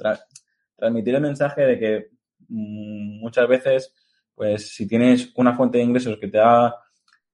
transmitir 0.76 1.14
el 1.14 1.20
mensaje 1.20 1.62
de 1.62 1.78
que 1.78 2.08
mm, 2.48 3.20
muchas 3.20 3.48
veces, 3.48 3.94
pues 4.34 4.74
si 4.74 4.86
tienes 4.86 5.32
una 5.36 5.54
fuente 5.54 5.78
de 5.78 5.84
ingresos 5.84 6.18
que 6.18 6.28
te 6.28 6.38
da 6.38 6.74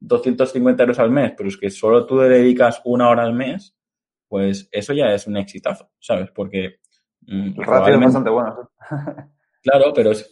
250 0.01 0.83
euros 0.83 0.99
al 0.99 1.11
mes, 1.11 1.33
pero 1.37 1.49
es 1.49 1.57
que 1.57 1.71
solo 1.71 2.07
tú 2.07 2.19
le 2.21 2.29
dedicas 2.29 2.81
una 2.85 3.09
hora 3.09 3.23
al 3.23 3.35
mes, 3.35 3.77
pues 4.29 4.69
eso 4.71 4.93
ya 4.93 5.13
es 5.15 5.27
un 5.27 5.37
exitazo, 5.37 5.91
¿sabes? 5.99 6.31
Porque... 6.35 6.81
Mm, 7.23 7.61
el 7.61 7.67
ratio 7.67 7.95
es 7.95 8.01
bastante 8.01 8.31
bueno. 8.31 8.71
claro, 9.63 9.93
pero 9.95 10.13
es, 10.13 10.31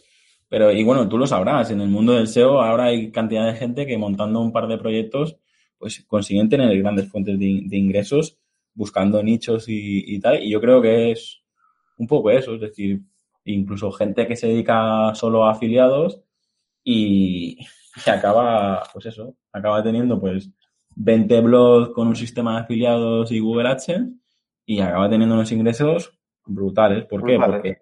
pero, 0.49 0.71
y 0.71 0.83
bueno, 0.83 1.09
tú 1.09 1.17
lo 1.17 1.27
sabrás, 1.27 1.71
en 1.71 1.81
el 1.81 1.89
mundo 1.89 2.13
del 2.13 2.27
SEO 2.27 2.61
ahora 2.61 2.85
hay 2.85 3.11
cantidad 3.11 3.45
de 3.45 3.57
gente 3.57 3.85
que 3.85 3.97
montando 3.97 4.39
un 4.39 4.53
par 4.53 4.67
de 4.67 4.77
proyectos, 4.77 5.37
pues 5.77 6.03
consiguen 6.07 6.49
tener 6.49 6.75
grandes 6.79 7.09
fuentes 7.09 7.37
de, 7.37 7.77
ingresos 7.77 8.37
buscando 8.73 9.21
nichos 9.23 9.65
y, 9.67 10.19
tal. 10.19 10.41
Y 10.43 10.51
yo 10.51 10.61
creo 10.61 10.81
que 10.81 11.11
es 11.11 11.43
un 11.97 12.07
poco 12.07 12.31
eso, 12.31 12.55
es 12.55 12.61
decir, 12.61 13.01
incluso 13.43 13.91
gente 13.91 14.27
que 14.27 14.35
se 14.35 14.47
dedica 14.47 15.13
solo 15.15 15.45
a 15.45 15.51
afiliados 15.51 16.21
y, 16.83 17.57
acaba, 18.05 18.83
pues 18.93 19.07
eso, 19.07 19.35
acaba 19.51 19.83
teniendo 19.83 20.19
pues 20.19 20.49
20 20.99 21.41
blogs 21.41 21.89
con 21.93 22.07
un 22.07 22.15
sistema 22.15 22.55
de 22.55 22.61
afiliados 22.61 23.31
y 23.31 23.39
Google 23.39 23.69
AdSense 23.69 24.13
y 24.65 24.79
acaba 24.79 25.09
teniendo 25.09 25.35
unos 25.35 25.51
ingresos 25.51 26.11
brutales. 26.45 27.05
¿Por 27.05 27.23
qué? 27.23 27.37
Porque 27.37 27.77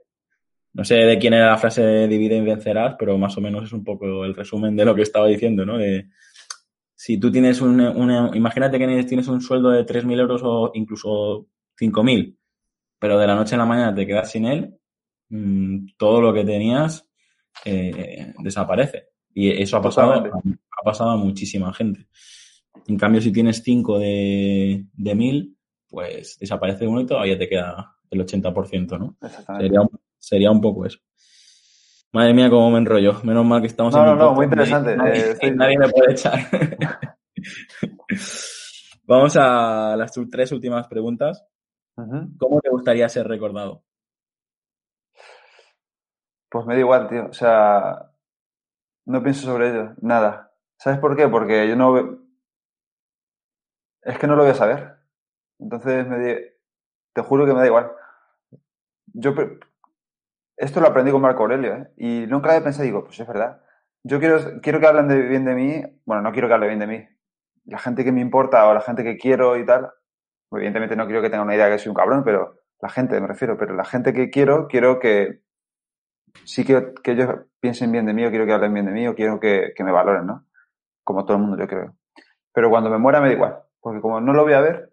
no 0.73 0.83
sé 0.83 0.95
de 0.95 1.17
quién 1.17 1.33
era 1.33 1.51
la 1.51 1.57
frase 1.57 1.81
de 1.81 2.07
divide 2.09 2.35
y 2.35 2.41
vencerás, 2.41 2.95
pero 2.99 3.17
más 3.17 3.37
o 3.37 3.41
menos 3.41 3.63
es 3.63 3.71
un 3.71 3.83
poco 3.83 4.25
el 4.25 4.35
resumen 4.35 4.75
de 4.75 4.83
lo 4.83 4.93
que 4.93 5.03
estaba 5.03 5.27
diciendo, 5.27 5.65
¿no? 5.65 5.77
De, 5.77 6.09
si 6.93 7.17
tú 7.17 7.31
tienes 7.31 7.61
un, 7.61 7.79
una, 7.79 8.31
imagínate 8.33 8.77
que 8.77 9.03
tienes 9.03 9.27
un 9.29 9.39
sueldo 9.39 9.69
de 9.69 9.85
3.000 9.85 10.19
euros 10.19 10.41
o 10.43 10.71
incluso 10.73 11.47
5.000, 11.79 12.35
pero 12.99 13.17
de 13.17 13.27
la 13.27 13.35
noche 13.35 13.55
a 13.55 13.59
la 13.59 13.65
mañana 13.65 13.95
te 13.95 14.05
quedas 14.05 14.31
sin 14.31 14.45
él, 14.45 14.77
mm, 15.29 15.87
todo 15.97 16.19
lo 16.19 16.33
que 16.33 16.43
tenías 16.43 17.07
eh, 17.63 18.33
desaparece. 18.39 19.09
Y 19.33 19.49
eso 19.49 19.77
ha 19.77 19.81
pasado, 19.81 20.13
ha 20.13 20.83
pasado 20.83 21.11
a 21.11 21.17
muchísima 21.17 21.73
gente. 21.73 22.07
En 22.87 22.97
cambio, 22.97 23.21
si 23.21 23.31
tienes 23.31 23.61
5 23.63 23.99
de, 23.99 24.85
de 24.93 25.15
1.000, 25.15 25.55
pues 25.89 26.37
desaparece 26.39 26.87
uno 26.87 27.01
y 27.01 27.05
todavía 27.05 27.37
te 27.37 27.47
queda 27.47 27.95
el 28.09 28.25
80%, 28.25 28.99
¿no? 28.99 29.17
Sería 29.57 29.81
un, 29.81 29.89
sería 30.17 30.51
un 30.51 30.61
poco 30.61 30.85
eso. 30.85 30.99
Madre 32.11 32.33
mía, 32.33 32.49
cómo 32.49 32.71
me 32.71 32.77
enrollo. 32.77 33.19
Menos 33.23 33.45
mal 33.45 33.61
que 33.61 33.67
estamos 33.67 33.93
no, 33.93 33.99
en 33.99 34.05
No, 34.05 34.15
no, 34.15 34.33
muy 34.33 34.45
interesante. 34.45 34.95
Nadie, 34.95 35.35
eh, 35.41 35.51
nadie 35.51 35.77
me 35.77 35.89
puede 35.89 36.13
echar. 36.13 36.39
Vamos 39.07 39.35
a 39.37 39.95
las 39.97 40.11
tres 40.31 40.51
últimas 40.51 40.87
preguntas. 40.87 41.45
¿Cómo 42.37 42.59
te 42.61 42.69
gustaría 42.69 43.07
ser 43.09 43.27
recordado? 43.27 43.83
Pues 46.49 46.65
me 46.65 46.75
da 46.75 46.79
igual, 46.79 47.09
tío. 47.09 47.27
O 47.27 47.33
sea, 47.33 48.11
no 49.05 49.21
pienso 49.21 49.45
sobre 49.45 49.69
ello, 49.69 49.93
nada. 50.01 50.51
¿Sabes 50.77 50.99
por 50.99 51.15
qué? 51.15 51.27
Porque 51.27 51.67
yo 51.67 51.75
no... 51.75 52.24
Es 54.05 54.19
que 54.19 54.27
no 54.27 54.35
lo 54.35 54.43
voy 54.43 54.51
a 54.51 54.55
saber. 54.55 54.95
Entonces, 55.59 56.07
me 56.07 56.55
te 57.13 57.21
juro 57.21 57.45
que 57.45 57.53
me 57.53 57.59
da 57.59 57.65
igual. 57.65 57.91
Yo 59.07 59.33
esto 60.57 60.79
lo 60.79 60.87
aprendí 60.87 61.11
con 61.11 61.21
Marco 61.21 61.43
Aurelio, 61.43 61.75
¿eh? 61.75 61.87
Y 61.97 62.27
nunca 62.27 62.49
había 62.49 62.63
pensado, 62.63 62.85
digo, 62.85 63.03
pues 63.03 63.19
es 63.19 63.27
verdad. 63.27 63.61
Yo 64.03 64.19
quiero, 64.19 64.61
quiero 64.61 64.79
que 64.79 64.87
hablen 64.87 65.07
de, 65.07 65.21
bien 65.21 65.43
de 65.43 65.55
mí, 65.55 65.83
bueno, 66.05 66.21
no 66.21 66.31
quiero 66.31 66.47
que 66.47 66.53
hablen 66.53 66.69
bien 66.69 66.79
de 66.79 66.87
mí. 66.87 67.07
La 67.65 67.79
gente 67.79 68.03
que 68.03 68.11
me 68.11 68.21
importa 68.21 68.67
o 68.67 68.73
la 68.73 68.81
gente 68.81 69.03
que 69.03 69.17
quiero 69.17 69.57
y 69.57 69.65
tal, 69.65 69.91
evidentemente 70.51 70.95
no 70.95 71.05
quiero 71.05 71.21
que 71.21 71.29
tengan 71.29 71.47
una 71.47 71.55
idea 71.55 71.69
que 71.69 71.79
soy 71.79 71.89
un 71.89 71.95
cabrón, 71.95 72.23
pero 72.23 72.59
la 72.81 72.89
gente 72.89 73.19
me 73.19 73.27
refiero, 73.27 73.57
pero 73.57 73.75
la 73.75 73.85
gente 73.85 74.13
que 74.13 74.29
quiero, 74.29 74.67
quiero 74.67 74.99
que 74.99 75.41
sí 76.43 76.63
que, 76.63 76.93
que 77.03 77.11
ellos 77.11 77.29
piensen 77.59 77.91
bien 77.91 78.05
de 78.05 78.13
mí 78.13 78.25
o 78.25 78.29
quiero 78.29 78.45
que 78.45 78.53
hablen 78.53 78.73
bien 78.73 78.85
de 78.85 78.91
mí 78.91 79.07
o 79.07 79.15
quiero 79.15 79.39
que, 79.39 79.73
que 79.75 79.83
me 79.83 79.91
valoren, 79.91 80.27
¿no? 80.27 80.45
Como 81.03 81.25
todo 81.25 81.37
el 81.37 81.43
mundo, 81.43 81.57
yo 81.57 81.67
creo. 81.67 81.95
Pero 82.53 82.69
cuando 82.69 82.89
me 82.89 82.97
muera 82.97 83.19
me 83.19 83.27
da 83.27 83.33
igual, 83.33 83.59
porque 83.85 84.01
como 84.01 84.19
no 84.19 84.33
lo 84.33 84.41
voy 84.41 84.53
a 84.53 84.61
ver, 84.61 84.89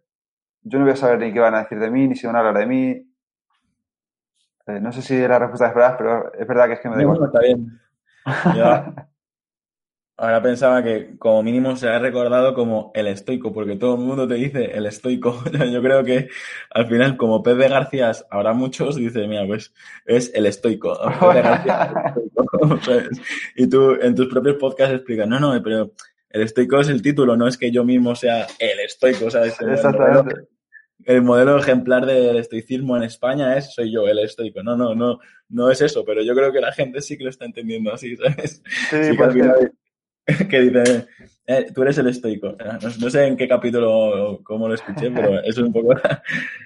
yo 0.65 0.79
no 0.79 0.85
voy 0.85 0.93
a 0.93 0.97
saber 0.97 1.19
ni 1.19 1.33
qué 1.33 1.41
van 1.41 1.55
a 1.55 1.63
decir 1.63 1.79
de 1.79 1.91
mí, 1.91 2.09
ni 2.09 2.15
si 2.15 2.27
van 2.27 2.37
a 2.37 2.41
hablar 2.41 2.59
de 2.59 2.67
mí, 2.67 2.91
eh, 4.67 4.81
no 4.83 4.93
sé 4.93 5.01
si 5.01 5.19
la 5.27 5.39
respuesta 5.39 5.69
es 5.69 5.75
verdad, 5.75 5.95
pero 5.97 6.31
es 6.35 6.47
verdad 6.47 6.67
que 6.67 6.73
es 6.75 6.81
que 6.81 6.91
me 6.91 6.97
da 6.97 7.01
igual. 7.01 7.25
está 7.25 7.41
bien. 7.41 7.81
ahora 10.19 10.43
pensaba 10.43 10.83
que 10.83 11.17
como 11.17 11.43
mínimo 11.43 11.75
se 11.75 11.89
ha 11.89 11.99
recordado 12.01 12.53
como 12.53 12.91
el 12.95 13.07
estoico, 13.07 13.51
porque 13.55 13.77
todo 13.77 13.95
el 13.95 14.03
mundo 14.03 14.29
te 14.29 14.35
dice 14.35 14.73
el 14.77 14.85
estoico. 14.85 15.43
Yo 15.73 15.81
creo 15.81 16.05
que 16.05 16.29
al 16.69 16.87
final, 16.87 17.17
como 17.17 17.43
Pepe 17.43 17.69
García, 17.69 18.13
habrá 18.29 18.53
muchos, 18.53 18.97
dice, 18.97 19.27
mira, 19.27 19.47
pues 19.47 19.73
es 20.05 20.31
el 20.35 20.45
estoico. 20.45 20.99
y 23.57 23.67
tú 23.71 23.93
en 24.03 24.15
tus 24.15 24.27
propios 24.27 24.57
podcasts 24.57 24.97
explicas, 24.97 25.27
no, 25.27 25.41
no, 25.41 25.63
pero 25.63 25.93
el 26.33 26.43
estoico 26.43 26.81
es 26.81 26.89
el 26.89 27.03
título, 27.03 27.37
no 27.37 27.47
es 27.47 27.57
que 27.57 27.71
yo 27.71 27.85
mismo 27.85 28.15
sea 28.15 28.47
el 28.59 28.81
estoico, 28.81 29.31
¿sabes? 29.31 29.55
Exactamente 29.61 30.49
el 31.05 31.23
modelo 31.23 31.59
ejemplar 31.59 32.07
del 32.07 32.37
estoicismo 32.37 32.97
en 32.97 33.03
España 33.05 33.57
es 33.57 33.73
soy 33.73 33.93
yo, 33.93 34.07
el 34.07 34.19
estoico. 34.21 34.63
No, 34.63 34.77
no, 34.77 34.95
no, 34.95 35.19
no 35.49 35.71
es 35.71 35.81
eso, 35.81 36.05
pero 36.05 36.23
yo 36.23 36.35
creo 36.35 36.53
que 36.53 36.61
la 36.61 36.73
gente 36.73 37.01
sí 37.01 37.17
que 37.17 37.25
lo 37.25 37.31
está 37.31 37.45
entendiendo 37.45 37.93
así, 37.93 38.17
¿sabes? 38.17 38.63
Sí, 38.91 39.17
pues 39.17 39.35
que, 39.35 40.47
que 40.49 40.61
dice, 40.61 41.07
eh, 41.47 41.67
tú 41.75 41.83
eres 41.83 41.99
el 41.99 42.09
estoico. 42.09 42.57
No, 43.01 43.11
sé 43.11 43.27
en 43.27 43.37
qué 43.37 43.49
capítulo 43.49 43.93
o 43.93 44.43
cómo 44.43 44.69
lo 44.69 44.75
escuché, 44.75 45.11
pero 45.11 45.41
eso 45.41 45.45
es 45.45 45.59
un 45.59 45.73
poco 45.73 45.95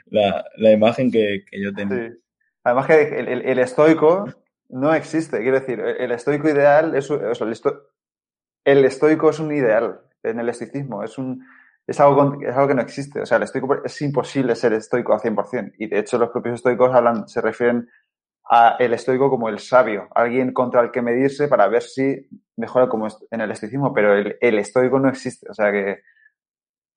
la, 0.06 0.44
la, 0.56 0.72
imagen 0.72 1.10
que, 1.10 1.44
que, 1.50 1.62
yo 1.62 1.72
tengo. 1.72 1.94
Sí. 1.94 2.22
Además 2.64 2.86
que 2.86 3.18
el, 3.18 3.28
el, 3.28 3.42
el, 3.42 3.58
estoico 3.58 4.28
no 4.68 4.92
existe, 4.92 5.38
quiero 5.38 5.60
decir, 5.60 5.80
el 5.80 6.10
estoico 6.10 6.48
ideal 6.48 6.94
es, 6.96 7.10
o 7.10 7.34
sea, 7.34 7.46
el, 7.46 7.52
esto, 7.52 7.90
el 8.66 8.84
estoico 8.84 9.30
es 9.30 9.38
un 9.38 9.54
ideal 9.54 10.00
en 10.22 10.40
el 10.40 10.48
estoicismo, 10.50 11.02
es 11.02 11.16
un 11.16 11.42
es 11.86 12.00
algo, 12.00 12.36
es 12.42 12.54
algo 12.54 12.68
que 12.68 12.74
no 12.74 12.82
existe. 12.82 13.20
O 13.20 13.26
sea, 13.26 13.36
el 13.36 13.44
estoico 13.44 13.84
es 13.84 14.02
imposible 14.02 14.56
ser 14.56 14.72
estoico 14.72 15.14
al 15.14 15.20
100%. 15.20 15.74
Y 15.78 15.86
de 15.86 16.00
hecho, 16.00 16.18
los 16.18 16.30
propios 16.30 16.56
estoicos 16.56 16.92
hablan, 16.92 17.28
se 17.28 17.40
refieren 17.40 17.88
a 18.50 18.76
el 18.78 18.92
estoico 18.92 19.30
como 19.30 19.48
el 19.48 19.58
sabio, 19.58 20.08
alguien 20.14 20.52
contra 20.52 20.80
el 20.80 20.90
que 20.90 21.02
medirse 21.02 21.48
para 21.48 21.68
ver 21.68 21.82
si 21.82 22.28
mejora 22.56 22.88
como 22.88 23.08
en 23.30 23.40
el 23.40 23.50
estoicismo, 23.50 23.92
pero 23.92 24.16
el, 24.16 24.36
el 24.40 24.58
estoico 24.58 24.98
no 24.98 25.08
existe. 25.08 25.48
O 25.48 25.54
sea 25.54 25.70
que. 25.70 26.02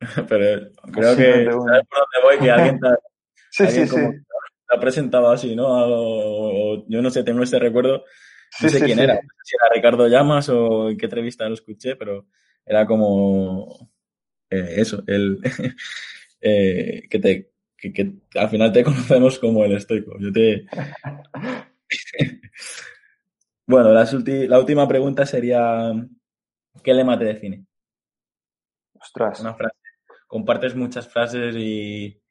pero 0.28 0.70
creo 0.92 1.16
que. 1.16 1.46
¿Sabes 1.46 1.56
por 1.56 1.66
dónde 1.66 2.20
voy? 2.24 2.40
Que 2.40 2.52
alguien, 2.52 2.80
sí, 3.52 3.68
sí, 3.68 3.88
sí. 3.88 4.02
ha 4.70 4.80
presentado 4.80 5.30
así, 5.30 5.56
¿no? 5.56 5.68
O, 5.68 6.86
yo 6.88 7.02
no 7.02 7.12
sé, 7.12 7.24
tengo 7.24 7.44
ese 7.44 7.60
recuerdo. 7.60 8.04
No 8.62 8.70
sé 8.70 8.84
quién 8.84 9.00
era, 9.00 9.20
si 9.44 9.56
era 9.56 9.74
Ricardo 9.74 10.08
Llamas 10.08 10.50
o 10.50 10.90
en 10.90 10.98
qué 10.98 11.06
entrevista 11.06 11.48
lo 11.48 11.54
escuché, 11.54 11.96
pero 11.96 12.28
era 12.66 12.86
como 12.86 13.92
eh, 14.50 14.76
eso, 14.78 15.04
el, 15.08 15.40
eh, 16.42 17.08
que, 17.10 17.20
te, 17.20 17.52
que, 17.78 18.14
al 18.36 18.50
final 18.50 18.72
te 18.72 18.84
conocemos 18.86 19.40
como 19.40 19.64
el 19.64 19.74
estoico. 19.74 20.18
Yo 20.20 20.32
te... 20.32 20.66
bueno, 23.66 23.92
la, 23.94 24.08
la 24.48 24.60
última 24.60 24.88
pregunta 24.88 25.26
sería, 25.26 25.92
¿qué 26.84 26.94
lema 26.94 27.18
te 27.18 27.26
define? 27.26 27.66
Ostras. 28.94 29.40
Una 29.40 29.54
frase. 29.54 29.76
Compartes 30.28 30.76
muchas 30.76 31.08
frases 31.08 31.56
y, 31.56 32.22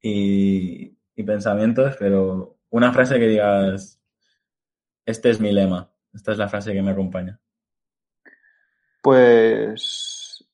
y, 0.00 0.96
y 1.16 1.22
pensamientos, 1.24 1.96
pero 1.98 2.58
una 2.70 2.92
frase 2.92 3.18
que 3.18 3.26
digas, 3.26 4.00
este 5.06 5.30
es 5.30 5.40
mi 5.40 5.52
lema, 5.52 5.90
esta 6.12 6.32
es 6.32 6.38
la 6.38 6.48
frase 6.48 6.72
que 6.72 6.82
me 6.82 6.92
acompaña. 6.92 7.40
Pues 9.02 10.48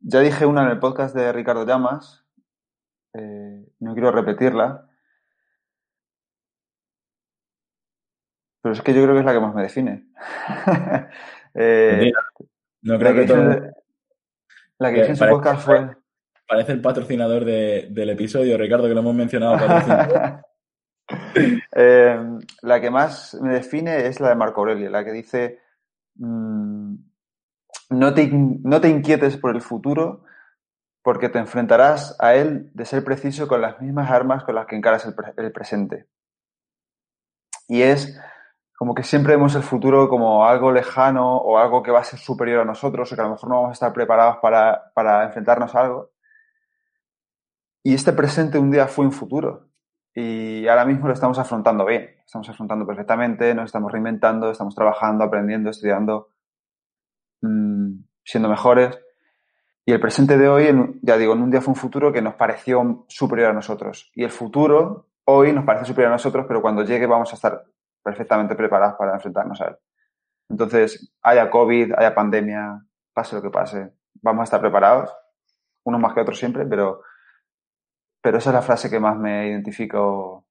ya 0.00 0.20
dije 0.20 0.44
una 0.46 0.62
en 0.64 0.68
el 0.68 0.78
podcast 0.78 1.14
de 1.14 1.32
Ricardo 1.32 1.64
Llamas, 1.64 2.24
eh, 3.14 3.66
no 3.80 3.92
quiero 3.94 4.10
repetirla. 4.10 4.88
Pero 8.62 8.74
es 8.74 8.82
que 8.82 8.94
yo 8.94 9.02
creo 9.02 9.14
que 9.14 9.20
es 9.20 9.26
la 9.26 9.32
que 9.32 9.40
más 9.40 9.54
me 9.54 9.62
define. 9.62 10.06
eh, 11.54 12.12
no 12.82 12.98
creo 12.98 13.14
que, 13.14 13.24
todo... 13.24 13.60
La 14.78 14.92
que 14.92 15.00
hice 15.00 15.10
en 15.10 15.16
su 15.16 15.26
podcast 15.26 15.64
fue... 15.64 15.96
Parece 16.46 16.72
el 16.72 16.80
patrocinador 16.80 17.44
de, 17.44 17.88
del 17.90 18.10
episodio, 18.10 18.58
Ricardo, 18.58 18.86
que 18.86 18.94
lo 18.94 19.00
hemos 19.00 19.14
mencionado. 19.14 19.56
eh, 21.74 22.38
la 22.62 22.80
que 22.80 22.90
más 22.90 23.34
me 23.40 23.54
define 23.54 24.06
es 24.06 24.20
la 24.20 24.30
de 24.30 24.34
Marco 24.36 24.60
Aurelio, 24.60 24.90
la 24.90 25.04
que 25.04 25.12
dice... 25.12 25.60
Mmm, 26.16 26.94
no, 27.92 28.14
te, 28.14 28.28
no 28.32 28.80
te 28.80 28.88
inquietes 28.88 29.36
por 29.36 29.54
el 29.54 29.62
futuro 29.62 30.24
porque 31.02 31.28
te 31.28 31.38
enfrentarás 31.38 32.16
a 32.18 32.34
él 32.34 32.70
de 32.74 32.84
ser 32.84 33.04
preciso 33.04 33.48
con 33.48 33.60
las 33.60 33.80
mismas 33.80 34.10
armas 34.10 34.44
con 34.44 34.54
las 34.54 34.66
que 34.66 34.76
encaras 34.76 35.04
el 35.04 35.52
presente. 35.52 36.06
Y 37.68 37.82
es 37.82 38.18
como 38.76 38.94
que 38.94 39.02
siempre 39.02 39.34
vemos 39.34 39.54
el 39.54 39.62
futuro 39.62 40.08
como 40.08 40.44
algo 40.44 40.72
lejano 40.72 41.36
o 41.36 41.58
algo 41.58 41.82
que 41.82 41.90
va 41.90 42.00
a 42.00 42.04
ser 42.04 42.18
superior 42.18 42.60
a 42.60 42.64
nosotros 42.64 43.10
o 43.10 43.14
que 43.14 43.20
a 43.20 43.24
lo 43.24 43.30
mejor 43.30 43.48
no 43.48 43.56
vamos 43.56 43.70
a 43.70 43.72
estar 43.72 43.92
preparados 43.92 44.38
para, 44.38 44.92
para 44.94 45.24
enfrentarnos 45.24 45.74
a 45.74 45.80
algo. 45.80 46.10
Y 47.84 47.94
este 47.94 48.12
presente 48.12 48.58
un 48.58 48.70
día 48.70 48.86
fue 48.86 49.04
un 49.04 49.12
futuro. 49.12 49.68
Y 50.14 50.66
ahora 50.68 50.84
mismo 50.84 51.06
lo 51.06 51.14
estamos 51.14 51.38
afrontando 51.38 51.84
bien. 51.84 52.16
Estamos 52.24 52.48
afrontando 52.48 52.86
perfectamente, 52.86 53.54
nos 53.54 53.66
estamos 53.66 53.90
reinventando, 53.90 54.50
estamos 54.50 54.74
trabajando, 54.74 55.24
aprendiendo, 55.24 55.70
estudiando, 55.70 56.30
mmm, 57.40 57.92
siendo 58.24 58.48
mejores. 58.48 58.98
Y 59.84 59.92
el 59.92 60.00
presente 60.00 60.38
de 60.38 60.48
hoy, 60.48 60.66
en, 60.66 61.00
ya 61.02 61.16
digo, 61.16 61.32
en 61.32 61.42
un 61.42 61.50
día 61.50 61.60
fue 61.60 61.72
un 61.72 61.76
futuro 61.76 62.12
que 62.12 62.22
nos 62.22 62.34
pareció 62.34 63.04
superior 63.08 63.50
a 63.50 63.54
nosotros. 63.54 64.10
Y 64.14 64.22
el 64.24 64.30
futuro 64.30 65.08
hoy 65.24 65.52
nos 65.52 65.64
parece 65.64 65.86
superior 65.86 66.12
a 66.12 66.16
nosotros, 66.16 66.44
pero 66.46 66.62
cuando 66.62 66.84
llegue 66.84 67.06
vamos 67.06 67.32
a 67.32 67.36
estar 67.36 67.64
perfectamente 68.02 68.54
preparados 68.54 68.96
para 68.96 69.14
enfrentarnos 69.14 69.60
a 69.60 69.68
él. 69.68 69.76
Entonces, 70.48 71.14
haya 71.22 71.50
COVID, 71.50 71.94
haya 71.96 72.14
pandemia, 72.14 72.84
pase 73.12 73.36
lo 73.36 73.42
que 73.42 73.50
pase, 73.50 73.92
vamos 74.20 74.42
a 74.42 74.44
estar 74.44 74.60
preparados, 74.60 75.14
unos 75.84 76.00
más 76.00 76.14
que 76.14 76.20
otros 76.20 76.38
siempre, 76.38 76.66
pero, 76.66 77.02
pero 78.22 78.38
esa 78.38 78.50
es 78.50 78.54
la 78.54 78.62
frase 78.62 78.88
que 78.88 79.00
más 79.00 79.18
me 79.18 79.48
identifico 79.48 80.46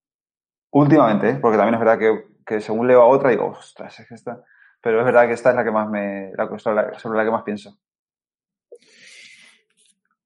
últimamente, 0.71 1.29
¿eh? 1.29 1.35
porque 1.41 1.57
también 1.57 1.75
es 1.75 1.79
verdad 1.79 1.97
que, 1.97 2.25
que, 2.45 2.59
según 2.59 2.87
leo 2.87 3.01
a 3.01 3.07
otra 3.07 3.29
digo, 3.29 3.47
ostras, 3.47 3.97
es 3.99 4.07
que 4.07 4.15
esta, 4.15 4.43
pero 4.81 4.99
es 4.99 5.05
verdad 5.05 5.27
que 5.27 5.33
esta 5.33 5.51
es 5.51 5.55
la 5.55 5.63
que 5.63 5.71
más 5.71 5.89
me, 5.89 6.31
la, 6.35 6.59
sobre, 6.59 7.15
la, 7.15 7.23
que 7.23 7.31
más 7.31 7.43
pienso. 7.43 7.77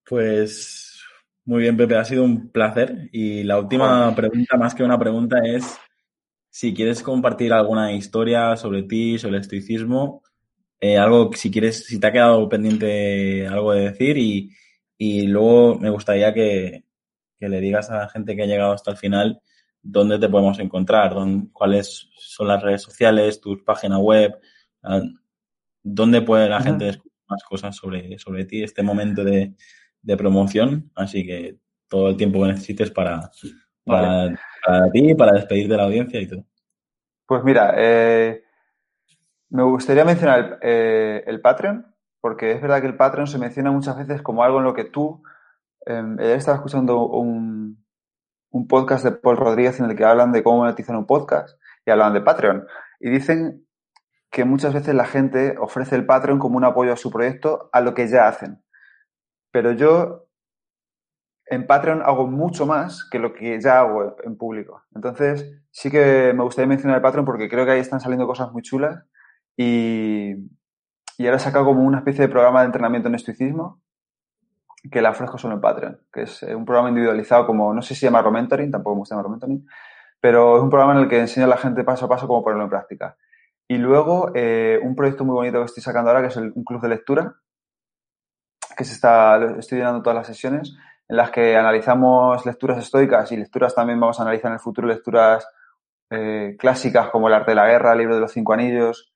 Pues 0.07 1.03
muy 1.45 1.61
bien, 1.61 1.77
Pepe, 1.77 1.95
ha 1.95 2.05
sido 2.05 2.23
un 2.23 2.49
placer. 2.49 3.09
Y 3.11 3.43
la 3.43 3.59
última 3.59 4.13
pregunta, 4.15 4.57
más 4.57 4.73
que 4.73 4.83
una 4.83 4.97
pregunta, 4.97 5.37
es 5.43 5.77
si 6.49 6.73
quieres 6.73 7.03
compartir 7.03 7.53
alguna 7.53 7.91
historia 7.91 8.55
sobre 8.55 8.83
ti, 8.83 9.19
sobre 9.19 9.37
el 9.37 9.41
estoicismo, 9.41 10.23
eh, 10.79 10.97
algo, 10.97 11.31
si 11.33 11.51
quieres, 11.51 11.85
si 11.85 11.99
te 11.99 12.07
ha 12.07 12.11
quedado 12.11 12.47
pendiente 12.47 13.47
algo 13.47 13.73
de 13.73 13.91
decir 13.91 14.17
y, 14.17 14.51
y 14.97 15.27
luego 15.27 15.75
me 15.79 15.89
gustaría 15.89 16.33
que, 16.33 16.84
que, 17.45 17.49
le 17.49 17.61
digas 17.61 17.89
a 17.89 17.97
la 17.97 18.09
gente 18.09 18.35
que 18.35 18.43
ha 18.43 18.47
llegado 18.47 18.73
hasta 18.73 18.91
el 18.91 18.97
final 18.97 19.41
dónde 19.81 20.17
te 20.17 20.29
podemos 20.29 20.59
encontrar, 20.59 21.13
dónde, 21.13 21.47
cuáles 21.53 22.09
son 22.17 22.47
las 22.47 22.61
redes 22.61 22.81
sociales, 22.81 23.39
tu 23.39 23.63
página 23.63 23.99
web, 23.99 24.37
dónde 25.83 26.21
puede 26.21 26.49
la 26.49 26.57
uh 26.57 26.59
-huh. 26.59 26.63
gente 26.63 26.85
descubrir 26.85 27.13
más 27.27 27.43
cosas 27.43 27.75
sobre, 27.75 28.17
sobre 28.17 28.45
ti, 28.45 28.63
este 28.63 28.81
momento 28.83 29.23
de, 29.23 29.53
de, 30.01 30.17
promoción. 30.17 30.91
Así 30.95 31.25
que 31.25 31.57
todo 31.87 32.09
el 32.09 32.17
tiempo 32.17 32.41
que 32.41 32.49
necesites 32.49 32.91
para, 32.91 33.29
para, 33.85 34.07
vale. 34.07 34.39
para 34.65 34.91
ti, 34.91 35.15
para 35.15 35.33
despedir 35.33 35.67
de 35.67 35.77
la 35.77 35.83
audiencia 35.83 36.19
y 36.19 36.27
todo. 36.27 36.45
Pues 37.27 37.43
mira, 37.43 37.73
eh, 37.77 38.43
me 39.49 39.63
gustaría 39.63 40.05
mencionar 40.05 40.39
el, 40.39 40.57
eh, 40.61 41.23
el, 41.25 41.41
Patreon, 41.41 41.85
porque 42.21 42.51
es 42.51 42.61
verdad 42.61 42.81
que 42.81 42.87
el 42.87 42.97
Patreon 42.97 43.27
se 43.27 43.39
menciona 43.39 43.71
muchas 43.71 43.97
veces 43.97 44.21
como 44.21 44.43
algo 44.43 44.59
en 44.59 44.65
lo 44.65 44.73
que 44.73 44.85
tú. 44.85 45.23
Eh, 45.85 46.15
estaba 46.35 46.57
escuchando 46.57 47.07
un, 47.07 47.85
un, 48.49 48.67
podcast 48.67 49.03
de 49.03 49.11
Paul 49.11 49.37
Rodríguez 49.37 49.79
en 49.79 49.89
el 49.89 49.95
que 49.95 50.03
hablan 50.03 50.31
de 50.31 50.43
cómo 50.43 50.59
monetizar 50.59 50.95
un 50.95 51.05
podcast 51.05 51.59
y 51.85 51.91
hablan 51.91 52.13
de 52.13 52.21
Patreon. 52.21 52.65
Y 52.99 53.09
dicen 53.09 53.67
que 54.31 54.45
muchas 54.45 54.73
veces 54.73 54.95
la 54.95 55.05
gente 55.05 55.55
ofrece 55.59 55.95
el 55.95 56.05
Patreon 56.05 56.39
como 56.39 56.57
un 56.57 56.65
apoyo 56.65 56.91
a 56.91 56.97
su 56.97 57.11
proyecto 57.11 57.69
a 57.71 57.81
lo 57.81 57.93
que 57.93 58.07
ya 58.07 58.27
hacen. 58.27 58.63
Pero 59.51 59.71
yo 59.73 60.27
en 61.45 61.67
Patreon 61.67 62.01
hago 62.01 62.25
mucho 62.27 62.65
más 62.65 63.07
que 63.09 63.19
lo 63.19 63.33
que 63.33 63.61
ya 63.61 63.79
hago 63.79 64.15
en 64.23 64.37
público. 64.37 64.83
Entonces, 64.95 65.61
sí 65.69 65.91
que 65.91 66.33
me 66.35 66.43
gustaría 66.43 66.67
mencionar 66.67 66.97
el 66.97 67.03
Patreon 67.03 67.25
porque 67.25 67.47
creo 67.47 67.65
que 67.65 67.71
ahí 67.71 67.79
están 67.79 67.99
saliendo 68.01 68.25
cosas 68.25 68.51
muy 68.51 68.63
chulas 68.63 69.05
y, 69.55 70.33
y 71.17 71.25
ahora 71.25 71.37
he 71.37 71.39
sacado 71.39 71.65
como 71.65 71.83
una 71.83 71.99
especie 71.99 72.23
de 72.23 72.29
programa 72.29 72.61
de 72.61 72.65
entrenamiento 72.65 73.07
en 73.07 73.15
estoicismo 73.15 73.84
que 74.89 75.01
la 75.01 75.11
ofrezco 75.11 75.37
solo 75.37 75.55
en 75.55 75.61
Patreon, 75.61 75.99
que 76.11 76.23
es 76.23 76.43
un 76.43 76.65
programa 76.65 76.89
individualizado 76.89 77.45
como, 77.45 77.73
no 77.73 77.81
sé 77.81 77.93
si 77.93 78.01
se 78.01 78.05
llama 78.07 78.29
Mentoring, 78.29 78.71
tampoco 78.71 78.95
me 78.95 78.99
gusta 78.99 79.15
llamar 79.15 79.31
Mentoring, 79.31 79.67
pero 80.19 80.57
es 80.57 80.63
un 80.63 80.69
programa 80.69 80.93
en 80.93 80.99
el 81.03 81.09
que 81.09 81.19
enseño 81.19 81.45
a 81.45 81.49
la 81.49 81.57
gente 81.57 81.83
paso 81.83 82.05
a 82.05 82.09
paso 82.09 82.27
cómo 82.27 82.43
ponerlo 82.43 82.63
en 82.63 82.69
práctica. 82.69 83.17
Y 83.67 83.77
luego, 83.77 84.31
eh, 84.35 84.79
un 84.83 84.95
proyecto 84.95 85.25
muy 85.25 85.33
bonito 85.33 85.59
que 85.59 85.65
estoy 85.65 85.81
sacando 85.81 86.09
ahora, 86.09 86.21
que 86.21 86.27
es 86.27 86.37
un 86.37 86.63
club 86.63 86.81
de 86.81 86.89
lectura, 86.89 87.35
que 88.75 88.83
se 88.83 88.93
está, 88.93 89.43
estoy 89.57 89.79
llenando 89.79 90.01
todas 90.01 90.17
las 90.17 90.27
sesiones, 90.27 90.75
en 91.07 91.17
las 91.17 91.31
que 91.31 91.55
analizamos 91.55 92.45
lecturas 92.45 92.77
estoicas 92.77 93.31
y 93.31 93.37
lecturas 93.37 93.73
también 93.73 93.99
vamos 93.99 94.19
a 94.19 94.23
analizar 94.23 94.49
en 94.49 94.55
el 94.55 94.59
futuro 94.59 94.87
lecturas 94.87 95.47
eh, 96.09 96.55
clásicas 96.57 97.09
como 97.09 97.27
el 97.27 97.33
arte 97.33 97.51
de 97.51 97.55
la 97.55 97.67
guerra, 97.67 97.93
el 97.93 97.99
libro 97.99 98.15
de 98.15 98.21
los 98.21 98.31
cinco 98.31 98.53
anillos, 98.53 99.11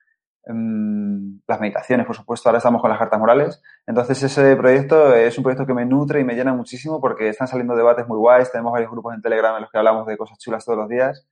las 0.49 1.59
meditaciones, 1.59 2.07
por 2.07 2.15
supuesto, 2.15 2.49
ahora 2.49 2.57
estamos 2.57 2.81
con 2.81 2.89
las 2.89 2.97
cartas 2.97 3.19
morales. 3.19 3.61
Entonces 3.85 4.23
ese 4.23 4.55
proyecto 4.55 5.13
es 5.13 5.37
un 5.37 5.43
proyecto 5.43 5.67
que 5.67 5.75
me 5.75 5.85
nutre 5.85 6.21
y 6.21 6.23
me 6.23 6.33
llena 6.33 6.53
muchísimo 6.53 6.99
porque 6.99 7.29
están 7.29 7.47
saliendo 7.47 7.75
debates 7.75 8.07
muy 8.07 8.17
guays, 8.17 8.51
tenemos 8.51 8.71
varios 8.71 8.89
grupos 8.89 9.13
en 9.13 9.21
Telegram 9.21 9.55
en 9.55 9.61
los 9.61 9.71
que 9.71 9.77
hablamos 9.77 10.07
de 10.07 10.17
cosas 10.17 10.39
chulas 10.39 10.65
todos 10.65 10.79
los 10.79 10.89
días. 10.89 11.27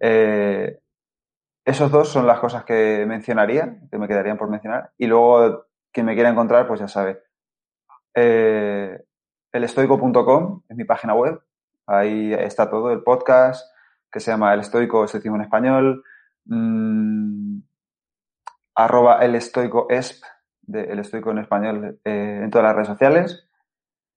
Eh, 0.00 0.78
esos 1.64 1.90
dos 1.90 2.08
son 2.08 2.26
las 2.26 2.38
cosas 2.38 2.64
que 2.64 3.04
mencionaría, 3.08 3.78
que 3.90 3.98
me 3.98 4.06
quedarían 4.06 4.36
por 4.36 4.50
mencionar. 4.50 4.92
Y 4.98 5.06
luego, 5.06 5.66
quien 5.90 6.06
me 6.06 6.14
quiera 6.14 6.28
encontrar, 6.28 6.68
pues 6.68 6.78
ya 6.78 6.88
sabe. 6.88 7.22
Eh, 8.14 9.02
elestoico.com 9.50 10.62
es 10.68 10.76
mi 10.76 10.84
página 10.84 11.14
web. 11.14 11.40
Ahí 11.86 12.32
está 12.34 12.70
todo, 12.70 12.92
el 12.92 13.02
podcast, 13.02 13.66
que 14.12 14.20
se 14.20 14.30
llama 14.30 14.54
El 14.54 14.60
Estoico, 14.60 15.08
se 15.08 15.26
en 15.26 15.40
español. 15.40 16.04
Mmm, 16.44 17.60
arroba 18.74 19.24
el 19.24 19.34
estoico 19.34 19.86
esp, 19.90 20.22
de 20.66 20.84
El 20.84 20.98
Estoico 20.98 21.30
en 21.30 21.38
español, 21.38 22.00
eh, 22.04 22.40
en 22.42 22.50
todas 22.50 22.66
las 22.66 22.74
redes 22.74 22.88
sociales. 22.88 23.46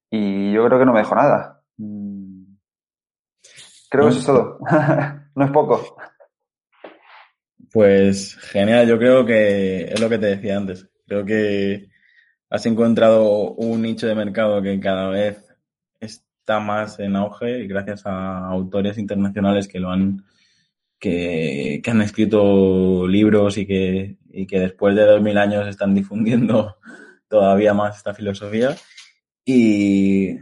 Y 0.10 0.54
yo 0.54 0.66
creo 0.66 0.80
que 0.80 0.86
no 0.86 0.94
me 0.94 1.00
dejo 1.00 1.16
nada. 1.16 1.62
Mm, 1.78 2.56
creo 3.90 4.06
que 4.06 4.10
eso 4.10 4.20
es 4.20 4.26
todo. 4.26 4.60
no 5.36 5.46
es 5.46 5.52
poco. 5.52 5.98
Pues 7.72 8.36
genial, 8.36 8.88
yo 8.88 8.98
creo 8.98 9.26
que 9.26 9.82
es 9.82 10.00
lo 10.00 10.10
que 10.10 10.18
te 10.18 10.28
decía 10.28 10.58
antes. 10.58 10.90
Creo 11.06 11.26
que 11.26 11.90
has 12.50 12.66
encontrado 12.66 13.52
un 13.54 13.82
nicho 13.82 14.08
de 14.08 14.16
mercado 14.16 14.62
que 14.62 14.80
cada 14.80 15.10
vez 15.10 15.46
está 16.00 16.60
más 16.60 17.00
en 17.00 17.16
auge 17.18 17.68
gracias 17.68 18.06
a 18.06 18.48
autores 18.48 18.98
internacionales 18.98 19.68
que 19.68 19.80
lo 19.80 19.90
han 19.90 20.24
que, 20.98 21.82
que 21.84 21.92
han 21.92 22.02
escrito 22.02 23.06
libros 23.08 23.58
y 23.58 23.68
que, 23.68 24.18
y 24.38 24.46
que 24.46 24.60
después 24.60 24.96
de 24.96 25.04
dos 25.04 25.20
mil 25.20 25.36
años 25.36 25.68
están 25.68 25.96
difundiendo 25.96 26.78
todavía 27.28 27.74
más 27.74 27.98
esta 27.98 28.14
filosofía. 28.14 28.76
Y 29.44 30.38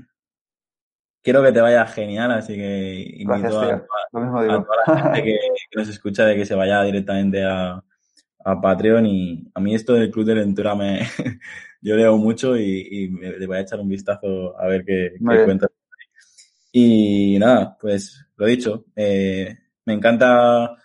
quiero 1.22 1.42
que 1.42 1.54
te 1.54 1.62
vaya 1.62 1.88
genial, 1.88 2.32
así 2.32 2.56
que 2.56 3.16
invito 3.20 3.40
Gracias, 3.40 3.56
a, 3.56 4.20
a, 4.20 4.64
toda 4.64 4.86
la 4.86 5.04
gente 5.04 5.24
que, 5.24 5.40
que, 5.72 5.80
nos 5.80 5.88
escucha 5.88 6.26
de 6.26 6.36
que 6.36 6.46
se 6.46 6.56
vaya 6.56 6.84
directamente 6.84 7.44
a, 7.44 7.82
a 8.44 8.62
Patreon 8.62 9.06
y 9.06 9.50
a 9.54 9.62
mí 9.62 9.74
esto 9.74 9.94
del 9.94 10.12
Club 10.12 10.26
de 10.26 10.36
Lectura 10.36 10.76
me 10.76 11.00
yo 11.82 11.96
leo 11.96 12.18
mucho 12.18 12.58
y, 12.58 12.88
y 12.92 13.10
me, 13.10 13.32
le 13.32 13.48
voy 13.48 13.58
a 13.58 13.62
echar 13.62 13.80
un 13.80 13.88
vistazo 13.88 14.60
a 14.60 14.68
ver 14.68 14.84
qué, 14.84 15.14
qué 15.18 15.44
cuentas. 15.46 15.70
Y 16.74 17.40
nada, 17.40 17.78
pues 17.80 18.26
lo 18.36 18.46
dicho, 18.46 18.86
eh, 18.94 19.58
me 19.86 19.94
encanta 19.94 20.76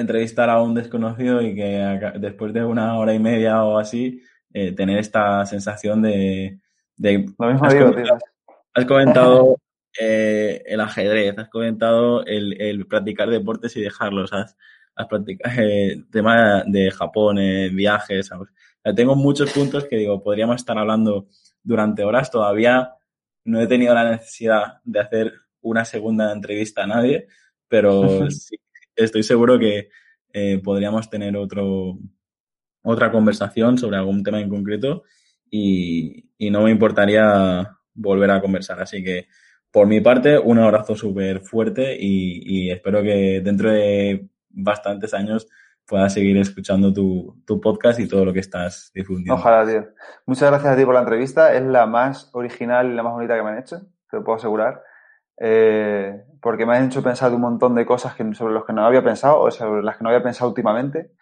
entrevistar 0.00 0.50
a 0.50 0.62
un 0.62 0.74
desconocido 0.74 1.42
y 1.42 1.54
que 1.54 2.12
después 2.18 2.52
de 2.52 2.64
una 2.64 2.98
hora 2.98 3.14
y 3.14 3.18
media 3.18 3.62
o 3.64 3.78
así, 3.78 4.22
eh, 4.52 4.72
tener 4.72 4.98
esta 4.98 5.44
sensación 5.46 6.02
de... 6.02 6.58
de 6.96 7.26
lo 7.38 7.50
mismo 7.50 7.66
has, 7.66 7.74
digo, 7.74 7.90
comentado, 7.90 8.18
has 8.74 8.84
comentado 8.84 9.56
eh, 9.98 10.62
el 10.66 10.80
ajedrez, 10.80 11.38
has 11.38 11.48
comentado 11.48 12.24
el, 12.24 12.60
el, 12.60 12.86
practicar 12.86 13.30
deportes 13.30 13.76
y 13.76 13.80
dejarlos, 13.80 14.32
has, 14.32 14.56
has 14.96 15.06
practicado 15.06 15.60
el 15.60 15.70
eh, 15.70 16.04
tema 16.10 16.64
de 16.66 16.90
Japón, 16.90 17.36
viajes, 17.72 18.26
¿sabes? 18.26 18.48
tengo 18.96 19.14
muchos 19.14 19.52
puntos 19.52 19.84
que 19.84 19.96
digo, 19.96 20.22
podríamos 20.22 20.56
estar 20.56 20.78
hablando 20.78 21.28
durante 21.62 22.02
horas, 22.02 22.30
todavía 22.30 22.94
no 23.44 23.60
he 23.60 23.66
tenido 23.66 23.94
la 23.94 24.10
necesidad 24.10 24.80
de 24.84 25.00
hacer 25.00 25.32
una 25.60 25.84
segunda 25.84 26.32
entrevista 26.32 26.84
a 26.84 26.86
nadie, 26.86 27.28
pero 27.68 28.02
sí, 28.30 28.56
estoy 29.04 29.22
seguro 29.22 29.58
que 29.58 29.88
eh, 30.32 30.60
podríamos 30.62 31.10
tener 31.10 31.36
otro, 31.36 31.98
otra 32.82 33.10
conversación 33.10 33.78
sobre 33.78 33.96
algún 33.96 34.22
tema 34.22 34.40
en 34.40 34.48
concreto 34.48 35.02
y, 35.50 36.26
no 36.50 36.62
me 36.62 36.70
importaría 36.70 37.76
volver 37.94 38.30
a 38.30 38.40
conversar. 38.40 38.80
Así 38.80 39.04
que, 39.04 39.26
por 39.70 39.86
mi 39.86 40.00
parte, 40.00 40.38
un 40.38 40.58
abrazo 40.58 40.96
súper 40.96 41.40
fuerte 41.40 41.96
y, 41.98 42.70
espero 42.70 43.02
que 43.02 43.40
dentro 43.42 43.70
de 43.70 44.28
bastantes 44.48 45.12
años 45.14 45.48
pueda 45.86 46.08
seguir 46.08 46.36
escuchando 46.38 46.92
tu, 46.92 47.42
tu, 47.44 47.60
podcast 47.60 47.98
y 47.98 48.08
todo 48.08 48.24
lo 48.24 48.32
que 48.32 48.40
estás 48.40 48.90
difundiendo. 48.94 49.34
Ojalá, 49.34 49.68
tío. 49.68 49.88
Muchas 50.24 50.50
gracias 50.50 50.72
a 50.72 50.76
ti 50.76 50.84
por 50.84 50.94
la 50.94 51.00
entrevista. 51.00 51.52
Es 51.54 51.62
la 51.64 51.86
más 51.86 52.30
original 52.32 52.90
y 52.90 52.94
la 52.94 53.02
más 53.02 53.12
bonita 53.12 53.36
que 53.36 53.42
me 53.42 53.50
han 53.50 53.58
hecho, 53.58 53.80
te 54.08 54.16
lo 54.16 54.24
puedo 54.24 54.36
asegurar. 54.36 54.82
Eh, 55.36 56.22
porque 56.40 56.66
me 56.66 56.76
han 56.76 56.86
hecho 56.86 57.02
pensar 57.02 57.32
un 57.32 57.40
montón 57.40 57.74
de 57.74 57.86
cosas 57.86 58.14
que, 58.14 58.34
sobre 58.34 58.54
las 58.54 58.64
que 58.64 58.72
no 58.72 58.84
había 58.84 59.02
pensado 59.02 59.40
o 59.40 59.50
sobre 59.50 59.82
las 59.82 59.96
que 59.96 60.04
no 60.04 60.10
había 60.10 60.22
pensado 60.22 60.48
últimamente. 60.48 61.12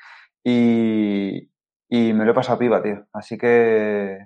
Y, 0.45 1.51
y 1.89 2.13
me 2.13 2.25
lo 2.25 2.31
he 2.31 2.35
pasado 2.35 2.59
piba, 2.59 2.83
tío. 2.83 3.07
Así 3.13 3.37
que 3.37 4.19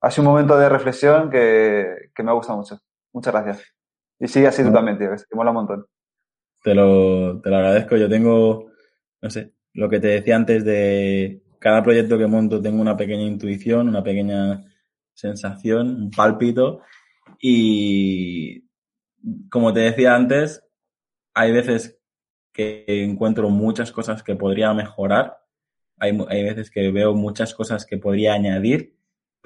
ha 0.00 0.10
sido 0.10 0.28
un 0.28 0.34
momento 0.34 0.58
de 0.58 0.68
reflexión 0.68 1.30
que, 1.30 2.10
que 2.14 2.22
me 2.22 2.30
ha 2.30 2.34
gustado 2.34 2.58
mucho. 2.58 2.80
Muchas 3.12 3.32
gracias. 3.32 3.74
Y 4.18 4.28
sigue 4.28 4.46
así 4.46 4.62
tú 4.62 4.72
también, 4.72 4.98
tío, 4.98 5.10
que 5.10 5.36
mola 5.36 5.50
un 5.50 5.56
montón. 5.56 5.86
Te 6.62 6.74
lo, 6.74 7.40
te 7.40 7.50
lo 7.50 7.56
agradezco. 7.56 7.96
Yo 7.96 8.08
tengo, 8.08 8.70
no 9.20 9.30
sé, 9.30 9.52
lo 9.74 9.88
que 9.88 10.00
te 10.00 10.08
decía 10.08 10.36
antes 10.36 10.64
de 10.64 11.42
cada 11.58 11.82
proyecto 11.82 12.18
que 12.18 12.26
monto 12.26 12.60
tengo 12.60 12.80
una 12.80 12.96
pequeña 12.96 13.24
intuición, 13.24 13.88
una 13.88 14.02
pequeña 14.02 14.64
sensación, 15.12 15.88
un 15.88 16.10
pálpito. 16.10 16.80
Y 17.40 18.65
como 19.50 19.72
te 19.72 19.80
decía 19.80 20.14
antes, 20.14 20.62
hay 21.34 21.52
veces 21.52 21.98
que 22.52 22.84
encuentro 22.86 23.50
muchas 23.50 23.92
cosas 23.92 24.22
que 24.22 24.36
podría 24.36 24.72
mejorar. 24.72 25.38
Hay, 25.98 26.18
hay 26.28 26.44
veces 26.44 26.70
que 26.70 26.90
veo 26.90 27.14
muchas 27.14 27.54
cosas 27.54 27.86
que 27.86 27.98
podría 27.98 28.34
añadir 28.34 28.96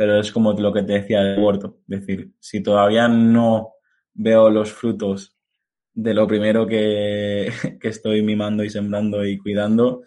pero 0.01 0.19
es 0.19 0.33
como 0.33 0.55
lo 0.55 0.73
que 0.73 0.83
te 0.83 0.95
decía 0.95 1.21
de 1.21 1.39
huerto. 1.39 1.77
Es 1.87 2.01
decir, 2.01 2.33
si 2.41 2.63
todavía 2.63 3.07
no 3.07 3.75
veo 4.15 4.49
los 4.49 4.73
frutos 4.73 5.37
de 5.93 6.15
lo 6.15 6.27
primero 6.27 6.67
que, 6.67 7.53
que 7.79 7.89
estoy 7.89 8.23
mimando 8.23 8.65
y 8.65 8.71
sembrando 8.71 9.27
y 9.27 9.37
cuidando, 9.37 10.01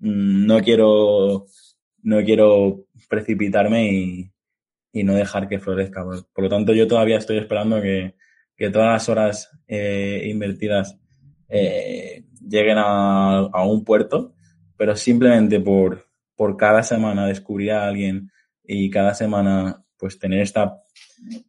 mm, 0.00 0.44
no 0.46 0.60
quiero, 0.60 1.46
no 2.02 2.22
quiero 2.24 2.84
precipitarme 3.08 3.90
y, 3.90 4.32
y 4.92 5.02
no 5.02 5.14
dejar 5.14 5.48
que 5.48 5.60
florezca. 5.60 6.04
Por 6.04 6.44
lo 6.44 6.50
tanto, 6.50 6.74
yo 6.74 6.86
todavía 6.86 7.16
estoy 7.16 7.38
esperando 7.38 7.80
que, 7.80 8.16
que 8.58 8.70
todas 8.70 8.88
las 8.92 9.08
horas 9.08 9.50
eh, 9.68 10.26
invertidas 10.26 10.98
eh, 11.48 12.24
lleguen 12.46 12.76
a, 12.76 13.38
a, 13.38 13.64
un 13.64 13.84
puerto, 13.84 14.34
pero 14.76 14.96
simplemente 14.96 15.60
por, 15.60 16.06
por 16.34 16.56
cada 16.56 16.82
semana 16.82 17.26
descubrir 17.26 17.72
a 17.72 17.86
alguien 17.86 18.30
y 18.64 18.90
cada 18.90 19.14
semana 19.14 19.82
pues 19.96 20.18
tener 20.18 20.40
esta, 20.40 20.82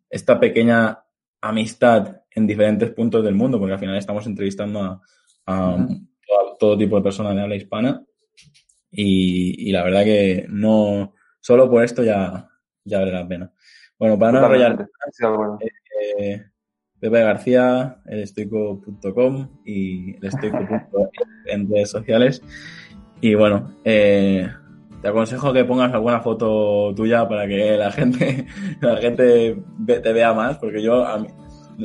esta 0.09 0.39
pequeña 0.39 0.99
amistad 1.41 2.21
en 2.31 2.45
diferentes 2.45 2.91
puntos 2.91 3.23
del 3.23 3.35
mundo, 3.35 3.59
porque 3.59 3.73
al 3.73 3.79
final 3.79 3.97
estamos 3.97 4.25
entrevistando 4.27 4.81
a, 4.81 5.01
a 5.47 5.87
todo, 6.27 6.57
todo, 6.59 6.77
tipo 6.77 6.95
de 6.95 7.03
personas 7.03 7.35
de 7.35 7.41
habla 7.41 7.55
hispana. 7.55 8.03
Y, 8.91 9.69
y, 9.69 9.71
la 9.71 9.83
verdad 9.83 10.03
que 10.03 10.45
no, 10.49 11.13
solo 11.39 11.69
por 11.69 11.83
esto 11.83 12.03
ya, 12.03 12.49
ya 12.83 12.99
vale 12.99 13.11
la 13.11 13.27
pena. 13.27 13.53
Bueno, 13.97 14.17
para 14.17 14.31
no 14.31 14.39
enrollar, 14.39 14.87
eh, 16.17 16.48
Pepe 16.99 17.21
García, 17.21 17.97
elestoico.com 18.05 19.47
y 19.65 20.15
elestoico.com 20.17 21.07
en 21.45 21.69
redes 21.69 21.89
sociales. 21.89 22.41
Y 23.21 23.35
bueno, 23.35 23.73
eh, 23.83 24.49
te 25.01 25.07
aconsejo 25.07 25.53
que 25.53 25.65
pongas 25.65 25.93
alguna 25.93 26.19
foto 26.19 26.93
tuya 26.95 27.27
para 27.27 27.47
que 27.47 27.77
la 27.77 27.91
gente, 27.91 28.45
la 28.81 28.97
gente 28.97 29.57
te 29.85 30.13
vea 30.13 30.33
más, 30.33 30.57
porque 30.57 30.81
yo 30.81 31.05
a 31.05 31.19
mí, 31.19 31.27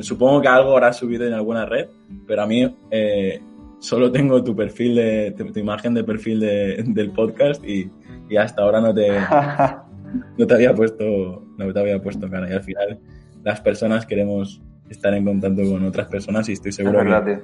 supongo 0.01 0.41
que 0.41 0.47
algo 0.47 0.73
habrás 0.73 0.97
subido 0.97 1.25
en 1.25 1.33
alguna 1.33 1.65
red, 1.65 1.87
pero 2.27 2.41
a 2.41 2.47
mí 2.47 2.75
eh, 2.91 3.41
solo 3.79 4.11
tengo 4.11 4.43
tu 4.43 4.55
perfil 4.55 4.95
de, 4.95 5.33
tu, 5.37 5.51
tu 5.51 5.59
imagen 5.59 5.93
de 5.93 6.03
perfil 6.03 6.39
de, 6.41 6.83
del 6.87 7.11
podcast 7.11 7.63
y, 7.65 7.89
y, 8.29 8.35
hasta 8.35 8.63
ahora 8.63 8.81
no 8.81 8.93
te, 8.93 9.07
no 10.37 10.47
te 10.47 10.53
había 10.53 10.73
puesto, 10.73 11.45
no 11.57 11.73
te 11.73 11.79
había 11.79 12.01
puesto 12.01 12.29
cara. 12.29 12.49
Y 12.49 12.53
al 12.53 12.63
final 12.63 12.99
las 13.43 13.61
personas 13.61 14.05
queremos 14.05 14.61
estar 14.89 15.13
en 15.13 15.25
contacto 15.25 15.63
con 15.63 15.83
otras 15.85 16.07
personas 16.07 16.47
y 16.49 16.53
estoy 16.53 16.71
seguro 16.71 16.99
que, 17.23 17.41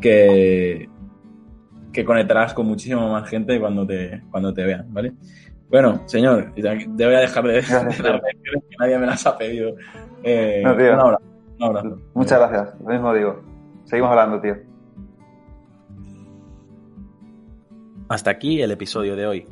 que 0.00 0.88
que 1.92 2.04
conectarás 2.04 2.54
con 2.54 2.66
muchísima 2.66 3.06
más 3.10 3.28
gente 3.28 3.60
cuando 3.60 3.86
te, 3.86 4.22
cuando 4.30 4.52
te 4.52 4.64
vean, 4.64 4.86
¿vale? 4.92 5.12
Bueno, 5.68 6.02
señor, 6.06 6.52
te 6.54 6.62
voy 6.62 7.14
a 7.14 7.20
dejar 7.20 7.44
de, 7.44 7.52
de 7.52 7.60
las 7.60 7.96
que 7.96 8.76
nadie 8.78 8.98
me 8.98 9.06
las 9.06 9.26
ha 9.26 9.38
pedido. 9.38 9.74
Eh, 10.22 10.62
no, 10.64 10.76
tío. 10.76 10.92
Un 10.92 11.00
abrazo, 11.00 11.24
un 11.58 11.64
abrazo. 11.64 11.98
Muchas 12.14 12.38
gracias, 12.38 12.80
lo 12.80 12.90
mismo 12.90 13.14
digo. 13.14 13.42
Seguimos 13.84 14.10
hablando, 14.10 14.40
tío. 14.40 14.56
Hasta 18.08 18.30
aquí 18.30 18.60
el 18.60 18.70
episodio 18.70 19.16
de 19.16 19.26
hoy. 19.26 19.51